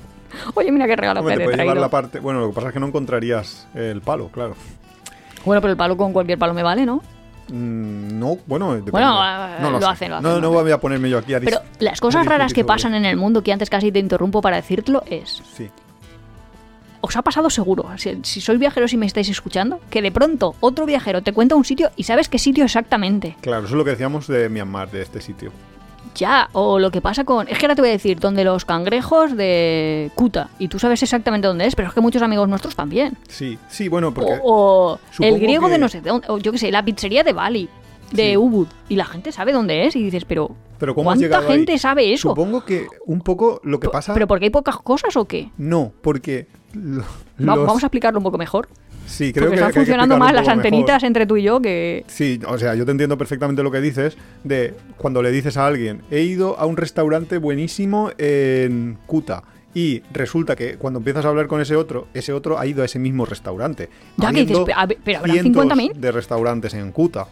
Oye, 0.56 0.72
mira 0.72 0.88
qué 0.88 0.96
regalo 0.96 1.20
Hombre, 1.20 1.38
que 1.38 1.48
te 1.48 1.58
llevar 1.58 1.78
la 1.78 1.90
parte... 1.90 2.20
Bueno, 2.20 2.40
lo 2.40 2.50
que 2.50 2.56
pasa 2.56 2.68
es 2.68 2.74
que 2.74 2.80
no 2.80 2.88
encontrarías 2.88 3.68
el 3.76 4.02
palo, 4.02 4.30
claro. 4.30 4.56
Bueno, 5.46 5.62
pero 5.62 5.72
el 5.72 5.78
palo 5.78 5.98
con 5.98 6.14
cualquier 6.14 6.38
palo 6.38 6.54
me 6.54 6.64
vale, 6.64 6.86
¿no? 6.86 6.98
Mm, 7.50 8.20
no, 8.20 8.38
bueno, 8.46 8.72
depende. 8.74 8.92
Bueno, 8.92 9.20
eh, 9.24 9.58
no 9.62 9.72
lo 9.72 9.80
sé. 9.80 9.86
hacen, 9.86 10.10
lo 10.12 10.18
hacen, 10.18 10.30
No, 10.30 10.36
lo 10.36 10.42
no 10.42 10.52
voy 10.52 10.72
a 10.72 10.80
ponerme 10.80 11.10
yo 11.10 11.18
aquí 11.18 11.34
a 11.34 11.40
Pero 11.40 11.60
las 11.80 12.00
cosas 12.00 12.26
raras 12.26 12.54
que 12.54 12.64
pasan 12.64 12.94
en 12.94 13.06
el 13.06 13.18
mundo, 13.18 13.42
que 13.42 13.52
antes 13.52 13.70
casi 13.70 13.92
te 13.92 14.00
interrumpo 14.00 14.42
para 14.42 14.58
decirlo, 14.58 15.04
es... 15.08 15.42
Sí. 15.56 15.70
Os 17.02 17.16
ha 17.16 17.22
pasado 17.22 17.50
seguro, 17.50 17.86
si, 17.98 18.20
si 18.24 18.42
sois 18.42 18.60
viajeros 18.60 18.92
y 18.94 18.98
me 18.98 19.06
estáis 19.06 19.30
escuchando, 19.30 19.80
que 19.90 20.02
de 20.02 20.12
pronto 20.12 20.56
otro 20.60 20.86
viajero 20.86 21.22
te 21.22 21.32
cuenta 21.32 21.56
un 21.56 21.64
sitio 21.64 21.92
y 21.96 22.04
sabes 22.04 22.28
qué 22.28 22.38
sitio 22.40 22.66
exactamente. 22.66 23.38
Claro, 23.42 23.64
eso 23.66 23.74
es 23.74 23.78
lo 23.78 23.86
que 23.86 23.92
decíamos 23.92 24.28
de 24.28 24.50
Myanmar, 24.50 24.92
de 24.92 25.02
este 25.02 25.22
sitio. 25.22 25.52
Ya, 26.16 26.50
o 26.54 26.80
lo 26.80 26.92
que 26.92 27.02
pasa 27.02 27.24
con... 27.24 27.48
Es 27.48 27.58
que 27.58 27.66
ahora 27.66 27.76
te 27.76 27.82
voy 27.82 27.90
a 27.90 27.94
decir, 27.94 28.20
donde 28.20 28.44
los 28.44 28.66
cangrejos 28.66 29.38
de 29.38 30.12
Kuta, 30.16 30.50
y 30.60 30.68
tú 30.68 30.80
sabes 30.80 31.02
exactamente 31.04 31.48
dónde 31.48 31.66
es, 31.68 31.76
pero 31.76 31.88
es 31.88 31.94
que 31.94 32.02
muchos 32.02 32.22
amigos 32.22 32.50
nuestros 32.50 32.76
también. 32.76 33.18
Sí, 33.30 33.58
sí, 33.70 33.88
bueno, 33.88 34.14
porque... 34.14 34.40
O, 34.44 35.00
el 35.20 35.40
griego 35.40 35.68
que- 35.68 35.74
de 35.74 35.78
no 35.78 35.88
sé 35.88 36.02
dónde, 36.02 36.28
o 36.30 36.38
yo 36.40 36.52
qué 36.52 36.58
sé, 36.58 36.72
la 36.72 36.84
pizzería 36.84 37.24
de 37.24 37.32
Bali, 37.32 37.70
de 38.12 38.32
Sí. 38.32 38.38
Ubud, 38.38 38.68
y 38.90 38.96
la 38.96 39.06
gente 39.06 39.32
sabe 39.32 39.52
dónde 39.54 39.86
es, 39.86 39.96
y 39.96 40.04
dices, 40.04 40.26
pero... 40.26 40.56
Pero 40.80 40.96
¿cómo 40.96 41.12
has 41.12 41.20
¿Cuánta 41.20 41.40
ahí? 41.40 41.48
gente 41.48 41.78
sabe 41.78 42.12
eso? 42.14 42.30
Supongo 42.30 42.66
que 42.66 42.88
un 43.06 43.22
poco 43.22 43.62
lo 43.64 43.80
que 43.80 43.90
pasa... 43.90 44.14
¿Pero 44.14 44.28
porque 44.28 44.46
hay 44.46 44.52
pocas 44.52 44.78
cosas 44.80 45.16
o 45.16 45.26
qué? 45.26 45.52
No, 45.58 45.92
porque... 46.02 46.48
los- 46.74 47.06
Vamos 47.38 47.84
a 47.84 47.88
explicarlo 47.88 48.20
un 48.20 48.24
poco 48.24 48.38
mejor. 48.38 48.68
Sí, 49.06 49.34
creo 49.34 49.46
porque 49.46 49.50
que 49.50 49.56
están 49.56 49.68
que 49.70 49.74
que 49.74 49.80
funcionando 49.80 50.16
explicarlo 50.16 50.20
más 50.20 50.34
las 50.34 50.56
mejor. 50.56 50.66
antenitas 50.68 51.04
entre 51.04 51.26
tú 51.26 51.38
y 51.38 51.42
yo 51.44 51.60
que... 51.60 52.04
Sí, 52.08 52.40
o 52.48 52.58
sea, 52.60 52.76
yo 52.76 52.86
te 52.86 52.92
entiendo 52.92 53.18
perfectamente 53.18 53.64
lo 53.64 53.72
que 53.72 53.82
dices 53.82 54.16
de 54.44 54.76
cuando 54.98 55.24
le 55.24 55.32
dices 55.32 55.58
a 55.58 55.66
alguien, 55.66 56.02
he 56.12 56.22
ido 56.22 56.60
a 56.60 56.68
un 56.68 56.78
restaurante 56.78 57.40
buenísimo 57.40 58.12
en 58.20 59.00
Kuta 59.08 59.44
y 59.74 60.04
resulta 60.14 60.56
que 60.56 60.76
cuando 60.76 61.00
empiezas 61.00 61.26
a 61.26 61.30
hablar 61.30 61.48
con 61.48 61.60
ese 61.60 61.76
otro, 61.76 62.08
ese 62.14 62.34
otro 62.34 62.60
ha 62.60 62.68
ido 62.68 62.84
a 62.84 62.86
ese 62.86 63.00
mismo 63.00 63.26
restaurante. 63.26 63.90
Ya 64.18 64.30
que 64.32 64.42
dices, 64.42 64.58
habiendo 64.58 64.66
"Pe- 64.66 64.74
a 64.76 64.86
ver, 64.86 64.98
pero 65.04 65.20
habrán 65.20 65.34
cientos 65.40 65.66
50.000". 65.66 65.94
de 65.96 66.12
restaurantes 66.12 66.74
en 66.76 66.92
Kuta. 66.92 67.26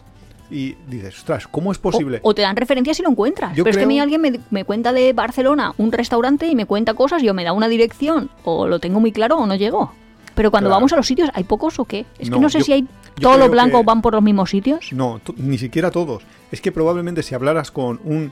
Y 0.49 0.75
dices, 0.88 1.17
ostras, 1.17 1.47
¿cómo 1.47 1.71
es 1.71 1.77
posible? 1.77 2.19
O, 2.23 2.29
o 2.29 2.33
te 2.36 2.41
dan 2.41 2.55
referencias 2.55 2.97
si 2.97 3.03
lo 3.03 3.10
encuentras. 3.10 3.55
Yo 3.55 3.63
Pero 3.63 3.71
es 3.71 3.77
que 3.77 3.83
a 3.83 3.88
mí 3.88 3.99
alguien 3.99 4.21
me, 4.21 4.39
me 4.49 4.63
cuenta 4.63 4.93
de 4.93 5.12
Barcelona 5.13 5.73
un 5.77 5.91
restaurante 5.91 6.47
y 6.47 6.55
me 6.55 6.65
cuenta 6.65 6.93
cosas 6.93 7.21
y 7.23 7.29
o 7.29 7.33
me 7.33 7.43
da 7.43 7.51
una 7.53 7.67
dirección 7.67 8.29
o 8.45 8.67
lo 8.67 8.79
tengo 8.79 8.99
muy 9.01 9.12
claro 9.12 9.38
o 9.38 9.45
no 9.45 9.55
llego. 9.55 9.91
Pero 10.36 10.51
cuando 10.51 10.69
Claro. 10.69 10.77
vamos 10.77 10.93
a 10.93 10.97
los 10.97 11.07
sitios, 11.07 11.29
¿hay 11.33 11.43
pocos 11.43 11.79
o 11.79 11.86
qué? 11.86 12.05
Es 12.19 12.29
que 12.29 12.39
No, 12.39 12.47
sé 12.49 12.60
yo- 12.60 12.63
si 12.65 12.71
hay 12.73 12.88
todos 13.19 13.39
los 13.39 13.49
blancos 13.49 13.83
van 13.83 14.01
por 14.03 14.13
los 14.13 14.21
mismos 14.23 14.51
sitios. 14.51 14.93
No, 14.93 15.19
ni 15.36 15.57
siquiera 15.57 15.89
todos. 15.91 16.23
Es 16.51 16.62
que 16.62 16.71
probablemente 16.71 17.23
si 17.23 17.33
hablaras 17.36 17.71
con 17.71 17.99
un 18.05 18.31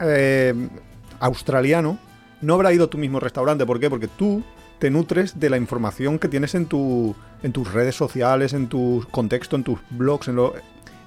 eh, 0.00 0.52
australiano, 1.20 1.98
no 2.42 2.54
habrá 2.54 2.72
ido 2.72 2.84
a 2.84 2.90
tu 2.90 2.98
mismo 2.98 3.20
restaurante. 3.20 3.64
¿Por 3.66 3.80
qué? 3.80 3.88
Porque 3.90 4.08
tú 4.08 4.42
te 4.78 4.90
nutres 4.90 5.40
de 5.40 5.48
la 5.50 5.56
información 5.56 6.18
que 6.18 6.28
tienes 6.28 6.54
en, 6.54 6.66
tu, 6.66 7.14
en 7.42 7.52
tus 7.52 7.72
redes 7.72 7.94
sociales, 7.96 8.52
en 8.52 8.68
tu 8.68 9.04
contexto, 9.10 9.56
en 9.56 9.64
tus 9.64 9.78
blogs. 9.90 10.28
En 10.28 10.36
lo, 10.36 10.52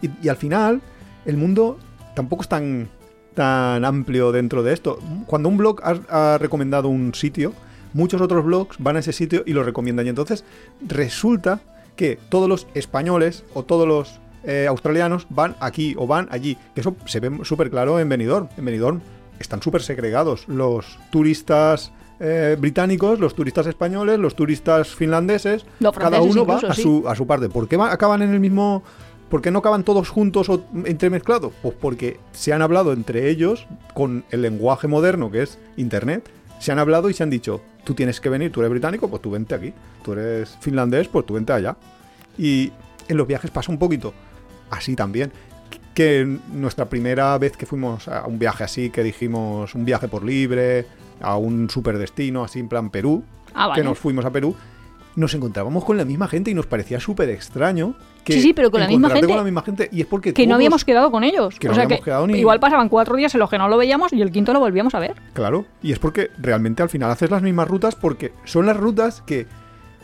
y, 0.01 0.09
y 0.21 0.29
al 0.29 0.37
final, 0.37 0.81
el 1.25 1.37
mundo 1.37 1.77
tampoco 2.15 2.41
es 2.43 2.49
tan, 2.49 2.89
tan 3.33 3.85
amplio 3.85 4.31
dentro 4.31 4.63
de 4.63 4.73
esto. 4.73 4.99
Cuando 5.25 5.49
un 5.49 5.57
blog 5.57 5.81
ha, 5.83 6.33
ha 6.33 6.37
recomendado 6.37 6.89
un 6.89 7.13
sitio, 7.13 7.53
muchos 7.93 8.21
otros 8.21 8.43
blogs 8.45 8.77
van 8.79 8.97
a 8.97 8.99
ese 8.99 9.13
sitio 9.13 9.43
y 9.45 9.53
lo 9.53 9.63
recomiendan. 9.63 10.05
Y 10.05 10.09
entonces 10.09 10.43
resulta 10.85 11.61
que 11.95 12.17
todos 12.29 12.47
los 12.47 12.67
españoles 12.73 13.43
o 13.53 13.63
todos 13.63 13.87
los 13.87 14.19
eh, 14.43 14.67
australianos 14.69 15.27
van 15.29 15.55
aquí 15.59 15.95
o 15.97 16.07
van 16.07 16.27
allí. 16.31 16.57
Que 16.73 16.81
eso 16.81 16.95
se 17.05 17.19
ve 17.19 17.43
súper 17.43 17.69
claro 17.69 17.99
en 17.99 18.07
Benidorm. 18.09 18.47
En 18.57 18.65
Benidorm 18.65 19.01
están 19.39 19.61
súper 19.61 19.81
segregados 19.81 20.47
los 20.47 20.97
turistas 21.11 21.91
eh, 22.21 22.57
británicos, 22.59 23.19
los 23.19 23.33
turistas 23.35 23.67
españoles, 23.67 24.19
los 24.19 24.35
turistas 24.35 24.89
finlandeses. 24.89 25.65
Los 25.79 25.97
cada 25.97 26.21
uno 26.21 26.45
va 26.45 26.57
a, 26.57 26.73
sí. 26.73 26.81
su, 26.81 27.05
a 27.07 27.15
su 27.15 27.25
parte. 27.25 27.49
¿Por 27.49 27.67
qué 27.67 27.77
va- 27.77 27.91
acaban 27.91 28.21
en 28.21 28.33
el 28.33 28.39
mismo... 28.39 28.83
¿Por 29.29 29.41
qué 29.41 29.51
no 29.51 29.59
acaban 29.59 29.83
todos 29.83 30.09
juntos 30.09 30.49
o 30.49 30.63
entremezclados? 30.85 31.53
Pues 31.61 31.75
porque 31.79 32.19
se 32.31 32.51
han 32.53 32.61
hablado 32.61 32.93
entre 32.93 33.29
ellos 33.29 33.67
con 33.93 34.23
el 34.31 34.41
lenguaje 34.41 34.87
moderno 34.87 35.29
que 35.31 35.43
es 35.43 35.59
Internet 35.77 36.29
se 36.59 36.73
han 36.73 36.79
hablado 36.79 37.09
y 37.09 37.13
se 37.13 37.23
han 37.23 37.29
dicho, 37.29 37.61
tú 37.85 37.93
tienes 37.93 38.19
que 38.19 38.27
venir, 38.27 38.51
tú 38.51 38.59
eres 38.59 38.69
británico, 38.69 39.09
pues 39.09 39.21
tú 39.21 39.31
vente 39.31 39.55
aquí. 39.55 39.73
Tú 40.03 40.11
eres 40.11 40.57
finlandés, 40.59 41.07
pues 41.07 41.25
tú 41.25 41.35
vente 41.35 41.53
allá. 41.53 41.77
Y 42.37 42.73
en 43.07 43.15
los 43.15 43.25
viajes 43.25 43.49
pasa 43.49 43.71
un 43.71 43.77
poquito 43.79 44.13
así 44.69 44.93
también. 44.93 45.31
Que 45.93 46.25
nuestra 46.51 46.89
primera 46.89 47.37
vez 47.37 47.55
que 47.55 47.65
fuimos 47.65 48.09
a 48.09 48.27
un 48.27 48.39
viaje 48.39 48.65
así, 48.65 48.89
que 48.89 49.03
dijimos 49.03 49.73
un 49.73 49.85
viaje 49.85 50.09
por 50.09 50.23
libre, 50.25 50.85
a 51.21 51.37
un 51.37 51.69
superdestino, 51.69 52.43
así 52.43 52.59
en 52.59 52.67
plan 52.67 52.89
Perú, 52.89 53.23
Ah, 53.53 53.67
vale. 53.67 53.81
que 53.81 53.87
nos 53.87 53.97
fuimos 53.97 54.25
a 54.25 54.29
Perú, 54.31 54.53
nos 55.15 55.33
encontrábamos 55.33 55.85
con 55.85 55.95
la 55.95 56.03
misma 56.03 56.27
gente 56.27 56.51
y 56.51 56.53
nos 56.53 56.65
parecía 56.65 56.99
súper 56.99 57.29
extraño. 57.29 57.95
Que 58.29 58.35
Sí, 58.35 58.41
sí, 58.41 58.53
pero 58.53 58.69
con 58.71 58.79
la 58.79 58.87
misma 58.87 59.09
gente 59.09 59.27
con 59.27 59.37
la 59.37 59.43
misma 59.43 59.61
gente. 59.61 59.89
Y 59.91 60.01
es 60.01 60.07
porque 60.07 60.33
Que 60.33 60.45
no 60.47 60.55
habíamos 60.55 60.85
quedado 60.85 61.11
con 61.11 61.23
ellos. 61.23 61.57
que 61.59 61.67
no 61.67 61.73
sea 61.75 61.87
que 61.87 61.99
quedado 61.99 62.27
ni- 62.27 62.39
igual 62.39 62.59
pasaban 62.59 62.89
cuatro 62.89 63.15
días 63.15 63.33
en 63.33 63.39
los 63.39 63.49
que 63.49 63.57
no 63.57 63.67
lo 63.67 63.77
veíamos 63.77 64.13
y 64.13 64.21
el 64.21 64.31
quinto 64.31 64.53
lo 64.53 64.59
volvíamos 64.59 64.93
a 64.95 64.99
ver. 64.99 65.15
Claro, 65.33 65.65
y 65.81 65.91
es 65.91 65.99
porque 65.99 66.29
realmente 66.37 66.83
al 66.83 66.89
final 66.89 67.11
haces 67.11 67.29
las 67.31 67.41
mismas 67.41 67.67
rutas 67.67 67.95
porque 67.95 68.31
son 68.45 68.65
las 68.65 68.77
rutas 68.77 69.21
que 69.25 69.47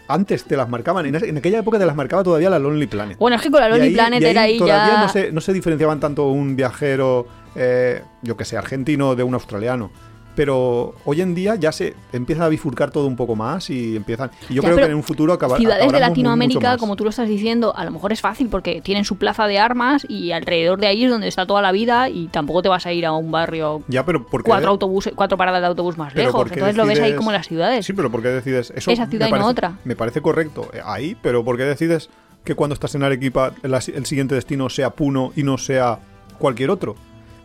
antes 0.07 0.43
te 0.43 0.55
las 0.55 0.69
marcaban. 0.69 1.05
En, 1.07 1.37
aquella 1.37 1.59
época 1.59 1.79
te 1.79 1.85
las 1.85 1.95
marcaba 1.95 2.23
todavía 2.23 2.49
la 2.49 2.59
Lonely 2.59 2.87
Planet. 2.87 3.17
Bueno, 3.17 3.37
es 3.37 3.41
que 3.41 3.49
con 3.49 3.59
la 3.61 3.69
Lonely 3.69 3.87
ahí- 3.87 3.93
Planet 3.93 4.23
ahí 4.23 4.29
era 4.31 4.41
ahí 4.43 4.57
todavía 4.59 4.93
ya... 4.95 5.01
no 5.01 5.09
se, 5.09 5.31
no 5.31 5.41
se 5.41 5.53
diferenciaban 5.53 5.99
tanto 5.99 6.27
un 6.27 6.55
viajero, 6.55 7.25
eh, 7.55 8.01
yo 8.21 8.37
que 8.37 8.45
sé, 8.45 8.57
argentino 8.57 9.15
de 9.15 9.23
un 9.23 9.33
australiano. 9.33 9.89
Pero 10.35 10.95
hoy 11.05 11.21
en 11.21 11.33
día 11.33 11.55
ya 11.55 11.71
se 11.71 11.95
empieza 12.11 12.45
a 12.45 12.49
bifurcar 12.49 12.91
todo 12.91 13.07
un 13.07 13.15
poco 13.15 13.35
más 13.35 13.69
y 13.69 13.95
empiezan. 13.95 14.31
Y 14.49 14.55
yo 14.55 14.61
Ya, 14.61 14.67
creo 14.69 14.77
que 14.85 14.91
en 14.91 14.95
un 14.97 15.03
futuro 15.03 15.33
acaba, 15.33 15.57
Ciudades 15.57 15.91
de 15.91 15.99
Latinoamérica, 15.99 16.77
como 16.77 16.95
tú 16.95 17.03
lo 17.05 17.09
estás 17.09 17.27
diciendo, 17.27 17.73
a 17.75 17.85
lo 17.85 17.91
mejor 17.91 18.11
es 18.11 18.21
fácil 18.21 18.49
porque 18.49 18.81
tienen 18.81 19.05
su 19.05 19.17
plaza 19.17 19.47
de 19.47 19.59
armas 19.59 20.05
y 20.09 20.31
alrededor 20.31 20.79
de 20.79 20.87
ahí 20.87 21.05
es 21.05 21.09
donde 21.11 21.27
está 21.27 21.45
toda 21.45 21.61
la 21.61 21.71
vida 21.71 22.09
y 22.09 22.27
tampoco 22.27 22.61
te 22.61 22.69
vas 22.69 22.85
a 22.85 22.93
ir 22.93 23.05
a 23.05 23.13
un 23.13 23.31
barrio 23.31 23.81
Ya, 23.87 24.05
pero 24.05 24.25
porque 24.25 24.49
cuatro 24.49 24.69
autobuses, 24.71 25.13
cuatro 25.15 25.37
paradas 25.37 25.61
de 25.61 25.67
autobús 25.67 25.97
más 25.97 26.13
lejos. 26.15 26.33
¿por 26.33 26.47
qué 26.49 26.55
Entonces 26.55 26.75
lo 26.75 26.85
ves 26.85 26.99
ahí 26.99 27.11
decides- 27.11 27.17
como 27.17 27.31
en 27.31 27.37
las 27.37 27.47
ciudades. 27.47 27.85
Sí, 27.85 27.93
pero 27.93 28.11
¿por 28.11 28.21
qué 28.21 28.29
decides 28.29 28.71
eso? 28.75 28.91
Esa 28.91 29.07
ciudad 29.07 29.29
me 29.29 29.37
y 29.37 29.39
no 29.39 29.47
otra. 29.47 29.77
Me 29.85 29.95
parece 29.95 30.21
correcto 30.21 30.69
eh, 30.73 30.81
ahí, 30.83 31.15
pero 31.21 31.43
¿por 31.45 31.57
qué 31.57 31.63
decides 31.63 32.09
que 32.43 32.55
cuando 32.55 32.73
estás 32.73 32.93
en 32.95 33.03
Arequipa 33.03 33.53
el 33.63 34.05
siguiente 34.05 34.35
destino 34.35 34.69
sea 34.69 34.91
Puno 34.91 35.31
y 35.35 35.43
no 35.43 35.57
sea 35.57 35.99
cualquier 36.37 36.69
otro? 36.69 36.95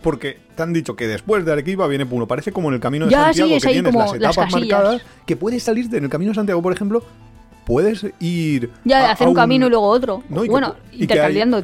Porque 0.02 0.38
te 0.56 0.62
han 0.62 0.72
dicho 0.72 0.96
que 0.96 1.06
después 1.06 1.44
de 1.44 1.52
Arequipa 1.52 1.86
viene 1.86 2.06
Puno. 2.06 2.26
Parece 2.26 2.52
como 2.52 2.68
en 2.68 2.74
el 2.74 2.80
Camino 2.80 3.04
de 3.06 3.10
Ya, 3.12 3.24
Santiago 3.24 3.48
sí, 3.48 3.54
es 3.56 3.62
que 3.62 3.68
ahí 3.68 3.74
tienes 3.74 3.92
como 3.92 4.04
las 4.06 4.14
etapas 4.14 4.52
marcadas, 4.52 5.02
que 5.26 5.36
puedes 5.36 5.62
salir 5.62 5.88
de, 5.90 5.98
en 5.98 6.04
el 6.04 6.10
Camino 6.10 6.30
de 6.30 6.36
Santiago, 6.36 6.62
por 6.62 6.72
ejemplo, 6.72 7.02
puedes 7.66 8.06
ir 8.18 8.70
Ya, 8.84 9.08
a- 9.08 9.12
hacer 9.12 9.26
a 9.26 9.30
un 9.30 9.36
camino 9.36 9.66
y 9.66 9.70
luego 9.70 9.86
otro. 9.86 10.22
No, 10.28 10.44
y 10.44 10.48
bueno, 10.48 10.74
y 10.92 11.06
que 11.06 11.14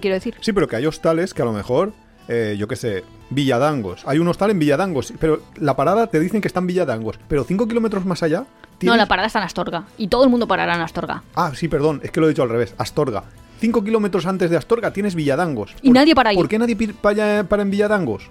quiero 0.00 0.14
decir. 0.14 0.34
Sí, 0.40 0.52
pero 0.52 0.68
que 0.68 0.76
hay 0.76 0.86
hostales 0.86 1.32
que 1.34 1.42
a 1.42 1.44
lo 1.46 1.52
mejor, 1.52 1.92
eh, 2.28 2.56
yo 2.58 2.68
qué 2.68 2.76
sé, 2.76 3.04
Villadangos. 3.30 4.02
Hay 4.06 4.18
un 4.18 4.28
hostal 4.28 4.50
en 4.50 4.58
Villadangos, 4.58 5.12
pero 5.18 5.40
la 5.56 5.74
parada 5.74 6.06
te 6.08 6.20
dicen 6.20 6.40
que 6.40 6.48
está 6.48 6.60
en 6.60 6.66
Villadangos. 6.68 7.18
Pero 7.28 7.44
cinco 7.44 7.66
kilómetros 7.66 8.04
más 8.04 8.22
allá. 8.22 8.44
No, 8.82 8.94
la 8.96 9.06
parada 9.06 9.26
está 9.26 9.38
en 9.38 9.46
Astorga. 9.46 9.84
Y 9.96 10.08
todo 10.08 10.24
el 10.24 10.30
mundo 10.30 10.46
parará 10.46 10.74
en 10.74 10.82
Astorga. 10.82 11.22
Ah, 11.34 11.52
sí, 11.54 11.66
perdón, 11.68 12.00
es 12.04 12.10
que 12.10 12.20
lo 12.20 12.26
he 12.26 12.28
dicho 12.28 12.42
al 12.42 12.50
revés. 12.50 12.74
Astorga. 12.78 13.24
Cinco 13.58 13.82
kilómetros 13.82 14.26
antes 14.26 14.50
de 14.50 14.56
Astorga 14.56 14.92
tienes 14.92 15.14
Villadangos. 15.14 15.74
Y 15.82 15.90
nadie 15.90 16.14
para 16.14 16.30
ahí. 16.30 16.36
¿Por 16.36 16.48
qué 16.48 16.58
nadie 16.58 16.76
para, 17.00 17.44
para 17.44 17.62
en 17.62 17.70
Villadangos? 17.70 18.30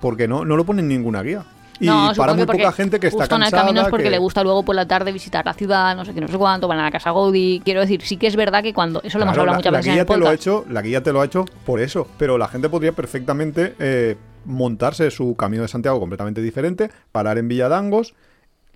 Porque 0.00 0.26
no, 0.28 0.44
no 0.44 0.56
lo 0.56 0.64
ponen 0.64 0.86
en 0.86 0.88
ninguna 0.98 1.22
guía. 1.22 1.44
Y 1.80 1.86
no, 1.86 2.12
para 2.16 2.34
muy 2.34 2.46
poca 2.46 2.70
gente 2.70 3.00
que 3.00 3.08
está 3.08 3.22
justo 3.22 3.34
en 3.34 3.42
el 3.42 3.46
cansada. 3.46 3.62
camino 3.64 3.80
es 3.82 3.88
porque 3.88 4.04
que- 4.04 4.10
le 4.10 4.18
gusta 4.18 4.44
luego 4.44 4.62
por 4.64 4.76
la 4.76 4.86
tarde 4.86 5.10
visitar 5.10 5.44
la 5.44 5.54
ciudad, 5.54 5.96
no 5.96 6.04
sé 6.04 6.14
qué, 6.14 6.20
no 6.20 6.28
sé 6.28 6.36
cuánto, 6.38 6.68
van 6.68 6.78
a 6.78 6.82
la 6.84 6.90
casa 6.92 7.10
Gaudí. 7.10 7.60
Quiero 7.64 7.80
decir, 7.80 8.00
sí 8.02 8.16
que 8.16 8.28
es 8.28 8.36
verdad 8.36 8.62
que 8.62 8.72
cuando... 8.72 9.00
Eso 9.02 9.18
lo 9.18 9.24
hemos 9.24 9.32
hablado 9.36 9.52
la, 9.54 9.56
muchas 9.58 9.72
la 9.72 9.78
veces 9.78 9.88
en 9.88 9.94
guía 9.94 10.02
el 10.02 10.06
te 10.06 10.12
lo 10.16 10.26
ha 10.26 10.30
podcast. 10.30 10.42
hecho, 10.42 10.64
la 10.70 10.82
guía 10.82 11.02
te 11.02 11.12
lo 11.12 11.20
ha 11.20 11.24
hecho 11.24 11.44
por 11.66 11.80
eso, 11.80 12.06
pero 12.16 12.38
la 12.38 12.46
gente 12.46 12.68
podría 12.68 12.92
perfectamente 12.92 13.74
eh, 13.80 14.16
montarse 14.44 15.10
su 15.10 15.34
camino 15.34 15.62
de 15.62 15.68
Santiago 15.68 15.98
completamente 15.98 16.40
diferente, 16.42 16.90
parar 17.10 17.38
en 17.38 17.48
Villadangos, 17.48 18.14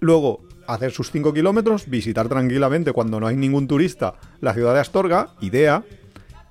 luego 0.00 0.40
hacer 0.68 0.92
sus 0.92 1.10
5 1.10 1.32
kilómetros, 1.34 1.88
visitar 1.88 2.28
tranquilamente 2.28 2.92
cuando 2.92 3.18
no 3.20 3.26
hay 3.26 3.36
ningún 3.36 3.66
turista 3.66 4.14
la 4.40 4.54
ciudad 4.54 4.74
de 4.74 4.80
Astorga, 4.80 5.30
idea, 5.40 5.82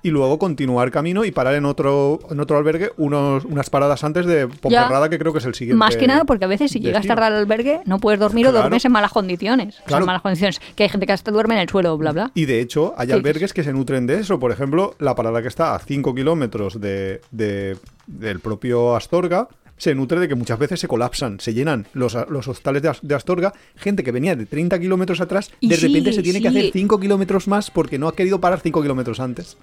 y 0.00 0.10
luego 0.10 0.38
continuar 0.38 0.92
camino 0.92 1.24
y 1.24 1.32
parar 1.32 1.54
en 1.56 1.64
otro 1.64 2.20
en 2.30 2.38
otro 2.38 2.56
albergue 2.56 2.92
unos, 2.98 3.44
unas 3.44 3.68
paradas 3.68 4.04
antes 4.04 4.26
de 4.26 4.46
Ponferrada, 4.46 5.10
que 5.10 5.18
creo 5.18 5.32
que 5.32 5.40
es 5.40 5.44
el 5.44 5.54
siguiente. 5.54 5.76
Más 5.76 5.96
que 5.96 6.06
nada 6.06 6.24
porque 6.24 6.44
a 6.44 6.48
veces 6.48 6.70
si 6.70 6.78
llegas 6.78 7.04
tarde 7.04 7.24
al 7.26 7.34
albergue 7.34 7.80
no 7.84 7.98
puedes 7.98 8.20
dormir 8.20 8.46
o 8.46 8.52
duermes 8.52 8.84
en 8.84 8.92
malas 8.92 9.10
condiciones. 9.12 9.80
O 9.84 9.88
sea, 9.88 9.98
en 9.98 10.04
malas 10.06 10.22
condiciones. 10.22 10.60
Que 10.76 10.84
hay 10.84 10.88
gente 10.88 11.04
que 11.04 11.12
hasta 11.12 11.32
duerme 11.32 11.54
en 11.56 11.62
el 11.62 11.68
suelo, 11.68 11.98
bla, 11.98 12.12
bla. 12.12 12.30
Y 12.34 12.44
de 12.44 12.60
hecho, 12.60 12.94
hay 12.96 13.08
Sí. 13.08 13.12
albergues 13.12 13.52
que 13.52 13.64
se 13.64 13.72
nutren 13.72 14.06
de 14.06 14.20
eso. 14.20 14.38
Por 14.38 14.52
ejemplo, 14.52 14.94
la 15.00 15.16
parada 15.16 15.42
que 15.42 15.48
está 15.48 15.74
a 15.74 15.80
5 15.80 16.14
kilómetros 16.14 16.80
de, 16.80 17.20
de- 17.32 17.76
del 18.06 18.38
propio 18.38 18.94
Astorga 18.94 19.48
se 19.78 19.94
nutre 19.94 20.20
de 20.20 20.28
que 20.28 20.34
muchas 20.34 20.58
veces 20.58 20.78
se 20.80 20.86
colapsan, 20.88 21.40
se 21.40 21.54
llenan 21.54 21.86
los, 21.94 22.16
los 22.28 22.46
hostales 22.48 22.82
de, 22.82 22.88
As- 22.90 23.00
de 23.02 23.14
Astorga. 23.14 23.54
Gente 23.76 24.02
que 24.04 24.12
venía 24.12 24.36
de 24.36 24.44
30 24.44 24.78
kilómetros 24.78 25.20
atrás, 25.22 25.50
Y 25.60 25.68
de 25.68 25.76
repente 25.76 26.12
se 26.12 26.22
tiene 26.22 26.42
que 26.42 26.48
hacer 26.48 26.70
5 26.72 27.00
kilómetros 27.00 27.48
más 27.48 27.70
porque 27.70 27.98
no 27.98 28.08
ha 28.08 28.14
querido 28.14 28.40
parar 28.40 28.60
5 28.60 28.82
kilómetros 28.82 29.18
antes. 29.20 29.56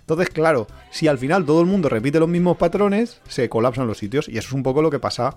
Entonces, 0.00 0.28
claro, 0.28 0.66
si 0.90 1.08
al 1.08 1.16
final 1.16 1.46
todo 1.46 1.62
el 1.62 1.66
mundo 1.66 1.88
repite 1.88 2.18
los 2.20 2.28
mismos 2.28 2.58
patrones, 2.58 3.20
se 3.26 3.48
colapsan 3.48 3.86
los 3.86 3.96
sitios. 3.96 4.28
Y 4.28 4.36
eso 4.36 4.48
es 4.48 4.52
un 4.52 4.62
poco 4.62 4.82
lo 4.82 4.90
que 4.90 4.98
pasa. 4.98 5.34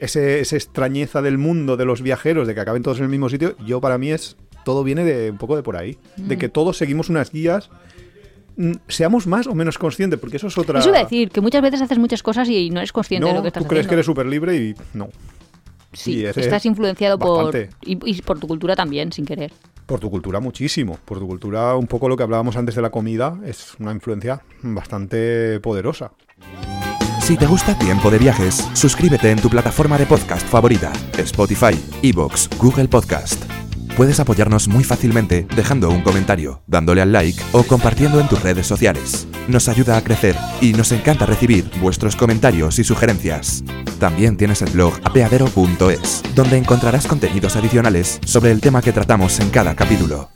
Ese, 0.00 0.38
esa 0.38 0.54
extrañeza 0.54 1.22
del 1.22 1.38
mundo 1.38 1.76
de 1.76 1.84
los 1.84 2.02
viajeros, 2.02 2.46
de 2.46 2.54
que 2.54 2.60
acaben 2.60 2.84
todos 2.84 2.98
en 2.98 3.04
el 3.04 3.10
mismo 3.10 3.28
sitio, 3.28 3.56
yo 3.66 3.80
para 3.80 3.98
mí 3.98 4.12
es. 4.12 4.36
Todo 4.64 4.84
viene 4.84 5.02
de 5.04 5.30
un 5.30 5.38
poco 5.38 5.56
de 5.56 5.62
por 5.64 5.76
ahí. 5.76 5.98
De 6.16 6.36
Mm. 6.36 6.38
que 6.38 6.48
todos 6.48 6.76
seguimos 6.76 7.08
unas 7.08 7.32
guías. 7.32 7.70
Mm, 8.58 8.72
Seamos 8.88 9.26
más 9.26 9.46
o 9.46 9.54
menos 9.54 9.78
conscientes, 9.78 10.20
porque 10.20 10.36
eso 10.36 10.48
es 10.48 10.58
otra. 10.58 10.80
Eso 10.80 10.90
iba 10.90 10.98
a 10.98 11.04
decir, 11.04 11.30
que 11.30 11.40
muchas 11.40 11.62
veces 11.62 11.80
haces 11.80 11.98
muchas 11.98 12.22
cosas 12.22 12.46
y 12.50 12.68
no 12.68 12.80
eres 12.80 12.92
consciente 12.92 13.22
no, 13.22 13.28
de 13.28 13.34
lo 13.36 13.42
que 13.42 13.48
estás 13.48 13.62
tú 13.62 13.68
crees 13.68 13.86
haciendo. 13.86 13.90
que 13.90 13.94
eres 13.94 14.06
súper 14.06 14.26
libre 14.26 14.56
y 14.56 14.74
no. 14.92 15.08
Sí, 15.92 16.24
estás 16.26 16.46
es 16.46 16.66
influenciado 16.66 17.18
por... 17.18 17.56
Y, 17.82 17.98
y 18.04 18.20
por 18.20 18.38
tu 18.38 18.46
cultura 18.46 18.76
también, 18.76 19.10
sin 19.10 19.24
querer. 19.24 19.52
Por 19.86 20.00
tu 20.00 20.10
cultura 20.10 20.38
muchísimo. 20.38 20.98
Por 21.06 21.18
tu 21.18 21.26
cultura, 21.26 21.74
un 21.74 21.86
poco 21.86 22.10
lo 22.10 22.16
que 22.16 22.22
hablábamos 22.22 22.56
antes 22.56 22.74
de 22.74 22.82
la 22.82 22.90
comida, 22.90 23.38
es 23.46 23.74
una 23.78 23.92
influencia 23.92 24.42
bastante 24.62 25.60
poderosa. 25.60 26.12
Si 27.22 27.36
te 27.36 27.46
gusta 27.46 27.78
Tiempo 27.78 28.10
de 28.10 28.18
Viajes, 28.18 28.68
suscríbete 28.74 29.30
en 29.30 29.40
tu 29.40 29.48
plataforma 29.48 29.98
de 29.98 30.06
podcast 30.06 30.46
favorita, 30.46 30.92
Spotify, 31.18 31.78
Evox, 32.02 32.48
Google 32.58 32.88
Podcast. 32.88 33.67
Puedes 33.98 34.20
apoyarnos 34.20 34.68
muy 34.68 34.84
fácilmente 34.84 35.48
dejando 35.56 35.90
un 35.90 36.02
comentario, 36.02 36.62
dándole 36.68 37.00
al 37.02 37.10
like 37.10 37.42
o 37.50 37.64
compartiendo 37.64 38.20
en 38.20 38.28
tus 38.28 38.40
redes 38.40 38.64
sociales. 38.64 39.26
Nos 39.48 39.68
ayuda 39.68 39.96
a 39.96 40.04
crecer 40.04 40.36
y 40.60 40.72
nos 40.72 40.92
encanta 40.92 41.26
recibir 41.26 41.68
vuestros 41.80 42.14
comentarios 42.14 42.78
y 42.78 42.84
sugerencias. 42.84 43.64
También 43.98 44.36
tienes 44.36 44.62
el 44.62 44.70
blog 44.70 44.94
apeadero.es, 45.02 46.22
donde 46.36 46.58
encontrarás 46.58 47.08
contenidos 47.08 47.56
adicionales 47.56 48.20
sobre 48.24 48.52
el 48.52 48.60
tema 48.60 48.82
que 48.82 48.92
tratamos 48.92 49.40
en 49.40 49.50
cada 49.50 49.74
capítulo. 49.74 50.28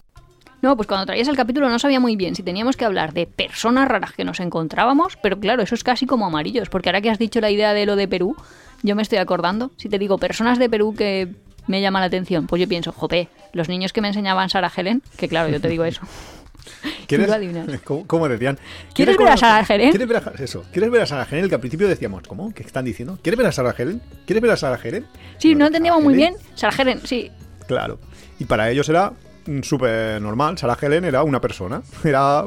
No, 0.60 0.76
pues 0.76 0.88
cuando 0.88 1.06
traías 1.06 1.28
el 1.28 1.36
capítulo 1.36 1.70
no 1.70 1.78
sabía 1.78 2.00
muy 2.00 2.16
bien 2.16 2.34
si 2.34 2.42
teníamos 2.42 2.76
que 2.76 2.84
hablar 2.84 3.12
de 3.12 3.28
personas 3.28 3.86
raras 3.86 4.10
que 4.10 4.24
nos 4.24 4.40
encontrábamos, 4.40 5.16
pero 5.22 5.38
claro, 5.38 5.62
eso 5.62 5.76
es 5.76 5.84
casi 5.84 6.04
como 6.04 6.26
amarillos, 6.26 6.68
porque 6.68 6.88
ahora 6.88 7.00
que 7.00 7.10
has 7.10 7.18
dicho 7.20 7.40
la 7.40 7.52
idea 7.52 7.74
de 7.74 7.86
lo 7.86 7.94
de 7.94 8.08
Perú, 8.08 8.34
yo 8.82 8.96
me 8.96 9.02
estoy 9.02 9.18
acordando. 9.18 9.70
Si 9.76 9.88
te 9.88 10.00
digo 10.00 10.18
personas 10.18 10.58
de 10.58 10.68
Perú 10.68 10.96
que 10.98 11.36
me 11.66 11.80
llaman 11.80 12.00
la 12.00 12.06
atención, 12.06 12.46
pues 12.46 12.60
yo 12.60 12.68
pienso, 12.68 12.92
jope, 12.92 13.28
los 13.52 13.68
niños 13.68 13.92
que 13.92 14.00
me 14.00 14.08
enseñaban 14.08 14.50
Sara 14.50 14.70
Helen, 14.74 15.02
que 15.16 15.28
claro, 15.28 15.48
yo 15.48 15.60
te 15.60 15.68
digo 15.68 15.84
eso. 15.84 16.02
¿Quieres. 17.06 17.30
¿Cómo, 17.84 18.06
cómo 18.06 18.28
decían? 18.28 18.58
¿Quieres 18.94 19.16
ver 19.16 19.28
a 19.28 19.36
Sarah 19.36 19.66
Helen? 19.68 19.90
¿Quieres 19.90 20.08
ver 20.08 20.16
a, 20.16 20.42
eso, 20.42 20.64
¿Quieres 20.72 20.90
ver 20.90 21.02
a 21.02 21.06
Sarah 21.06 21.26
Helen? 21.30 21.48
Que 21.48 21.54
al 21.54 21.60
principio 21.60 21.88
decíamos, 21.88 22.22
¿cómo? 22.26 22.52
¿Qué 22.54 22.62
están 22.62 22.84
diciendo? 22.84 23.18
¿Quieres 23.22 23.38
ver 23.38 23.46
a 23.46 23.52
Sarah 23.52 23.74
Helen? 23.76 24.00
¿Quieres 24.26 24.42
ver 24.42 24.50
a 24.50 24.56
Sarah 24.56 24.78
Helen? 24.82 25.06
Sí, 25.38 25.54
no 25.54 25.58
Sarah 25.58 25.66
entendíamos 25.68 26.02
muy 26.02 26.14
Helen. 26.14 26.34
bien. 26.34 26.46
Sara 26.54 26.74
Helen, 26.76 27.00
sí. 27.04 27.30
Claro. 27.66 27.98
Y 28.38 28.44
para 28.44 28.70
ellos 28.70 28.88
era 28.88 29.12
mm, 29.46 29.62
súper 29.62 30.20
normal. 30.22 30.58
Sarah 30.58 30.78
Helen 30.80 31.04
era 31.04 31.22
una 31.22 31.40
persona. 31.40 31.82
Era... 32.04 32.44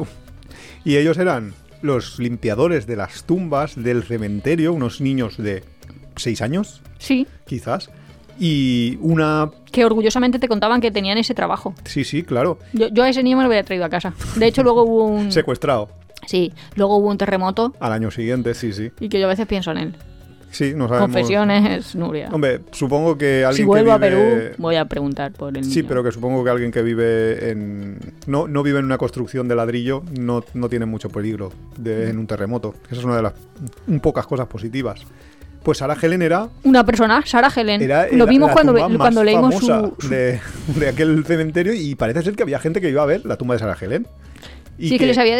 Y 0.83 0.97
ellos 0.97 1.17
eran 1.17 1.53
los 1.81 2.19
limpiadores 2.19 2.85
de 2.85 2.95
las 2.95 3.23
tumbas 3.23 3.75
del 3.75 4.03
cementerio, 4.03 4.71
unos 4.71 5.01
niños 5.01 5.35
de 5.37 5.63
6 6.15 6.41
años, 6.41 6.81
Sí, 6.99 7.27
quizás. 7.45 7.89
Y 8.39 8.97
una... 9.01 9.49
que 9.71 9.85
orgullosamente 9.85 10.39
te 10.39 10.47
contaban 10.47 10.81
que 10.81 10.91
tenían 10.91 11.17
ese 11.17 11.33
trabajo. 11.33 11.73
Sí, 11.85 12.03
sí, 12.03 12.23
claro. 12.23 12.59
Yo, 12.73 12.87
yo 12.89 13.03
a 13.03 13.09
ese 13.09 13.23
niño 13.23 13.37
me 13.37 13.43
lo 13.43 13.47
había 13.47 13.63
traído 13.63 13.85
a 13.85 13.89
casa. 13.89 14.13
De 14.35 14.47
hecho, 14.47 14.63
luego 14.63 14.83
hubo 14.83 15.05
un... 15.05 15.31
Secuestrado. 15.31 15.89
Sí, 16.25 16.53
luego 16.75 16.97
hubo 16.97 17.09
un 17.09 17.17
terremoto 17.17 17.73
Al 17.79 17.93
año 17.93 18.09
siguiente, 18.09 18.53
sí, 18.55 18.73
sí. 18.73 18.91
y 18.99 19.09
que 19.09 19.19
yo 19.19 19.25
a 19.27 19.29
veces 19.29 19.45
pienso 19.47 19.71
en 19.71 19.77
él. 19.77 19.95
Sí, 20.49 20.73
no 20.73 20.87
sabemos... 20.87 21.07
Confesiones, 21.11 21.95
Nuria. 21.95 22.29
Hombre, 22.31 22.61
supongo 22.71 23.17
que 23.17 23.43
alguien 23.43 23.53
si 23.55 23.61
que 23.63 23.65
vuelvo 23.67 23.91
a 23.91 23.99
Perú, 23.99 24.53
voy 24.57 24.77
a 24.77 24.85
preguntar 24.85 25.33
por 25.33 25.57
el 25.57 25.65
Sí, 25.65 25.77
niño. 25.77 25.85
pero 25.89 26.03
que 26.03 26.11
supongo 26.13 26.43
que 26.45 26.49
alguien 26.49 26.71
que 26.71 26.81
vive 26.81 27.51
en... 27.51 27.99
No, 28.25 28.47
no 28.47 28.63
vive 28.63 28.79
en 28.79 28.85
una 28.85 28.97
construcción 28.97 29.49
de 29.49 29.55
ladrillo 29.55 30.01
no, 30.17 30.43
no 30.53 30.69
tiene 30.69 30.85
mucho 30.85 31.09
peligro 31.09 31.51
de, 31.77 32.09
en 32.09 32.17
un 32.17 32.25
terremoto. 32.25 32.73
Esa 32.89 32.99
es 33.01 33.03
una 33.05 33.17
de 33.17 33.23
las 33.23 33.33
un 33.87 33.99
pocas 33.99 34.25
cosas 34.27 34.47
positivas. 34.47 35.01
Pues 35.65 35.79
Sarah 35.79 35.97
Helen 36.01 36.21
era... 36.21 36.47
Una 36.63 36.85
persona, 36.85 37.23
Sara 37.25 37.49
Helen. 37.53 37.81
era 37.81 38.07
lo 38.11 38.25
vimos 38.27 38.49
la 38.49 38.53
cuando, 38.53 38.71
tumba 38.73 38.87
más 38.87 38.97
cuando 38.97 39.23
leímos 39.23 39.55
su... 39.55 39.65
su- 39.99 40.07
De, 40.09 40.39
de 40.67 40.87
aquel 40.87 41.25
cementerio 41.25 41.73
y 41.73 41.95
parece 41.95 42.21
ser 42.21 42.35
que 42.35 42.43
había 42.43 42.59
gente 42.59 42.79
que 42.79 42.89
iba 42.89 43.01
a 43.01 43.05
ver 43.07 43.25
la 43.25 43.35
tumba 43.35 43.55
de 43.55 43.59
Sarah 43.59 43.75
Helen. 43.81 44.07
Y 44.77 44.89
Sí, 44.89 44.99
que, 44.99 45.05
les 45.07 45.17
había 45.17 45.39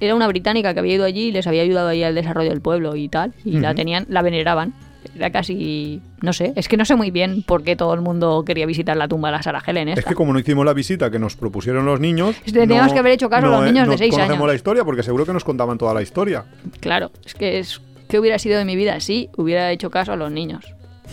Era 0.00 0.14
una 0.14 0.28
británica 0.28 0.74
que 0.74 0.80
había 0.80 0.94
ido 0.96 1.04
allí 1.04 1.28
y 1.28 1.32
les 1.32 1.46
había 1.46 1.62
ayudado 1.62 1.88
ahí 1.88 2.02
al 2.02 2.14
desarrollo 2.14 2.50
del 2.50 2.60
pueblo 2.60 2.94
y 2.94 3.08
tal. 3.08 3.32
Y 3.44 3.58
la 3.60 3.74
tenían, 3.74 4.04
la 4.10 4.20
veneraban. 4.20 4.74
Era 5.16 5.30
casi. 5.30 6.02
No 6.22 6.32
sé, 6.32 6.52
es 6.56 6.66
que 6.68 6.76
no 6.76 6.84
sé 6.84 6.94
muy 6.96 7.10
bien 7.10 7.42
por 7.42 7.62
qué 7.62 7.76
todo 7.76 7.94
el 7.94 8.00
mundo 8.00 8.42
quería 8.44 8.66
visitar 8.66 8.96
la 8.96 9.06
tumba 9.06 9.28
de 9.28 9.32
la 9.36 9.42
Sara 9.42 9.62
Helen. 9.64 9.88
Es 9.88 10.04
que 10.04 10.14
como 10.14 10.32
no 10.32 10.38
hicimos 10.40 10.64
la 10.66 10.72
visita 10.74 11.10
que 11.10 11.18
nos 11.18 11.36
propusieron 11.36 11.84
los 11.86 12.00
niños... 12.00 12.34
Teníamos 12.52 12.88
no- 12.88 12.92
que 12.94 12.98
haber 12.98 13.12
hecho 13.12 13.30
caso 13.30 13.46
a 13.46 13.50
los 13.50 13.60
no, 13.60 13.66
niños 13.66 13.86
de 13.86 13.92
no 13.92 13.98
seis 13.98 14.10
conocemos 14.10 14.38
años. 14.40 14.48
la 14.48 14.54
historia 14.56 14.84
porque 14.84 15.02
seguro 15.02 15.24
que 15.24 15.32
nos 15.32 15.44
contaban 15.44 15.78
toda 15.78 15.94
la 15.94 16.02
historia. 16.02 16.44
Claro, 16.80 17.10
es 17.24 17.34
que 17.34 17.58
es. 17.60 17.80
¿Qué 18.14 18.20
hubiera 18.20 18.38
sido 18.38 18.58
de 18.58 18.64
mi 18.64 18.76
vida 18.76 19.00
si 19.00 19.28
hubiera 19.36 19.72
hecho 19.72 19.90
caso 19.90 20.12
a 20.12 20.16
los 20.16 20.30
niños? 20.30 20.64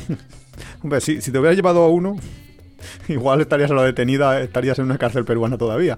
Hombre, 0.84 1.02
si, 1.02 1.20
si 1.20 1.32
te 1.32 1.40
hubieras 1.40 1.56
llevado 1.56 1.82
a 1.82 1.88
uno, 1.88 2.16
igual 3.08 3.42
estarías 3.42 3.72
a 3.72 3.74
la 3.74 3.82
detenida, 3.82 4.40
estarías 4.40 4.78
en 4.78 4.86
una 4.86 5.00
cárcel 5.00 5.26
peruana 5.26 5.58
todavía. 5.58 5.98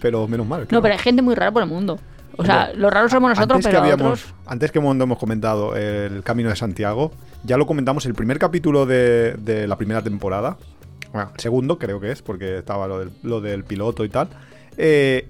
Pero 0.00 0.26
menos 0.26 0.46
mal. 0.46 0.66
No, 0.70 0.80
pero 0.80 0.94
hay 0.94 0.98
gente 0.98 1.20
muy 1.20 1.34
rara 1.34 1.52
por 1.52 1.62
el 1.62 1.68
mundo. 1.68 1.98
O 2.38 2.42
sea, 2.42 2.72
los 2.74 2.90
raros 2.90 3.10
somos 3.10 3.28
nosotros, 3.28 3.56
antes 3.56 3.66
pero 3.70 3.82
que 3.82 3.90
habíamos, 3.92 4.22
otros. 4.22 4.34
Antes 4.46 4.72
que 4.72 4.80
cuando 4.80 5.04
hemos 5.04 5.18
comentado 5.18 5.76
el 5.76 6.22
Camino 6.22 6.48
de 6.48 6.56
Santiago, 6.56 7.12
ya 7.44 7.58
lo 7.58 7.66
comentamos 7.66 8.06
el 8.06 8.14
primer 8.14 8.38
capítulo 8.38 8.86
de, 8.86 9.34
de 9.34 9.68
la 9.68 9.76
primera 9.76 10.00
temporada. 10.00 10.56
Bueno, 11.12 11.32
el 11.34 11.40
segundo 11.40 11.78
creo 11.78 12.00
que 12.00 12.12
es, 12.12 12.22
porque 12.22 12.56
estaba 12.56 12.88
lo 12.88 13.00
del, 13.00 13.10
lo 13.22 13.42
del 13.42 13.64
piloto 13.64 14.06
y 14.06 14.08
tal. 14.08 14.30
eh, 14.78 15.28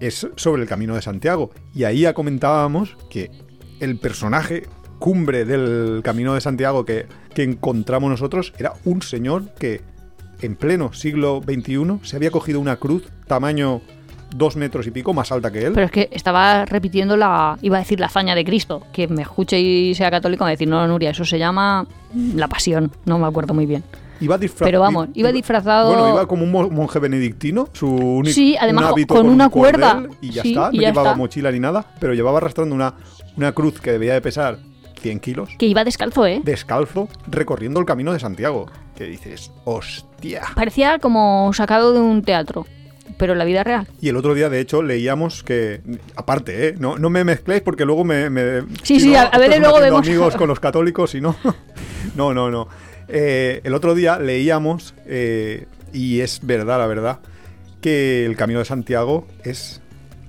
es 0.00 0.26
sobre 0.36 0.62
el 0.62 0.68
Camino 0.68 0.94
de 0.94 1.02
Santiago. 1.02 1.50
Y 1.74 1.84
ahí 1.84 2.00
ya 2.00 2.14
comentábamos 2.14 2.96
que 3.10 3.30
el 3.80 3.96
personaje 3.98 4.66
cumbre 4.98 5.44
del 5.44 6.00
Camino 6.04 6.34
de 6.34 6.40
Santiago 6.40 6.84
que, 6.84 7.06
que 7.34 7.42
encontramos 7.42 8.10
nosotros 8.10 8.52
era 8.58 8.74
un 8.84 9.02
señor 9.02 9.54
que 9.58 9.80
en 10.42 10.56
pleno 10.56 10.92
siglo 10.92 11.40
XXI 11.44 12.00
se 12.02 12.16
había 12.16 12.30
cogido 12.30 12.60
una 12.60 12.76
cruz 12.76 13.08
tamaño 13.26 13.80
dos 14.34 14.54
metros 14.56 14.86
y 14.86 14.90
pico, 14.92 15.12
más 15.12 15.32
alta 15.32 15.50
que 15.50 15.66
él. 15.66 15.72
Pero 15.72 15.86
es 15.86 15.92
que 15.92 16.08
estaba 16.12 16.64
repitiendo 16.64 17.16
la. 17.16 17.58
Iba 17.62 17.78
a 17.78 17.80
decir 17.80 17.98
la 17.98 18.06
hazaña 18.06 18.34
de 18.36 18.44
Cristo. 18.44 18.82
Que 18.92 19.08
me 19.08 19.22
escuche 19.22 19.58
y 19.58 19.92
sea 19.96 20.08
católico, 20.10 20.44
me 20.44 20.52
decir, 20.52 20.68
no, 20.68 20.86
Nuria, 20.86 21.10
eso 21.10 21.24
se 21.24 21.36
llama 21.38 21.84
la 22.36 22.46
pasión. 22.46 22.92
No 23.06 23.18
me 23.18 23.26
acuerdo 23.26 23.54
muy 23.54 23.66
bien. 23.66 23.82
Iba 24.20 24.38
disfra- 24.38 24.64
Pero 24.66 24.80
vamos, 24.80 25.08
iba 25.14 25.32
disfrazado- 25.32 25.88
Bueno, 25.92 26.10
iba 26.10 26.26
como 26.28 26.44
un 26.44 26.52
mo- 26.52 26.70
monje 26.70 26.98
benedictino, 27.00 27.68
su 27.72 27.88
único 27.88 28.34
Sí, 28.34 28.54
además 28.60 28.92
un 28.94 29.04
con- 29.04 29.16
con 29.16 29.26
un 29.26 29.32
una 29.34 29.48
cuerda. 29.48 29.94
cordel 29.94 30.10
Y 30.20 30.30
ya 30.30 30.42
Sí, 30.42 30.50
está, 30.50 30.68
y 30.72 30.76
no 30.76 30.82
ya 30.82 30.88
llevaba 30.90 31.08
está. 31.08 31.18
mochila 31.18 31.50
ni 31.50 31.58
nada, 31.58 31.86
pero 31.98 32.12
llevaba 32.14 32.36
arrastrando 32.38 32.74
una, 32.74 32.94
una 33.40 33.52
cruz 33.52 33.80
que 33.80 33.92
debía 33.92 34.12
de 34.14 34.20
pesar 34.20 34.58
100 35.00 35.20
kilos, 35.20 35.50
Que 35.58 35.66
iba 35.66 35.82
descalzo, 35.82 36.26
¿eh? 36.26 36.42
descalzo, 36.44 37.08
recorriendo 37.26 37.80
el 37.80 37.86
camino 37.86 38.12
de 38.12 38.20
Santiago. 38.20 38.66
Que 38.94 39.04
dices, 39.04 39.50
hostia. 39.64 40.42
Parecía 40.54 40.98
como 40.98 41.50
sacado 41.54 41.94
de 41.94 42.00
un 42.00 42.22
teatro. 42.22 42.66
Pero 43.16 43.32
en 43.32 43.38
la 43.38 43.44
vida 43.46 43.64
real. 43.64 43.88
Y 44.00 44.08
el 44.10 44.16
otro 44.16 44.34
día, 44.34 44.48
de 44.50 44.60
hecho, 44.60 44.82
leíamos 44.82 45.42
que, 45.42 45.80
aparte, 46.16 46.68
¿eh? 46.68 46.74
no, 46.78 46.96
no 46.98 47.08
me 47.10 47.24
mezcléis 47.24 47.60
porque 47.62 47.84
luego 47.86 48.04
me... 48.04 48.28
me- 48.30 48.60
Sí, 48.82 48.94
si 48.96 49.00
sí, 49.00 49.08
no, 49.12 49.18
a- 49.20 49.24
estamos 49.24 49.58
luego 49.58 49.80
vemos- 49.80 50.06
amigos 50.06 50.36
con 50.36 50.48
los 50.48 50.60
católicos 50.60 51.14
y 51.14 51.20
no... 51.22 51.34
no, 52.14 52.32
no, 52.34 52.50
no. 52.50 52.68
Eh, 53.08 53.60
el 53.64 53.74
otro 53.74 53.94
día 53.94 54.18
leíamos, 54.18 54.94
eh, 55.06 55.66
y 55.92 56.20
es 56.20 56.40
verdad, 56.46 56.78
la 56.78 56.86
verdad, 56.86 57.20
que 57.80 58.24
el 58.26 58.36
Camino 58.36 58.58
de 58.60 58.64
Santiago 58.66 59.26
es 59.44 59.80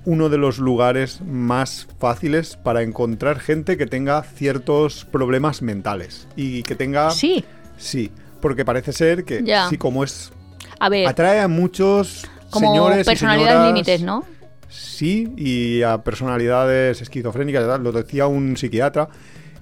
uno 0.04 0.28
de 0.28 0.38
los 0.38 0.58
lugares 0.58 1.20
más 1.22 1.86
fáciles 1.98 2.56
para 2.56 2.82
encontrar 2.82 3.38
gente 3.40 3.76
que 3.76 3.86
tenga 3.86 4.22
ciertos 4.22 5.04
problemas 5.04 5.62
mentales 5.62 6.26
y 6.36 6.62
que 6.64 6.74
tenga... 6.74 7.10
Sí. 7.10 7.44
Sí, 7.76 8.10
porque 8.40 8.64
parece 8.64 8.92
ser 8.92 9.24
que, 9.24 9.42
Ya. 9.44 9.68
sí, 9.68 9.76
como 9.78 10.02
es... 10.04 10.32
A 10.80 10.88
ver, 10.88 11.06
Atrae 11.06 11.40
a 11.40 11.48
muchos 11.48 12.26
como 12.50 12.68
señores 12.72 13.06
personalidades 13.06 13.66
límites, 13.68 14.02
¿no? 14.02 14.24
Sí, 14.68 15.28
y 15.36 15.82
a 15.82 15.98
personalidades 16.02 17.00
esquizofrénicas, 17.02 17.62
y 17.64 17.66
tal, 17.66 17.82
lo 17.84 17.92
decía 17.92 18.26
un 18.26 18.56
psiquiatra. 18.56 19.08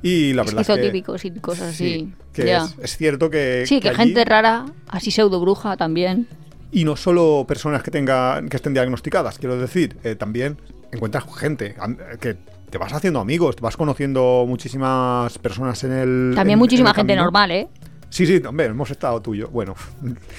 Y 0.02 0.32
la 0.32 0.44
verdad 0.44 0.62
es 0.62 0.66
que, 0.66 0.72
Esquizotípicos 0.72 1.24
y 1.26 1.30
cosas 1.32 1.68
así. 1.74 2.14
que 2.32 2.46
ya. 2.46 2.64
es, 2.64 2.76
es 2.82 2.96
cierto 2.96 3.28
que, 3.28 3.64
Sí, 3.66 3.80
que, 3.80 3.90
allí- 3.90 3.96
gente 3.98 4.24
rara, 4.24 4.64
así 4.88 5.10
pseudo 5.10 5.40
bruja 5.40 5.76
también. 5.76 6.26
Y 6.72 6.84
no 6.84 6.96
solo 6.96 7.44
personas 7.48 7.82
que 7.82 7.90
tengan 7.90 8.48
que 8.48 8.56
estén 8.56 8.74
diagnosticadas, 8.74 9.38
quiero 9.38 9.58
decir, 9.58 9.96
eh, 10.04 10.14
también 10.14 10.56
encuentras 10.92 11.24
gente 11.38 11.74
que 12.20 12.36
te 12.70 12.78
vas 12.78 12.92
haciendo 12.92 13.20
amigos, 13.20 13.56
te 13.56 13.62
vas 13.62 13.76
conociendo 13.76 14.44
muchísimas 14.46 15.36
personas 15.38 15.82
en 15.84 15.92
el 15.92 16.32
También 16.34 16.54
en- 16.54 16.58
muchísima 16.60 16.90
en 16.90 16.92
el 16.92 16.96
gente 16.96 17.12
camino. 17.14 17.24
normal, 17.24 17.50
¿eh? 17.50 17.68
Sí, 18.08 18.26
sí, 18.26 18.42
hombre, 18.46 18.66
hemos 18.66 18.90
estado 18.90 19.20
tú 19.22 19.34
y 19.34 19.38
yo. 19.38 19.48
Bueno, 19.48 19.74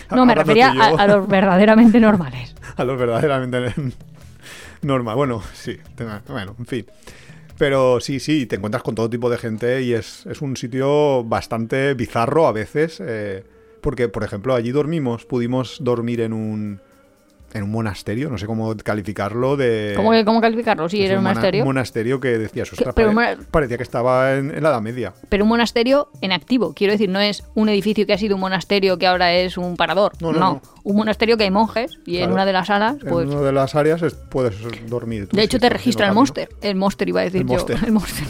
No, 0.10 0.26
me 0.26 0.36
refería 0.36 0.72
a, 0.72 0.88
a 1.04 1.08
los 1.08 1.28
verdaderamente 1.28 2.00
normales. 2.02 2.54
a 2.76 2.84
los 2.84 2.98
verdaderamente 3.00 3.74
normal. 4.82 5.16
Bueno, 5.16 5.42
sí, 5.54 5.78
bueno, 6.28 6.56
en 6.60 6.66
fin. 6.66 6.86
Pero 7.58 8.00
sí, 8.02 8.20
sí, 8.20 8.46
te 8.48 8.56
encuentras 8.56 8.82
con 8.84 8.96
todo 8.96 9.10
tipo 9.10 9.30
de 9.30 9.38
gente 9.38 9.84
y 9.84 9.94
es, 9.94 10.26
es 10.26 10.42
un 10.42 10.58
sitio 10.58 11.24
bastante 11.24 11.94
bizarro 11.94 12.48
a 12.48 12.52
veces. 12.52 12.98
eh, 13.06 13.44
porque, 13.82 14.08
por 14.10 14.24
ejemplo, 14.24 14.54
allí 14.56 14.72
dormimos, 14.72 15.26
pudimos 15.26 15.78
dormir 15.84 16.22
en 16.22 16.34
un, 16.34 16.80
en 17.54 17.64
un 17.64 17.72
monasterio, 17.72 18.30
no 18.30 18.38
sé 18.38 18.46
cómo 18.46 18.74
calificarlo, 18.78 19.58
de... 19.58 19.92
¿Cómo, 19.98 20.12
que- 20.12 20.24
cómo 20.24 20.40
calificarlo? 20.40 20.88
Sí, 20.88 21.04
era 21.04 21.18
un 21.18 21.24
mona- 21.24 21.32
monasterio. 21.34 21.66
monasterio 21.66 22.20
que 22.22 22.50
pare- 22.96 23.08
mona- 23.08 23.38
parecía 23.52 23.76
que 23.76 23.84
estaba 23.84 24.36
en, 24.36 24.52
en 24.56 24.64
la 24.64 24.70
Edad 24.70 24.82
Media. 24.82 25.14
Pero 25.28 25.44
un 25.44 25.50
monasterio 25.50 26.08
en 26.22 26.32
activo. 26.32 26.74
Quiero 26.74 26.94
decir, 26.94 27.10
no 27.10 27.20
es 27.20 27.44
un 27.54 27.68
edificio 27.68 28.06
que 28.06 28.14
ha 28.14 28.18
sido 28.18 28.36
un 28.36 28.42
monasterio 28.42 28.98
que 28.98 29.06
ahora 29.08 29.34
es 29.34 29.58
un 29.58 29.76
parador. 29.76 30.14
No, 30.22 30.32
no, 30.32 30.40
no. 30.40 30.62
Un 30.84 30.96
monasterio 30.96 31.36
que 31.38 31.44
hay 31.44 31.52
monjes 31.52 32.00
y 32.06 32.18
en 32.20 32.32
una 32.32 32.46
de 32.46 32.54
las 32.54 32.68
salas, 32.68 32.96
pues. 33.08 33.28
en 33.28 33.34
una 33.34 33.42
de 33.42 33.52
las 33.52 33.76
áreas 33.76 34.02
es- 34.02 34.14
puedes 34.14 34.56
dormir. 34.88 35.28
tú, 35.28 35.36
De 35.36 35.44
hecho, 35.44 35.60
te 35.60 35.70
registra 35.70 36.08
el 36.08 36.14
monster. 36.14 36.48
El 36.62 36.76
monster 36.76 37.10
iba 37.10 37.20
a 37.20 37.24
decir 37.26 37.42
El 37.42 37.48
yo. 37.48 37.54
monster. 37.54 37.78
El 37.86 37.92
monster. 37.92 38.28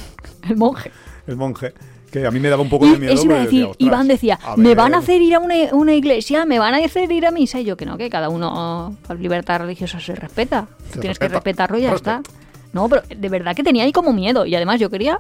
El 0.50 0.58
monje. 0.58 0.92
El 1.28 1.36
monje. 1.38 1.74
Que 2.12 2.26
a 2.28 2.32
mí 2.32 2.40
me 2.40 2.50
daba 2.50 2.62
un 2.62 2.70
poco 2.70 2.86
Y 2.88 2.92
de 2.92 2.98
miedo. 3.00 3.14
eso 3.14 3.24
iba 3.26 3.36
a 3.36 3.38
porque 3.38 3.46
decir, 3.46 3.60
decía, 3.60 3.72
"Ostras, 3.72 3.88
Iván 3.88 4.08
decía, 4.08 4.40
me 4.58 4.68
ver". 4.70 4.78
van 4.78 4.94
a 4.96 4.98
hacer 4.98 5.22
ir 5.22 5.36
a 5.36 5.40
una, 5.40 5.56
una 5.74 5.94
iglesia, 5.94 6.46
me 6.46 6.60
van 6.60 6.74
a 6.74 6.78
hacer 6.84 7.12
ir 7.12 7.26
a 7.26 7.32
misa. 7.32 7.60
Y 7.60 7.64
yo 7.64 7.78
que 7.78 7.86
no, 7.86 7.98
que 7.98 8.10
cada 8.10 8.30
uno, 8.30 8.96
la 9.08 9.16
libertad 9.16 9.60
religiosa 9.62 10.00
se 10.00 10.14
respeta. 10.16 10.68
Se 10.92 11.00
Tienes 11.00 11.18
que 11.20 11.26
respeta. 11.26 11.34
respetarlo 11.36 11.78
y 11.78 11.82
ya 11.84 11.94
está. 11.94 12.22
No, 12.74 12.88
pero 12.90 13.04
de 13.16 13.30
verdad 13.30 13.56
que 13.56 13.64
tenía 13.64 13.84
ahí 13.86 13.92
como 13.92 14.12
miedo. 14.14 14.46
Y 14.46 14.56
además 14.56 14.80
yo 14.80 14.90
quería, 14.90 15.20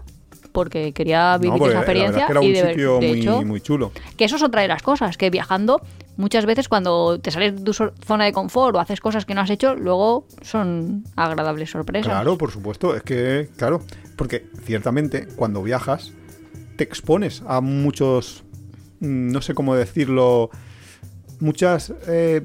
porque 0.51 0.91
quería 0.93 1.37
vivir 1.37 1.53
No, 1.53 1.57
porque 1.59 1.71
esa 1.71 1.79
experiencia. 1.79 2.25
que 2.27 2.31
era 2.33 2.43
y 2.43 2.47
un 2.47 2.53
de, 2.53 2.69
sitio 2.69 2.99
de 2.99 3.07
muy, 3.07 3.19
hecho, 3.19 3.41
muy 3.43 3.61
chulo. 3.61 3.91
que 4.17 4.25
eso 4.25 4.35
es 4.35 4.43
otra 4.43 4.61
de 4.61 4.67
las 4.67 4.81
cosas, 4.83 5.15
que 5.17 5.29
viajando 5.29 5.81
muchas 6.17 6.45
veces 6.45 6.67
cuando 6.67 7.19
te 7.19 7.31
sales 7.31 7.55
de 7.55 7.61
tu 7.63 7.73
zona 7.73 8.25
de 8.25 8.33
confort 8.33 8.75
o 8.75 8.79
haces 8.79 8.99
cosas 8.99 9.25
que 9.25 9.33
no 9.33 9.41
has 9.41 9.49
hecho, 9.49 9.75
luego 9.75 10.25
son 10.41 11.03
agradables 11.15 11.69
sorpresas. 11.71 12.05
Claro, 12.11 12.37
por 12.37 12.51
supuesto. 12.51 12.95
Es 12.95 13.01
que, 13.03 13.47
claro, 13.57 13.81
porque 14.17 14.45
ciertamente 14.65 15.27
cuando 15.37 15.63
viajas 15.63 16.11
te 16.75 16.83
expones 16.83 17.41
a 17.47 17.61
muchos, 17.61 18.43
mm, 18.99 19.31
no 19.31 19.41
sé 19.41 19.53
cómo 19.53 19.75
decirlo, 19.75 20.49
muchas 21.39 21.93
eh, 22.07 22.43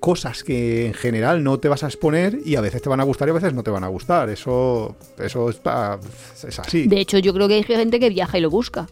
cosas 0.00 0.44
que 0.44 0.86
en 0.86 0.94
general 0.94 1.42
no 1.42 1.58
te 1.58 1.68
vas 1.68 1.82
a 1.82 1.86
exponer 1.86 2.38
y 2.44 2.56
a 2.56 2.60
veces 2.60 2.80
te 2.82 2.88
van 2.88 3.00
a 3.00 3.04
gustar 3.04 3.28
y 3.28 3.30
a 3.30 3.34
veces 3.34 3.54
no 3.54 3.62
te 3.62 3.70
van 3.70 3.84
a 3.84 3.88
gustar. 3.88 4.28
Eso, 4.28 4.96
eso 5.18 5.50
está- 5.50 5.98
es 6.46 6.58
así. 6.58 6.86
De 6.86 7.00
hecho, 7.00 7.18
yo 7.18 7.32
creo 7.34 7.48
que 7.48 7.54
hay 7.54 7.62
gente 7.64 7.98
que 7.98 8.08
viaja 8.10 8.38
y 8.38 8.40
lo 8.40 8.50
busca. 8.50 8.86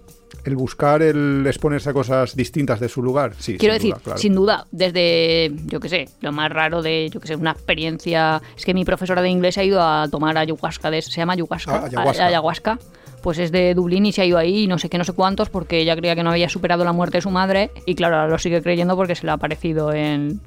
El 0.44 0.56
buscar, 0.56 1.00
el 1.00 1.44
exponerse 1.46 1.88
a 1.88 1.92
cosas 1.94 2.36
distintas 2.36 2.78
de 2.80 2.88
su 2.90 3.02
lugar, 3.02 3.32
sí. 3.38 3.56
Quiero 3.56 3.74
sin 3.74 3.78
decir, 3.78 3.92
duda, 3.94 4.02
claro. 4.02 4.18
sin 4.18 4.34
duda, 4.34 4.66
desde, 4.72 5.52
yo 5.66 5.80
qué 5.80 5.88
sé, 5.88 6.08
lo 6.20 6.32
más 6.32 6.50
raro 6.52 6.82
de, 6.82 7.08
yo 7.10 7.18
qué 7.20 7.28
sé, 7.28 7.36
una 7.36 7.52
experiencia. 7.52 8.42
Es 8.54 8.64
que 8.66 8.74
mi 8.74 8.84
profesora 8.84 9.22
de 9.22 9.30
inglés 9.30 9.56
ha 9.56 9.64
ido 9.64 9.80
a 9.80 10.06
tomar 10.10 10.36
ayahuasca, 10.36 10.90
de, 10.90 11.00
se 11.00 11.12
llama 11.12 11.32
ayahuasca, 11.34 11.74
Ah, 11.76 11.84
ayahuasca. 11.86 12.24
a- 12.24 12.26
ayahuasca. 12.26 12.78
Pues 13.24 13.38
es 13.38 13.50
de 13.52 13.72
Dublín 13.74 14.04
y 14.04 14.12
se 14.12 14.20
ha 14.20 14.26
ido 14.26 14.36
ahí, 14.36 14.66
no 14.66 14.78
sé 14.78 14.90
qué, 14.90 14.98
no 14.98 15.04
sé 15.04 15.14
cuántos, 15.14 15.48
porque 15.48 15.78
ella 15.80 15.96
creía 15.96 16.14
que 16.14 16.22
no 16.22 16.30
había 16.30 16.50
superado 16.50 16.84
la 16.84 16.92
muerte 16.92 17.16
de 17.16 17.22
su 17.22 17.30
madre. 17.30 17.70
Y 17.86 17.94
claro, 17.94 18.16
ahora 18.16 18.28
lo 18.28 18.38
sigue 18.38 18.60
creyendo 18.60 18.96
porque 18.96 19.14
se 19.14 19.24
le 19.24 19.30
ha 19.30 19.34
aparecido 19.36 19.94
en, 19.94 20.40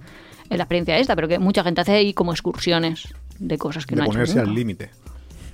en 0.51 0.57
la 0.57 0.63
experiencia 0.65 0.95
esta. 0.99 1.15
Pero 1.15 1.27
que 1.27 1.39
mucha 1.39 1.63
gente 1.63 1.81
hace 1.81 1.93
ahí 1.93 2.13
como 2.13 2.33
excursiones 2.33 3.07
de 3.39 3.57
cosas 3.57 3.87
que 3.87 3.95
de 3.95 4.01
no 4.01 4.03
ha 4.03 4.05
hecho 4.05 4.11
ponerse 4.13 4.35
nunca. 4.35 4.49
al 4.49 4.55
límite. 4.55 4.89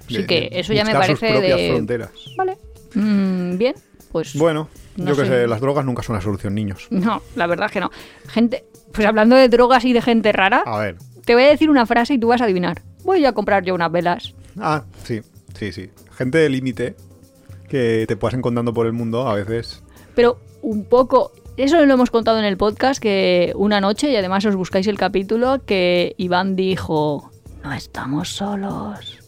Sí 0.10 0.18
De- 0.18 0.26
que 0.26 0.50
eso 0.52 0.74
ya 0.74 0.84
me 0.84 0.92
sus 0.92 1.00
parece 1.00 1.30
propias 1.32 1.58
de- 1.58 1.70
fronteras. 1.70 2.10
Vale. 2.38 2.58
Mm, 2.96 3.58
bien, 3.58 3.76
pues. 4.12 4.36
Bueno, 4.36 4.68
No 4.98 5.06
yo 5.12 5.16
que 5.16 5.22
sé. 5.22 5.28
sé, 5.30 5.48
las 5.48 5.62
drogas 5.62 5.86
nunca 5.86 6.04
son 6.04 6.16
la 6.18 6.22
solución, 6.22 6.54
niños. 6.54 6.88
No, 6.90 7.22
la 7.38 7.48
verdad 7.48 7.68
es 7.68 7.72
que 7.72 7.80
no. 7.80 7.90
Gente, 8.28 8.66
pues 8.92 9.08
hablando 9.08 9.38
de 9.38 9.48
drogas 9.48 9.86
y 9.86 9.94
de 9.94 10.02
gente 10.02 10.34
rara, 10.34 10.62
A 10.66 10.78
ver. 10.80 10.98
te 11.24 11.36
voy 11.36 11.44
a 11.44 11.48
decir 11.48 11.70
una 11.70 11.86
frase 11.86 12.16
y 12.16 12.18
tú 12.20 12.28
vas 12.28 12.42
a 12.42 12.44
adivinar. 12.44 12.82
Voy 13.06 13.24
a 13.24 13.32
comprar 13.32 13.64
yo 13.64 13.74
unas 13.76 13.94
velas. 13.94 14.34
Ah, 14.60 14.84
sí, 15.06 15.22
sí, 15.58 15.72
sí. 15.72 15.90
Gente 16.18 16.38
de 16.38 16.50
límite 16.50 16.96
que 17.74 18.06
te 18.08 18.16
puedas 18.16 18.36
encontrando 18.36 18.72
por 18.72 18.86
el 18.86 18.94
mundo 18.94 19.28
a 19.28 19.34
veces. 19.34 19.82
Pero 20.16 20.38
un 20.62 20.86
poco. 20.86 21.32
Eso 21.58 21.84
lo 21.84 21.94
hemos 21.94 22.12
contado 22.12 22.38
en 22.40 22.46
el 22.46 22.56
podcast 22.56 23.02
que 23.02 23.52
una 23.56 23.82
noche, 23.82 24.12
y 24.12 24.16
además 24.16 24.46
os 24.46 24.56
buscáis 24.56 24.86
el 24.88 24.98
capítulo, 24.98 25.64
que 25.66 26.14
Iván 26.18 26.56
dijo: 26.56 27.32
No 27.64 27.74
estamos 27.74 28.30
solos. 28.30 29.20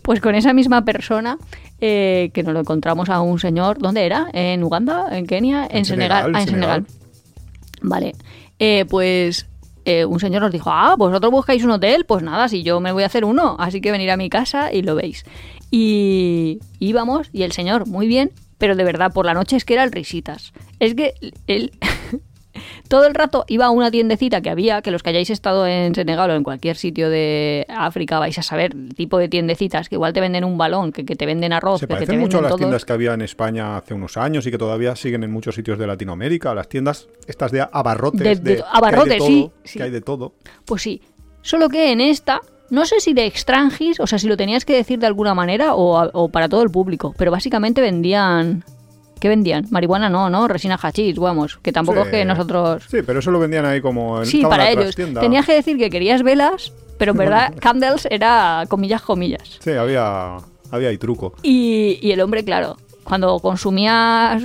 Pues 0.00 0.20
con 0.20 0.34
esa 0.34 0.52
misma 0.54 0.84
persona, 0.86 1.36
eh, 1.80 2.30
que 2.32 2.42
nos 2.42 2.54
lo 2.54 2.60
encontramos 2.60 3.10
a 3.10 3.20
un 3.20 3.38
señor, 3.38 3.78
¿dónde 3.78 4.06
era? 4.06 4.28
¿En 4.32 4.64
Uganda? 4.64 5.06
¿En 5.10 5.26
Kenia? 5.26 5.66
En, 5.70 5.78
En 5.78 5.84
Senegal. 5.84 6.24
Senegal, 6.24 6.32
Ah, 6.36 6.40
en 6.42 6.48
Senegal. 6.48 6.86
Senegal. 6.86 7.80
Vale. 7.82 8.12
Eh, 8.58 8.84
pues 8.88 9.46
eh, 9.84 10.04
un 10.04 10.20
señor 10.20 10.42
nos 10.42 10.52
dijo, 10.52 10.70
ah, 10.72 10.96
vosotros 10.98 11.30
buscáis 11.30 11.64
un 11.64 11.70
hotel, 11.70 12.04
pues 12.06 12.22
nada, 12.22 12.48
si 12.48 12.62
yo 12.62 12.80
me 12.80 12.92
voy 12.92 13.04
a 13.04 13.06
hacer 13.06 13.24
uno, 13.24 13.56
así 13.58 13.80
que 13.80 13.90
venir 13.92 14.10
a 14.10 14.16
mi 14.16 14.28
casa 14.28 14.72
y 14.72 14.82
lo 14.82 14.94
veis. 14.94 15.24
Y 15.70 16.60
íbamos 16.78 17.28
y 17.32 17.42
el 17.42 17.52
señor, 17.52 17.86
muy 17.86 18.06
bien, 18.06 18.30
pero 18.58 18.74
de 18.76 18.84
verdad, 18.84 19.12
por 19.12 19.26
la 19.26 19.34
noche 19.34 19.56
es 19.56 19.64
que 19.64 19.74
eran 19.74 19.92
risitas. 19.92 20.52
Es 20.80 20.94
que 20.94 21.14
él 21.46 21.72
todo 22.88 23.06
el 23.06 23.14
rato 23.14 23.44
iba 23.48 23.66
a 23.66 23.70
una 23.70 23.90
tiendecita 23.90 24.40
que 24.40 24.50
había, 24.50 24.80
que 24.82 24.90
los 24.90 25.02
que 25.02 25.10
hayáis 25.10 25.30
estado 25.30 25.66
en 25.66 25.94
Senegal 25.94 26.30
o 26.30 26.34
en 26.34 26.42
cualquier 26.42 26.76
sitio 26.76 27.10
de 27.10 27.66
África 27.68 28.18
vais 28.18 28.36
a 28.38 28.42
saber 28.42 28.72
el 28.74 28.94
tipo 28.94 29.18
de 29.18 29.28
tiendecitas, 29.28 29.88
que 29.88 29.94
igual 29.96 30.12
te 30.12 30.20
venden 30.20 30.42
un 30.44 30.56
balón, 30.58 30.90
que, 30.90 31.04
que 31.04 31.14
te 31.14 31.26
venden 31.26 31.52
arroz, 31.52 31.80
Se 31.80 31.86
que, 31.86 31.94
que 31.94 32.00
te 32.00 32.06
parecen 32.06 32.20
mucho 32.20 32.38
a 32.38 32.42
las 32.42 32.48
todo. 32.50 32.58
tiendas 32.58 32.84
que 32.84 32.92
había 32.94 33.12
en 33.14 33.20
España 33.22 33.76
hace 33.76 33.94
unos 33.94 34.16
años 34.16 34.46
y 34.46 34.50
que 34.50 34.58
todavía 34.58 34.96
siguen 34.96 35.22
en 35.22 35.30
muchos 35.30 35.54
sitios 35.54 35.78
de 35.78 35.86
Latinoamérica. 35.86 36.54
Las 36.54 36.68
tiendas 36.68 37.08
estas 37.26 37.52
de 37.52 37.60
abarrotes. 37.70 38.20
De- 38.42 38.50
De, 38.50 38.56
de- 38.56 38.64
abarrotes, 38.72 39.18
que 39.18 39.20
hay 39.20 39.20
de 39.20 39.26
sí, 39.26 39.40
todo, 39.42 39.52
sí. 39.64 39.78
Que 39.78 39.82
hay 39.84 39.90
de 39.90 40.00
todo. 40.00 40.32
Pues 40.64 40.82
sí, 40.82 41.02
solo 41.42 41.68
que 41.68 41.92
en 41.92 42.00
esta, 42.00 42.40
no 42.70 42.84
sé 42.86 43.00
si 43.00 43.14
de 43.14 43.26
extranjis, 43.26 43.98
o 44.00 44.06
sea, 44.06 44.18
si 44.18 44.26
lo 44.26 44.36
tenías 44.36 44.64
que 44.64 44.74
decir 44.74 44.98
de 44.98 45.06
alguna 45.06 45.34
manera 45.34 45.74
o, 45.74 45.98
a- 45.98 46.10
o 46.12 46.28
para 46.28 46.48
todo 46.48 46.62
el 46.62 46.70
público, 46.70 47.14
pero 47.16 47.30
básicamente 47.30 47.80
vendían... 47.80 48.64
¿Qué 49.20 49.28
vendían? 49.28 49.66
Marihuana 49.70 50.08
no, 50.08 50.30
¿no? 50.30 50.46
Resina 50.46 50.78
hachís, 50.80 51.16
vamos, 51.18 51.58
que 51.60 51.72
tampoco 51.72 52.02
Sí. 52.02 52.04
es 52.06 52.10
que 52.12 52.24
nosotros... 52.24 52.84
Sí, 52.88 52.98
pero 53.04 53.18
eso 53.18 53.32
lo 53.32 53.40
vendían 53.40 53.64
ahí 53.66 53.80
como 53.80 54.20
en 54.20 54.26
Sí, 54.26 54.42
para 54.42 54.70
ellos. 54.70 54.94
Tenías 54.94 55.44
que 55.44 55.54
decir 55.54 55.76
que 55.76 55.90
querías 55.90 56.22
velas, 56.22 56.72
pero 56.98 57.12
en 57.12 57.18
verdad 57.18 57.52
candles 57.58 58.06
era 58.12 58.64
comillas, 58.68 59.02
comillas. 59.02 59.58
Sí, 59.58 59.72
había, 59.72 60.36
había 60.70 60.90
ahí 60.90 60.98
truco. 60.98 61.34
Y, 61.42 61.98
y 62.00 62.12
el 62.12 62.20
hombre, 62.20 62.44
claro, 62.44 62.76
cuando 63.02 63.40
consumías, 63.40 64.44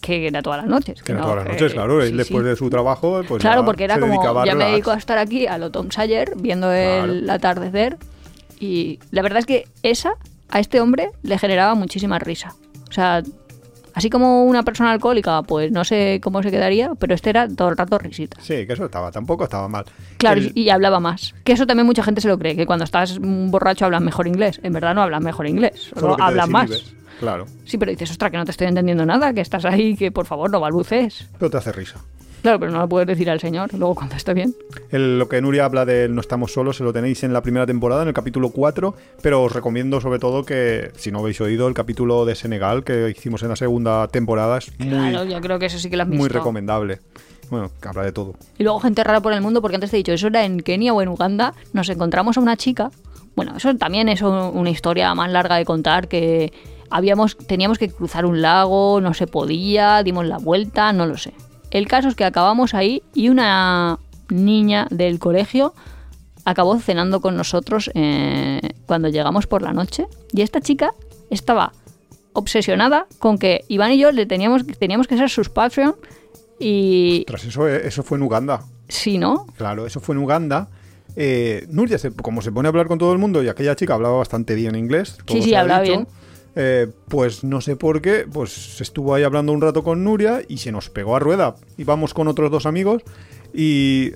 que 0.00 0.26
era 0.26 0.42
todas 0.42 0.60
las 0.60 0.68
noches. 0.68 1.02
Que 1.02 1.12
era 1.12 1.20
no, 1.20 1.26
todas 1.28 1.44
las 1.44 1.52
noches, 1.54 1.72
claro. 1.72 2.02
él 2.02 2.10
sí, 2.10 2.16
después 2.16 2.42
sí. 2.42 2.48
de 2.48 2.56
su 2.56 2.70
trabajo, 2.70 3.22
pues 3.26 3.40
Claro, 3.40 3.62
ya 3.62 3.66
porque 3.66 3.84
era 3.84 3.94
se 3.94 4.00
como, 4.00 4.44
ya 4.44 4.54
me 4.54 4.66
dedico 4.66 4.90
a 4.90 4.96
estar 4.96 5.18
aquí 5.18 5.46
a 5.46 5.58
lo 5.58 5.70
Tom 5.70 5.90
Sawyer, 5.90 6.32
viendo 6.36 6.72
el 6.72 7.24
Claro. 7.24 7.32
atardecer. 7.32 7.98
Y 8.60 8.98
la 9.10 9.22
verdad 9.22 9.38
es 9.38 9.46
que 9.46 9.66
esa, 9.82 10.14
a 10.50 10.60
este 10.60 10.80
hombre, 10.80 11.10
le 11.22 11.38
generaba 11.38 11.74
muchísima 11.74 12.18
risa. 12.18 12.54
O 12.88 12.92
sea, 12.92 13.22
así 13.98 14.08
como 14.10 14.44
una 14.44 14.62
persona 14.62 14.92
alcohólica, 14.92 15.42
pues 15.42 15.70
no 15.72 15.84
sé 15.84 16.20
cómo 16.22 16.42
se 16.42 16.50
quedaría, 16.50 16.92
pero 16.98 17.14
este 17.14 17.30
era 17.30 17.48
todo 17.48 17.68
el 17.68 17.76
rato 17.76 17.98
risita. 17.98 18.40
Sí, 18.40 18.66
que 18.66 18.72
eso 18.72 18.84
estaba, 18.86 19.10
tampoco 19.10 19.44
estaba 19.44 19.68
mal. 19.68 19.84
Claro, 20.16 20.40
El- 20.40 20.52
y 20.54 20.70
hablaba 20.70 21.00
más. 21.00 21.34
Que 21.44 21.52
eso 21.52 21.66
también 21.66 21.86
mucha 21.86 22.02
gente 22.02 22.20
se 22.20 22.28
lo 22.28 22.38
cree, 22.38 22.56
que 22.56 22.64
cuando 22.66 22.84
estás 22.84 23.18
borracho 23.20 23.84
hablas 23.84 24.00
mejor 24.02 24.26
inglés. 24.26 24.60
En 24.62 24.72
verdad 24.72 24.94
no 24.94 25.02
hablas 25.02 25.20
mejor 25.20 25.46
inglés, 25.46 25.90
solo, 25.94 26.16
hablas 26.20 26.48
más. 26.48 26.70
Claro, 27.20 27.46
Sí, 27.64 27.76
pero 27.78 27.90
dices, 27.90 28.10
ostras, 28.12 28.30
que 28.30 28.36
no 28.36 28.44
te 28.44 28.52
estoy 28.52 28.68
entendiendo 28.68 29.04
nada, 29.04 29.32
que 29.34 29.40
estás 29.40 29.64
ahí, 29.64 29.96
que 29.96 30.12
por 30.12 30.24
favor 30.26 30.50
no 30.50 30.60
balbuces. 30.60 31.28
pero 31.38 31.50
te 31.50 31.56
hace 31.56 31.72
risa. 31.72 31.98
Claro, 32.42 32.60
pero 32.60 32.70
no 32.72 32.78
lo 32.78 32.88
puedes 32.88 33.06
decir 33.06 33.28
al 33.30 33.40
señor 33.40 33.72
luego 33.74 33.94
cuando 33.96 34.14
esté 34.16 34.32
bien. 34.34 34.54
El- 34.90 35.18
lo 35.18 35.28
que 35.28 35.40
Nuria 35.42 35.64
habla 35.64 35.84
de 35.84 36.08
No 36.08 36.20
estamos 36.20 36.52
solos, 36.52 36.76
se 36.76 36.84
lo 36.84 36.92
tenéis 36.92 37.24
en 37.24 37.32
la 37.32 37.42
primera 37.42 37.66
temporada, 37.66 38.02
en 38.02 38.08
el 38.08 38.14
capítulo 38.14 38.50
4, 38.50 38.94
pero 39.22 39.42
os 39.42 39.52
recomiendo 39.52 40.00
sobre 40.00 40.18
todo 40.18 40.44
que, 40.44 40.92
si 40.96 41.10
no 41.10 41.18
habéis 41.18 41.40
oído, 41.40 41.66
el 41.68 41.74
capítulo 41.74 42.24
de 42.24 42.34
Senegal 42.36 42.84
que 42.84 43.10
hicimos 43.10 43.42
en 43.42 43.48
la 43.48 43.56
segunda 43.56 44.06
temporada 44.08 44.58
es 44.58 44.70
muy, 44.78 44.88
Claro, 44.88 45.24
yo 45.24 45.40
creo 45.40 45.58
que 45.58 45.66
eso 45.66 45.78
sí 45.78 45.90
que 45.90 45.96
lo 45.96 46.04
has 46.04 46.08
visto. 46.08 46.20
muy 46.22 46.28
recomendable. 46.28 47.00
Bueno, 47.50 47.70
que 47.80 47.88
habla 47.88 48.02
de 48.04 48.12
todo. 48.12 48.34
Y 48.58 48.62
luego 48.62 48.78
gente 48.80 49.02
rara 49.02 49.20
por 49.22 49.32
el 49.32 49.40
mundo, 49.40 49.60
porque 49.62 49.76
antes 49.76 49.90
te 49.90 49.96
he 49.96 49.98
dicho, 49.98 50.12
eso 50.12 50.26
era 50.28 50.44
en 50.44 50.60
Kenia 50.60 50.92
o 50.92 51.00
en 51.02 51.08
Uganda, 51.08 51.54
nos 51.72 51.88
encontramos 51.88 52.36
a 52.36 52.40
una 52.40 52.56
chica. 52.56 52.90
Bueno, 53.36 53.54
eso 53.56 53.74
también 53.76 54.08
es 54.08 54.20
un- 54.22 54.32
una 54.54 54.70
historia 54.70 55.14
más 55.14 55.30
larga 55.32 55.56
de 55.56 55.64
contar, 55.64 56.08
que 56.08 56.52
habíamos, 56.90 57.36
teníamos 57.38 57.78
que 57.78 57.88
cruzar 57.88 58.26
un 58.26 58.42
lago, 58.42 59.00
no 59.00 59.14
se 59.14 59.26
podía, 59.26 60.02
dimos 60.02 60.26
la 60.26 60.36
vuelta, 60.38 60.92
no 60.92 61.06
lo 61.06 61.16
sé. 61.16 61.32
El 61.70 61.86
caso 61.88 62.08
es 62.08 62.14
que 62.14 62.24
acabamos 62.24 62.74
ahí 62.74 63.02
y 63.14 63.28
una 63.28 63.98
niña 64.30 64.86
del 64.90 65.18
colegio 65.18 65.74
acabó 66.44 66.78
cenando 66.78 67.20
con 67.20 67.36
nosotros 67.36 67.90
eh, 67.94 68.60
cuando 68.86 69.08
llegamos 69.08 69.46
por 69.46 69.62
la 69.62 69.72
noche. 69.72 70.06
Y 70.32 70.42
esta 70.42 70.60
chica 70.60 70.92
estaba 71.30 71.72
obsesionada 72.32 73.06
con 73.18 73.38
que 73.38 73.64
Iván 73.68 73.92
y 73.92 73.98
yo 73.98 74.12
le 74.12 74.24
teníamos, 74.26 74.66
teníamos 74.78 75.06
que 75.08 75.16
ser 75.18 75.28
sus 75.28 75.48
Patreon 75.50 75.96
y... 76.58 77.24
Tras 77.26 77.44
eso, 77.44 77.68
eso 77.68 78.02
fue 78.02 78.16
en 78.18 78.22
Uganda. 78.22 78.62
Sí, 78.88 79.18
¿no? 79.18 79.46
Claro, 79.56 79.86
eso 79.86 80.00
fue 80.00 80.14
en 80.14 80.22
Uganda. 80.22 80.68
Eh, 81.16 81.66
Nuria, 81.70 81.98
se- 81.98 82.12
como 82.12 82.42
se 82.42 82.52
pone 82.52 82.68
a 82.68 82.70
hablar 82.70 82.86
con 82.86 82.98
todo 82.98 83.12
el 83.12 83.18
mundo 83.18 83.42
y 83.42 83.48
aquella 83.48 83.74
chica 83.76 83.94
hablaba 83.94 84.18
bastante 84.18 84.54
bien 84.54 84.74
inglés. 84.76 85.18
todo 85.24 85.36
Sí, 85.36 85.42
sí, 85.42 85.54
hablaba 85.54 85.82
bien. 85.82 86.06
Eh, 86.60 86.88
pues 87.08 87.44
no 87.44 87.60
sé 87.60 87.76
por 87.76 88.02
qué, 88.02 88.26
pues 88.30 88.80
estuvo 88.80 89.14
ahí 89.14 89.22
hablando 89.22 89.52
un 89.52 89.60
rato 89.60 89.82
con 89.84 90.02
Nuria 90.02 90.42
y 90.48 90.58
se 90.58 90.72
nos 90.72 90.90
pegó 90.90 91.14
a 91.14 91.20
rueda. 91.20 91.54
Íbamos 91.76 92.12
con 92.14 92.26
otros 92.26 92.50
dos 92.50 92.66
amigos 92.66 93.02
y 93.54 94.10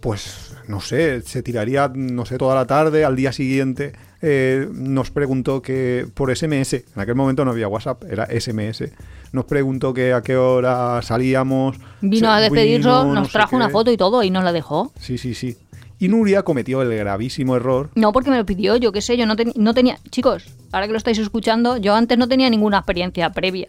pues 0.00 0.54
no 0.66 0.80
sé, 0.80 1.22
se 1.22 1.42
tiraría, 1.42 1.90
no 1.94 2.24
sé, 2.26 2.36
toda 2.36 2.54
la 2.54 2.66
tarde, 2.66 3.04
al 3.04 3.16
día 3.16 3.32
siguiente 3.32 3.92
eh, 4.20 4.68
nos 4.72 5.10
preguntó 5.10 5.62
que 5.62 6.06
por 6.14 6.34
SMS, 6.36 6.74
en 6.74 6.84
aquel 7.00 7.14
momento 7.14 7.44
no 7.44 7.52
había 7.52 7.68
WhatsApp, 7.68 8.04
era 8.10 8.26
SMS, 8.26 8.84
nos 9.32 9.44
preguntó 9.46 9.94
que 9.94 10.12
a 10.12 10.22
qué 10.22 10.36
hora 10.36 11.00
salíamos. 11.02 11.78
Vino 12.00 12.26
se- 12.28 12.32
a 12.32 12.40
despedirnos, 12.40 13.06
no 13.06 13.14
nos 13.14 13.30
trajo 13.32 13.56
una 13.56 13.66
qué. 13.68 13.72
foto 13.72 13.90
y 13.90 13.96
todo 13.96 14.22
y 14.22 14.30
nos 14.30 14.44
la 14.44 14.52
dejó. 14.52 14.92
Sí, 15.00 15.16
sí, 15.18 15.34
sí. 15.34 15.56
Y 15.98 16.08
Nuria 16.08 16.42
cometió 16.42 16.82
el 16.82 16.96
gravísimo 16.96 17.56
error. 17.56 17.90
No, 17.94 18.12
porque 18.12 18.30
me 18.30 18.36
lo 18.36 18.46
pidió, 18.46 18.76
yo 18.76 18.92
qué 18.92 19.00
sé, 19.00 19.16
yo 19.16 19.26
no, 19.26 19.34
ten- 19.36 19.52
no 19.56 19.74
tenía... 19.74 19.98
Chicos, 20.10 20.44
ahora 20.72 20.86
que 20.86 20.92
lo 20.92 20.98
estáis 20.98 21.18
escuchando, 21.18 21.76
yo 21.76 21.94
antes 21.94 22.16
no 22.18 22.28
tenía 22.28 22.48
ninguna 22.50 22.78
experiencia 22.78 23.30
previa 23.30 23.66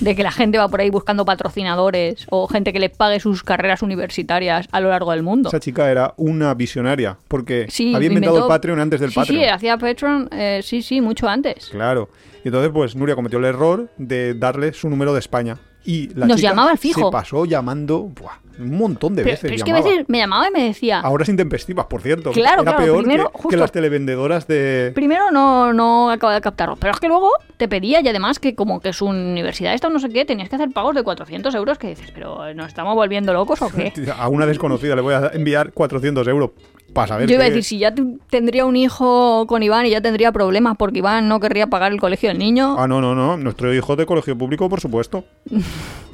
de 0.00 0.16
que 0.16 0.22
la 0.22 0.32
gente 0.32 0.58
va 0.58 0.68
por 0.68 0.80
ahí 0.80 0.90
buscando 0.90 1.24
patrocinadores 1.24 2.26
o 2.28 2.48
gente 2.48 2.72
que 2.72 2.80
le 2.80 2.90
pague 2.90 3.20
sus 3.20 3.42
carreras 3.42 3.82
universitarias 3.82 4.68
a 4.72 4.80
lo 4.80 4.88
largo 4.88 5.12
del 5.12 5.22
mundo. 5.22 5.48
Esa 5.48 5.60
chica 5.60 5.90
era 5.90 6.12
una 6.16 6.52
visionaria, 6.54 7.16
porque 7.28 7.66
Sí, 7.70 7.94
había 7.94 8.08
inventado 8.08 8.36
inventó- 8.36 8.46
el 8.46 8.56
Patreon 8.56 8.80
antes 8.80 9.00
del 9.00 9.10
sí, 9.10 9.14
Patreon. 9.16 9.40
Sí, 9.42 9.48
hacía 9.48 9.78
Patreon, 9.78 10.28
eh, 10.32 10.60
sí, 10.62 10.82
sí, 10.82 11.00
mucho 11.00 11.28
antes. 11.28 11.68
Claro. 11.70 12.08
Y 12.44 12.48
entonces, 12.48 12.70
pues 12.74 12.96
Nuria 12.96 13.14
cometió 13.14 13.38
el 13.38 13.44
error 13.44 13.88
de 13.96 14.34
darle 14.34 14.72
su 14.72 14.90
número 14.90 15.12
de 15.12 15.20
España. 15.20 15.58
Y 15.84 16.08
la 16.14 16.26
Nos 16.26 16.36
chica 16.36 16.50
llamaba 16.50 16.72
al 16.72 16.78
fijo. 16.78 17.06
Se 17.06 17.10
pasó 17.12 17.44
llamando 17.44 18.00
buah, 18.02 18.38
un 18.62 18.78
montón 18.78 19.14
de 19.14 19.22
Pero, 19.22 19.32
veces. 19.32 19.42
pero 19.42 19.54
es 19.56 19.64
que 19.64 19.70
a 19.70 19.74
veces 19.74 20.04
me 20.08 20.18
llamaba 20.18 20.48
y 20.48 20.50
me 20.50 20.64
decía... 20.64 21.00
A 21.00 21.10
horas 21.10 21.28
intempestivas, 21.28 21.86
por 21.86 22.00
cierto. 22.02 22.30
Claro, 22.32 22.62
Era 22.62 22.72
claro, 22.72 22.84
peor 22.84 22.98
primero, 23.04 23.24
que, 23.30 23.32
justo- 23.34 23.48
que 23.48 23.56
las 23.56 23.72
televendedoras 23.72 24.46
de. 24.46 24.92
Primero 24.94 25.30
no, 25.30 25.72
no 25.72 26.10
acaba 26.10 26.34
de 26.34 26.40
captarlo, 26.40 26.76
pero 26.76 26.92
es 26.94 27.00
que 27.00 27.08
luego 27.08 27.30
te 27.56 27.68
pedía 27.68 28.00
y 28.00 28.08
además 28.08 28.38
que 28.38 28.54
como 28.54 28.80
que 28.80 28.92
su 28.92 29.06
universidad 29.06 29.74
esta 29.74 29.88
o 29.88 29.90
no 29.90 29.98
sé 30.00 30.08
qué, 30.08 30.24
tenías 30.24 30.48
que 30.48 30.56
hacer 30.56 30.70
pagos 30.70 30.94
de 30.94 31.02
400 31.02 31.54
euros 31.54 31.78
que 31.78 31.88
dices, 31.88 32.10
pero 32.12 32.52
¿nos 32.54 32.68
estamos 32.68 32.94
volviendo 32.94 33.32
locos 33.32 33.62
o 33.62 33.68
qué? 33.70 33.92
A 34.18 34.28
una 34.28 34.46
desconocida 34.46 34.94
le 34.96 35.02
voy 35.02 35.14
a 35.14 35.30
enviar 35.34 35.72
400 35.72 36.26
euros 36.28 36.50
para 36.92 37.08
saber 37.08 37.26
Yo 37.28 37.36
iba 37.36 37.44
a 37.44 37.48
decir, 37.48 37.64
si 37.64 37.78
ya 37.78 37.94
tendría 38.28 38.66
un 38.66 38.76
hijo 38.76 39.46
con 39.46 39.62
Iván 39.62 39.86
y 39.86 39.90
ya 39.90 40.02
tendría 40.02 40.30
problemas 40.30 40.76
porque 40.76 40.98
Iván 40.98 41.26
no 41.26 41.40
querría 41.40 41.66
pagar 41.68 41.90
el 41.92 41.98
colegio 42.00 42.28
del 42.28 42.38
niño. 42.38 42.76
Ah, 42.78 42.86
no, 42.86 43.00
no, 43.00 43.14
no. 43.14 43.38
Nuestro 43.38 43.72
hijo 43.72 43.96
de 43.96 44.04
colegio 44.04 44.36
público, 44.36 44.68
por 44.68 44.80
supuesto. 44.80 45.24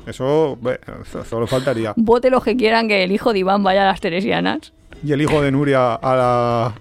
Eso, 0.07 0.59
eso 1.03 1.23
solo 1.27 1.47
faltaría. 1.47 1.93
Vote 1.95 2.31
los 2.39 2.45
que 2.45 2.57
quieran 2.57 2.87
que 2.89 3.03
el 3.03 3.11
hijo 3.13 3.33
de 3.33 3.41
Iván 3.41 3.63
vaya 3.65 3.83
a 3.83 3.87
las 3.87 4.01
Teresianas. 4.01 4.73
Y 5.05 5.13
el 5.13 5.21
hijo 5.23 5.43
de 5.43 5.51
Nuria 5.53 5.95
a 5.95 6.17
la, 6.17 6.73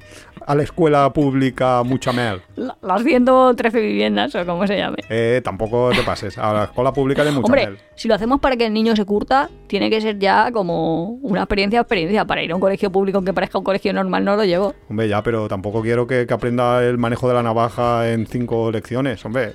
a 0.45 0.55
la 0.55 0.63
escuela 0.63 1.11
pública 1.13 1.81
Muchamel. 1.83 2.41
La- 2.55 2.75
Las 2.81 3.03
113 3.03 3.79
viviendas 3.81 4.33
o 4.35 4.45
como 4.45 4.65
se 4.67 4.77
llame. 4.77 4.97
Eh, 5.09 5.41
tampoco 5.43 5.89
te 5.91 6.01
pases. 6.03 6.37
A 6.37 6.53
la 6.53 6.63
escuela 6.65 6.91
pública 6.93 7.23
de 7.23 7.29
Hombre, 7.29 7.41
Muchamel. 7.61 7.79
si 7.95 8.07
lo 8.07 8.13
hacemos 8.15 8.39
para 8.39 8.55
que 8.55 8.65
el 8.67 8.73
niño 8.73 8.95
se 8.95 9.03
curta, 9.05 9.49
tiene 9.67 9.89
que 9.89 9.99
ser 10.01 10.17
ya 10.19 10.51
como 10.51 11.09
una 11.23 11.41
experiencia 11.41 11.79
experiencia. 11.79 12.25
Para 12.25 12.43
ir 12.43 12.51
a 12.51 12.55
un 12.55 12.61
colegio 12.61 12.91
público 12.91 13.17
aunque 13.17 13.33
parezca 13.33 13.57
un 13.57 13.63
colegio 13.63 13.93
normal, 13.93 14.23
no 14.25 14.35
lo 14.35 14.45
llevo. 14.45 14.73
Hombre, 14.89 15.07
ya, 15.07 15.21
pero 15.23 15.47
tampoco 15.47 15.81
quiero 15.81 16.05
que, 16.07 16.25
que 16.27 16.33
aprenda 16.33 16.83
el 16.83 16.97
manejo 16.99 17.27
de 17.27 17.33
la 17.35 17.41
navaja 17.43 18.11
en 18.11 18.25
cinco 18.27 18.71
lecciones. 18.71 19.23
Hombre, 19.25 19.53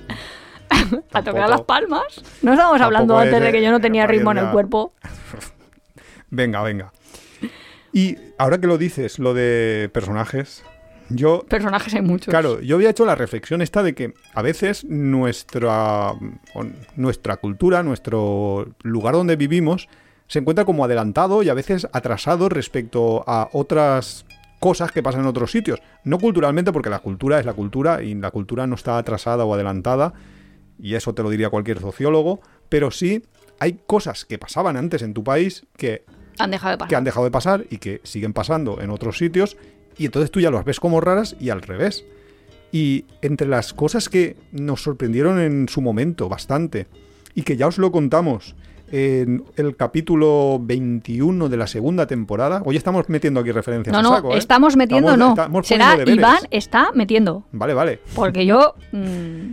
A 1.13 1.21
tocar 1.21 1.49
las 1.49 1.61
palmas. 1.61 2.21
No 2.41 2.53
estábamos 2.53 2.81
hablando 2.81 3.17
antes 3.17 3.35
es, 3.35 3.41
de 3.43 3.51
que 3.51 3.61
yo 3.61 3.69
no 3.71 3.79
tenía 3.79 4.07
ritmo 4.07 4.31
en 4.31 4.39
el 4.39 4.49
cuerpo. 4.49 4.93
Venga, 6.33 6.61
venga. 6.61 6.91
Y 7.91 8.17
ahora 8.37 8.59
que 8.59 8.67
lo 8.67 8.77
dices, 8.77 9.19
lo 9.19 9.33
de 9.33 9.89
personajes, 9.93 10.63
yo 11.09 11.45
Personajes 11.47 11.93
hay 11.93 12.01
muchos. 12.01 12.31
Claro, 12.31 12.59
yo 12.61 12.75
había 12.75 12.89
hecho 12.89 13.05
la 13.05 13.15
reflexión 13.15 13.61
esta 13.61 13.83
de 13.83 13.93
que 13.93 14.13
a 14.33 14.41
veces 14.41 14.83
nuestra, 14.85 16.13
nuestra 16.95 17.37
cultura, 17.37 17.83
nuestro 17.83 18.73
lugar 18.81 19.13
donde 19.13 19.35
vivimos, 19.35 19.89
se 20.27 20.39
encuentra 20.39 20.65
como 20.65 20.85
adelantado 20.85 21.43
y 21.43 21.49
a 21.49 21.53
veces 21.53 21.87
atrasado 21.91 22.49
respecto 22.49 23.23
a 23.27 23.49
otras 23.51 24.25
cosas 24.59 24.91
que 24.91 25.03
pasan 25.03 25.21
en 25.21 25.27
otros 25.27 25.51
sitios. 25.51 25.81
No 26.03 26.17
culturalmente, 26.17 26.71
porque 26.71 26.89
la 26.89 26.99
cultura 26.99 27.39
es 27.39 27.45
la 27.45 27.53
cultura 27.53 28.01
y 28.01 28.15
la 28.15 28.31
cultura 28.31 28.65
no 28.65 28.75
está 28.75 28.97
atrasada 28.97 29.45
o 29.45 29.53
adelantada, 29.53 30.13
y 30.79 30.95
eso 30.95 31.13
te 31.13 31.21
lo 31.21 31.29
diría 31.29 31.49
cualquier 31.49 31.79
sociólogo, 31.79 32.41
pero 32.69 32.89
sí 32.89 33.23
hay 33.59 33.79
cosas 33.85 34.25
que 34.25 34.39
pasaban 34.39 34.77
antes 34.77 35.01
en 35.01 35.13
tu 35.13 35.23
país 35.23 35.67
que 35.77 36.05
Han 36.39 36.51
dejado 36.51 36.71
de 36.71 36.77
pasar. 36.77 36.89
que 36.89 36.95
han 36.95 37.03
dejado 37.03 37.25
de 37.25 37.31
pasar 37.31 37.65
y 37.69 37.77
que 37.77 38.01
siguen 38.03 38.33
pasando 38.33 38.79
en 38.81 38.89
otros 38.89 39.17
sitios 39.17 39.57
y 39.97 40.05
entonces 40.05 40.31
tú 40.31 40.39
ya 40.39 40.51
las 40.51 40.65
ves 40.65 40.79
como 40.79 40.99
raras 41.01 41.35
y 41.39 41.49
al 41.49 41.61
revés. 41.61 42.05
Y 42.71 43.05
entre 43.21 43.47
las 43.47 43.73
cosas 43.73 44.09
que 44.09 44.35
nos 44.51 44.81
sorprendieron 44.81 45.39
en 45.39 45.69
su 45.69 45.81
momento 45.81 46.27
bastante 46.29 46.87
y 47.35 47.43
que 47.43 47.55
ya 47.57 47.67
os 47.67 47.77
lo 47.77 47.91
contamos 47.91 48.55
en 48.91 49.43
el 49.55 49.75
capítulo 49.75 50.59
21 50.61 51.49
de 51.49 51.57
la 51.57 51.65
segunda 51.67 52.05
temporada, 52.05 52.61
hoy 52.65 52.75
estamos 52.77 53.09
metiendo 53.09 53.39
aquí 53.39 53.51
referencias 53.51 53.91
No, 53.95 54.01
no, 54.03 54.09
saco, 54.15 54.33
¿eh? 54.33 54.37
estamos 54.37 54.75
metiendo, 54.75 55.11
Estamos- 55.11 55.35
no. 55.35 55.41
estamos 55.41 55.67
Será. 55.67 55.97
Iván 56.05 56.39
está 56.51 56.91
metiendo. 56.93 57.43
Vale, 57.51 57.73
vale. 57.73 57.99
Porque 58.15 58.45
yo. 58.45 58.75
mm, 58.91 59.51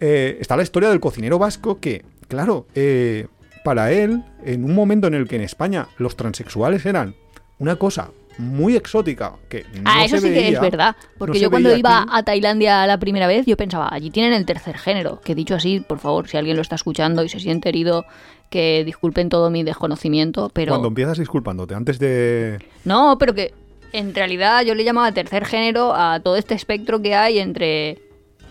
eh, 0.00 0.36
está 0.40 0.56
la 0.56 0.62
historia 0.62 0.90
del 0.90 1.00
cocinero 1.00 1.38
vasco 1.38 1.80
que, 1.80 2.04
claro, 2.28 2.66
eh, 2.74 3.28
para 3.66 3.90
él, 3.90 4.22
en 4.44 4.62
un 4.64 4.76
momento 4.76 5.08
en 5.08 5.14
el 5.14 5.26
que 5.26 5.34
en 5.34 5.42
España 5.42 5.88
los 5.98 6.14
transexuales 6.16 6.86
eran 6.86 7.16
una 7.58 7.74
cosa 7.74 8.12
muy 8.38 8.76
exótica 8.76 9.32
que 9.48 9.64
no 9.74 9.82
Ah, 9.84 10.04
eso 10.04 10.18
se 10.18 10.28
sí 10.28 10.34
que 10.34 10.48
es 10.50 10.60
verdad. 10.60 10.94
Porque 11.18 11.38
no 11.38 11.42
yo 11.42 11.50
cuando 11.50 11.76
iba 11.76 12.02
aquí. 12.02 12.10
a 12.12 12.22
Tailandia 12.22 12.86
la 12.86 12.98
primera 12.98 13.26
vez, 13.26 13.44
yo 13.44 13.56
pensaba, 13.56 13.88
allí 13.90 14.10
tienen 14.10 14.34
el 14.34 14.46
tercer 14.46 14.78
género. 14.78 15.20
Que 15.20 15.34
dicho 15.34 15.56
así, 15.56 15.80
por 15.80 15.98
favor, 15.98 16.28
si 16.28 16.36
alguien 16.36 16.54
lo 16.54 16.62
está 16.62 16.76
escuchando 16.76 17.24
y 17.24 17.28
se 17.28 17.40
siente 17.40 17.68
herido, 17.68 18.04
que 18.50 18.84
disculpen 18.84 19.30
todo 19.30 19.50
mi 19.50 19.64
desconocimiento, 19.64 20.48
pero... 20.52 20.70
Cuando 20.70 20.86
empiezas 20.88 21.18
disculpándote, 21.18 21.74
antes 21.74 21.98
de... 21.98 22.60
No, 22.84 23.16
pero 23.18 23.34
que 23.34 23.52
en 23.92 24.14
realidad 24.14 24.62
yo 24.62 24.76
le 24.76 24.84
llamaba 24.84 25.10
tercer 25.10 25.44
género 25.44 25.92
a 25.92 26.20
todo 26.20 26.36
este 26.36 26.54
espectro 26.54 27.02
que 27.02 27.16
hay 27.16 27.40
entre 27.40 27.98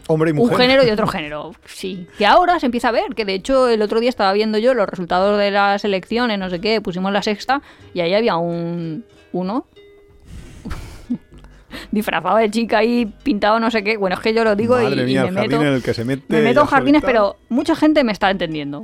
Hombre 0.08 0.30
y 0.30 0.34
un 0.34 0.38
mujer. 0.38 0.58
género 0.58 0.86
y 0.86 0.89
otro 0.89 1.08
género. 1.08 1.53
Sí, 1.66 2.08
que 2.18 2.26
ahora 2.26 2.60
se 2.60 2.68
empieza 2.68 2.89
a 2.89 2.91
ver, 2.91 3.16
que 3.16 3.26
de 3.26 3.34
hecho 3.34 3.68
el 3.70 3.82
otro 3.82 3.99
día 3.99 4.10
estaba 4.10 4.34
viendo 4.34 4.58
yo 4.58 4.74
los 4.74 4.88
resultados 4.88 5.39
de 5.39 5.51
las 5.51 5.84
elecciones, 5.84 6.38
no 6.38 6.49
sé 6.49 6.62
qué, 6.62 6.82
pusimos 6.82 7.12
la 7.12 7.24
sexta 7.24 7.62
y 7.93 8.01
ahí 8.01 8.14
había 8.14 8.36
un 8.36 9.03
uno 9.32 9.66
disfrazado 11.91 12.38
de 12.38 12.49
chica 12.51 12.80
ahí 12.80 13.12
pintado 13.24 13.60
no 13.60 13.72
sé 13.72 13.84
qué. 13.84 13.97
Bueno, 13.97 14.16
es 14.16 14.22
que 14.22 14.34
yo 14.34 14.43
lo 14.43 14.56
digo 14.56 14.80
y, 14.80 14.84
Madre 14.84 15.03
y 15.03 15.06
mía, 15.06 15.24
me 15.24 15.30
el 15.30 15.36
jardín 15.36 15.51
meto 15.51 15.62
en 15.62 15.74
el 15.74 15.84
que 15.84 15.93
se 15.93 16.06
mete 16.06 16.24
me 16.30 16.41
meto 16.41 16.62
en 16.62 16.68
jardines, 16.68 17.01
solita. 17.01 17.08
pero 17.08 17.38
mucha 17.49 17.76
gente 17.76 18.03
me 18.03 18.12
está 18.12 18.30
entendiendo. 18.30 18.82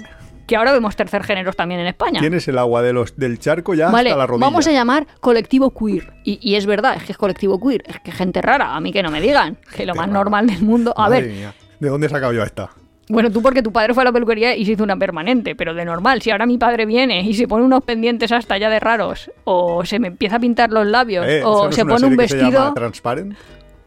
Que 0.47 0.55
ahora 0.55 0.71
vemos 0.73 0.95
tercer 0.95 1.23
géneros 1.23 1.55
también 1.55 1.79
en 1.81 1.87
España. 1.87 2.19
Tienes 2.19 2.47
el 2.47 2.57
agua 2.57 2.81
de 2.81 2.93
los, 2.93 3.15
del 3.15 3.39
charco 3.39 3.73
ya 3.73 3.89
Vale, 3.89 4.09
hasta 4.09 4.17
la 4.19 4.27
rodilla. 4.27 4.45
vamos 4.45 4.67
a 4.67 4.71
llamar 4.71 5.07
colectivo 5.19 5.71
queer. 5.73 6.13
Y, 6.23 6.39
y 6.41 6.55
es 6.55 6.65
verdad, 6.65 6.95
es 6.97 7.03
que 7.03 7.11
es 7.13 7.17
colectivo 7.17 7.59
queer. 7.59 7.83
Es 7.87 7.99
que 8.01 8.11
gente 8.11 8.41
rara, 8.41 8.75
a 8.75 8.79
mí 8.81 8.91
que 8.91 9.01
no 9.03 9.11
me 9.11 9.21
digan. 9.21 9.57
Que 9.75 9.85
lo 9.85 9.95
más 9.95 10.07
rara. 10.07 10.19
normal 10.19 10.47
del 10.47 10.61
mundo. 10.61 10.93
A 10.97 11.03
Madre 11.09 11.21
ver, 11.21 11.31
mía, 11.31 11.53
¿De 11.79 11.89
dónde 11.89 12.07
he 12.07 12.09
sacado 12.09 12.33
yo 12.33 12.43
esta? 12.43 12.69
bueno, 13.09 13.29
tú 13.29 13.41
porque 13.41 13.61
tu 13.61 13.73
padre 13.73 13.93
fue 13.93 14.03
a 14.03 14.05
la 14.05 14.11
peluquería 14.13 14.55
y 14.55 14.63
se 14.65 14.71
hizo 14.71 14.83
una 14.85 14.95
permanente, 14.95 15.53
pero 15.53 15.73
de 15.73 15.83
normal, 15.83 16.21
si 16.21 16.31
ahora 16.31 16.45
mi 16.45 16.57
padre 16.57 16.85
viene 16.85 17.21
y 17.23 17.33
se 17.33 17.45
pone 17.45 17.65
unos 17.65 17.83
pendientes 17.83 18.31
hasta 18.31 18.53
allá 18.53 18.69
de 18.69 18.79
raros, 18.79 19.29
o 19.43 19.83
se 19.83 19.99
me 19.99 20.07
empieza 20.07 20.37
a 20.37 20.39
pintar 20.39 20.71
los 20.71 20.87
labios, 20.87 21.25
Eh, 21.27 21.39
¿eso 21.39 21.49
o 21.51 21.65
no 21.65 21.71
se 21.73 21.83
pone 21.85 22.05
un 22.07 22.15
que 22.17 22.27
se 22.29 22.35
vestido, 22.37 22.59
llama 22.61 22.73
Transparent? 22.73 23.35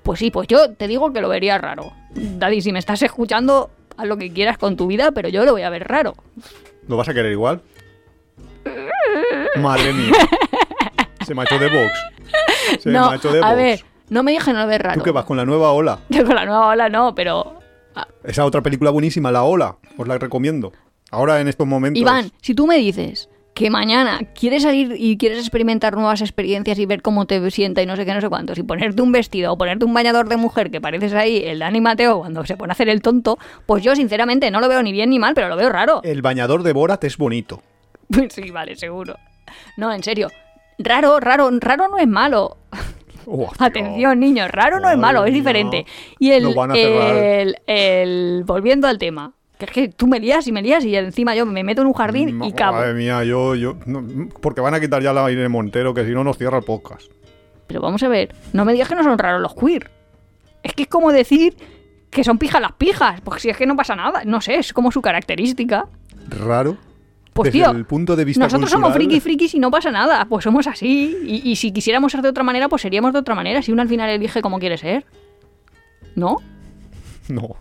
pues 0.02 0.18
sí, 0.18 0.30
pues 0.30 0.46
yo 0.48 0.72
te 0.74 0.86
digo 0.88 1.10
que 1.14 1.22
lo 1.22 1.30
vería 1.30 1.56
raro. 1.56 1.90
Daddy, 2.14 2.60
si 2.60 2.70
me 2.72 2.78
estás 2.78 3.00
escuchando, 3.02 3.70
haz 3.96 4.06
lo 4.06 4.16
que 4.16 4.32
quieras 4.32 4.58
con 4.58 4.76
tu 4.76 4.86
vida, 4.86 5.12
pero 5.12 5.28
yo 5.28 5.44
lo 5.44 5.52
voy 5.52 5.62
a 5.62 5.70
ver 5.70 5.86
raro. 5.86 6.14
¿Lo 6.88 6.96
vas 6.96 7.08
a 7.08 7.14
querer 7.14 7.32
igual? 7.32 7.62
Madre 9.56 9.92
mía. 9.92 10.12
Se 11.26 11.34
me 11.34 11.42
ha 11.42 11.44
hecho 11.44 11.58
de 11.58 11.68
box. 11.68 11.92
Se 12.80 12.90
no, 12.90 13.08
me 13.08 13.14
ha 13.14 13.16
hecho 13.16 13.32
de 13.32 13.38
a 13.38 13.46
box. 13.48 13.56
ver, 13.56 13.84
no 14.10 14.22
me 14.22 14.32
dije 14.32 14.52
no 14.52 14.66
ver 14.66 14.82
raro. 14.82 14.98
Tú 14.98 15.04
que 15.04 15.10
vas 15.10 15.24
con 15.24 15.36
la 15.36 15.44
nueva 15.44 15.72
ola. 15.72 16.00
Yo 16.08 16.24
con 16.26 16.34
la 16.34 16.44
nueva 16.44 16.68
ola 16.68 16.88
no, 16.88 17.14
pero 17.14 17.60
Esa 18.24 18.44
otra 18.44 18.62
película 18.62 18.90
buenísima, 18.90 19.30
La 19.30 19.42
Ola. 19.44 19.76
Os 19.96 20.08
la 20.08 20.18
recomiendo. 20.18 20.72
Ahora 21.10 21.40
en 21.40 21.48
estos 21.48 21.66
momentos. 21.66 22.00
Iván, 22.00 22.30
si 22.40 22.54
tú 22.54 22.66
me 22.66 22.76
dices 22.76 23.28
que 23.54 23.70
mañana 23.70 24.18
quieres 24.34 24.64
salir 24.64 24.94
y 24.98 25.16
quieres 25.16 25.38
experimentar 25.38 25.94
nuevas 25.94 26.20
experiencias 26.20 26.78
y 26.78 26.86
ver 26.86 27.02
cómo 27.02 27.24
te 27.26 27.50
sienta 27.52 27.80
y 27.82 27.86
no 27.86 27.94
sé 27.94 28.04
qué, 28.04 28.12
no 28.12 28.20
sé 28.20 28.28
cuántos, 28.28 28.58
y 28.58 28.62
ponerte 28.64 29.00
un 29.00 29.12
vestido 29.12 29.52
o 29.52 29.56
ponerte 29.58 29.84
un 29.84 29.94
bañador 29.94 30.28
de 30.28 30.36
mujer 30.36 30.70
que 30.72 30.80
pareces 30.80 31.14
ahí 31.14 31.42
el 31.44 31.60
Dani 31.60 31.80
Mateo 31.80 32.18
cuando 32.18 32.44
se 32.44 32.56
pone 32.56 32.72
a 32.72 32.74
hacer 32.74 32.88
el 32.88 33.00
tonto, 33.00 33.38
pues 33.66 33.82
yo 33.84 33.94
sinceramente 33.94 34.50
no 34.50 34.60
lo 34.60 34.68
veo 34.68 34.82
ni 34.82 34.90
bien 34.90 35.10
ni 35.10 35.18
mal, 35.20 35.34
pero 35.34 35.48
lo 35.48 35.56
veo 35.56 35.68
raro. 35.70 36.00
El 36.02 36.20
bañador 36.20 36.64
de 36.64 36.72
Borat 36.72 37.04
es 37.04 37.16
bonito. 37.16 37.62
sí, 38.30 38.50
vale, 38.50 38.74
seguro. 38.74 39.14
No, 39.76 39.92
en 39.92 40.02
serio. 40.02 40.28
Raro, 40.78 41.20
raro, 41.20 41.48
raro 41.60 41.86
no 41.88 41.98
es 41.98 42.08
malo. 42.08 42.56
Oh, 43.26 43.50
Atención, 43.58 44.18
niños, 44.20 44.50
raro 44.50 44.80
no 44.80 44.90
es 44.90 44.98
malo, 44.98 45.24
es 45.24 45.32
diferente. 45.32 45.86
Y 46.18 46.32
el, 46.32 47.56
el- 47.66 48.42
volviendo 48.44 48.86
al 48.88 48.98
tema, 48.98 49.32
que 49.58 49.64
es 49.66 49.70
que 49.70 49.88
tú 49.88 50.06
me 50.06 50.18
lías 50.18 50.46
y 50.46 50.52
me 50.52 50.62
lías 50.62 50.84
y 50.84 50.96
encima 50.96 51.34
yo 51.34 51.46
me 51.46 51.62
meto 51.62 51.82
en 51.82 51.86
un 51.88 51.92
jardín 51.92 52.42
y 52.42 52.52
cabo. 52.52 52.78
Madre 52.78 52.94
mía, 52.94 53.22
yo. 53.24 53.54
yo 53.54 53.76
no, 53.86 54.28
porque 54.40 54.60
van 54.60 54.74
a 54.74 54.80
quitar 54.80 55.02
ya 55.02 55.12
la 55.12 55.30
Irene 55.30 55.48
Montero, 55.48 55.94
que 55.94 56.04
si 56.04 56.12
no 56.12 56.24
nos 56.24 56.38
cierra 56.38 56.58
el 56.58 56.64
podcast. 56.64 57.10
Pero 57.66 57.80
vamos 57.80 58.02
a 58.02 58.08
ver, 58.08 58.34
no 58.52 58.64
me 58.64 58.72
digas 58.72 58.88
que 58.88 58.94
no 58.94 59.04
son 59.04 59.18
raros 59.18 59.40
los 59.40 59.54
queer. 59.54 59.90
Es 60.62 60.72
que 60.72 60.82
es 60.82 60.88
como 60.88 61.12
decir 61.12 61.56
que 62.10 62.24
son 62.24 62.38
pijas 62.38 62.60
las 62.60 62.72
pijas, 62.72 63.20
porque 63.20 63.40
si 63.40 63.50
es 63.50 63.56
que 63.56 63.66
no 63.66 63.76
pasa 63.76 63.94
nada, 63.96 64.22
no 64.24 64.40
sé, 64.40 64.56
es 64.56 64.72
como 64.72 64.90
su 64.90 65.00
característica. 65.02 65.86
Raro. 66.28 66.76
Pues 67.32 67.52
Desde 67.52 67.64
tío, 67.66 67.76
el 67.76 67.84
punto 67.84 68.14
de 68.14 68.24
vista 68.24 68.44
nosotros 68.44 68.70
somos 68.70 68.92
frikis 68.92 69.20
frikis 69.20 69.54
y 69.54 69.58
no 69.58 69.68
pasa 69.68 69.90
nada, 69.90 70.24
pues 70.26 70.44
somos 70.44 70.68
así. 70.68 71.16
Y, 71.24 71.50
y 71.50 71.56
si 71.56 71.72
quisiéramos 71.72 72.12
ser 72.12 72.22
de 72.22 72.28
otra 72.28 72.44
manera, 72.44 72.68
pues 72.68 72.82
seríamos 72.82 73.12
de 73.12 73.18
otra 73.18 73.34
manera, 73.34 73.60
si 73.60 73.72
uno 73.72 73.82
al 73.82 73.88
final 73.88 74.08
elige 74.08 74.40
como 74.40 74.60
quiere 74.60 74.78
ser. 74.78 75.04
¿No? 76.14 76.36
No. 77.28 77.56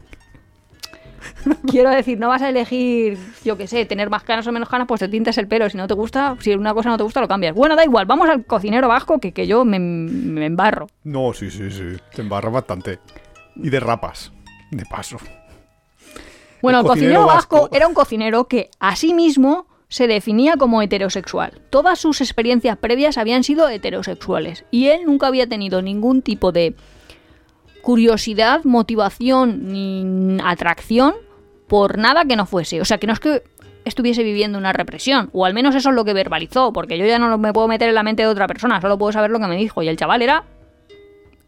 Quiero 1.68 1.90
decir, 1.90 2.20
no 2.20 2.28
vas 2.28 2.42
a 2.42 2.50
elegir, 2.50 3.18
yo 3.44 3.58
qué 3.58 3.68
sé, 3.68 3.86
tener 3.86 4.10
más 4.10 4.24
canas 4.24 4.46
o 4.48 4.52
menos 4.52 4.70
canas, 4.70 4.88
pues 4.88 5.00
te 5.00 5.08
tintas 5.08 5.38
el 5.38 5.48
pelo. 5.48 5.70
Si 5.70 5.78
no 5.78 5.88
te 5.88 5.94
gusta, 5.94 6.36
si 6.40 6.54
una 6.54 6.74
cosa 6.74 6.90
no 6.90 6.98
te 6.98 7.04
gusta, 7.04 7.22
lo 7.22 7.28
cambias. 7.28 7.54
Bueno, 7.56 7.76
da 7.76 7.84
igual, 7.84 8.06
vamos 8.06 8.30
al 8.30 8.46
cocinero 8.46 8.88
vasco 8.88 9.20
que, 9.20 9.32
que 9.32 9.48
yo 9.48 9.66
me, 9.66 9.80
me 9.80 10.46
embarro. 10.46 10.88
No, 11.04 11.34
sí, 11.34 11.50
sí, 11.50 11.70
sí. 11.72 11.98
Te 12.14 12.22
embarra 12.22 12.50
bastante. 12.50 13.00
Y 13.56 13.70
derrapas. 13.70 14.32
De 14.72 14.86
paso. 14.86 15.18
Bueno, 16.62 16.80
el 16.80 16.86
El 16.86 16.90
cocinero, 16.90 17.20
cocinero 17.22 17.26
vasco, 17.26 17.62
vasco. 17.62 17.76
era 17.76 17.88
un 17.88 17.94
cocinero 17.94 18.46
que 18.48 18.70
a 18.80 18.96
sí 18.96 19.14
mismo 19.14 19.68
se 19.90 20.08
definía 20.08 20.56
como 20.58 20.82
heterosexual. 20.82 21.62
Todas 21.70 22.00
sus 22.00 22.22
experiencias 22.22 22.78
previas 22.78 23.18
habían 23.18 23.44
sido 23.44 23.70
heterosexuales 23.70 24.66
y 24.72 24.88
él 24.88 25.02
nunca 25.06 25.28
había 25.28 25.48
tenido 25.48 25.82
ningún 25.82 26.22
tipo 26.24 26.52
de 26.52 26.76
curiosidad, 27.84 28.64
motivación 28.64 29.72
ni 29.72 30.38
atracción 30.44 31.14
por 31.68 31.98
nada 31.98 32.26
que 32.26 32.36
no 32.36 32.46
fuese. 32.46 32.82
O 32.82 32.86
sea, 32.86 32.98
que 32.98 33.08
no 33.08 33.14
es 33.14 33.20
que 33.20 33.44
estuviese 33.86 34.24
viviendo 34.24 34.58
una 34.58 34.74
represión, 34.74 35.30
o 35.34 35.46
al 35.46 35.54
menos 35.54 35.76
eso 35.76 35.90
es 35.90 35.96
lo 35.96 36.06
que 36.06 36.14
verbalizó, 36.14 36.72
porque 36.72 36.98
yo 36.98 37.06
ya 37.06 37.20
no 37.20 37.38
me 37.38 37.54
puedo 37.54 37.68
meter 37.68 37.90
en 37.90 37.96
la 37.96 38.04
mente 38.04 38.24
de 38.24 38.30
otra 38.30 38.48
persona, 38.48 38.80
solo 38.80 38.98
puedo 38.98 39.12
saber 39.12 39.32
lo 39.32 39.40
que 39.40 39.48
me 39.48 39.58
dijo 39.58 39.82
y 39.82 39.88
el 39.90 39.98
chaval 39.98 40.22
era 40.22 40.44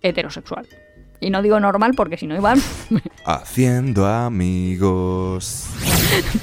heterosexual. 0.02 0.68
Y 1.22 1.30
no 1.30 1.42
digo 1.42 1.60
normal 1.60 1.94
porque 1.96 2.18
si 2.18 2.28
no 2.28 2.36
Iván 2.36 2.60
Haciendo 3.26 4.06
amigos. 4.06 5.70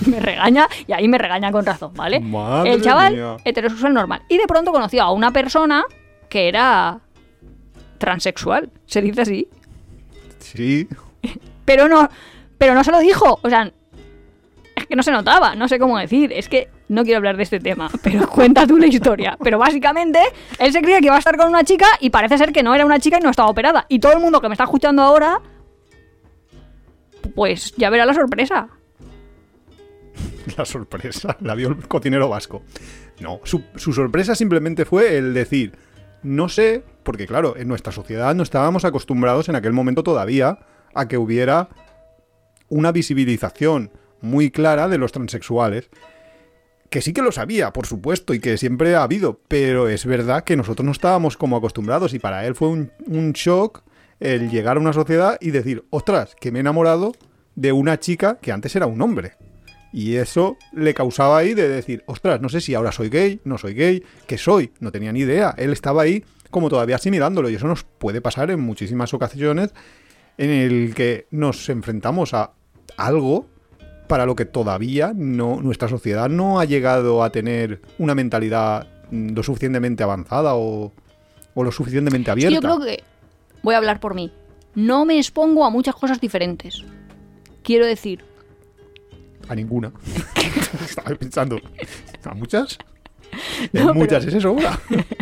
me 0.06 0.18
regaña 0.18 0.66
y 0.86 0.92
ahí 0.92 1.08
me 1.08 1.18
regaña 1.18 1.52
con 1.52 1.64
razón, 1.64 1.92
¿vale? 1.94 2.20
Madre 2.20 2.72
el 2.72 2.82
chaval 2.82 3.12
mía. 3.12 3.36
heterosexual 3.44 3.92
normal. 3.92 4.22
Y 4.28 4.38
de 4.38 4.46
pronto 4.46 4.72
conoció 4.72 5.02
a 5.02 5.12
una 5.12 5.30
persona 5.30 5.84
que 6.28 6.48
era 6.48 7.00
transexual, 7.98 8.70
se 8.86 9.02
dice 9.02 9.20
así. 9.20 9.48
Sí. 10.40 10.88
Pero 11.64 11.86
no, 11.86 12.08
pero 12.62 12.74
no 12.74 12.84
se 12.84 12.92
lo 12.92 13.00
dijo. 13.00 13.40
O 13.42 13.50
sea, 13.50 13.72
es 14.76 14.86
que 14.86 14.94
no 14.94 15.02
se 15.02 15.10
notaba, 15.10 15.56
no 15.56 15.66
sé 15.66 15.80
cómo 15.80 15.98
decir. 15.98 16.32
Es 16.32 16.48
que 16.48 16.68
no 16.86 17.02
quiero 17.02 17.16
hablar 17.16 17.36
de 17.36 17.42
este 17.42 17.58
tema, 17.58 17.90
pero 18.04 18.28
cuenta 18.28 18.68
tú 18.68 18.78
la 18.78 18.86
historia. 18.86 19.36
Pero 19.42 19.58
básicamente, 19.58 20.20
él 20.60 20.72
se 20.72 20.80
creía 20.80 21.00
que 21.00 21.06
iba 21.06 21.16
a 21.16 21.18
estar 21.18 21.36
con 21.36 21.48
una 21.48 21.64
chica 21.64 21.86
y 21.98 22.10
parece 22.10 22.38
ser 22.38 22.52
que 22.52 22.62
no 22.62 22.72
era 22.72 22.86
una 22.86 23.00
chica 23.00 23.18
y 23.18 23.20
no 23.20 23.30
estaba 23.30 23.48
operada. 23.48 23.84
Y 23.88 23.98
todo 23.98 24.12
el 24.12 24.20
mundo 24.20 24.40
que 24.40 24.48
me 24.48 24.54
está 24.54 24.62
escuchando 24.62 25.02
ahora, 25.02 25.40
pues 27.34 27.74
ya 27.76 27.90
verá 27.90 28.06
la 28.06 28.14
sorpresa. 28.14 28.68
La 30.56 30.64
sorpresa. 30.64 31.36
La 31.40 31.56
vio 31.56 31.68
el 31.68 31.88
cocinero 31.88 32.28
vasco. 32.28 32.62
No, 33.18 33.40
su, 33.42 33.64
su 33.74 33.92
sorpresa 33.92 34.36
simplemente 34.36 34.84
fue 34.84 35.16
el 35.16 35.34
decir, 35.34 35.72
no 36.22 36.48
sé, 36.48 36.84
porque 37.02 37.26
claro, 37.26 37.56
en 37.56 37.66
nuestra 37.66 37.92
sociedad 37.92 38.36
no 38.36 38.44
estábamos 38.44 38.84
acostumbrados 38.84 39.48
en 39.48 39.56
aquel 39.56 39.72
momento 39.72 40.04
todavía 40.04 40.60
a 40.94 41.08
que 41.08 41.16
hubiera 41.16 41.68
una 42.72 42.90
visibilización 42.90 43.90
muy 44.22 44.50
clara 44.50 44.88
de 44.88 44.96
los 44.96 45.12
transexuales. 45.12 45.90
Que 46.88 47.02
sí 47.02 47.12
que 47.12 47.22
lo 47.22 47.32
sabía, 47.32 47.72
por 47.72 47.86
supuesto, 47.86 48.32
y 48.34 48.40
que 48.40 48.56
siempre 48.56 48.94
ha 48.94 49.02
habido, 49.02 49.40
pero 49.48 49.88
es 49.88 50.06
verdad 50.06 50.44
que 50.44 50.56
nosotros 50.56 50.84
no 50.84 50.92
estábamos 50.92 51.36
como 51.36 51.56
acostumbrados 51.56 52.14
y 52.14 52.18
para 52.18 52.46
él 52.46 52.54
fue 52.54 52.68
un, 52.68 53.32
shock 53.32 53.82
el 54.20 54.50
llegar 54.50 54.76
a 54.76 54.80
una 54.80 54.92
sociedad 54.92 55.36
y 55.40 55.50
decir, 55.50 55.84
ostras, 55.90 56.34
que 56.38 56.50
me 56.50 56.58
he 56.58 56.60
enamorado 56.60 57.12
de 57.54 57.72
una 57.72 58.00
chica 58.00 58.38
que 58.40 58.52
antes 58.52 58.74
era 58.74 58.86
un 58.86 59.00
hombre. 59.02 59.32
Y 59.92 60.16
eso 60.16 60.56
le 60.72 60.94
causaba 60.94 61.36
ahí 61.36 61.52
de 61.52 61.68
decir, 61.68 62.02
ostras, 62.06 62.40
no 62.40 62.48
sé 62.48 62.62
si 62.62 62.74
ahora 62.74 62.92
soy 62.92 63.10
gay, 63.10 63.40
no 63.44 63.58
soy 63.58 63.74
gay, 63.74 64.02
¿qué 64.26 64.38
soy? 64.38 64.72
No 64.80 64.92
tenía 64.92 65.12
ni 65.12 65.20
idea. 65.20 65.54
Él 65.58 65.72
estaba 65.72 66.02
ahí 66.02 66.24
como 66.50 66.70
todavía 66.70 66.96
asimilándolo 66.96 67.50
y 67.50 67.54
eso 67.56 67.66
nos 67.66 67.84
puede 67.84 68.22
pasar 68.22 68.50
en 68.50 68.60
muchísimas 68.60 69.12
ocasiones 69.12 69.74
en 70.38 70.50
el 70.50 70.94
que 70.94 71.26
nos 71.30 71.68
enfrentamos 71.68 72.32
a 72.34 72.52
algo 72.96 73.46
para 74.08 74.26
lo 74.26 74.36
que 74.36 74.44
todavía 74.44 75.12
no 75.14 75.60
nuestra 75.62 75.88
sociedad 75.88 76.28
no 76.28 76.60
ha 76.60 76.64
llegado 76.64 77.22
a 77.22 77.30
tener 77.30 77.80
una 77.98 78.14
mentalidad 78.14 78.86
mm, 79.10 79.30
lo 79.34 79.42
suficientemente 79.42 80.02
avanzada 80.02 80.54
o, 80.54 80.92
o 81.54 81.64
lo 81.64 81.72
suficientemente 81.72 82.30
abierta. 82.30 82.54
yo 82.54 82.60
creo 82.60 82.80
que 82.80 83.02
voy 83.62 83.74
a 83.74 83.78
hablar 83.78 84.00
por 84.00 84.14
mí. 84.14 84.32
No 84.74 85.04
me 85.04 85.18
expongo 85.18 85.64
a 85.64 85.70
muchas 85.70 85.94
cosas 85.94 86.20
diferentes. 86.20 86.82
Quiero 87.62 87.86
decir, 87.86 88.24
A 89.48 89.54
ninguna. 89.54 89.92
Estaba 90.88 91.14
pensando, 91.16 91.58
¿a 92.24 92.34
muchas? 92.34 92.78
No, 93.72 93.80
En 93.80 93.86
pero- 93.86 93.94
muchas, 93.94 94.24
es 94.26 94.34
eso, 94.34 94.52
una. 94.52 94.78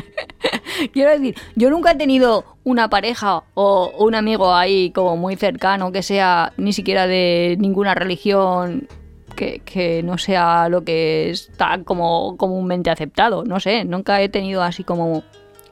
Quiero 0.93 1.11
decir, 1.11 1.35
yo 1.57 1.71
nunca 1.71 1.93
he 1.93 1.95
tenido 1.97 2.45
una 2.65 2.89
pareja 2.89 3.43
o 3.55 3.93
un 3.99 4.15
amigo 4.15 4.55
ahí 4.55 4.91
como 4.91 5.17
muy 5.17 5.37
cercano 5.37 5.93
que 5.93 6.03
sea 6.03 6.53
ni 6.57 6.73
siquiera 6.73 7.07
de 7.07 7.57
ninguna 7.59 7.95
religión 7.95 8.89
que, 9.37 9.61
que 9.61 10.03
no 10.03 10.19
sea 10.19 10.69
lo 10.69 10.85
que 10.85 11.31
está 11.31 11.83
como 11.85 12.37
comúnmente 12.37 12.91
aceptado. 12.91 13.45
No 13.45 13.61
sé, 13.61 13.85
nunca 13.85 14.21
he 14.21 14.29
tenido 14.29 14.63
así 14.63 14.85
como 14.85 15.23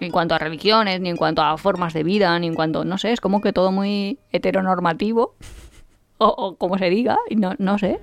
en 0.00 0.12
cuanto 0.12 0.34
a 0.34 0.38
religiones, 0.38 1.00
ni 1.00 1.08
en 1.08 1.16
cuanto 1.16 1.42
a 1.42 1.58
formas 1.58 1.92
de 1.92 2.04
vida, 2.04 2.38
ni 2.38 2.46
en 2.46 2.54
cuanto, 2.54 2.84
no 2.84 2.98
sé, 2.98 3.12
es 3.12 3.20
como 3.20 3.40
que 3.40 3.52
todo 3.52 3.72
muy 3.72 4.18
heteronormativo, 4.30 5.34
o, 6.18 6.26
o 6.28 6.56
como 6.56 6.78
se 6.78 6.88
diga, 6.88 7.18
y 7.28 7.36
no, 7.36 7.54
no 7.58 7.78
sé 7.78 7.98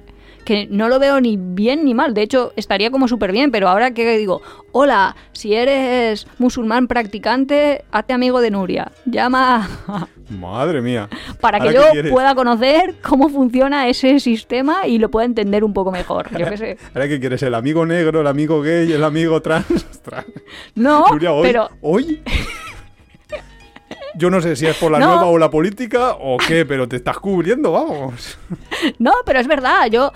que 0.46 0.68
no 0.70 0.88
lo 0.88 1.00
veo 1.00 1.20
ni 1.20 1.38
bien 1.38 1.84
ni 1.84 1.94
mal. 1.94 2.14
De 2.14 2.22
hecho, 2.22 2.54
estaría 2.56 2.92
como 2.92 3.08
súper 3.08 3.32
bien, 3.32 3.52
pero 3.52 3.68
ahora 3.68 3.92
que 3.92 4.18
digo, 4.18 4.42
hola, 4.72 5.16
si 5.34 5.56
eres 5.56 6.28
musulmán 6.38 6.88
practicante, 6.88 7.84
hazte 7.92 8.14
amigo 8.14 8.40
de 8.40 8.52
Nuria. 8.52 8.92
Llama 9.06 9.68
Madre 10.30 10.82
mía. 10.82 11.08
para 11.42 11.60
que 11.60 11.68
¿Ahora 11.70 11.94
yo 11.94 12.10
pueda 12.12 12.34
conocer 12.36 12.96
cómo 13.02 13.30
funciona 13.30 13.88
ese 13.90 14.20
sistema 14.20 14.88
y 14.88 14.98
lo 15.00 15.10
pueda 15.12 15.26
entender 15.26 15.64
un 15.64 15.74
poco 15.74 15.92
mejor. 15.92 16.30
Yo 16.38 16.48
qué 16.50 16.58
sé. 16.58 16.78
¿Ahora 16.94 17.08
qué 17.08 17.20
quieres? 17.20 17.44
¿El 17.44 17.54
amigo 17.56 17.86
negro, 17.86 18.22
el 18.22 18.28
amigo 18.28 18.62
gay, 18.62 18.92
el 18.92 19.04
amigo 19.04 19.42
trans? 19.42 19.66
Ostras. 19.92 20.26
No, 20.76 21.06
Nuria, 21.12 21.32
hoy, 21.32 21.44
pero 21.48 21.70
hoy. 21.82 22.22
Yo 24.18 24.30
no 24.30 24.42
sé 24.42 24.56
si 24.56 24.66
es 24.66 24.78
por 24.78 24.92
la 24.92 25.00
No. 25.00 25.08
nueva 25.08 25.26
o 25.26 25.38
la 25.38 25.50
política 25.50 26.12
o 26.18 26.38
qué, 26.38 26.66
pero 26.66 26.88
te 26.88 26.96
estás 26.96 27.20
cubriendo, 27.20 27.74
vamos. 27.74 28.38
No, 28.98 29.12
pero 29.26 29.40
es 29.40 29.48
verdad, 29.48 29.88
yo 29.92 30.12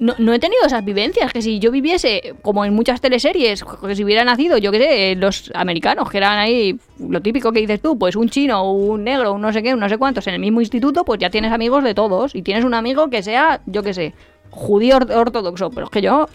no, 0.00 0.14
no 0.18 0.32
he 0.32 0.38
tenido 0.38 0.64
esas 0.66 0.84
vivencias, 0.84 1.32
que 1.32 1.40
si 1.42 1.58
yo 1.60 1.70
viviese, 1.70 2.34
como 2.42 2.64
en 2.64 2.74
muchas 2.74 3.00
teleseries, 3.00 3.62
que 3.86 3.94
si 3.94 4.02
hubiera 4.02 4.24
nacido, 4.24 4.58
yo 4.58 4.72
qué 4.72 4.78
sé, 4.78 5.14
los 5.16 5.52
americanos, 5.54 6.10
que 6.10 6.16
eran 6.16 6.38
ahí 6.38 6.76
lo 6.98 7.20
típico 7.20 7.52
que 7.52 7.60
dices 7.60 7.80
tú, 7.80 7.96
pues 7.98 8.16
un 8.16 8.28
chino, 8.28 8.72
un 8.72 9.04
negro, 9.04 9.34
un 9.34 9.40
no 9.42 9.52
sé 9.52 9.62
qué, 9.62 9.72
un 9.74 9.80
no 9.80 9.88
sé 9.88 9.98
cuántos, 9.98 10.26
en 10.26 10.34
el 10.34 10.40
mismo 10.40 10.60
instituto, 10.60 11.04
pues 11.04 11.20
ya 11.20 11.30
tienes 11.30 11.52
amigos 11.52 11.84
de 11.84 11.94
todos, 11.94 12.34
y 12.34 12.42
tienes 12.42 12.64
un 12.64 12.74
amigo 12.74 13.08
que 13.10 13.22
sea, 13.22 13.60
yo 13.66 13.82
qué 13.82 13.94
sé, 13.94 14.14
judío 14.50 14.96
or- 14.96 15.12
ortodoxo, 15.12 15.70
pero 15.70 15.84
es 15.84 15.90
que 15.90 16.02
yo 16.02 16.26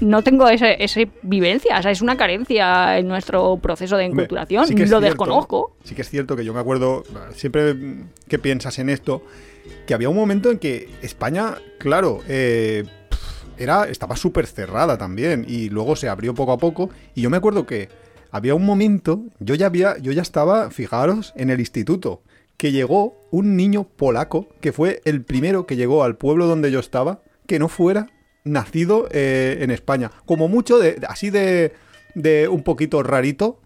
no 0.00 0.22
tengo 0.22 0.48
ese, 0.48 0.82
ese 0.82 1.10
vivencia, 1.22 1.78
o 1.78 1.82
sea, 1.82 1.90
es 1.90 2.00
una 2.00 2.16
carencia 2.16 2.96
en 2.98 3.06
nuestro 3.06 3.58
proceso 3.58 3.96
de 3.96 4.04
enculturación, 4.06 4.66
sí 4.66 4.72
lo 4.74 4.86
cierto, 4.86 5.00
desconozco. 5.00 5.72
Sí 5.84 5.94
que 5.94 6.02
es 6.02 6.08
cierto 6.08 6.36
que 6.36 6.44
yo 6.44 6.54
me 6.54 6.60
acuerdo, 6.60 7.02
siempre 7.34 7.74
que 8.28 8.38
piensas 8.38 8.78
en 8.78 8.88
esto, 8.88 9.22
que 9.86 9.92
había 9.92 10.08
un 10.08 10.16
momento 10.16 10.50
en 10.50 10.58
que 10.58 10.88
España, 11.02 11.56
claro, 11.78 12.20
eh, 12.28 12.84
era, 13.60 13.84
estaba 13.84 14.16
súper 14.16 14.46
cerrada 14.46 14.98
también 14.98 15.44
y 15.46 15.68
luego 15.68 15.96
se 15.96 16.08
abrió 16.08 16.34
poco 16.34 16.52
a 16.52 16.58
poco 16.58 16.90
y 17.14 17.22
yo 17.22 17.30
me 17.30 17.36
acuerdo 17.36 17.66
que 17.66 17.88
había 18.30 18.54
un 18.54 18.64
momento, 18.64 19.24
yo 19.40 19.54
ya 19.54 19.66
había, 19.66 19.98
yo 19.98 20.12
ya 20.12 20.22
estaba, 20.22 20.70
fijaros, 20.70 21.32
en 21.36 21.50
el 21.50 21.60
instituto, 21.60 22.22
que 22.56 22.72
llegó 22.72 23.16
un 23.30 23.56
niño 23.56 23.84
polaco, 23.84 24.48
que 24.60 24.72
fue 24.72 25.00
el 25.04 25.22
primero 25.24 25.66
que 25.66 25.76
llegó 25.76 26.04
al 26.04 26.16
pueblo 26.16 26.46
donde 26.46 26.70
yo 26.70 26.78
estaba, 26.78 27.22
que 27.46 27.58
no 27.58 27.68
fuera 27.68 28.06
nacido 28.44 29.08
eh, 29.10 29.58
en 29.60 29.70
España. 29.70 30.10
Como 30.26 30.48
mucho, 30.48 30.78
de, 30.78 31.00
así 31.08 31.30
de, 31.30 31.72
de 32.14 32.48
un 32.48 32.62
poquito 32.62 33.02
rarito, 33.02 33.60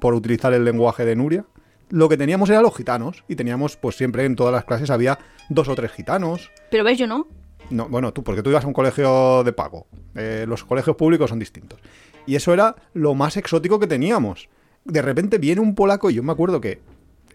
por 0.00 0.14
utilizar 0.14 0.52
el 0.54 0.64
lenguaje 0.64 1.04
de 1.04 1.16
Nuria, 1.16 1.44
lo 1.88 2.08
que 2.08 2.16
teníamos 2.16 2.50
eran 2.50 2.62
los 2.62 2.76
gitanos. 2.76 3.24
Y 3.28 3.36
teníamos, 3.36 3.76
pues 3.76 3.96
siempre 3.96 4.24
en 4.24 4.36
todas 4.36 4.52
las 4.52 4.64
clases 4.64 4.90
había 4.90 5.18
dos 5.48 5.68
o 5.68 5.74
tres 5.74 5.92
gitanos. 5.92 6.50
Pero 6.70 6.84
ves, 6.84 6.98
yo 6.98 7.06
no. 7.06 7.26
No, 7.70 7.88
bueno, 7.88 8.12
tú, 8.12 8.22
porque 8.22 8.42
tú 8.42 8.50
ibas 8.50 8.64
a 8.64 8.66
un 8.66 8.72
colegio 8.72 9.42
de 9.44 9.52
pago. 9.52 9.86
Eh, 10.14 10.44
los 10.46 10.64
colegios 10.64 10.96
públicos 10.96 11.30
son 11.30 11.38
distintos. 11.38 11.80
Y 12.26 12.36
eso 12.36 12.52
era 12.52 12.76
lo 12.94 13.14
más 13.14 13.36
exótico 13.36 13.78
que 13.78 13.86
teníamos. 13.86 14.48
De 14.84 15.02
repente 15.02 15.38
viene 15.38 15.60
un 15.60 15.74
polaco 15.74 16.10
y 16.10 16.14
yo 16.14 16.22
me 16.22 16.32
acuerdo 16.32 16.60
que 16.60 16.80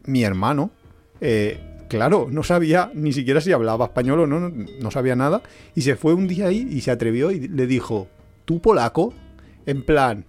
mi 0.05 0.23
hermano, 0.23 0.71
eh, 1.19 1.85
claro, 1.89 2.27
no 2.29 2.43
sabía 2.43 2.91
ni 2.93 3.13
siquiera 3.13 3.41
si 3.41 3.51
hablaba 3.51 3.85
español 3.85 4.21
o 4.21 4.27
no, 4.27 4.49
no, 4.49 4.91
sabía 4.91 5.15
nada. 5.15 5.41
Y 5.75 5.81
se 5.81 5.95
fue 5.95 6.13
un 6.13 6.27
día 6.27 6.47
ahí 6.47 6.67
y 6.69 6.81
se 6.81 6.91
atrevió 6.91 7.31
y 7.31 7.47
le 7.47 7.67
dijo, 7.67 8.07
¿tú 8.45 8.61
polaco? 8.61 9.13
En 9.65 9.83
plan, 9.83 10.25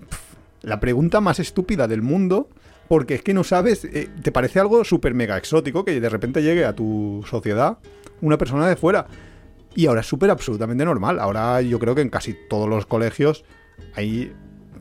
la 0.63 0.81
pregunta 0.81 1.21
más 1.21 1.39
estúpida 1.39 1.87
del 1.89 2.03
mundo. 2.03 2.49
Porque 2.89 3.15
es 3.15 3.23
que 3.23 3.33
no 3.33 3.43
sabes, 3.43 3.87
eh, 3.87 4.11
te 4.23 4.33
parece 4.33 4.61
algo 4.61 4.85
súper 4.85 5.15
mega 5.15 5.39
exótico 5.39 5.83
que 5.83 5.99
de 5.99 6.09
repente 6.11 6.43
llegue 6.43 6.67
a 6.67 6.75
tu 6.75 7.25
sociedad 7.27 7.79
una 8.21 8.37
persona 8.39 8.67
de 8.69 8.77
fuera. 8.77 9.07
Y 9.75 9.87
ahora 9.87 10.01
es 10.01 10.07
súper 10.07 10.31
absolutamente 10.31 10.85
normal. 10.85 11.19
Ahora 11.19 11.61
yo 11.63 11.79
creo 11.79 11.95
que 11.95 12.03
en 12.03 12.11
casi 12.11 12.35
todos 12.49 12.69
los 12.69 12.87
colegios 12.87 13.45
hay 13.95 14.33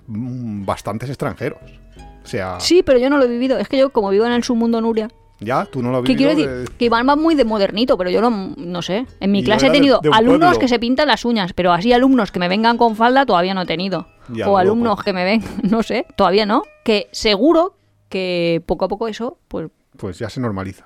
mm, 0.08 0.66
bastantes 0.66 1.10
extranjeros. 1.10 1.60
O 2.24 2.28
sea, 2.28 2.60
Sí, 2.60 2.84
pero 2.84 3.00
yo 3.00 3.10
no 3.10 3.18
lo 3.18 3.24
he 3.24 3.28
vivido. 3.28 3.58
Es 3.58 3.68
que 3.68 3.78
yo, 3.78 3.92
como 3.92 4.10
vivo 4.10 4.26
en 4.26 4.32
el 4.34 4.44
submundo 4.44 4.80
Nuria, 4.82 5.08
ya, 5.39 5.66
tú 5.66 5.82
no 5.82 5.89
lo 5.89 5.98
has 5.98 6.04
¿Qué 6.04 6.16
quiero 6.16 6.36
decir? 6.36 6.48
de- 6.48 6.68
Que 6.78 6.86
Iván 6.86 7.08
va 7.10 7.16
muy 7.16 7.34
de 7.34 7.46
modernito, 7.46 7.98
pero 7.98 8.12
yo 8.12 8.22
no, 8.22 8.54
no 8.58 8.82
sé. 8.84 9.08
En 9.20 9.32
mi 9.32 9.39
Y 9.39 9.44
clase 9.44 9.66
he 9.66 9.70
de- 9.70 9.74
tenido 9.76 10.00
de 10.04 10.10
alumnos 10.14 10.39
pueblo. 10.50 10.60
que 10.60 10.68
se 10.68 10.78
pintan 10.78 11.08
las 11.08 11.26
uñas, 11.26 11.54
pero 11.54 11.74
así 11.74 11.92
alumnos 11.94 12.32
que 12.32 12.38
me 12.38 12.48
vengan 12.48 12.78
con 12.78 12.96
falda 12.96 13.26
todavía 13.26 13.56
no 13.56 13.64
he 13.64 13.66
tenido. 13.66 14.08
Ya, 14.30 14.48
o 14.48 14.58
alumnos 14.58 15.02
que 15.04 15.14
me 15.14 15.24
ven, 15.24 15.42
no 15.64 15.82
sé, 15.82 16.06
todavía 16.16 16.46
no. 16.46 16.62
Que 16.84 17.08
seguro 17.12 17.76
que 18.08 18.62
poco 18.68 18.86
a 18.86 18.88
poco 18.88 19.08
eso, 19.08 19.39
pues 19.48 19.70
Pues 19.98 20.20
ya 20.20 20.30
se 20.30 20.39
normaliza. 20.39 20.86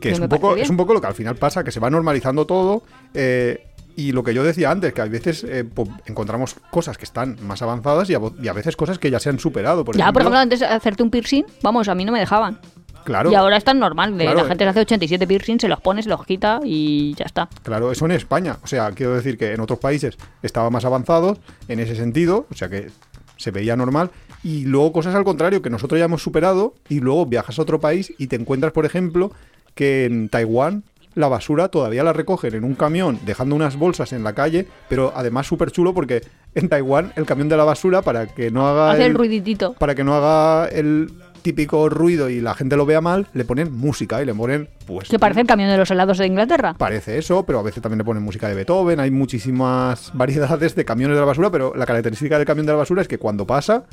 Que 0.00 0.10
es 0.10 0.18
un, 0.20 0.28
poco, 0.28 0.56
es 0.56 0.70
un 0.70 0.76
poco 0.76 0.94
lo 0.94 1.00
que 1.00 1.06
al 1.06 1.14
final 1.14 1.36
pasa, 1.36 1.62
que 1.64 1.70
se 1.72 1.80
va 1.80 1.90
normalizando 1.90 2.46
todo. 2.46 2.82
eh, 3.14 3.66
y 3.96 4.12
lo 4.12 4.22
que 4.22 4.32
yo 4.32 4.42
decía 4.44 4.70
antes, 4.70 4.94
que 4.94 5.00
a 5.02 5.04
veces 5.06 5.44
eh, 5.44 5.64
po- 5.64 5.86
encontramos 6.06 6.54
cosas 6.70 6.96
que 6.96 7.04
están 7.04 7.36
más 7.42 7.60
avanzadas 7.60 8.08
y 8.08 8.14
a, 8.14 8.20
vo- 8.20 8.34
y 8.42 8.48
a 8.48 8.52
veces 8.54 8.74
cosas 8.76 8.98
que 8.98 9.10
ya 9.10 9.18
se 9.20 9.28
han 9.28 9.38
superado. 9.38 9.84
Por 9.84 9.94
ya, 9.96 10.10
por 10.12 10.22
ejemplo, 10.22 10.38
ejemplo, 10.38 10.38
antes 10.38 10.60
de 10.60 10.66
hacerte 10.66 11.02
un 11.02 11.10
piercing, 11.10 11.44
vamos, 11.62 11.88
a 11.88 11.94
mí 11.94 12.04
no 12.04 12.12
me 12.12 12.20
dejaban. 12.20 12.60
claro, 13.04 13.30
Y 13.30 13.34
ahora 13.34 13.56
es 13.58 13.64
tan 13.64 13.78
normal, 13.78 14.16
de 14.16 14.24
Claro. 14.24 14.42
la 14.42 14.46
gente 14.46 14.64
se 14.64 14.70
hace 14.70 14.80
87 14.80 15.26
piercing, 15.26 15.58
se 15.60 15.68
los 15.68 15.80
pone, 15.80 16.02
se 16.02 16.08
los 16.08 16.24
quita 16.24 16.60
y 16.64 17.14
ya 17.14 17.24
está. 17.26 17.48
Claro, 17.62 17.90
eso 17.92 18.06
en 18.06 18.12
España. 18.12 18.58
O 18.62 18.66
sea, 18.68 18.90
quiero 18.92 19.14
decir 19.16 19.36
que 19.36 19.52
en 19.52 19.60
otros 19.60 19.80
países 19.80 20.16
estaba 20.42 20.70
más 20.70 20.84
avanzado 20.86 21.36
en 21.68 21.80
ese 21.80 21.94
sentido, 21.96 22.46
o 22.50 22.54
sea 22.54 22.68
que 22.70 22.90
se 23.36 23.50
veía 23.50 23.76
normal. 23.76 24.10
Y 24.42 24.64
luego 24.64 24.92
cosas 24.92 25.14
al 25.14 25.24
contrario, 25.24 25.60
que 25.60 25.68
nosotros 25.68 25.98
ya 25.98 26.04
hemos 26.06 26.22
superado, 26.22 26.74
y 26.88 27.00
luego 27.00 27.26
viajas 27.26 27.58
a 27.58 27.62
otro 27.62 27.80
país 27.80 28.14
y 28.16 28.28
te 28.28 28.36
encuentras, 28.36 28.72
por 28.72 28.86
ejemplo, 28.86 29.32
que 29.74 30.04
en 30.04 30.28
Taiwán 30.28 30.84
la 31.14 31.28
basura 31.28 31.68
todavía 31.68 32.04
la 32.04 32.12
recogen 32.12 32.54
en 32.54 32.64
un 32.64 32.74
camión, 32.74 33.18
dejando 33.26 33.56
unas 33.56 33.76
bolsas 33.76 34.12
en 34.12 34.22
la 34.22 34.32
calle, 34.32 34.66
pero 34.88 35.12
además 35.14 35.46
súper 35.46 35.70
chulo 35.72 35.92
porque 35.92 36.22
en 36.54 36.68
Taiwán 36.68 37.12
el 37.16 37.26
camión 37.26 37.48
de 37.48 37.56
la 37.56 37.64
basura, 37.64 38.00
para 38.02 38.26
que 38.26 38.50
no 38.50 38.66
haga 38.68 38.92
Hace 38.92 39.04
el 39.06 39.10
el- 39.12 39.16
ruiditito. 39.16 39.72
para 39.74 39.94
que 39.94 40.04
no 40.04 40.14
haga 40.14 40.68
el 40.68 41.10
típico 41.42 41.88
ruido 41.88 42.28
y 42.30 42.40
la 42.40 42.54
gente 42.54 42.76
lo 42.76 42.84
vea 42.86 43.00
mal, 43.00 43.26
le 43.32 43.44
ponen 43.46 43.72
música 43.72 44.22
y 44.22 44.26
le 44.26 44.34
ponen, 44.34 44.68
pues... 44.86 45.08
Que 45.08 45.18
parece 45.18 45.40
el 45.40 45.46
camión 45.46 45.70
de 45.70 45.78
los 45.78 45.90
helados 45.90 46.18
de 46.18 46.26
Inglaterra. 46.26 46.74
Parece 46.76 47.16
eso, 47.18 47.44
pero 47.46 47.58
a 47.58 47.62
veces 47.62 47.82
también 47.82 47.98
le 47.98 48.04
ponen 48.04 48.22
música 48.22 48.46
de 48.48 48.54
Beethoven. 48.54 49.00
Hay 49.00 49.10
muchísimas 49.10 50.10
variedades 50.14 50.74
de 50.74 50.84
camiones 50.84 51.16
de 51.16 51.20
la 51.20 51.26
basura, 51.26 51.50
pero 51.50 51.72
la 51.74 51.86
característica 51.86 52.36
del 52.36 52.46
camión 52.46 52.66
de 52.66 52.72
la 52.72 52.78
basura 52.78 53.00
es 53.02 53.08
que 53.08 53.18
cuando 53.18 53.46
pasa, 53.46 53.84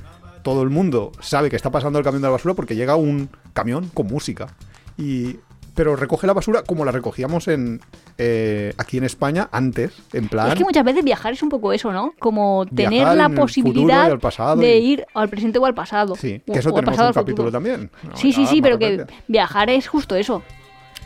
todo 0.43 0.61
el 0.61 0.69
mundo 0.69 1.13
sabe 1.21 1.49
que 1.49 1.55
está 1.55 1.71
pasando 1.71 1.97
el 1.99 2.03
camión 2.05 2.21
de 2.21 2.28
la 2.28 2.32
basura 2.34 2.53
porque 2.53 2.75
llega 2.75 2.95
un 2.97 3.30
camión 3.53 3.89
con 3.93 4.07
música. 4.07 4.47
Y 4.97 5.38
pero 5.78 5.95
recoge 5.95 6.25
la 6.28 6.34
basura 6.34 6.63
como 6.63 6.84
la 6.84 6.91
recogíamos 6.91 7.47
en 7.47 7.80
eh, 8.17 8.73
aquí 8.78 8.97
en 8.97 9.03
España 9.05 9.47
antes, 9.51 9.93
en 10.11 10.28
plan. 10.28 10.49
Es 10.49 10.55
que 10.55 10.63
muchas 10.63 10.84
veces 10.84 11.05
viajar 11.05 11.32
es 11.34 11.43
un 11.43 11.49
poco 11.49 11.71
eso, 11.71 11.93
¿no? 11.93 12.13
Como 12.19 12.65
tener 12.65 13.15
la 13.15 13.30
posibilidad 13.30 14.09
de 14.57 14.78
y- 14.80 14.91
ir 14.93 15.05
al 15.13 15.30
presente 15.30 15.59
o 15.59 15.65
al 15.65 15.75
pasado. 15.75 16.15
Sí, 16.15 16.41
que 16.45 16.59
eso 16.59 16.71
tenemos 16.71 16.86
pasado 16.95 17.09
un 17.09 17.13
capítulo 17.13 17.49
futuro. 17.49 17.51
también. 17.51 17.89
Sí, 18.15 18.34
sí, 18.34 18.45
sí, 18.47 18.61
pero 18.61 18.78
que 18.80 19.05
viajar 19.28 19.69
es 19.69 19.88
justo 19.88 20.15
eso. 20.15 20.41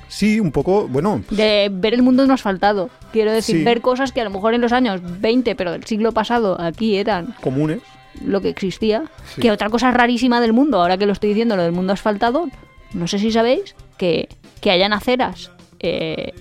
Sí, 0.07 0.39
un 0.39 0.51
poco, 0.51 0.87
bueno, 0.87 1.21
De 1.29 1.69
ver 1.71 1.93
el 1.93 2.01
mundo 2.01 2.25
no 2.25 2.33
asfaltado. 2.33 2.89
Quiero 3.13 3.31
decir, 3.31 3.57
Sí. 3.57 3.63
ver 3.63 3.81
cosas 3.81 4.11
que 4.11 4.19
a 4.21 4.23
lo 4.25 4.29
mejor 4.29 4.53
en 4.53 4.61
los 4.61 4.71
años 4.73 5.01
20, 5.21 5.55
pero 5.55 5.71
del 5.71 5.85
siglo 5.85 6.11
pasado, 6.11 6.59
aquí 6.59 6.97
eran 6.97 7.35
comunes. 7.41 7.79
lo 8.25 8.41
que 8.41 8.49
existía. 8.49 9.03
Sí. 9.35 9.41
Que 9.41 9.51
otra 9.51 9.69
cosa 9.69 9.89
rarísima 9.91 10.41
del 10.41 10.51
mundo, 10.51 10.81
ahora 10.81 10.97
que 10.97 11.05
lo 11.05 11.13
estoy 11.13 11.29
diciendo, 11.29 11.55
lo 11.55 11.63
del 11.63 11.71
mundo 11.71 11.93
asfaltado, 11.93 12.47
no 12.93 13.07
sé 13.07 13.19
si 13.19 13.31
sabéis 13.31 13.73
que, 13.97 14.27
que 14.61 14.71
hayan 14.71 14.93
aceras 14.93 15.51
eh, 15.79 16.33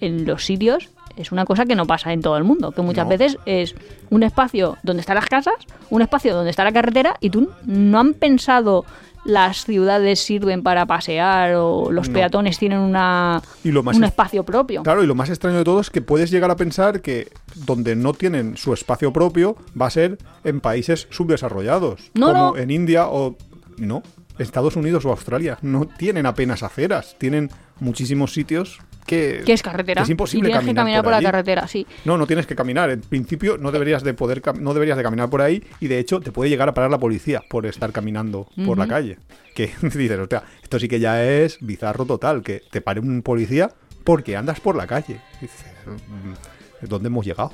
en 0.00 0.26
los 0.26 0.44
sitios 0.44 0.90
es 1.16 1.32
una 1.32 1.44
cosa 1.44 1.64
que 1.66 1.74
no 1.74 1.84
pasa 1.86 2.12
en 2.12 2.20
todo 2.20 2.36
el 2.36 2.44
mundo, 2.44 2.70
que 2.70 2.80
muchas 2.82 3.04
No. 3.06 3.10
veces 3.10 3.38
es 3.44 3.74
un 4.10 4.22
espacio 4.22 4.76
donde 4.84 5.00
están 5.00 5.16
las 5.16 5.26
casas, 5.26 5.54
un 5.90 6.00
espacio 6.02 6.32
donde 6.34 6.50
está 6.50 6.62
la 6.62 6.70
carretera 6.72 7.16
y 7.20 7.30
tú 7.30 7.50
no 7.66 7.98
han 7.98 8.14
pensado 8.14 8.84
las 9.24 9.64
ciudades 9.64 10.20
sirven 10.20 10.62
para 10.62 10.86
pasear 10.86 11.54
o 11.56 11.90
los 11.90 12.06
No. 12.08 12.14
peatones 12.14 12.56
tienen 12.58 12.78
una, 12.78 13.42
Y 13.64 13.72
lo 13.72 13.82
más 13.82 13.96
un 13.96 14.04
es- 14.04 14.10
espacio 14.10 14.44
propio. 14.44 14.84
Claro, 14.84 15.02
y 15.02 15.08
lo 15.08 15.16
más 15.16 15.28
extraño 15.28 15.58
de 15.58 15.64
todo 15.64 15.80
es 15.80 15.90
que 15.90 16.00
puedes 16.00 16.30
llegar 16.30 16.52
a 16.52 16.56
pensar 16.56 17.00
que 17.02 17.28
donde 17.56 17.96
no 17.96 18.12
tienen 18.14 18.56
su 18.56 18.72
espacio 18.72 19.12
propio 19.12 19.56
va 19.78 19.86
a 19.86 19.90
ser 19.90 20.18
en 20.44 20.60
países 20.60 21.08
subdesarrollados, 21.10 22.10
No, 22.14 22.26
como 22.28 22.56
en 22.56 22.70
India 22.70 23.08
o 23.08 23.36
no, 23.76 24.02
Estados 24.38 24.76
Unidos 24.76 25.04
o 25.04 25.10
Australia. 25.10 25.58
No 25.62 25.86
tienen 25.86 26.26
apenas 26.26 26.62
aceras, 26.62 27.16
tienen 27.18 27.50
muchísimos 27.80 28.32
sitios 28.32 28.80
que, 29.06 29.42
Que 29.44 29.54
es 29.54 29.62
carretera. 29.62 30.00
que 30.00 30.04
es 30.04 30.10
imposible 30.10 30.48
y 30.48 30.52
tienes 30.52 30.68
que 30.68 30.74
caminar 30.74 31.02
por, 31.02 31.12
la 31.12 31.22
carretera, 31.22 31.66
sí. 31.66 31.86
No, 32.04 32.18
no 32.18 32.26
tienes 32.26 32.46
que 32.46 32.54
caminar. 32.54 32.90
En 32.90 33.00
principio 33.00 33.56
no 33.56 33.72
deberías 33.72 34.02
de 34.02 34.14
poder 34.14 34.42
no 34.60 34.74
deberías 34.74 34.96
de 34.96 35.02
caminar 35.02 35.30
por 35.30 35.40
ahí 35.40 35.64
y 35.80 35.88
de 35.88 35.98
hecho 35.98 36.20
te 36.20 36.30
puede 36.30 36.50
llegar 36.50 36.68
a 36.68 36.74
parar 36.74 36.90
la 36.90 36.98
policía 36.98 37.42
por 37.48 37.66
estar 37.66 37.90
caminando 37.92 38.48
por 38.66 38.76
la 38.78 38.86
calle. 38.86 39.18
Que 39.54 39.72
dices, 39.82 40.18
hostia, 40.18 40.42
esto 40.62 40.78
sí 40.78 40.88
que 40.88 41.00
ya 41.00 41.24
es 41.24 41.58
bizarro 41.60 42.04
total, 42.04 42.42
que 42.42 42.62
te 42.70 42.80
pare 42.80 43.00
un 43.00 43.22
policía 43.22 43.70
porque 44.04 44.36
andas 44.36 44.60
por 44.60 44.76
la 44.76 44.86
calle. 44.86 45.20
Dices, 45.40 45.66
mm, 45.86 46.86
¿dónde 46.86 47.08
hemos 47.08 47.24
llegado? 47.24 47.52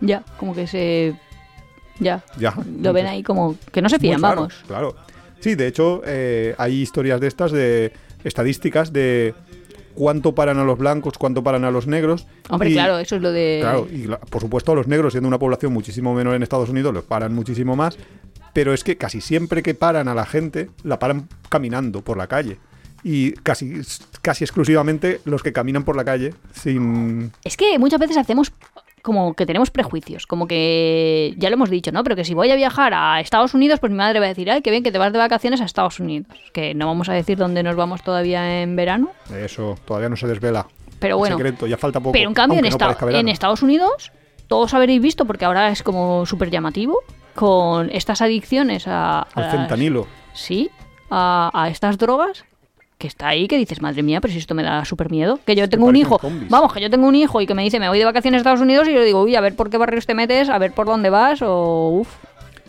Ya, 0.00 0.24
como 0.38 0.54
que 0.54 0.66
se. 0.66 1.14
Ya. 1.98 2.22
Ya. 2.38 2.54
Lo 2.80 2.92
ven 2.92 3.06
ahí 3.06 3.22
como. 3.22 3.56
Que 3.72 3.80
no 3.80 3.88
se 3.88 3.98
fían, 3.98 4.20
vamos. 4.20 4.62
Claro. 4.66 4.94
Sí, 5.40 5.54
de 5.54 5.66
hecho, 5.66 6.02
eh, 6.04 6.54
hay 6.58 6.80
historias 6.80 7.20
de 7.20 7.26
estas, 7.28 7.52
de 7.52 7.92
estadísticas 8.24 8.92
de 8.92 9.34
cuánto 9.94 10.34
paran 10.34 10.58
a 10.58 10.64
los 10.64 10.78
blancos, 10.78 11.18
cuánto 11.18 11.42
paran 11.42 11.64
a 11.64 11.70
los 11.70 11.86
negros. 11.86 12.26
Hombre, 12.48 12.70
y- 12.70 12.72
claro, 12.74 12.98
eso 12.98 13.16
es 13.16 13.22
lo 13.22 13.32
de. 13.32 13.58
Claro, 13.60 13.86
y 13.90 14.08
por 14.30 14.40
supuesto 14.40 14.72
a 14.72 14.74
los 14.74 14.86
negros, 14.86 15.12
siendo 15.12 15.28
una 15.28 15.38
población 15.38 15.72
muchísimo 15.72 16.14
menor 16.14 16.34
en 16.34 16.42
Estados 16.42 16.68
Unidos, 16.68 16.92
los 16.94 17.04
paran 17.04 17.34
muchísimo 17.34 17.76
más. 17.76 17.96
Pero 18.52 18.72
es 18.72 18.82
que 18.84 18.96
casi 18.96 19.20
siempre 19.20 19.62
que 19.62 19.74
paran 19.74 20.08
a 20.08 20.14
la 20.14 20.24
gente, 20.24 20.70
la 20.82 20.98
paran 20.98 21.28
caminando 21.50 22.02
por 22.02 22.16
la 22.16 22.26
calle. 22.26 22.56
Y 23.04 23.32
casi, 23.32 23.80
casi 24.22 24.44
exclusivamente 24.44 25.20
los 25.26 25.42
que 25.42 25.52
caminan 25.52 25.84
por 25.84 25.94
la 25.94 26.04
calle 26.04 26.32
sin... 26.54 27.30
Es 27.44 27.56
que 27.56 27.78
muchas 27.78 28.00
veces 28.00 28.16
hacemos 28.16 28.52
como 29.06 29.34
que 29.34 29.46
tenemos 29.46 29.70
prejuicios, 29.70 30.26
como 30.26 30.48
que 30.48 31.32
ya 31.38 31.48
lo 31.48 31.54
hemos 31.54 31.70
dicho, 31.70 31.92
¿no? 31.92 32.02
Pero 32.02 32.16
que 32.16 32.24
si 32.24 32.34
voy 32.34 32.50
a 32.50 32.56
viajar 32.56 32.92
a 32.92 33.20
Estados 33.20 33.54
Unidos, 33.54 33.78
pues 33.78 33.92
mi 33.92 33.96
madre 33.96 34.18
va 34.18 34.26
a 34.26 34.28
decir, 34.30 34.50
ay, 34.50 34.62
qué 34.62 34.72
bien 34.72 34.82
que 34.82 34.90
te 34.90 34.98
vas 34.98 35.12
de 35.12 35.18
vacaciones 35.18 35.60
a 35.60 35.64
Estados 35.64 36.00
Unidos. 36.00 36.26
Que 36.52 36.74
no 36.74 36.86
vamos 36.88 37.08
a 37.08 37.12
decir 37.12 37.38
dónde 37.38 37.62
nos 37.62 37.76
vamos 37.76 38.02
todavía 38.02 38.62
en 38.62 38.74
verano, 38.74 39.10
Eso 39.32 39.76
todavía 39.84 40.08
no 40.08 40.16
se 40.16 40.26
desvela. 40.26 40.66
pero 40.98 41.18
bueno. 41.18 41.36
Secreto, 41.36 41.68
ya 41.68 41.76
falta 41.76 42.00
poco. 42.00 42.10
Pero 42.12 42.28
en 42.28 42.34
cambio, 42.34 42.58
en, 42.58 42.62
no 42.64 42.68
esta- 42.68 42.90
Estados 43.30 43.62
Unidos, 43.62 44.10
todos 44.48 44.74
habréis 44.74 45.00
visto, 45.00 45.24
porque 45.24 45.44
ahora 45.44 45.68
es 45.68 45.84
como 45.84 46.26
súper 46.26 46.50
llamativo, 46.50 46.98
con 47.36 47.88
estas 47.92 48.20
adicciones 48.22 48.88
a... 48.88 49.20
Al 49.34 49.50
fentanilo. 49.52 50.08
Sí, 50.32 50.68
a, 51.10 51.50
a 51.54 51.68
estas 51.68 51.96
drogas, 51.98 52.44
que 52.98 53.06
está 53.06 53.28
ahí, 53.28 53.46
que 53.46 53.58
dices, 53.58 53.82
madre 53.82 54.02
mía, 54.02 54.20
pero 54.20 54.32
si 54.32 54.38
esto 54.38 54.54
me 54.54 54.62
da 54.62 54.84
súper 54.84 55.10
miedo. 55.10 55.38
Que 55.44 55.54
yo 55.54 55.68
tengo 55.68 55.86
un 55.86 55.96
hijo, 55.96 56.18
vamos, 56.48 56.72
que 56.72 56.80
yo 56.80 56.88
tengo 56.90 57.06
un 57.06 57.14
hijo 57.14 57.40
y 57.40 57.46
que 57.46 57.54
me 57.54 57.62
dice, 57.62 57.78
me 57.78 57.88
voy 57.88 57.98
de 57.98 58.04
vacaciones 58.06 58.38
a 58.38 58.40
Estados 58.40 58.60
Unidos 58.60 58.88
y 58.88 58.92
yo 58.92 58.98
le 59.00 59.04
digo, 59.04 59.22
uy, 59.22 59.34
a 59.36 59.40
ver 59.40 59.54
por 59.54 59.68
qué 59.70 59.76
barrios 59.76 60.06
te 60.06 60.14
metes, 60.14 60.48
a 60.48 60.58
ver 60.58 60.72
por 60.72 60.86
dónde 60.86 61.10
vas, 61.10 61.42
o 61.42 61.88
uff. 62.00 62.08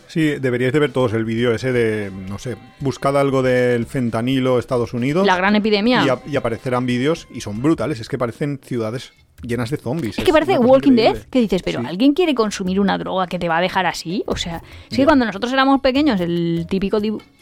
Sí, 0.08 0.36
deberíais 0.40 0.72
de 0.72 0.80
ver 0.80 0.92
todos 0.94 1.12
el 1.14 1.26
vídeo 1.26 1.54
ese 1.54 1.72
de, 1.74 2.12
no 2.30 2.40
sé, 2.40 2.56
buscad 2.80 3.18
algo 3.18 3.42
del 3.42 3.86
fentanilo 3.86 4.58
Estados 4.58 4.94
Unidos. 4.94 5.26
La 5.28 5.36
gran 5.36 5.56
epidemia. 5.56 6.04
y, 6.06 6.10
a- 6.10 6.20
y 6.26 6.36
aparecerán 6.38 6.86
vídeos 6.86 7.28
y 7.34 7.42
son 7.42 7.62
brutales. 7.62 8.00
Es 8.00 8.08
que 8.08 8.18
parecen 8.18 8.60
ciudades 8.64 9.12
llenas 9.44 9.70
de 9.70 9.76
zombies. 9.78 10.18
Es 10.18 10.24
que 10.24 10.32
parece 10.32 10.58
Walking. 10.58 10.94
Dead, 10.96 11.18
que 11.30 11.40
dices, 11.40 11.62
pero 11.62 11.82
Sí. 11.82 11.86
¿alguien 11.88 12.14
quiere 12.14 12.34
consumir 12.36 12.80
una 12.80 12.98
droga 12.98 13.28
que 13.28 13.38
te 13.38 13.50
va 13.50 13.58
a 13.58 13.62
dejar 13.62 13.86
así? 13.86 14.24
O 14.28 14.38
sea, 14.38 14.62
es 14.90 14.96
que 14.98 15.06
cuando 15.06 15.26
nosotros 15.26 15.52
éramos 15.52 15.82
pequeños, 15.82 16.20
el 16.22 16.66
típico 16.70 17.00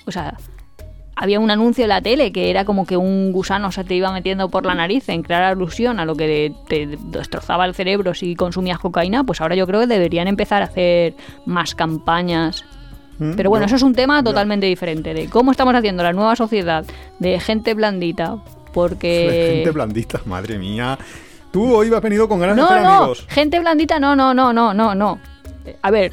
o 0.08 0.12
sea, 0.12 0.36
había 1.16 1.40
un 1.40 1.50
anuncio 1.50 1.84
en 1.86 1.90
la 1.90 2.02
tele 2.02 2.32
que 2.32 2.50
era 2.50 2.66
como 2.66 2.86
que 2.86 2.98
un 2.98 3.32
gusano 3.32 3.72
se 3.72 3.84
te 3.84 3.96
iba 3.96 4.12
metiendo 4.12 4.50
por 4.50 4.66
la 4.66 4.76
nariz 4.76 5.08
en 5.10 5.24
clara 5.24 5.50
alusión 5.50 6.00
a 6.00 6.06
lo 6.06 6.16
que 6.16 6.54
te 6.68 6.88
destrozaba 7.06 7.66
el 7.66 7.74
cerebro 7.74 8.14
si 8.14 8.36
consumías 8.36 8.80
cocaína, 8.80 9.24
pues 9.24 9.40
ahora 9.42 9.56
yo 9.56 9.66
creo 9.66 9.80
que 9.82 9.88
deberían 9.88 10.28
empezar 10.28 10.62
a 10.62 10.66
hacer 10.66 11.14
más 11.46 11.74
campañas. 11.76 12.66
Mm, 13.18 13.34
Pero 13.36 13.50
bueno, 13.50 13.66
eso 13.66 13.78
es 13.78 13.82
un 13.82 13.96
tema 13.96 14.22
totalmente 14.24 14.66
diferente, 14.66 15.14
de 15.14 15.30
cómo 15.30 15.52
estamos 15.52 15.74
haciendo 15.74 16.04
la 16.04 16.12
nueva 16.12 16.36
sociedad 16.36 16.84
de 17.20 17.40
gente 17.40 17.74
blandita, 17.74 18.38
porque... 18.74 19.54
Gente 19.56 19.72
blandita, 19.72 20.20
madre 20.26 20.58
mía. 20.60 20.98
Tú 21.52 21.74
hoy 21.74 21.90
has 21.94 22.02
venido 22.02 22.28
con 22.28 22.40
ganas 22.42 22.58
de 22.58 22.62
No, 22.62 22.68
hacer 22.68 22.84
no, 22.84 22.90
amigos. 22.98 23.26
gente 23.30 23.58
blandita, 23.62 23.98
no, 24.02 24.18
no, 24.18 24.34
no, 24.34 24.52
no, 24.52 24.74
no, 24.74 24.94
no. 24.94 25.20
A 25.82 25.90
ver, 25.92 26.12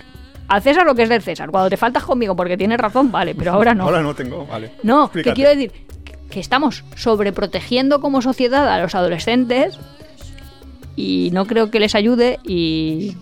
al 0.55 0.63
César 0.63 0.85
lo 0.87 0.95
que 0.95 1.03
es 1.03 1.09
del 1.09 1.23
César. 1.23 1.51
Cuando 1.51 1.71
te 1.71 1.77
faltas 1.77 2.03
conmigo 2.05 2.37
porque 2.37 2.57
tienes 2.57 2.79
razón, 2.79 3.11
vale, 3.11 3.35
pero 3.35 3.53
ahora 3.53 3.75
no. 3.75 3.85
Ahora 3.89 4.03
no 4.03 4.15
tengo, 4.15 4.47
vale. 4.47 4.73
no, 4.83 5.11
que 5.11 5.21
Explícate. 5.21 5.35
quiero 5.35 5.51
decir 5.51 5.73
que- 6.05 6.13
que 6.31 6.41
estamos 6.41 6.85
sobreprotegiendo 6.97 8.01
como 8.01 8.23
sociedad 8.23 8.69
a 8.69 8.79
los 8.81 8.95
adolescentes 8.95 9.79
y 10.97 11.31
no 11.33 11.47
creo 11.47 11.71
que 11.71 11.81
les 11.81 11.95
ayude 11.95 12.39
y, 12.45 13.17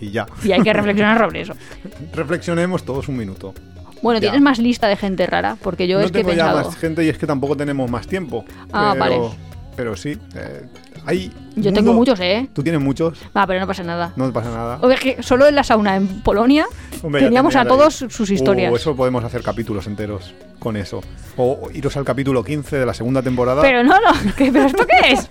Y 0.00 0.10
ya. 0.10 0.26
y 0.44 0.52
hay 0.52 0.62
que 0.62 0.72
reflexionar 0.80 1.18
sobre 1.18 1.40
eso. 1.42 1.54
Reflexionemos 2.12 2.84
todos 2.84 3.08
un 3.08 3.16
minuto. 3.16 3.54
Bueno, 4.02 4.18
Ya. 4.20 4.28
¿tienes 4.30 4.40
más 4.40 4.58
lista 4.58 4.86
de 4.88 4.96
gente 4.96 5.26
rara? 5.26 5.56
Porque 5.62 5.88
yo 5.88 5.98
no 5.98 6.04
es 6.04 6.12
que 6.12 6.20
he 6.20 6.22
ya 6.22 6.28
pensado... 6.28 6.64
más 6.64 6.76
gente 6.76 7.04
y 7.04 7.08
es 7.08 7.18
que 7.18 7.26
tampoco 7.26 7.56
tenemos 7.56 7.90
más 7.90 8.06
tiempo. 8.06 8.44
Ah, 8.72 8.94
pero, 8.98 9.20
vale. 9.22 9.36
Pero 9.76 9.96
sí, 9.96 10.16
eh, 10.36 10.66
hay... 11.08 11.32
Yo 11.56 11.64
mundo- 11.64 11.72
tengo 11.80 11.92
muchos, 11.94 12.20
¿eh? 12.20 12.48
Tú 12.52 12.62
tienes 12.62 12.80
muchos, 12.80 13.18
Ah, 13.34 13.44
pero 13.46 13.58
no 13.58 13.66
pasa 13.66 13.82
nada. 13.82 14.12
no 14.14 14.32
pasa 14.32 14.50
nada. 14.50 14.78
Oye, 14.80 14.94
que 14.96 15.22
solo 15.24 15.48
en 15.48 15.56
la 15.56 15.64
sauna 15.64 15.96
en 15.96 16.22
Polonia 16.22 16.66
Hombre, 17.02 17.22
teníamos 17.22 17.56
a 17.56 17.64
todos 17.64 18.02
ahí. 18.02 18.10
sus 18.10 18.30
historias. 18.30 18.70
Uh, 18.72 18.76
eso 18.76 18.94
podemos 18.94 19.24
hacer 19.24 19.42
capítulos 19.42 19.86
enteros 19.88 20.32
con 20.60 20.76
eso. 20.76 21.00
O 21.36 21.68
iros 21.74 21.96
al 21.96 22.04
capítulo 22.04 22.44
15 22.44 22.76
de 22.78 22.86
la 22.86 22.94
segunda 22.94 23.22
temporada. 23.22 23.60
Pero 23.62 23.82
no, 23.82 23.94
no, 23.94 24.34
¿qué- 24.36 24.52
¿pero 24.52 24.66
esto 24.66 24.84
qué 24.86 25.12
es? 25.12 25.28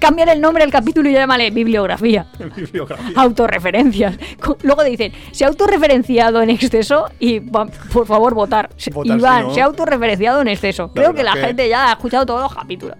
Cambiar 0.00 0.28
el 0.30 0.40
nombre 0.40 0.64
del 0.64 0.72
capítulo 0.72 1.08
y 1.08 1.12
llámale 1.12 1.50
bibliografía. 1.52 2.26
bibliografía. 2.56 3.12
Autorreferencias. 3.20 4.16
Luego 4.62 4.82
dicen, 4.82 5.12
se 5.30 5.44
ha 5.44 5.48
autorreferenciado 5.48 6.42
en 6.42 6.50
exceso 6.50 7.10
y 7.20 7.38
va- 7.38 7.66
por 7.92 8.06
favor 8.06 8.34
votar. 8.34 8.70
Iván, 9.04 9.42
si 9.42 9.48
no- 9.48 9.54
se 9.54 9.62
ha 9.62 9.66
autorreferenciado 9.66 10.40
en 10.40 10.48
exceso. 10.48 10.90
Creo 10.92 11.14
que 11.14 11.22
la 11.22 11.34
que- 11.34 11.40
gente 11.42 11.68
ya 11.68 11.90
ha 11.90 11.92
escuchado 11.92 12.26
todos 12.26 12.42
los 12.42 12.54
capítulos. 12.54 12.96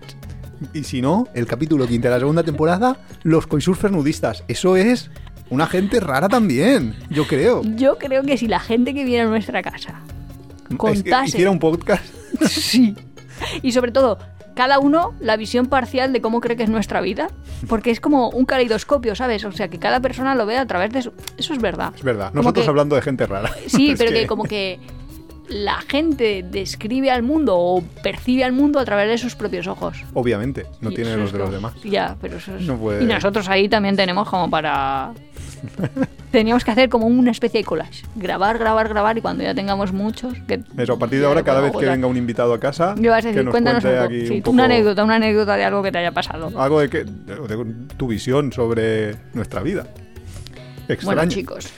Y 0.74 0.84
si 0.84 1.00
no, 1.00 1.26
el 1.34 1.46
capítulo 1.46 1.86
15 1.86 2.02
de 2.08 2.14
la 2.14 2.18
segunda 2.18 2.42
temporada, 2.42 2.96
los 3.22 3.46
coisurfers 3.46 3.92
nudistas. 3.92 4.44
Eso 4.48 4.76
es 4.76 5.10
una 5.48 5.66
gente 5.66 6.00
rara 6.00 6.28
también, 6.28 6.94
yo 7.10 7.26
creo. 7.26 7.62
Yo 7.76 7.98
creo 7.98 8.22
que 8.22 8.36
si 8.36 8.46
la 8.46 8.60
gente 8.60 8.94
que 8.94 9.04
viene 9.04 9.22
a 9.22 9.26
nuestra 9.28 9.62
casa 9.62 10.00
Es 10.62 10.68
que 10.68 10.76
contase... 10.76 11.28
hiciera 11.28 11.50
un 11.50 11.58
podcast. 11.58 12.04
Sí. 12.48 12.94
Y 13.62 13.72
sobre 13.72 13.90
todo, 13.90 14.18
cada 14.54 14.78
uno 14.78 15.14
la 15.20 15.36
visión 15.36 15.66
parcial 15.66 16.12
de 16.12 16.20
cómo 16.20 16.40
cree 16.40 16.56
que 16.56 16.62
es 16.62 16.70
nuestra 16.70 17.00
vida. 17.00 17.28
Porque 17.68 17.90
es 17.90 18.00
como 18.00 18.28
un 18.30 18.44
caleidoscopio, 18.44 19.14
¿sabes? 19.14 19.44
O 19.44 19.52
sea, 19.52 19.68
que 19.68 19.78
cada 19.78 20.00
persona 20.00 20.34
lo 20.34 20.46
ve 20.46 20.56
a 20.58 20.66
través 20.66 20.92
de 20.92 21.02
su... 21.02 21.12
Eso 21.38 21.52
es 21.54 21.60
verdad. 21.60 21.92
Es 21.96 22.02
verdad, 22.02 22.28
Como 22.30 22.42
nosotros 22.42 22.64
que- 22.64 22.70
hablando 22.70 22.96
de 22.96 23.02
gente 23.02 23.26
rara. 23.26 23.50
Sí, 23.66 23.94
pero 23.98 24.12
que... 24.12 24.26
como 24.26 24.44
que 24.44 24.78
la 25.50 25.80
gente 25.82 26.44
describe 26.48 27.10
al 27.10 27.22
mundo 27.22 27.58
o 27.58 27.82
percibe 28.02 28.44
al 28.44 28.52
mundo 28.52 28.78
a 28.78 28.84
través 28.84 29.08
de 29.08 29.18
sus 29.18 29.34
propios 29.34 29.66
ojos. 29.66 30.02
Obviamente, 30.14 30.66
no 30.80 30.90
Y 30.90 30.94
tiene 30.94 31.16
los 31.16 31.32
de 31.32 31.38
los 31.38 31.50
demás. 31.52 31.74
Ya, 31.84 32.16
pero 32.20 32.36
eso 32.38 32.54
es... 32.56 32.62
No 32.62 32.76
puede- 32.76 33.02
Y 33.02 33.06
nosotros 33.06 33.48
ahí 33.48 33.68
también 33.68 33.96
tenemos 33.96 34.28
como 34.28 34.48
para... 34.48 35.12
Teníamos 36.30 36.64
que 36.64 36.70
hacer 36.70 36.88
como 36.88 37.06
una 37.06 37.32
especie 37.32 37.60
de 37.60 37.64
collage. 37.64 38.04
Grabar, 38.14 38.56
grabar, 38.58 38.88
grabar 38.88 39.18
y 39.18 39.20
cuando 39.20 39.42
ya 39.42 39.54
tengamos 39.54 39.92
muchos... 39.92 40.32
Que 40.46 40.60
Eso, 40.78 40.92
a 40.94 40.98
partir 40.98 41.18
de 41.20 41.26
ahora, 41.26 41.42
cada 41.42 41.60
vez 41.60 41.72
que 41.76 41.84
venga 41.86 42.06
un 42.06 42.16
invitado 42.16 42.54
a 42.54 42.60
casa, 42.60 42.94
¿Qué 43.00 43.08
vas 43.08 43.18
a 43.18 43.22
que 43.22 43.28
decir? 43.28 43.44
nos 43.44 43.52
Cuéntanos 43.52 43.82
cuente 43.82 43.98
aquí 43.98 44.14
poco. 44.20 44.28
Sí, 44.28 44.34
un 44.36 44.42
tú 44.42 44.50
una 44.52 44.62
poco 44.62 44.72
anécdota, 44.74 45.04
una 45.04 45.14
anécdota 45.16 45.56
de 45.56 45.64
algo 45.64 45.82
que 45.82 45.90
te 45.92 45.98
haya 45.98 46.12
pasado. 46.12 46.60
algo 46.60 46.80
de, 46.80 46.88
que, 46.88 47.04
de 47.04 47.64
tu 47.96 48.06
visión 48.06 48.52
sobre 48.52 49.16
nuestra 49.34 49.60
vida. 49.62 49.86
Extraño. 50.88 51.16
Bueno, 51.16 51.30
chicos, 51.30 51.68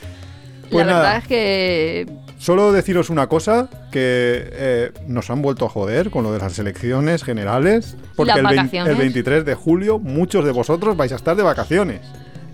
Pues 0.70 0.86
la 0.86 0.92
nada. 0.92 1.02
verdad 1.04 1.18
es 1.22 1.28
que 1.28 2.06
Solo 2.42 2.72
deciros 2.72 3.08
una 3.08 3.28
cosa, 3.28 3.68
que 3.92 4.48
eh, 4.50 4.90
nos 5.06 5.30
han 5.30 5.42
vuelto 5.42 5.64
a 5.64 5.68
joder 5.68 6.10
con 6.10 6.24
lo 6.24 6.32
de 6.32 6.40
las 6.40 6.58
elecciones 6.58 7.22
generales, 7.22 7.96
porque 8.16 8.32
el, 8.32 8.44
vein- 8.44 8.56
vacaciones. 8.56 8.92
el 8.94 8.98
23 8.98 9.44
de 9.44 9.54
julio 9.54 10.00
muchos 10.00 10.44
de 10.44 10.50
vosotros 10.50 10.96
vais 10.96 11.12
a 11.12 11.14
estar 11.14 11.36
de 11.36 11.44
vacaciones. 11.44 12.00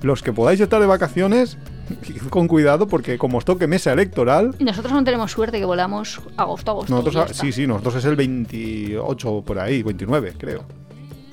Los 0.02 0.22
que 0.22 0.30
podáis 0.30 0.60
estar 0.60 0.78
de 0.78 0.86
vacaciones, 0.86 1.56
con 2.28 2.48
cuidado, 2.48 2.86
porque 2.86 3.16
como 3.16 3.38
os 3.38 3.46
toque 3.46 3.66
mesa 3.66 3.90
electoral, 3.90 4.54
y 4.58 4.64
nosotros 4.64 4.92
no 4.92 5.02
tenemos 5.04 5.32
suerte 5.32 5.58
que 5.58 5.64
volamos 5.64 6.20
agosto, 6.36 6.72
agosto. 6.72 6.94
nosotros, 6.94 7.30
sí, 7.34 7.50
sí, 7.50 7.66
nosotros 7.66 7.94
es 7.94 8.04
el 8.04 8.16
28 8.16 9.42
por 9.46 9.58
ahí, 9.58 9.82
29 9.82 10.34
creo. 10.36 10.64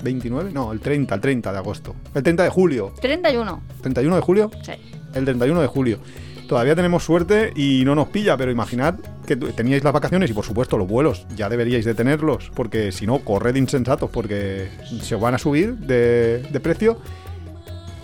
29, 0.02 0.50
no, 0.54 0.72
el 0.72 0.80
30, 0.80 1.14
el 1.14 1.20
30 1.20 1.52
de 1.52 1.58
agosto. 1.58 1.94
El 2.14 2.22
30 2.22 2.44
de 2.44 2.48
julio. 2.48 2.94
31, 3.02 3.60
31 3.82 4.16
de 4.16 4.22
julio, 4.22 4.50
sí. 4.62 4.72
el 5.12 5.24
31 5.26 5.60
de 5.60 5.66
julio. 5.66 5.98
Todavía 6.48 6.74
tenemos 6.76 7.04
suerte 7.04 7.52
y 7.56 7.82
no 7.84 7.94
nos 7.94 8.08
pilla, 8.08 8.36
pero 8.36 8.50
imaginad 8.50 8.94
que 9.26 9.36
teníais 9.36 9.82
las 9.82 9.92
vacaciones 9.92 10.30
y 10.30 10.32
por 10.32 10.44
supuesto 10.44 10.78
los 10.78 10.86
vuelos 10.86 11.26
ya 11.34 11.48
deberíais 11.48 11.84
de 11.84 11.94
tenerlos, 11.94 12.50
porque 12.54 12.92
si 12.92 13.06
no, 13.06 13.18
corred 13.20 13.56
insensatos 13.56 14.10
porque 14.10 14.68
se 15.02 15.16
van 15.16 15.34
a 15.34 15.38
subir 15.38 15.74
de, 15.76 16.46
de 16.50 16.60
precio. 16.60 17.00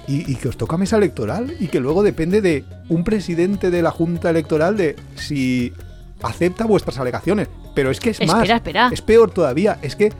Y, 0.09 0.30
y 0.30 0.34
que 0.34 0.49
os 0.49 0.57
toca 0.57 0.76
mesa 0.76 0.97
electoral 0.97 1.55
y 1.61 1.68
que 1.68 1.78
luego 1.78 2.03
depende 2.03 2.40
de 2.40 2.64
un 2.88 3.05
presidente 3.05 3.70
de 3.70 3.82
la 3.82 3.93
Junta 3.93 4.30
Electoral 4.30 4.76
de 4.76 4.97
si 5.14 5.72
acepta 6.22 6.64
vuestras 6.66 6.99
alegaciones. 6.99 7.49
Pero 7.74 7.93
es 7.93 8.01
que 8.01 8.11
es 8.11 8.20
Espera, 8.20 8.38
más, 8.38 8.49
espera. 8.49 8.90
es 8.93 9.01
peor 9.01 9.30
todavía, 9.30 9.78
es 9.80 9.95
que 9.95 10.12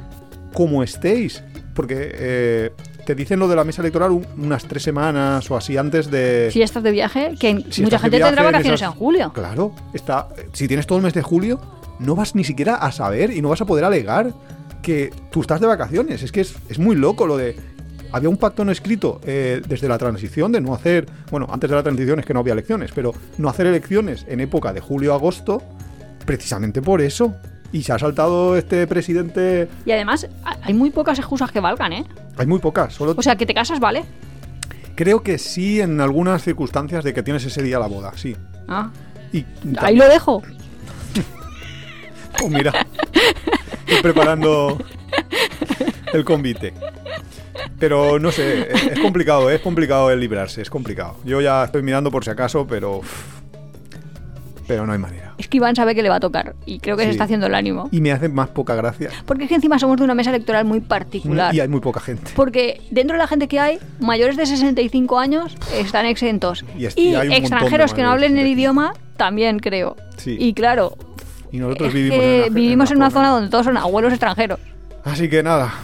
como 0.53 0.85
estéis, 0.85 1.43
porque 1.75 2.11
eh, 2.15 2.71
te 3.05 3.15
dicen 3.15 3.39
lo 3.39 3.49
de 3.49 3.57
la 3.57 3.65
mesa 3.65 3.83
electoral 3.83 4.11
un- 4.13 4.27
unas 4.39 4.65
tres 4.65 4.83
semanas 4.83 5.51
o 5.51 5.57
así 5.57 5.77
antes 5.77 6.11
de... 6.11 6.49
Si 6.53 6.63
estás 6.63 6.83
de 6.83 6.91
viaje, 6.91 7.35
que 7.39 7.65
Si 7.71 7.83
mucha 7.83 7.99
gente 7.99 8.17
viaje 8.19 8.31
tendrá 8.31 8.45
en 8.47 8.53
vacaciones 8.53 8.81
esas- 8.81 8.93
en 8.95 8.99
julio. 8.99 9.33
Claro, 9.33 9.73
está, 9.93 10.29
si 10.53 10.69
tienes 10.69 10.87
todo 10.87 10.99
el 10.99 11.05
mes 11.05 11.15
de 11.15 11.23
julio, 11.23 11.61
no 11.99 12.15
vas 12.15 12.35
ni 12.35 12.45
siquiera 12.45 12.77
a 12.77 12.93
saber 12.93 13.31
y 13.33 13.43
no 13.43 13.49
vas 13.49 13.61
a 13.61 13.65
poder 13.65 13.85
alegar 13.85 14.33
que 14.83 15.13
tú 15.31 15.41
estás 15.41 15.61
de 15.61 15.67
vacaciones. 15.67 16.23
Es 16.23 16.33
que 16.33 16.41
es, 16.43 16.55
es 16.69 16.79
muy 16.79 16.97
loco 16.97 17.27
lo 17.27 17.37
de 17.37 17.57
había 18.15 18.29
un 18.29 18.37
pacto 18.37 18.65
no 18.65 18.73
escrito 18.73 19.21
eh, 19.25 19.63
desde 19.67 19.89
la 19.89 19.97
transición 19.97 20.53
de 20.53 20.61
no 20.61 20.75
hacer, 20.75 21.07
bueno, 21.31 21.47
antes 21.51 21.71
de 21.71 21.77
la 21.77 21.83
transición 21.83 22.19
es 22.21 22.27
que 22.27 22.35
no 22.35 22.41
había 22.41 22.53
elecciones, 22.53 22.91
pero 22.95 23.13
no 23.39 23.49
hacer 23.49 23.67
elecciones 23.67 24.27
en 24.29 24.41
época 24.41 24.73
de 24.75 24.81
julio-agosto, 24.81 25.63
precisamente 26.27 26.83
por 26.83 27.01
eso. 27.01 27.35
Y 27.73 27.85
se 27.85 27.93
ha 27.95 27.99
saltado 27.99 28.55
este 28.59 28.87
presidente. 28.87 29.67
Y 29.87 29.93
además, 29.93 30.27
hay 30.63 30.75
muy 30.75 30.91
pocas 30.91 31.19
excusas 31.19 31.51
que 31.51 31.59
valgan, 31.61 31.95
¿eh? 31.95 32.05
Hay 32.43 32.49
muy 32.49 32.59
pocas, 32.59 32.93
solo 32.93 33.15
O 33.17 33.23
sea, 33.23 33.37
que 33.37 33.47
te 33.47 33.55
casas, 33.55 33.79
¿vale? 33.79 34.05
creo 34.97 35.23
que 35.23 35.39
sí 35.39 35.81
en 35.81 36.01
algunas 36.01 36.43
circunstancias 36.43 37.05
de 37.05 37.15
que 37.15 37.23
tienes 37.23 37.45
ese 37.45 37.63
día 37.63 37.79
la 37.79 37.87
boda, 37.87 38.13
sí. 38.17 38.37
Ah, 38.69 38.91
Y 39.33 39.45
ahí 39.79 39.97
lo 39.97 40.09
dejo. 40.09 40.43
Oh, 42.43 42.49
mira. 42.49 42.73
Estoy 43.87 44.03
preparando 44.03 44.79
el 46.13 46.25
convite. 46.25 46.73
Pero 47.79 48.19
no 48.19 48.33
sé, 48.33 48.73
es 48.73 48.99
complicado, 49.01 49.51
es 49.51 49.61
complicado 49.61 50.11
el 50.11 50.19
librarse, 50.19 50.63
es 50.63 50.71
complicado. 50.71 51.19
Yo 51.25 51.41
ya 51.41 51.63
estoy 51.63 51.83
mirando 51.83 52.11
por 52.11 52.25
si 52.25 52.31
acaso, 52.31 52.67
pero. 52.67 53.03
Pero 54.67 54.87
no 54.87 54.93
hay 54.93 54.99
manera. 54.99 55.32
Es 55.43 55.49
que 55.49 55.57
Iván 55.57 55.75
sabe 55.75 55.97
que 55.97 56.05
le 56.05 56.09
va 56.09 56.15
a 56.17 56.21
tocar 56.21 56.55
y 56.67 56.79
creo 56.79 56.97
que 56.97 57.03
se 57.03 57.11
está 57.11 57.25
haciendo 57.25 57.49
el 57.49 57.55
ánimo. 57.57 57.89
Y 57.91 58.01
me 58.01 58.13
hace 58.13 58.29
más 58.29 58.49
poca 58.51 58.77
gracia. 58.77 59.11
Porque 59.27 59.43
es 59.43 59.49
que 59.49 59.57
encima 59.57 59.77
somos 59.81 59.97
de 59.97 60.05
una 60.05 60.15
mesa 60.15 60.31
electoral 60.31 60.65
muy 60.65 60.81
particular. 60.81 61.53
Y 61.53 61.59
hay 61.59 61.67
muy 61.67 61.81
poca 61.81 61.99
gente. 61.99 62.31
Porque 62.37 62.81
dentro 62.93 63.15
de 63.15 63.19
la 63.19 63.27
gente 63.27 63.49
que 63.49 63.59
hay, 63.59 63.81
mayores 63.99 64.37
de 64.37 64.47
65 64.47 65.19
años 65.19 65.57
están 65.75 66.07
exentos. 66.07 66.65
Y 66.79 66.85
es- 66.87 66.97
hay 66.97 67.33
extranjeros 67.35 67.93
que 67.93 68.03
no 68.03 68.11
hablen 68.13 68.39
el 68.39 68.47
idioma, 68.47 68.93
también 69.17 69.59
creo. 69.59 69.97
Sí. 70.17 70.37
Y 70.39 70.55
claro, 70.55 70.97
Y 71.51 71.59
nosotros 71.59 71.93
vivimos, 71.93 72.19
en, 72.23 72.41
una, 72.45 72.49
vivimos 72.55 72.91
en 72.93 72.97
una 72.99 73.11
zona 73.11 73.29
donde 73.31 73.51
todos 73.51 73.65
son 73.67 73.77
abuelos 73.77 74.13
extranjeros. 74.13 74.61
Así 75.05 75.29
que 75.29 75.43
nada. 75.43 75.75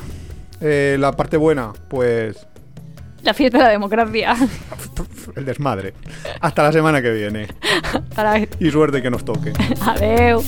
eh, 0.60 0.96
la 1.00 1.10
parte 1.12 1.36
buena, 1.36 1.72
pues. 1.88 2.46
La 3.24 3.34
fiesta 3.34 3.58
de 3.58 3.64
la 3.64 3.70
democracia. 3.70 4.36
El 5.36 5.44
desmadre. 5.44 5.94
Hasta 6.40 6.62
la 6.62 6.72
semana 6.72 7.02
que 7.02 7.10
viene. 7.12 7.48
Y 8.60 8.70
suerte 8.70 9.00
que 9.02 9.10
nos 9.10 9.24
toque. 9.24 9.52
Adeu. 9.80 10.42